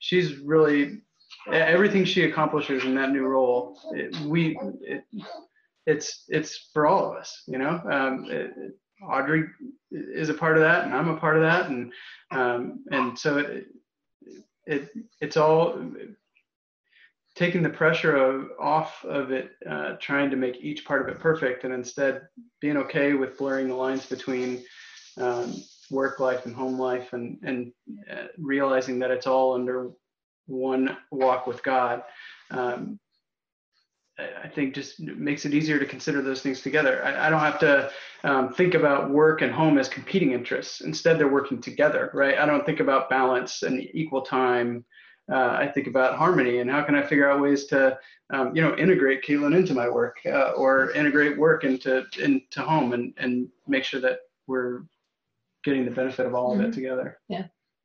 she's 0.01 0.39
really 0.39 1.01
everything 1.51 2.05
she 2.05 2.25
accomplishes 2.25 2.85
in 2.85 2.95
that 2.97 3.11
new 3.11 3.25
role. 3.27 3.79
It, 3.93 4.17
we 4.27 4.59
it, 4.83 5.05
it's 5.87 6.25
it's 6.29 6.71
for 6.73 6.87
all 6.87 7.11
of 7.11 7.17
us, 7.17 7.45
you 7.47 7.59
know. 7.59 7.81
Um, 7.91 8.27
it, 8.29 8.53
Audrey 9.03 9.45
is 9.93 10.29
a 10.29 10.35
part 10.35 10.57
of 10.57 10.63
that, 10.65 10.85
and 10.85 10.93
I'm 10.93 11.09
a 11.09 11.17
part 11.17 11.37
of 11.37 11.43
that, 11.43 11.71
and 11.71 11.93
um, 12.33 12.85
and 12.91 13.17
so 13.17 13.39
it, 13.39 13.67
it 14.67 14.91
it's 15.21 15.37
all 15.37 15.81
taking 17.39 17.63
the 17.63 17.71
pressure 17.71 18.17
of, 18.17 18.51
off 18.61 19.05
of 19.05 19.31
it, 19.31 19.53
uh, 19.71 19.93
trying 20.01 20.29
to 20.31 20.37
make 20.37 20.57
each 20.57 20.85
part 20.85 21.01
of 21.01 21.09
it 21.09 21.21
perfect, 21.21 21.63
and 21.65 21.73
instead 21.73 22.23
being 22.61 22.77
okay 22.77 23.13
with 23.15 23.39
blurring 23.39 23.69
the 23.69 23.75
lines 23.75 24.07
between 24.07 24.65
um, 25.19 25.55
work 25.91 26.19
life 26.19 26.47
and 26.47 26.55
home 26.55 26.79
life, 26.79 27.13
and 27.13 27.39
and 27.45 27.73
uh, 28.11 28.27
realizing 28.39 28.99
that 28.99 29.13
it's 29.13 29.29
all 29.29 29.55
under 29.55 29.91
one 30.47 30.97
walk 31.13 31.47
with 31.47 31.63
God. 31.63 32.03
Um, 32.51 32.99
I- 34.19 34.49
think 34.49 34.75
just 34.75 34.99
makes 34.99 35.45
it 35.45 35.55
easier 35.55 35.79
to 35.79 35.87
consider 35.87 36.23
those 36.23 36.43
things 36.43 36.61
together. 36.61 37.05
I, 37.05 37.27
I 37.27 37.31
don't 37.31 37.39
have 37.41 37.61
to 37.61 37.91
um, 38.25 38.53
think 38.53 38.75
about 38.75 39.11
work 39.11 39.43
and 39.43 39.53
home 39.53 39.79
as 39.79 39.89
competing 39.89 40.33
interests. 40.33 40.81
Instead, 40.81 41.19
they're 41.19 41.29
working 41.29 41.61
together, 41.61 42.11
right? 42.15 42.37
I 42.37 42.47
don't 42.47 42.67
think 42.67 42.81
about 42.81 43.09
balance 43.09 43.63
and 43.63 43.81
equal 43.95 44.23
time. 44.23 44.85
Uh, 45.31 45.57
I 45.61 45.69
think 45.69 45.87
about 45.87 46.17
harmony 46.17 46.61
and 46.61 46.71
how 46.71 46.83
can 46.83 46.95
I 46.95 47.03
figure 47.03 47.31
out 47.31 47.41
ways 47.41 47.67
to, 47.67 47.99
um, 48.31 48.57
you 48.57 48.63
know, 48.63 48.75
integrate 48.77 49.23
Caitlin 49.23 49.55
into 49.55 49.75
my 49.75 49.89
work 49.89 50.17
uh, 50.25 50.53
or 50.53 50.91
integrate 50.93 51.37
work 51.37 51.65
into 51.65 52.05
into 52.19 52.63
home 52.63 52.93
and 52.95 53.13
and 53.19 53.49
make 53.67 53.85
sure 53.85 54.01
that 54.01 54.21
we're 54.47 54.83
getting 55.65 55.85
the 55.85 55.91
benefit 55.91 56.25
of 56.25 56.35
all 56.35 56.55
of 56.55 56.61
it 56.61 56.71
Mhm. 56.71 56.75
together. 56.75 57.19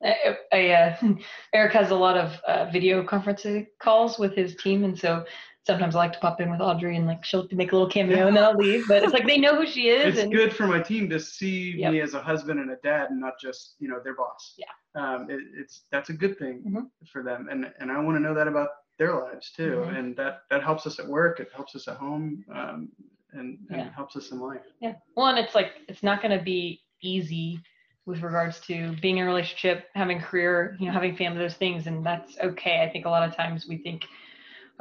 I, 0.03 0.37
I, 0.51 0.69
uh, 0.69 0.97
Eric 1.53 1.73
has 1.73 1.91
a 1.91 1.95
lot 1.95 2.17
of 2.17 2.39
uh, 2.47 2.69
video 2.71 3.03
conferencing 3.03 3.67
calls 3.79 4.19
with 4.19 4.35
his 4.35 4.55
team, 4.55 4.83
and 4.83 4.97
so 4.97 5.25
sometimes 5.65 5.95
I 5.95 5.99
like 5.99 6.13
to 6.13 6.19
pop 6.19 6.41
in 6.41 6.51
with 6.51 6.59
Audrey 6.61 6.97
and 6.97 7.05
like 7.05 7.23
she'll 7.23 7.47
make 7.51 7.71
a 7.71 7.75
little 7.75 7.89
cameo 7.89 8.27
and 8.27 8.35
then 8.35 8.43
I'll 8.43 8.55
leave. 8.57 8.85
But 8.87 9.03
it's 9.03 9.13
like 9.13 9.25
they 9.25 9.37
know 9.37 9.55
who 9.55 9.65
she 9.65 9.89
is. 9.89 10.15
it's 10.15 10.23
and 10.23 10.31
good 10.31 10.53
for 10.53 10.67
my 10.67 10.79
team 10.81 11.09
to 11.09 11.19
see 11.19 11.71
Yep. 11.77 11.91
me 11.91 12.01
as 12.01 12.13
a 12.13 12.21
husband 12.21 12.59
and 12.59 12.71
a 12.71 12.75
dad 12.83 13.09
and 13.11 13.19
not 13.19 13.39
just 13.39 13.75
you 13.79 13.87
know 13.87 13.99
their 14.03 14.15
boss 14.15 14.55
Yeah. 14.57 14.65
um, 14.95 15.29
it, 15.29 15.39
it's 15.55 15.83
that's 15.91 16.09
a 16.09 16.13
good 16.13 16.37
thing 16.37 16.63
Mhm. 16.67 16.89
for 17.11 17.23
them 17.23 17.47
and 17.49 17.71
and 17.79 17.91
i 17.91 17.97
want 17.99 18.15
to 18.17 18.21
know 18.21 18.33
that 18.33 18.47
about 18.47 18.69
their 18.99 19.13
lives 19.13 19.51
too 19.51 19.83
Mhm. 19.87 19.97
and 19.97 20.15
that 20.17 20.41
that 20.49 20.61
helps 20.63 20.85
us 20.85 20.99
at 20.99 21.07
work 21.07 21.39
it 21.39 21.49
helps 21.55 21.75
us 21.75 21.87
at 21.87 21.97
home 21.97 22.43
um, 22.53 22.89
and, 23.31 23.57
and 23.69 23.77
Yeah. 23.77 23.89
helps 23.93 24.15
us 24.15 24.31
in 24.31 24.39
life 24.39 24.65
Yeah. 24.79 24.95
Well, 25.15 25.27
and 25.27 25.39
it's 25.39 25.55
like 25.55 25.71
it's 25.87 26.03
not 26.03 26.21
going 26.21 26.37
to 26.37 26.43
be 26.43 26.81
easy 27.01 27.59
with 28.05 28.21
regards 28.21 28.59
to 28.67 28.93
being 29.01 29.17
in 29.17 29.23
a 29.23 29.27
relationship, 29.27 29.85
having 29.95 30.17
a 30.19 30.21
career, 30.21 30.75
you 30.77 30.87
know, 30.87 30.91
having 30.91 31.15
family, 31.15 31.39
those 31.39 31.55
things, 31.55 31.87
and 31.87 32.05
that's 32.05 32.37
okay. 32.39 32.81
I 32.83 32.89
think 32.91 33.05
a 33.05 33.09
lot 33.09 33.27
of 33.27 33.33
times 33.33 33.65
we 33.65 33.77
think, 33.77 34.03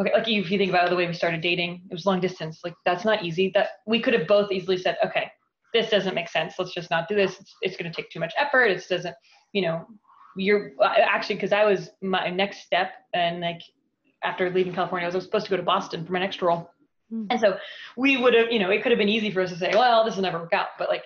okay, 0.01 0.13
like 0.13 0.29
if 0.29 0.51
you 0.51 0.59
think 0.59 0.71
about 0.71 0.91
the 0.91 0.97
way 0.97 1.07
we 1.07 1.13
started 1.13 1.41
dating, 1.41 1.83
it 1.91 1.93
was 1.93 2.07
long 2.07 2.21
distance. 2.21 2.61
Like 2.65 2.75
that's 2.85 3.05
not 3.05 3.25
easy. 3.25 3.51
That 3.55 3.69
we 3.87 4.01
could 4.01 4.15
have 4.15 4.27
both 4.27 4.51
easily 4.51 4.79
said, 4.79 4.97
okay, 5.05 5.31
this 5.73 5.91
doesn't 5.91 6.15
make 6.15 6.29
sense. 6.29 6.55
Let's 6.59 6.75
just 6.75 6.91
not 6.91 7.09
do 7.09 7.15
this. 7.15 7.39
It's, 7.41 7.55
it's 7.63 7.77
going 7.77 7.91
to 7.91 7.97
take 7.97 8.11
too 8.11 8.21
much 8.21 8.35
effort. 8.37 8.67
It 8.67 8.85
doesn't, 8.89 9.15
you 9.53 9.63
know, 9.63 9.87
you're 10.37 10.73
actually 10.83 11.37
because 11.37 11.53
I 11.53 11.65
was 11.65 11.91
my 12.01 12.31
next 12.31 12.63
step 12.63 12.93
and 13.13 13.41
like 13.41 13.61
after 14.23 14.51
leaving 14.51 14.73
California, 14.75 15.09
I 15.09 15.15
was 15.15 15.25
supposed 15.25 15.47
to 15.47 15.51
go 15.51 15.57
to 15.57 15.63
Boston 15.63 16.07
for 16.07 16.13
my 16.13 16.21
next 16.21 16.41
role. 16.43 16.71
Hmm. 17.11 17.27
And 17.31 17.41
so 17.41 17.57
we 17.97 18.17
would 18.17 18.35
have, 18.35 18.51
you 18.51 18.59
know, 18.59 18.71
it 18.71 18.83
could 18.83 18.93
have 18.93 18.99
been 18.99 19.09
easy 19.09 19.31
for 19.31 19.43
us 19.43 19.51
to 19.51 19.57
say, 19.57 19.73
well, 19.75 20.05
this 20.05 20.15
will 20.15 20.23
never 20.23 20.39
work 20.39 20.53
out. 20.53 20.69
But 20.79 20.89
like 20.89 21.03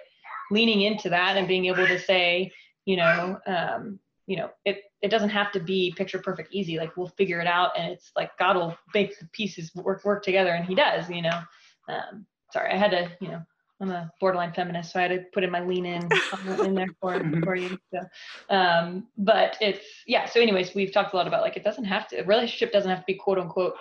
leaning 0.51 0.83
into 0.83 1.09
that 1.11 1.37
and 1.37 1.49
being 1.49 1.67
able 1.67 1.87
to 1.87 1.99
say, 1.99 2.53
you 2.85 2.97
know, 2.97 3.39
um, 3.47 3.99
you 4.27 4.37
know, 4.37 4.51
it 4.65 4.83
it 5.03 5.09
doesn't 5.11 5.31
have 5.31 5.53
to 5.53 5.61
be 5.61 5.93
picture 5.97 6.19
perfect 6.19 6.53
easy. 6.53 6.79
Like 6.79 6.97
we'll 6.97 7.09
figure 7.17 7.41
it 7.41 7.47
out, 7.47 7.71
and 7.79 7.93
it's 7.93 8.11
like 8.17 8.37
God 8.39 8.57
will 8.57 8.77
make 8.95 9.19
the 9.19 9.27
pieces 9.33 9.73
work 9.75 10.05
work 10.05 10.23
together, 10.23 10.51
and 10.51 10.65
He 10.65 10.75
does. 10.75 11.09
You 11.11 11.23
know. 11.23 11.41
Um, 11.89 12.27
sorry, 12.53 12.73
I 12.73 12.77
had 12.77 12.91
to, 12.91 13.11
you 13.21 13.29
know, 13.29 13.43
I'm 13.81 13.91
a 13.91 14.11
borderline 14.21 14.53
feminist, 14.53 14.93
so 14.93 14.99
I 14.99 15.03
had 15.03 15.11
to 15.11 15.25
put 15.33 15.45
in 15.45 15.51
my 15.51 15.61
lean 15.61 15.87
in 15.87 16.09
in 16.65 16.75
there 16.75 16.87
for 17.01 17.15
Mhm. 17.15 17.45
for 17.45 17.55
you. 17.55 17.79
So, 17.93 18.01
um, 18.55 19.07
but 19.19 19.57
it's 19.61 19.85
yeah. 20.07 20.25
So, 20.25 20.41
anyways, 20.41 20.75
we've 20.75 20.93
talked 20.93 21.13
a 21.13 21.17
lot 21.17 21.27
about 21.29 21.43
like 21.43 21.57
it 21.57 21.63
doesn't 21.65 21.85
have 21.85 22.09
to. 22.09 22.17
A 22.17 22.25
relationship 22.25 22.73
doesn't 22.73 22.91
have 22.91 23.01
to 23.01 23.05
be 23.07 23.15
quote 23.15 23.39
unquote 23.39 23.75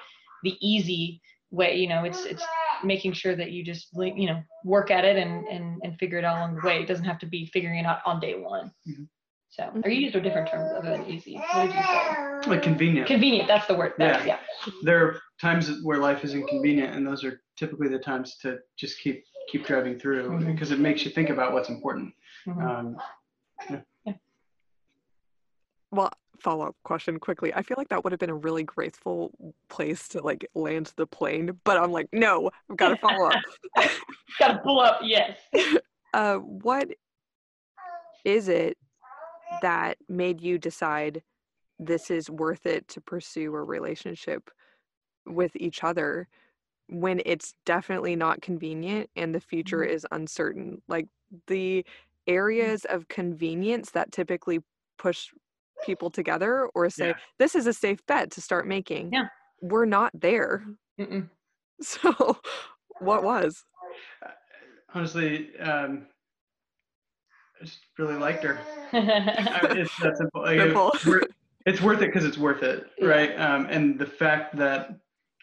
the 0.43 0.55
easy 0.61 1.21
way. 1.49 1.75
You 1.77 1.87
know, 1.87 2.03
it's 2.03 2.25
it's 2.25 2.43
making 2.83 3.13
sure 3.13 3.35
that 3.35 3.51
you 3.51 3.63
just 3.63 3.87
you 3.95 4.27
know 4.27 4.43
work 4.65 4.91
at 4.91 5.05
it 5.05 5.15
and 5.17 5.47
and 5.47 5.81
and 5.83 5.97
figure 5.97 6.17
it 6.17 6.25
out 6.25 6.37
along 6.37 6.55
the 6.55 6.67
way. 6.67 6.81
It 6.81 6.87
doesn't 6.87 7.05
have 7.05 7.19
to 7.19 7.25
be 7.25 7.45
figuring 7.47 7.79
it 7.79 7.85
out 7.85 7.99
on 8.05 8.19
day 8.19 8.35
one. 8.35 8.71
Mhm. 8.87 9.07
So, 9.55 9.71
or 9.85 9.89
you 9.89 10.01
used 10.01 10.15
a 10.15 10.21
different 10.21 10.49
term 10.49 10.75
other 10.75 10.89
than 10.97 11.05
easy. 11.09 11.35
What 11.35 11.67
did 11.67 11.75
you 11.75 11.81
say? 11.81 12.49
like 12.49 12.61
convenient 12.61 13.07
Convenient. 13.07 13.47
That's 13.47 13.65
the 13.67 13.73
word. 13.73 13.93
That, 13.97 14.25
yeah. 14.27 14.37
there 14.83 15.03
are 15.05 15.21
times 15.41 15.71
where 15.81 15.97
life 15.99 16.23
is 16.25 16.33
inconvenient 16.33 16.93
and 16.93 17.07
those 17.07 17.23
are 17.23 17.41
typically 17.57 17.87
the 17.87 17.97
times 17.97 18.37
to 18.41 18.59
just 18.77 18.99
keep 18.99 19.23
keep 19.51 19.65
driving 19.65 19.97
through 19.97 20.29
Mhm. 20.29 20.45
because 20.47 20.71
it 20.71 20.79
makes 20.79 21.05
you 21.05 21.11
think 21.11 21.29
about 21.29 21.53
what's 21.53 21.69
important 21.69 22.13
Mhm. 22.45 22.97
um, 23.69 23.81
Well, 25.91 26.11
follow 26.39 26.65
up 26.67 26.75
question 26.83 27.19
quickly. 27.19 27.53
I 27.53 27.61
feel 27.61 27.75
like 27.77 27.87
that 27.89 28.03
would 28.03 28.11
have 28.11 28.19
been 28.19 28.29
a 28.29 28.35
really 28.35 28.63
graceful 28.63 29.31
place 29.69 30.09
to 30.09 30.21
like 30.21 30.45
land 30.53 30.91
the 30.97 31.07
plane, 31.07 31.57
but 31.63 31.77
I'm 31.77 31.91
like, 31.91 32.09
no, 32.11 32.49
I've 32.69 32.75
got 32.75 32.89
to 32.89 32.97
follow 32.97 33.29
up. 33.29 33.41
Got 34.39 34.47
to 34.49 34.57
pull 34.57 34.81
up. 34.81 34.99
Yes. 35.03 35.37
uh, 36.13 36.35
what 36.37 36.89
is 38.25 38.49
it 38.49 38.77
that 39.61 39.97
made 40.09 40.41
you 40.41 40.57
decide 40.57 41.21
this 41.79 42.09
is 42.09 42.29
worth 42.29 42.65
it 42.65 42.87
to 42.89 43.01
pursue 43.01 43.53
a 43.55 43.63
relationship 43.63 44.49
with 45.25 45.51
each 45.55 45.83
other 45.83 46.27
when 46.87 47.21
it's 47.25 47.53
definitely 47.65 48.15
not 48.15 48.41
convenient 48.41 49.09
and 49.15 49.33
the 49.33 49.39
future 49.39 49.79
Mhm. 49.79 49.89
is 49.89 50.07
uncertain? 50.11 50.81
Like 50.87 51.07
the 51.47 51.85
areas 52.27 52.85
of 52.85 53.07
convenience 53.07 53.91
that 53.91 54.11
typically 54.11 54.59
push 54.97 55.33
people 55.83 56.09
together 56.09 56.67
or 56.73 56.89
say, 56.89 57.07
Yeah. 57.09 57.13
this 57.39 57.55
is 57.55 57.67
a 57.67 57.73
safe 57.73 58.05
bet 58.05 58.31
to 58.31 58.41
start 58.41 58.65
making. 58.67 59.11
Yeah. 59.13 59.27
We're 59.61 59.85
not 59.85 60.11
there. 60.13 60.65
Mm-mm. 60.99 61.29
So, 61.81 62.39
what 63.01 63.23
was? 63.23 63.65
honestly 64.93 65.57
um, 65.59 66.07
I 67.61 67.65
just 67.65 67.79
really 67.97 68.15
liked 68.15 68.43
her 68.43 68.59
I- 68.93 69.59
it's 69.77 69.97
that 69.99 70.17
simple. 70.17 70.41
Like, 70.43 70.59
Simple. 70.59 70.91
It's, 70.93 71.05
worth, 71.05 71.27
it's 71.65 71.81
worth 71.81 72.01
it 72.01 72.07
because 72.07 72.23
it's 72.25 72.37
worth 72.37 72.63
it, 72.63 72.85
Yeah. 72.97 73.07
right? 73.07 73.39
Um, 73.39 73.67
and 73.69 73.97
the 73.99 74.05
fact 74.05 74.55
that 74.57 74.95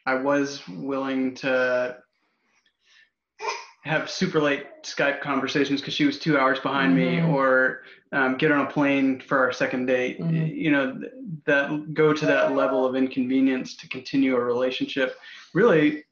I 0.06 0.14
was 0.14 0.66
willing 0.68 1.34
to 1.36 1.98
have 3.84 4.08
super 4.08 4.40
late 4.40 4.66
Skype 4.84 5.20
conversations 5.20 5.80
because 5.80 5.94
she 5.94 6.04
was 6.04 6.18
two 6.18 6.38
hours 6.38 6.60
behind 6.60 6.94
me, 6.94 7.16
Mhm. 7.16 7.28
or 7.34 7.82
um, 8.12 8.36
get 8.36 8.52
on 8.52 8.66
a 8.66 8.70
plane 8.70 9.20
for 9.20 9.38
our 9.38 9.52
second 9.52 9.86
date. 9.86 10.20
Mhm. 10.20 10.54
You 10.54 10.70
know, 10.70 10.92
th- 10.98 11.12
that 11.46 11.94
go 11.94 12.12
to 12.12 12.26
that 12.26 12.54
level 12.54 12.84
of 12.86 12.94
inconvenience 12.94 13.76
to 13.78 13.88
continue 13.88 14.36
a 14.36 14.40
relationship. 14.40 15.16
Really, 15.54 16.04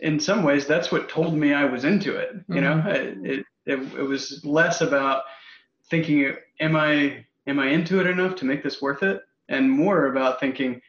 in 0.00 0.18
some 0.18 0.42
ways, 0.42 0.66
that's 0.66 0.90
what 0.90 1.08
told 1.08 1.34
me 1.36 1.52
I 1.52 1.64
was 1.66 1.84
into 1.84 2.16
it. 2.16 2.34
You 2.48 2.60
know, 2.60 2.74
Mhm. 2.74 2.86
it, 2.86 3.38
it 3.38 3.46
it 3.66 3.78
it 3.78 4.02
was 4.02 4.44
less 4.44 4.80
about 4.80 5.22
thinking 5.90 6.34
am 6.60 6.76
i 6.76 7.24
am 7.46 7.58
i 7.58 7.68
into 7.68 8.00
it 8.00 8.06
enough 8.06 8.36
to 8.36 8.44
make 8.44 8.62
this 8.62 8.82
worth 8.82 9.02
it 9.02 9.22
and 9.48 9.70
more 9.70 10.06
about 10.06 10.40
thinking, 10.40 10.80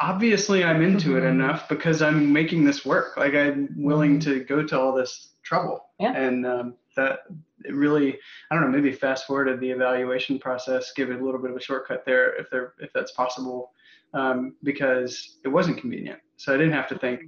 obviously 0.00 0.64
I'm 0.64 0.82
into 0.82 1.10
mm-hmm. 1.10 1.18
it 1.18 1.28
enough 1.28 1.68
because 1.68 2.02
I'm 2.02 2.32
making 2.32 2.64
this 2.64 2.84
work. 2.84 3.16
Like 3.16 3.34
I'm 3.34 3.74
willing 3.76 4.18
mm-hmm. 4.18 4.32
to 4.32 4.44
go 4.44 4.62
to 4.62 4.80
all 4.80 4.92
this 4.92 5.30
trouble. 5.42 5.84
Yeah. 6.00 6.12
And 6.12 6.46
um, 6.46 6.74
that 6.96 7.20
it 7.64 7.74
really, 7.74 8.18
I 8.50 8.54
don't 8.54 8.64
know, 8.64 8.76
maybe 8.76 8.92
fast 8.92 9.26
forwarded 9.26 9.60
the 9.60 9.70
evaluation 9.70 10.38
process, 10.38 10.92
give 10.94 11.10
it 11.10 11.20
a 11.20 11.24
little 11.24 11.40
bit 11.40 11.50
of 11.50 11.56
a 11.56 11.60
shortcut 11.60 12.04
there 12.04 12.34
if 12.36 12.50
there 12.50 12.74
if 12.78 12.92
that's 12.92 13.12
possible, 13.12 13.72
um, 14.12 14.54
because 14.62 15.38
it 15.44 15.48
wasn't 15.48 15.78
convenient. 15.78 16.20
So 16.36 16.52
I 16.52 16.56
didn't 16.56 16.72
have 16.72 16.88
to 16.88 16.98
think, 16.98 17.22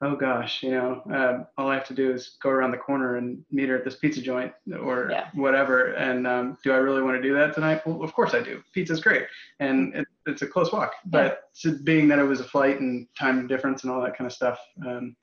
oh 0.00 0.14
gosh, 0.14 0.62
you 0.62 0.70
know, 0.70 1.02
uh, 1.12 1.44
all 1.56 1.68
I 1.68 1.74
have 1.74 1.86
to 1.88 1.94
do 1.94 2.12
is 2.12 2.36
go 2.42 2.50
around 2.50 2.70
the 2.70 2.78
corner 2.78 3.16
and 3.16 3.44
meet 3.50 3.68
her 3.68 3.76
at 3.76 3.84
this 3.84 3.96
pizza 3.96 4.20
joint 4.20 4.52
or 4.80 5.08
yeah. 5.10 5.28
whatever. 5.34 5.94
And 5.94 6.26
um, 6.26 6.58
do 6.62 6.72
I 6.72 6.76
really 6.76 7.02
want 7.02 7.16
to 7.16 7.22
do 7.22 7.34
that 7.34 7.54
tonight? 7.54 7.84
Well, 7.86 8.02
of 8.02 8.12
course 8.14 8.34
I 8.34 8.40
do. 8.40 8.62
Pizza's 8.72 9.00
great, 9.00 9.26
and 9.60 9.94
it, 9.94 10.06
it's 10.26 10.42
a 10.42 10.46
close 10.46 10.72
walk. 10.72 10.92
But 11.06 11.42
yeah. 11.64 11.72
being 11.82 12.08
that 12.08 12.18
it 12.18 12.24
was 12.24 12.40
a 12.40 12.44
flight 12.44 12.80
and 12.80 13.08
time 13.18 13.46
difference 13.46 13.82
and 13.82 13.92
all 13.92 14.00
that 14.02 14.16
kind 14.16 14.26
of 14.26 14.32
stuff, 14.32 14.58
um, 14.86 15.16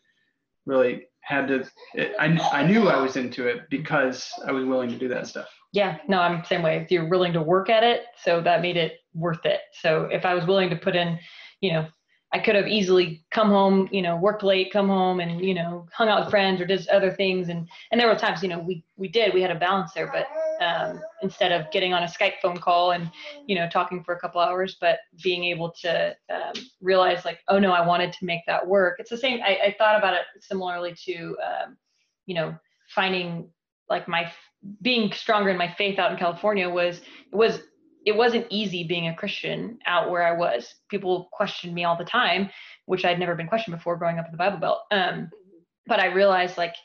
really 0.66 1.08
had 1.22 1.48
to. 1.48 1.66
It, 1.94 2.14
I 2.20 2.26
I 2.52 2.68
knew 2.68 2.90
I 2.90 3.02
was 3.02 3.16
into 3.16 3.48
it 3.48 3.70
because 3.70 4.30
I 4.46 4.52
was 4.52 4.66
willing 4.66 4.90
to 4.90 4.98
do 4.98 5.08
that 5.10 5.28
stuff. 5.28 5.48
Yeah, 5.72 5.98
no, 6.08 6.20
I'm 6.20 6.40
the 6.40 6.48
same 6.48 6.64
way. 6.64 6.78
If 6.78 6.92
You're 6.92 7.10
willing 7.10 7.34
to 7.34 7.42
work 7.42 7.70
at 7.70 7.84
it, 7.84 8.04
so 8.24 8.42
that 8.42 8.62
made 8.62 8.78
it 8.78 9.00
worth 9.14 9.46
it. 9.46 9.62
So 9.82 10.06
if 10.06 10.26
I 10.26 10.34
was 10.34 10.46
willing 10.46 10.70
to 10.70 10.76
put 10.76 10.96
in, 10.96 11.18
you 11.62 11.74
know, 11.74 11.88
I 12.36 12.40
could 12.40 12.56
have 12.56 12.68
easily 12.68 13.24
come 13.32 13.48
home, 13.48 13.88
you 13.94 14.02
know, 14.02 14.18
worked 14.18 14.44
late, 14.44 14.70
come 14.70 14.90
home 14.90 15.22
and, 15.22 15.40
you 15.40 15.54
know, 15.54 15.88
hung 15.94 16.10
out 16.10 16.20
with 16.20 16.30
friends 16.30 16.60
or 16.60 16.66
did 16.66 16.86
other 16.90 17.10
things. 17.10 17.48
And, 17.48 17.66
and 17.90 18.02
there 18.02 18.10
were 18.10 18.16
times, 18.16 18.44
you 18.44 18.50
know, 18.50 18.60
we, 18.60 18.84
we 18.98 19.08
did, 19.08 19.34
we 19.34 19.42
had 19.42 19.52
a 19.52 19.56
balance 19.56 19.94
there, 19.94 20.12
but 20.12 20.28
um, 20.62 21.00
instead 21.22 21.54
of 21.54 21.72
getting 21.72 21.94
on 21.94 22.04
a 22.04 22.08
Skype 22.08 22.42
phone 22.42 22.58
call 22.58 22.92
and, 22.92 23.10
you 23.48 23.56
know, 23.56 23.70
talking 23.70 24.04
for 24.04 24.16
a 24.16 24.20
couple 24.20 24.42
hours, 24.42 24.76
but 24.82 25.00
being 25.24 25.46
able 25.46 25.74
to 25.84 26.14
um, 26.30 26.52
realize 26.82 27.24
like, 27.24 27.40
oh 27.48 27.58
no, 27.58 27.72
I 27.72 27.88
wanted 27.88 28.12
to 28.12 28.26
make 28.26 28.42
that 28.48 28.68
work. 28.68 28.98
It's 29.00 29.12
the 29.12 29.18
same. 29.18 29.40
I, 29.42 29.58
I 29.68 29.76
thought 29.78 29.98
about 29.98 30.14
it 30.14 30.24
similarly 30.42 30.94
to, 31.06 31.38
um, 31.42 31.78
you 32.26 32.36
know, 32.36 32.54
finding 32.90 33.50
like 33.90 34.10
my, 34.10 34.30
being 34.82 35.10
stronger 35.14 35.52
in 35.52 35.58
my 35.58 35.74
faith 35.78 36.00
out 36.00 36.12
in 36.12 36.18
California 36.18 36.70
was, 36.70 37.00
was 37.32 37.62
it 38.06 38.16
wasn't 38.16 38.46
easy 38.50 38.84
being 38.84 39.08
a 39.08 39.16
Christian 39.16 39.80
out 39.86 40.12
where 40.12 40.26
I 40.26 40.32
was. 40.32 40.74
People 40.90 41.28
questioned 41.34 41.74
me 41.74 41.84
all 41.84 41.98
the 41.98 42.06
time, 42.06 42.50
which 42.86 43.04
I'd 43.04 43.20
never 43.20 43.36
been 43.36 43.48
questioned 43.48 43.76
before 43.76 43.98
growing 43.98 44.20
up 44.20 44.26
in 44.26 44.32
the 44.32 44.38
Bible 44.38 44.60
Belt. 44.60 44.80
Um, 44.92 45.30
but 45.88 46.00
I 46.00 46.08
realized 46.08 46.58
like, 46.58 46.76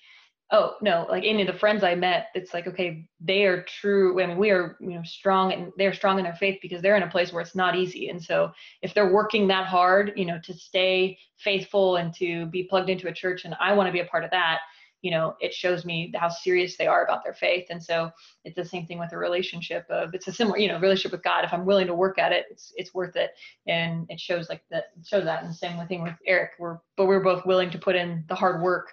oh 0.53 0.75
no, 0.83 1.07
like 1.09 1.25
any 1.25 1.43
of 1.43 1.47
the 1.47 1.59
friends 1.59 1.85
I 1.85 1.95
met, 1.95 2.27
it's 2.35 2.53
like, 2.53 2.67
okay, 2.67 3.07
they 3.21 3.45
are 3.45 3.63
true. 3.63 4.21
I 4.21 4.27
mean, 4.27 4.39
we 4.39 4.51
are, 4.51 4.77
you 4.81 4.95
know, 4.95 5.03
strong 5.05 5.53
and 5.53 5.71
they're 5.77 5.95
strong 5.95 6.19
in 6.19 6.25
their 6.25 6.35
faith 6.35 6.59
because 6.61 6.83
they're 6.83 6.97
in 6.97 7.05
a 7.05 7.11
place 7.11 7.33
where 7.33 7.43
it's 7.43 7.55
not 7.55 7.77
easy. 7.77 8.09
And 8.09 8.21
so 8.21 8.51
if 8.83 8.93
they're 8.93 9.13
working 9.13 9.47
that 9.49 9.67
hard, 9.67 10.13
you 10.17 10.25
know, 10.25 10.41
to 10.43 10.55
stay 10.55 11.19
faithful 11.39 11.97
and 11.97 12.13
to 12.15 12.47
be 12.47 12.65
plugged 12.65 12.91
into 12.91 13.09
a 13.09 13.15
church 13.15 13.45
and 13.45 13.55
I 13.61 13.75
want 13.75 13.87
to 13.89 13.93
be 13.93 14.01
a 14.01 14.07
part 14.07 14.25
of 14.25 14.31
that, 14.31 14.61
you 15.03 15.11
know 15.11 15.37
it 15.41 15.55
shows 15.55 15.85
me 15.85 16.13
how 16.15 16.29
serious 16.29 16.77
they 16.77 16.87
are 16.87 17.05
about 17.05 17.25
their 17.25 17.35
faith. 17.35 17.67
And 17.71 17.83
so 17.83 18.11
it's 18.45 18.57
the 18.57 18.65
same 18.65 18.87
thing 18.87 18.99
with 18.99 19.13
a 19.13 19.19
relationship 19.19 19.87
of 19.91 20.15
it's 20.15 20.29
a 20.29 20.33
similar 20.33 20.59
you 20.59 20.69
know 20.69 20.79
relationship 20.79 21.13
with 21.13 21.23
god. 21.23 21.45
If 21.45 21.53
i'm 21.53 21.65
willing 21.65 21.87
to 21.87 21.95
work 21.95 22.19
at 22.19 22.33
it 22.33 22.47
it's 22.51 22.73
it's 22.77 22.95
worth 22.95 23.17
it. 23.17 23.33
And 23.67 24.07
it 24.09 24.21
shows 24.21 24.49
like 24.49 24.63
that 24.71 24.87
shows 25.05 25.25
that. 25.25 25.43
And 25.43 25.51
the 25.51 25.57
same 25.57 25.87
thing 25.87 26.03
with 26.03 26.15
eric. 26.27 26.53
We're 26.59 26.79
but 26.97 27.07
we're 27.07 27.21
both 27.21 27.47
willing 27.47 27.71
to 27.71 27.79
put 27.79 27.97
in 27.97 28.25
the 28.29 28.35
hard 28.35 28.63
work. 28.63 28.93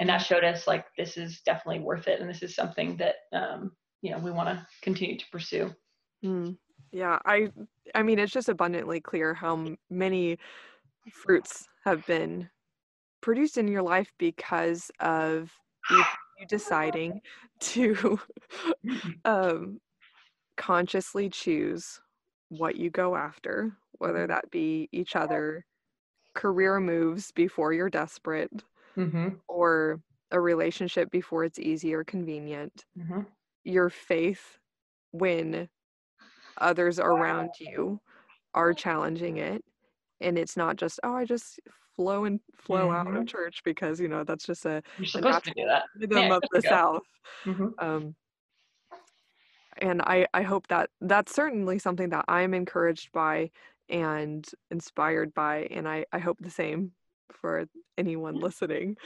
And 0.00 0.08
that 0.08 0.18
showed 0.18 0.44
us 0.44 0.66
like 0.66 0.86
this 0.96 1.16
is 1.16 1.40
definitely 1.40 1.80
worth 1.82 2.08
it. 2.08 2.20
And 2.20 2.28
this 2.28 2.42
is 2.42 2.54
something 2.54 2.96
that 2.98 3.16
um 3.32 3.72
you 4.02 4.10
know 4.10 4.18
we 4.18 4.30
want 4.30 4.48
to 4.48 4.66
continue 4.82 5.18
to 5.18 5.24
pursue. 5.30 5.74
Mm, 6.24 6.56
yeah 6.94 7.18
i 7.26 7.50
i 7.94 8.02
mean 8.02 8.18
it's 8.18 8.32
just 8.32 8.48
abundantly 8.48 9.00
clear 9.00 9.34
how 9.34 9.66
many 9.90 10.38
fruits 11.12 11.68
have 11.84 12.06
been 12.06 12.48
produced 13.24 13.56
in 13.56 13.66
your 13.66 13.82
life 13.82 14.12
because 14.18 14.90
of 15.00 15.50
you, 15.90 16.04
deciding 16.46 17.22
to 17.58 18.20
um, 19.24 19.80
consciously 20.58 21.30
choose 21.30 22.02
what 22.50 22.76
you 22.76 22.90
go 22.90 23.16
after, 23.16 23.72
whether 23.92 24.24
mm-hmm. 24.24 24.32
that 24.32 24.50
be 24.50 24.90
each 24.92 25.16
other, 25.16 25.64
career 26.34 26.78
moves 26.80 27.32
before 27.32 27.72
you're 27.72 27.88
desperate, 27.88 28.52
mm-hmm. 28.94 29.28
or 29.48 30.00
a 30.30 30.38
relationship 30.38 31.10
before 31.10 31.44
it's 31.44 31.58
easy 31.58 31.94
or 31.94 32.04
convenient, 32.04 32.84
mm-hmm. 32.98 33.20
your 33.64 33.88
faith 33.88 34.58
when 35.12 35.66
others 36.58 37.00
around 37.00 37.48
you 37.58 37.98
are 38.52 38.74
challenging 38.74 39.38
it. 39.38 39.64
And 40.20 40.36
it's 40.36 40.58
not 40.58 40.76
just, 40.76 41.00
oh, 41.02 41.14
I 41.14 41.24
just 41.24 41.58
flow 41.96 42.24
and 42.24 42.40
flow 42.56 42.88
mm-hmm. 42.88 42.96
out 42.96 43.06
of 43.06 43.14
mm-hmm. 43.14 43.24
church 43.24 43.62
because 43.64 44.00
you 44.00 44.08
know 44.08 44.24
that's 44.24 44.44
just 44.44 44.66
a, 44.66 44.82
You're 44.98 45.06
supposed 45.06 45.44
to 45.44 45.52
do 45.56 45.66
that. 45.66 45.84
rhythm 45.98 46.18
yeah, 46.18 46.36
of 46.36 46.42
the 46.52 46.62
South. 46.62 47.02
Mm-hmm. 47.44 47.68
Um, 47.78 48.14
and 49.78 50.02
I 50.02 50.26
I 50.32 50.42
hope 50.42 50.68
that 50.68 50.90
that's 51.00 51.34
certainly 51.34 51.78
something 51.78 52.10
that 52.10 52.24
I'm 52.28 52.54
encouraged 52.54 53.12
by 53.12 53.50
and 53.88 54.46
inspired 54.70 55.34
by, 55.34 55.68
and 55.70 55.88
I 55.88 56.04
I 56.12 56.18
hope 56.18 56.38
the 56.40 56.50
same 56.50 56.92
for 57.32 57.66
anyone 57.98 58.36
listening. 58.36 58.96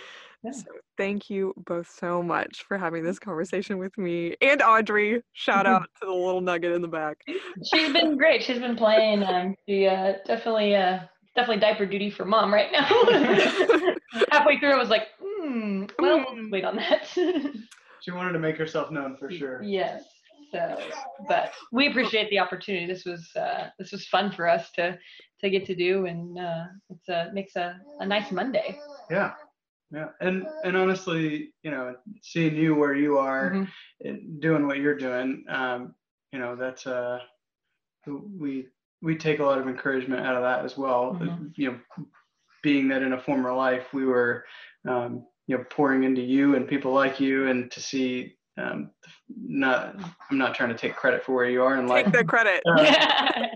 Yeah. 0.43 0.52
So 0.52 0.66
thank 0.97 1.31
you 1.31 1.55
both 1.56 1.90
so 1.90 2.23
much 2.23 2.65
for 2.66 2.78
having 2.78 3.02
this 3.02 3.19
conversation 3.19 3.78
with 3.78 3.97
me 3.98 4.36
and 4.40 4.62
Audrey. 4.62 5.23
Shout 5.32 5.66
out 5.66 5.82
to 6.01 6.06
the 6.06 6.12
little 6.12 6.40
nugget 6.40 6.73
in 6.73 6.82
the 6.82 6.89
back. 6.89 7.19
She's 7.73 7.93
been 7.93 8.16
great. 8.16 8.43
She's 8.43 8.59
been 8.59 8.77
playing. 8.77 9.23
Um, 9.23 9.55
she 9.69 9.86
uh, 9.86 10.15
definitely 10.27 10.77
uh, 10.77 11.01
definitely 11.35 11.61
diaper 11.61 11.87
duty 11.87 12.11
for 12.11 12.25
mom 12.25 12.53
right 12.53 12.71
now. 12.73 12.87
Halfway 14.31 14.59
through, 14.59 14.73
I 14.73 14.79
was 14.79 14.89
like, 14.89 15.09
hmm, 15.23 15.85
well, 15.99 16.25
mm. 16.25 16.51
wait 16.51 16.65
on 16.65 16.77
that. 16.77 17.07
she 18.01 18.11
wanted 18.11 18.33
to 18.33 18.39
make 18.39 18.57
herself 18.57 18.91
known 18.91 19.17
for 19.17 19.31
sure. 19.31 19.63
Yes. 19.63 20.05
So, 20.51 20.79
but 21.29 21.53
we 21.73 21.89
appreciate 21.89 22.31
the 22.31 22.39
opportunity. 22.39 22.87
This 22.87 23.05
was 23.05 23.29
uh, 23.37 23.69
this 23.79 23.93
was 23.93 24.07
fun 24.07 24.33
for 24.33 24.49
us 24.49 24.71
to 24.73 24.99
to 25.41 25.51
get 25.51 25.67
to 25.67 25.75
do, 25.75 26.07
and 26.07 26.39
uh, 26.39 26.65
it's 26.89 27.09
a 27.09 27.31
makes 27.35 27.55
a, 27.57 27.79
a 28.01 28.07
nice 28.07 28.33
Monday. 28.33 28.79
Yeah, 29.11 29.33
yeah, 29.93 30.09
and 30.21 30.47
and 30.65 30.75
honestly, 30.75 31.53
you 31.63 31.71
know, 31.71 31.97
seeing 32.23 32.57
you 32.57 32.75
where 32.75 32.95
you 32.95 33.19
are, 33.19 33.51
mm-hmm. 33.51 34.39
doing 34.39 34.67
what 34.67 34.79
you're 34.79 34.97
doing, 34.97 35.45
um, 35.51 35.95
you 36.33 36.39
know, 36.39 36.57
that's 36.57 36.87
uh, 36.87 37.19
we 38.07 38.69
we 39.01 39.16
take 39.16 39.39
a 39.39 39.45
lot 39.45 39.59
of 39.59 39.69
encouragement 39.69 40.25
out 40.25 40.37
of 40.37 40.43
that 40.43 40.65
as 40.65 40.77
well. 40.77 41.19
Mm-hmm. 41.20 41.47
You 41.55 41.73
know, 41.73 42.05
being 42.62 42.89
that 42.89 43.03
in 43.03 43.12
a 43.12 43.20
former 43.20 43.53
life 43.53 43.93
we 43.93 44.05
were, 44.05 44.45
um, 44.89 45.25
you 45.47 45.57
know, 45.57 45.65
pouring 45.70 46.05
into 46.05 46.20
you 46.20 46.57
and 46.57 46.66
people 46.66 46.93
like 46.93 47.20
you, 47.20 47.49
and 47.49 47.70
to 47.70 47.81
see, 47.81 48.37
um, 48.59 48.91
not, 49.29 49.97
I'm 50.31 50.39
not 50.39 50.55
trying 50.55 50.70
to 50.70 50.77
take 50.77 50.97
credit 50.97 51.25
for 51.25 51.35
where 51.35 51.49
you 51.49 51.62
are 51.62 51.79
in 51.79 51.87
life. 51.87 52.07
Take 52.07 52.15
the 52.15 52.25
credit. 52.25 52.62
Uh, 52.66 53.47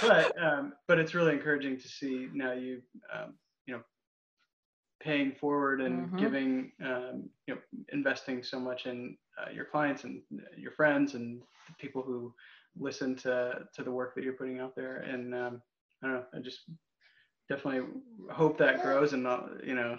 but 0.02 0.42
um, 0.42 0.72
but 0.86 0.98
it's 0.98 1.14
really 1.14 1.32
encouraging 1.32 1.78
to 1.80 1.88
see 1.88 2.28
now 2.32 2.52
you, 2.52 2.82
um, 3.12 3.34
you 3.66 3.74
know, 3.74 3.80
paying 5.00 5.32
forward 5.32 5.80
and 5.80 6.06
mm-hmm. 6.06 6.18
giving, 6.18 6.72
um, 6.84 7.28
you 7.46 7.54
know, 7.54 7.60
investing 7.92 8.42
so 8.42 8.60
much 8.60 8.86
in 8.86 9.16
uh, 9.40 9.50
your 9.50 9.64
clients 9.64 10.04
and 10.04 10.20
your 10.56 10.72
friends 10.72 11.14
and 11.14 11.40
the 11.68 11.74
people 11.78 12.02
who 12.02 12.32
listen 12.78 13.16
to 13.16 13.60
to 13.74 13.82
the 13.82 13.90
work 13.90 14.14
that 14.14 14.24
you're 14.24 14.34
putting 14.34 14.60
out 14.60 14.74
there. 14.76 14.98
And 14.98 15.34
um, 15.34 15.62
i 16.02 16.06
don't 16.06 16.16
know 16.16 16.24
i 16.34 16.38
just 16.40 16.60
definitely 17.48 17.88
hope 18.30 18.58
that 18.58 18.82
grows 18.82 19.12
and 19.12 19.22
not 19.22 19.48
you 19.64 19.74
know 19.74 19.96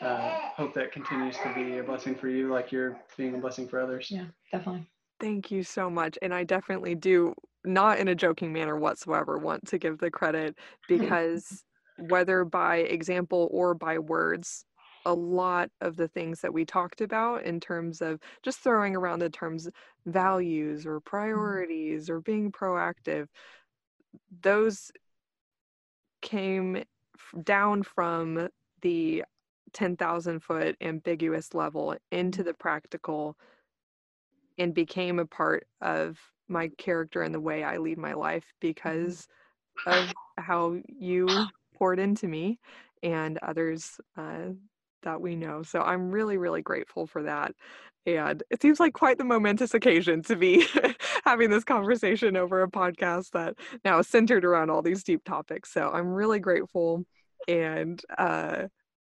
uh, 0.00 0.30
hope 0.56 0.74
that 0.74 0.92
continues 0.92 1.36
to 1.38 1.52
be 1.54 1.78
a 1.78 1.82
blessing 1.82 2.14
for 2.14 2.28
you 2.28 2.52
like 2.52 2.72
you're 2.72 2.98
being 3.16 3.34
a 3.34 3.38
blessing 3.38 3.68
for 3.68 3.80
others. 3.80 4.10
Yeah 4.10 4.26
definitely. 4.52 4.88
Thank 5.20 5.50
you 5.50 5.62
so 5.62 5.90
much. 5.90 6.18
And 6.22 6.32
i 6.34 6.44
definitely 6.44 6.94
do 6.94 7.34
not 7.64 7.98
in 7.98 8.08
a 8.08 8.14
joking 8.14 8.52
manner 8.52 8.76
whatsoever 8.76 9.36
want 9.38 9.66
to 9.68 9.78
give 9.78 9.98
the 9.98 10.10
credit 10.10 10.56
because 10.88 11.64
whether 12.08 12.44
by 12.44 12.76
example 12.76 13.48
or 13.50 13.74
by 13.74 13.98
words 13.98 14.64
a 15.04 15.14
lot 15.14 15.70
of 15.80 15.96
the 15.96 16.08
things 16.08 16.40
that 16.40 16.52
we 16.52 16.64
talked 16.64 17.00
about 17.00 17.44
in 17.44 17.60
terms 17.60 18.02
of 18.02 18.20
just 18.42 18.58
throwing 18.60 18.96
around 18.96 19.20
the 19.20 19.30
terms 19.30 19.68
values 20.06 20.86
or 20.86 20.98
mm-hmm. 20.98 21.08
priorities 21.08 22.10
or 22.10 22.20
being 22.20 22.50
proactive 22.50 23.26
those 24.42 24.90
came 26.22 26.82
down 27.44 27.82
from 27.82 28.48
the 28.82 29.24
10,000 29.72 30.40
foot 30.40 30.76
ambiguous 30.80 31.54
level 31.54 31.94
into 32.10 32.40
mm-hmm. 32.40 32.48
the 32.48 32.54
practical 32.54 33.36
and 34.56 34.74
became 34.74 35.18
a 35.18 35.26
part 35.26 35.66
of 35.80 36.18
my 36.48 36.68
character 36.78 37.22
and 37.22 37.34
the 37.34 37.40
way 37.40 37.62
I 37.62 37.76
lead 37.76 37.98
my 37.98 38.14
life 38.14 38.44
mm-hmm. 38.44 38.68
because 38.68 39.28
of 39.86 40.12
how 40.38 40.78
you 40.88 41.28
poured 41.74 41.98
into 41.98 42.26
me 42.26 42.58
and 43.02 43.38
others 43.38 44.00
uh, 44.16 44.48
that 45.02 45.20
we 45.20 45.36
know. 45.36 45.62
So 45.62 45.80
I'm 45.80 46.10
really, 46.10 46.36
really 46.36 46.62
grateful 46.62 47.06
for 47.06 47.22
that. 47.24 47.52
And 48.06 48.42
it 48.50 48.62
seems 48.62 48.80
like 48.80 48.94
quite 48.94 49.18
the 49.18 49.24
momentous 49.24 49.74
occasion 49.74 50.22
to 50.24 50.36
be 50.36 50.66
having 51.24 51.50
this 51.50 51.64
conversation 51.64 52.36
over 52.36 52.62
a 52.62 52.70
podcast 52.70 53.32
that 53.32 53.54
now 53.84 53.98
is 53.98 54.08
centered 54.08 54.44
around 54.44 54.70
all 54.70 54.82
these 54.82 55.04
deep 55.04 55.24
topics. 55.24 55.72
So 55.72 55.90
I'm 55.90 56.08
really 56.08 56.38
grateful. 56.38 57.04
And 57.46 58.00
uh, 58.16 58.68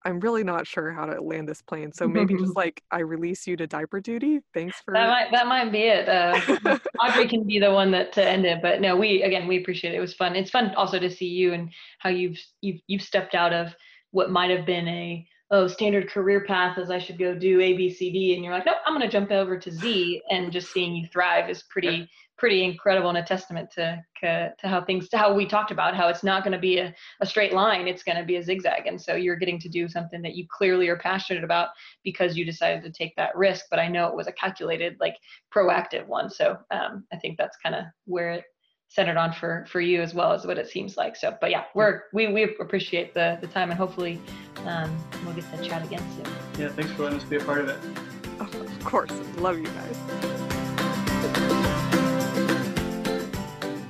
I'm 0.03 0.19
really 0.19 0.43
not 0.43 0.65
sure 0.65 0.91
how 0.91 1.05
to 1.05 1.21
land 1.21 1.47
this 1.47 1.61
plane. 1.61 1.91
So 1.93 2.07
maybe 2.07 2.35
just 2.35 2.55
like 2.55 2.81
I 2.91 2.99
release 2.99 3.45
you 3.45 3.55
to 3.57 3.67
diaper 3.67 4.01
duty. 4.01 4.39
Thanks 4.53 4.77
for 4.83 4.93
that. 4.93 5.07
Might 5.07 5.31
that 5.31 5.47
might 5.47 5.71
be 5.71 5.83
it. 5.83 6.09
Uh, 6.09 6.79
Audrey 6.99 7.27
can 7.27 7.45
be 7.45 7.59
the 7.59 7.71
one 7.71 7.91
that 7.91 8.11
to 8.13 8.27
end 8.27 8.45
it, 8.45 8.61
but 8.61 8.81
no, 8.81 8.95
we 8.95 9.21
again 9.23 9.47
we 9.47 9.59
appreciate 9.59 9.93
it. 9.93 9.97
It 9.97 10.01
was 10.01 10.13
fun. 10.13 10.35
It's 10.35 10.49
fun 10.49 10.73
also 10.75 10.97
to 10.99 11.09
see 11.09 11.27
you 11.27 11.53
and 11.53 11.71
how 11.99 12.09
you've 12.09 12.39
you've 12.61 12.81
you've 12.87 13.03
stepped 13.03 13.35
out 13.35 13.53
of 13.53 13.73
what 14.11 14.31
might 14.31 14.49
have 14.49 14.65
been 14.65 14.87
a 14.87 15.25
oh 15.51 15.67
standard 15.67 16.09
career 16.09 16.45
path 16.45 16.77
is 16.77 16.89
I 16.89 16.97
should 16.97 17.19
go 17.19 17.35
do 17.35 17.59
A 17.61 17.73
B 17.73 17.89
C 17.89 18.11
D, 18.11 18.35
and 18.35 18.43
you're 18.43 18.53
like, 18.53 18.65
nope, 18.65 18.77
I'm 18.85 18.93
going 18.93 19.05
to 19.07 19.11
jump 19.11 19.31
over 19.31 19.57
to 19.57 19.71
Z, 19.71 20.21
and 20.31 20.51
just 20.51 20.71
seeing 20.71 20.95
you 20.95 21.07
thrive 21.07 21.49
is 21.49 21.63
pretty 21.63 22.09
pretty 22.37 22.63
incredible 22.63 23.09
and 23.09 23.19
a 23.19 23.23
testament 23.23 23.69
to 23.69 24.03
to 24.19 24.51
how 24.63 24.83
things 24.83 25.07
to 25.07 25.15
how 25.15 25.31
we 25.31 25.45
talked 25.45 25.69
about 25.69 25.95
how 25.95 26.07
it's 26.07 26.23
not 26.23 26.43
going 26.43 26.51
to 26.51 26.57
be 26.57 26.79
a, 26.79 26.91
a 27.21 27.25
straight 27.25 27.53
line 27.53 27.87
it's 27.87 28.01
going 28.01 28.17
to 28.17 28.23
be 28.23 28.37
a 28.37 28.43
zigzag. 28.43 28.87
And 28.87 28.99
so 28.99 29.13
you're 29.13 29.35
getting 29.35 29.59
to 29.59 29.69
do 29.69 29.87
something 29.87 30.23
that 30.23 30.33
you 30.33 30.47
clearly 30.49 30.87
are 30.87 30.97
passionate 30.97 31.43
about 31.43 31.69
because 32.03 32.35
you 32.35 32.43
decided 32.43 32.81
to 32.83 32.91
take 32.91 33.15
that 33.15 33.35
risk. 33.35 33.65
But 33.69 33.77
i 33.77 33.87
know 33.87 34.07
it 34.07 34.15
was 34.15 34.25
a 34.25 34.31
calculated 34.31 34.97
like 34.99 35.15
proactive 35.55 36.07
one. 36.07 36.31
So 36.31 36.57
um, 36.71 37.05
i 37.13 37.17
think 37.17 37.37
that's 37.37 37.57
kind 37.63 37.75
of 37.75 37.85
where 38.05 38.31
it 38.31 38.45
centered 38.91 39.15
on 39.15 39.31
for 39.31 39.65
for 39.69 39.79
you 39.79 40.01
as 40.01 40.13
well 40.13 40.33
as 40.33 40.45
what 40.45 40.57
it 40.57 40.67
seems 40.67 40.97
like 40.97 41.15
so 41.15 41.35
but 41.39 41.49
yeah 41.49 41.63
we're 41.73 42.03
we, 42.11 42.27
we 42.27 42.43
appreciate 42.59 43.13
the 43.13 43.37
the 43.39 43.47
time 43.47 43.69
and 43.69 43.77
hopefully 43.77 44.19
um, 44.65 44.95
we'll 45.23 45.33
get 45.33 45.49
to 45.55 45.63
chat 45.63 45.83
again 45.85 46.03
soon 46.15 46.25
yeah 46.59 46.69
thanks 46.69 46.91
for 46.91 47.03
letting 47.03 47.17
us 47.17 47.23
be 47.23 47.37
a 47.37 47.43
part 47.43 47.61
of 47.61 47.69
it 47.69 47.79
of 48.39 48.83
course 48.83 49.11
love 49.37 49.57
you 49.57 49.67
guys 49.67 49.97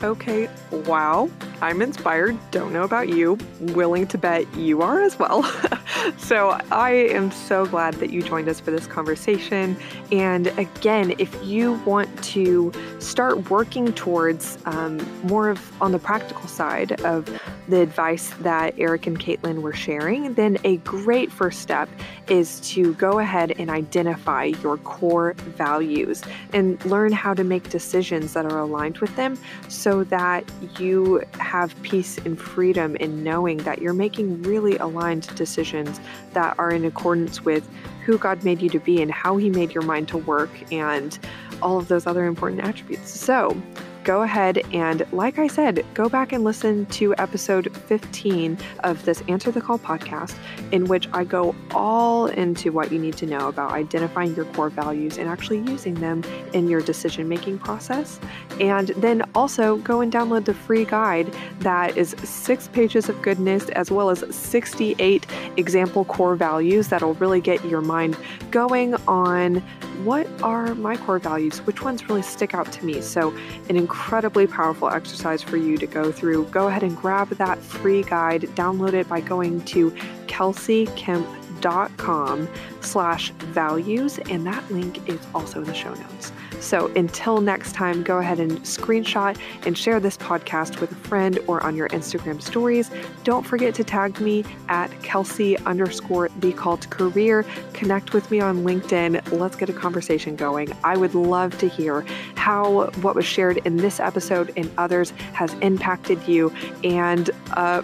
Okay, 0.04 0.50
wow. 0.88 1.30
I'm 1.62 1.80
inspired. 1.80 2.36
Don't 2.50 2.74
know 2.74 2.82
about 2.82 3.10
you. 3.10 3.38
Willing 3.60 4.08
to 4.08 4.18
bet 4.18 4.52
you 4.56 4.82
are 4.82 5.00
as 5.04 5.20
well. 5.20 5.44
so 6.18 6.60
I 6.72 6.92
am 6.92 7.32
so 7.32 7.66
glad 7.66 7.96
that 7.96 8.12
you 8.12 8.22
joined 8.22 8.48
us 8.48 8.60
for 8.60 8.72
this 8.72 8.88
conversation. 8.88 9.78
And 10.12 10.48
again, 10.58 11.14
if 11.18 11.44
you 11.44 11.74
want 11.86 12.24
to 12.26 12.72
start 13.00 13.50
working 13.50 13.94
towards 13.94 14.58
um, 14.66 14.98
more 15.24 15.50
of 15.50 15.82
on 15.82 15.92
the 15.92 16.00
practical 16.00 16.48
side 16.48 17.02
of 17.02 17.30
the 17.68 17.82
advice 17.82 18.30
that 18.42 18.74
Eric 18.78 19.08
and 19.08 19.20
Caitlin 19.20 19.62
were 19.62 19.74
sharing, 19.74 20.34
then 20.34 20.58
a 20.64 20.78
great 20.78 21.32
first 21.32 21.62
step 21.62 21.90
is 22.28 22.60
to 22.72 22.94
go 22.96 23.20
ahead 23.20 23.54
and 23.60 23.70
identify 23.70 24.46
your 24.46 24.78
core 24.78 25.34
values 25.38 26.22
and 26.54 26.84
learn 26.86 27.12
how 27.12 27.34
to 27.34 27.44
make 27.44 27.70
decisions 27.70 28.34
that 28.34 28.46
are 28.46 28.60
aligned 28.60 28.98
with 29.00 29.16
them 29.16 29.38
so 29.68 30.04
that 30.06 30.44
you 30.80 31.24
have 31.34 31.80
peace 31.82 32.18
and 32.20 32.40
freedom 32.40 32.96
in 32.98 33.24
knowing 33.24 33.58
that 33.58 33.82
you're 33.82 33.94
making 33.94 34.42
really 34.44 34.78
aligned 34.78 35.34
decisions 35.36 35.91
that 36.34 36.58
are 36.60 36.72
in 36.72 36.86
accordance 36.86 37.44
with 37.44 37.68
who 38.06 38.18
God 38.18 38.44
made 38.44 38.62
you 38.62 38.70
to 38.70 38.80
be 38.80 39.02
and 39.02 39.12
how 39.12 39.38
He 39.38 39.50
made 39.50 39.74
your 39.74 39.84
mind 39.84 40.08
to 40.10 40.18
work 40.18 40.50
and 40.72 41.18
all 41.62 41.78
of 41.78 41.88
those 41.88 42.08
other 42.08 42.26
important 42.26 42.62
attributes. 42.62 43.10
So, 43.12 43.56
go 44.04 44.24
ahead 44.24 44.60
and, 44.74 45.06
like 45.12 45.38
I 45.38 45.48
said, 45.48 45.86
go 45.94 46.10
back 46.10 46.32
and 46.34 46.44
listen 46.44 46.86
to 46.88 47.14
episode 47.18 47.76
15 47.88 48.58
of 48.84 49.04
this 49.06 49.24
Answer 49.28 49.52
the 49.52 49.62
Call 49.62 49.80
podcast, 49.80 50.36
in 50.72 50.86
which 50.86 51.08
I 51.14 51.24
go 51.24 51.56
all 51.72 52.28
into 52.28 52.72
what 52.72 52.92
you 52.92 53.00
need 53.00 53.18
to 53.18 53.26
know 53.26 53.48
about 53.48 53.72
identifying 53.72 54.36
your 54.36 54.46
core 54.46 54.70
values 54.70 55.18
and 55.18 55.30
actually 55.30 55.60
using 55.60 55.96
them 55.96 56.24
in 56.54 56.68
your 56.68 56.82
decision 56.82 57.28
making 57.28 57.60
process. 57.60 58.20
And 58.60 58.90
then 58.90 59.24
also 59.36 59.78
go 59.78 60.02
and 60.02 60.12
download 60.12 60.46
the 60.46 60.54
free 60.54 60.86
guide 60.86 61.34
that 61.60 61.96
is 61.98 62.16
six 62.24 62.68
pages 62.68 63.10
of 63.10 63.22
goodness 63.22 63.70
as 63.70 63.92
well 63.92 64.10
as 64.10 64.24
68 64.34 65.26
example 65.58 66.06
core 66.06 66.36
values 66.36 66.88
that'll 66.88 67.14
really 67.16 67.42
get 67.42 67.64
your 67.66 67.82
mind 67.82 68.18
going 68.50 68.96
on 69.08 69.64
what 70.04 70.28
are 70.42 70.74
my 70.74 70.98
core 70.98 71.20
values? 71.20 71.60
Which 71.60 71.84
ones 71.84 72.10
really 72.10 72.24
stick 72.24 72.56
out 72.56 72.72
to 72.72 72.86
me? 72.86 73.02
So, 73.02 73.32
an 73.70 73.78
incredibly 73.92 74.48
powerful 74.48 74.90
exercise 74.90 75.44
for 75.44 75.58
you 75.58 75.78
to 75.78 75.86
go 75.86 76.14
through. 76.14 76.46
Go 76.46 76.70
ahead 76.70 76.82
and 76.82 76.96
grab 76.96 77.28
that 77.32 77.60
free 77.60 78.04
guide, 78.04 78.44
download 78.56 78.94
it 78.94 79.10
by 79.10 79.20
going 79.20 79.60
to 79.66 79.92
kelseykemp.com 80.28 82.48
slash 82.80 83.32
values, 83.32 84.18
and 84.30 84.48
that 84.48 84.72
link 84.72 85.10
is 85.10 85.20
also 85.36 85.60
in 85.60 85.66
the 85.66 85.74
show 85.74 85.94
notes. 85.94 86.32
So 86.60 86.88
until 86.96 87.42
next 87.42 87.74
time, 87.74 88.04
go 88.04 88.20
ahead 88.20 88.40
and 88.40 88.60
screenshot 88.62 89.38
and 89.66 89.78
share 89.78 90.00
this 90.00 90.18
podcast 90.18 90.80
with 90.80 90.92
a 90.92 90.96
friend 90.96 91.40
or 91.48 91.64
on 91.64 91.76
your 91.76 91.90
Instagram 91.90 92.42
stories. 92.42 92.92
Don't 93.24 93.46
forget 93.46 93.74
to 93.76 93.84
tag 93.84 94.20
me 94.20 94.44
at 94.70 94.90
Kelsey 95.04 95.58
underscore 95.60 96.30
the 96.40 96.54
cult 96.54 96.90
career. 96.90 97.46
Connect 97.74 98.14
with 98.14 98.30
me 98.30 98.40
on 98.40 98.64
LinkedIn. 98.64 99.32
Let's 99.32 99.56
get 99.56 99.70
a 99.70 99.74
conversation 99.74 100.36
going. 100.36 100.72
I 100.84 100.98
would 100.98 101.16
love 101.16 101.58
to 101.60 101.68
hear 101.68 102.02
how 102.36 102.90
what 103.02 103.16
was 103.16 103.26
shared 103.26 103.58
in 103.66 103.78
this 103.78 104.00
episode 104.00 104.52
and 104.56 104.70
others 104.78 105.12
has 105.34 105.54
impacted 105.56 106.28
you. 106.28 106.52
And 106.84 107.30
uh, 107.54 107.82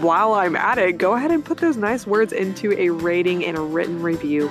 while 0.00 0.32
I'm 0.34 0.56
at 0.56 0.78
it, 0.78 0.98
go 0.98 1.14
ahead 1.14 1.30
and 1.30 1.44
put 1.44 1.58
those 1.58 1.76
nice 1.76 2.06
words 2.06 2.32
into 2.32 2.72
a 2.78 2.90
rating 2.90 3.44
and 3.44 3.56
a 3.56 3.60
written 3.60 4.02
review 4.02 4.48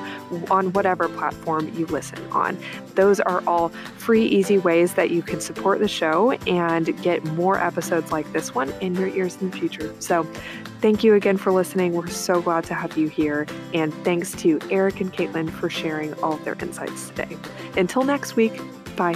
on 0.49 0.73
whatever 0.73 1.07
platform 1.09 1.71
you 1.75 1.85
listen 1.87 2.19
on. 2.31 2.57
Those 2.95 3.19
are 3.19 3.41
all 3.47 3.69
free, 3.97 4.25
easy 4.25 4.57
ways 4.57 4.93
that 4.93 5.09
you 5.09 5.21
can 5.21 5.41
support 5.41 5.79
the 5.79 5.87
show 5.87 6.31
and 6.31 7.01
get 7.01 7.23
more 7.25 7.57
episodes 7.57 8.11
like 8.11 8.31
this 8.33 8.53
one 8.53 8.69
in 8.81 8.95
your 8.95 9.07
ears 9.07 9.37
in 9.41 9.49
the 9.49 9.57
future. 9.57 9.93
So, 9.99 10.23
thank 10.81 11.03
you 11.03 11.15
again 11.15 11.37
for 11.37 11.51
listening. 11.51 11.93
We're 11.93 12.07
so 12.07 12.41
glad 12.41 12.65
to 12.65 12.73
have 12.73 12.97
you 12.97 13.07
here. 13.07 13.47
And 13.73 13.93
thanks 14.03 14.33
to 14.33 14.59
Eric 14.69 15.01
and 15.01 15.11
Caitlin 15.11 15.49
for 15.49 15.69
sharing 15.69 16.13
all 16.21 16.33
of 16.33 16.43
their 16.45 16.55
insights 16.59 17.09
today. 17.09 17.37
Until 17.75 18.03
next 18.03 18.35
week, 18.35 18.61
bye. 18.95 19.15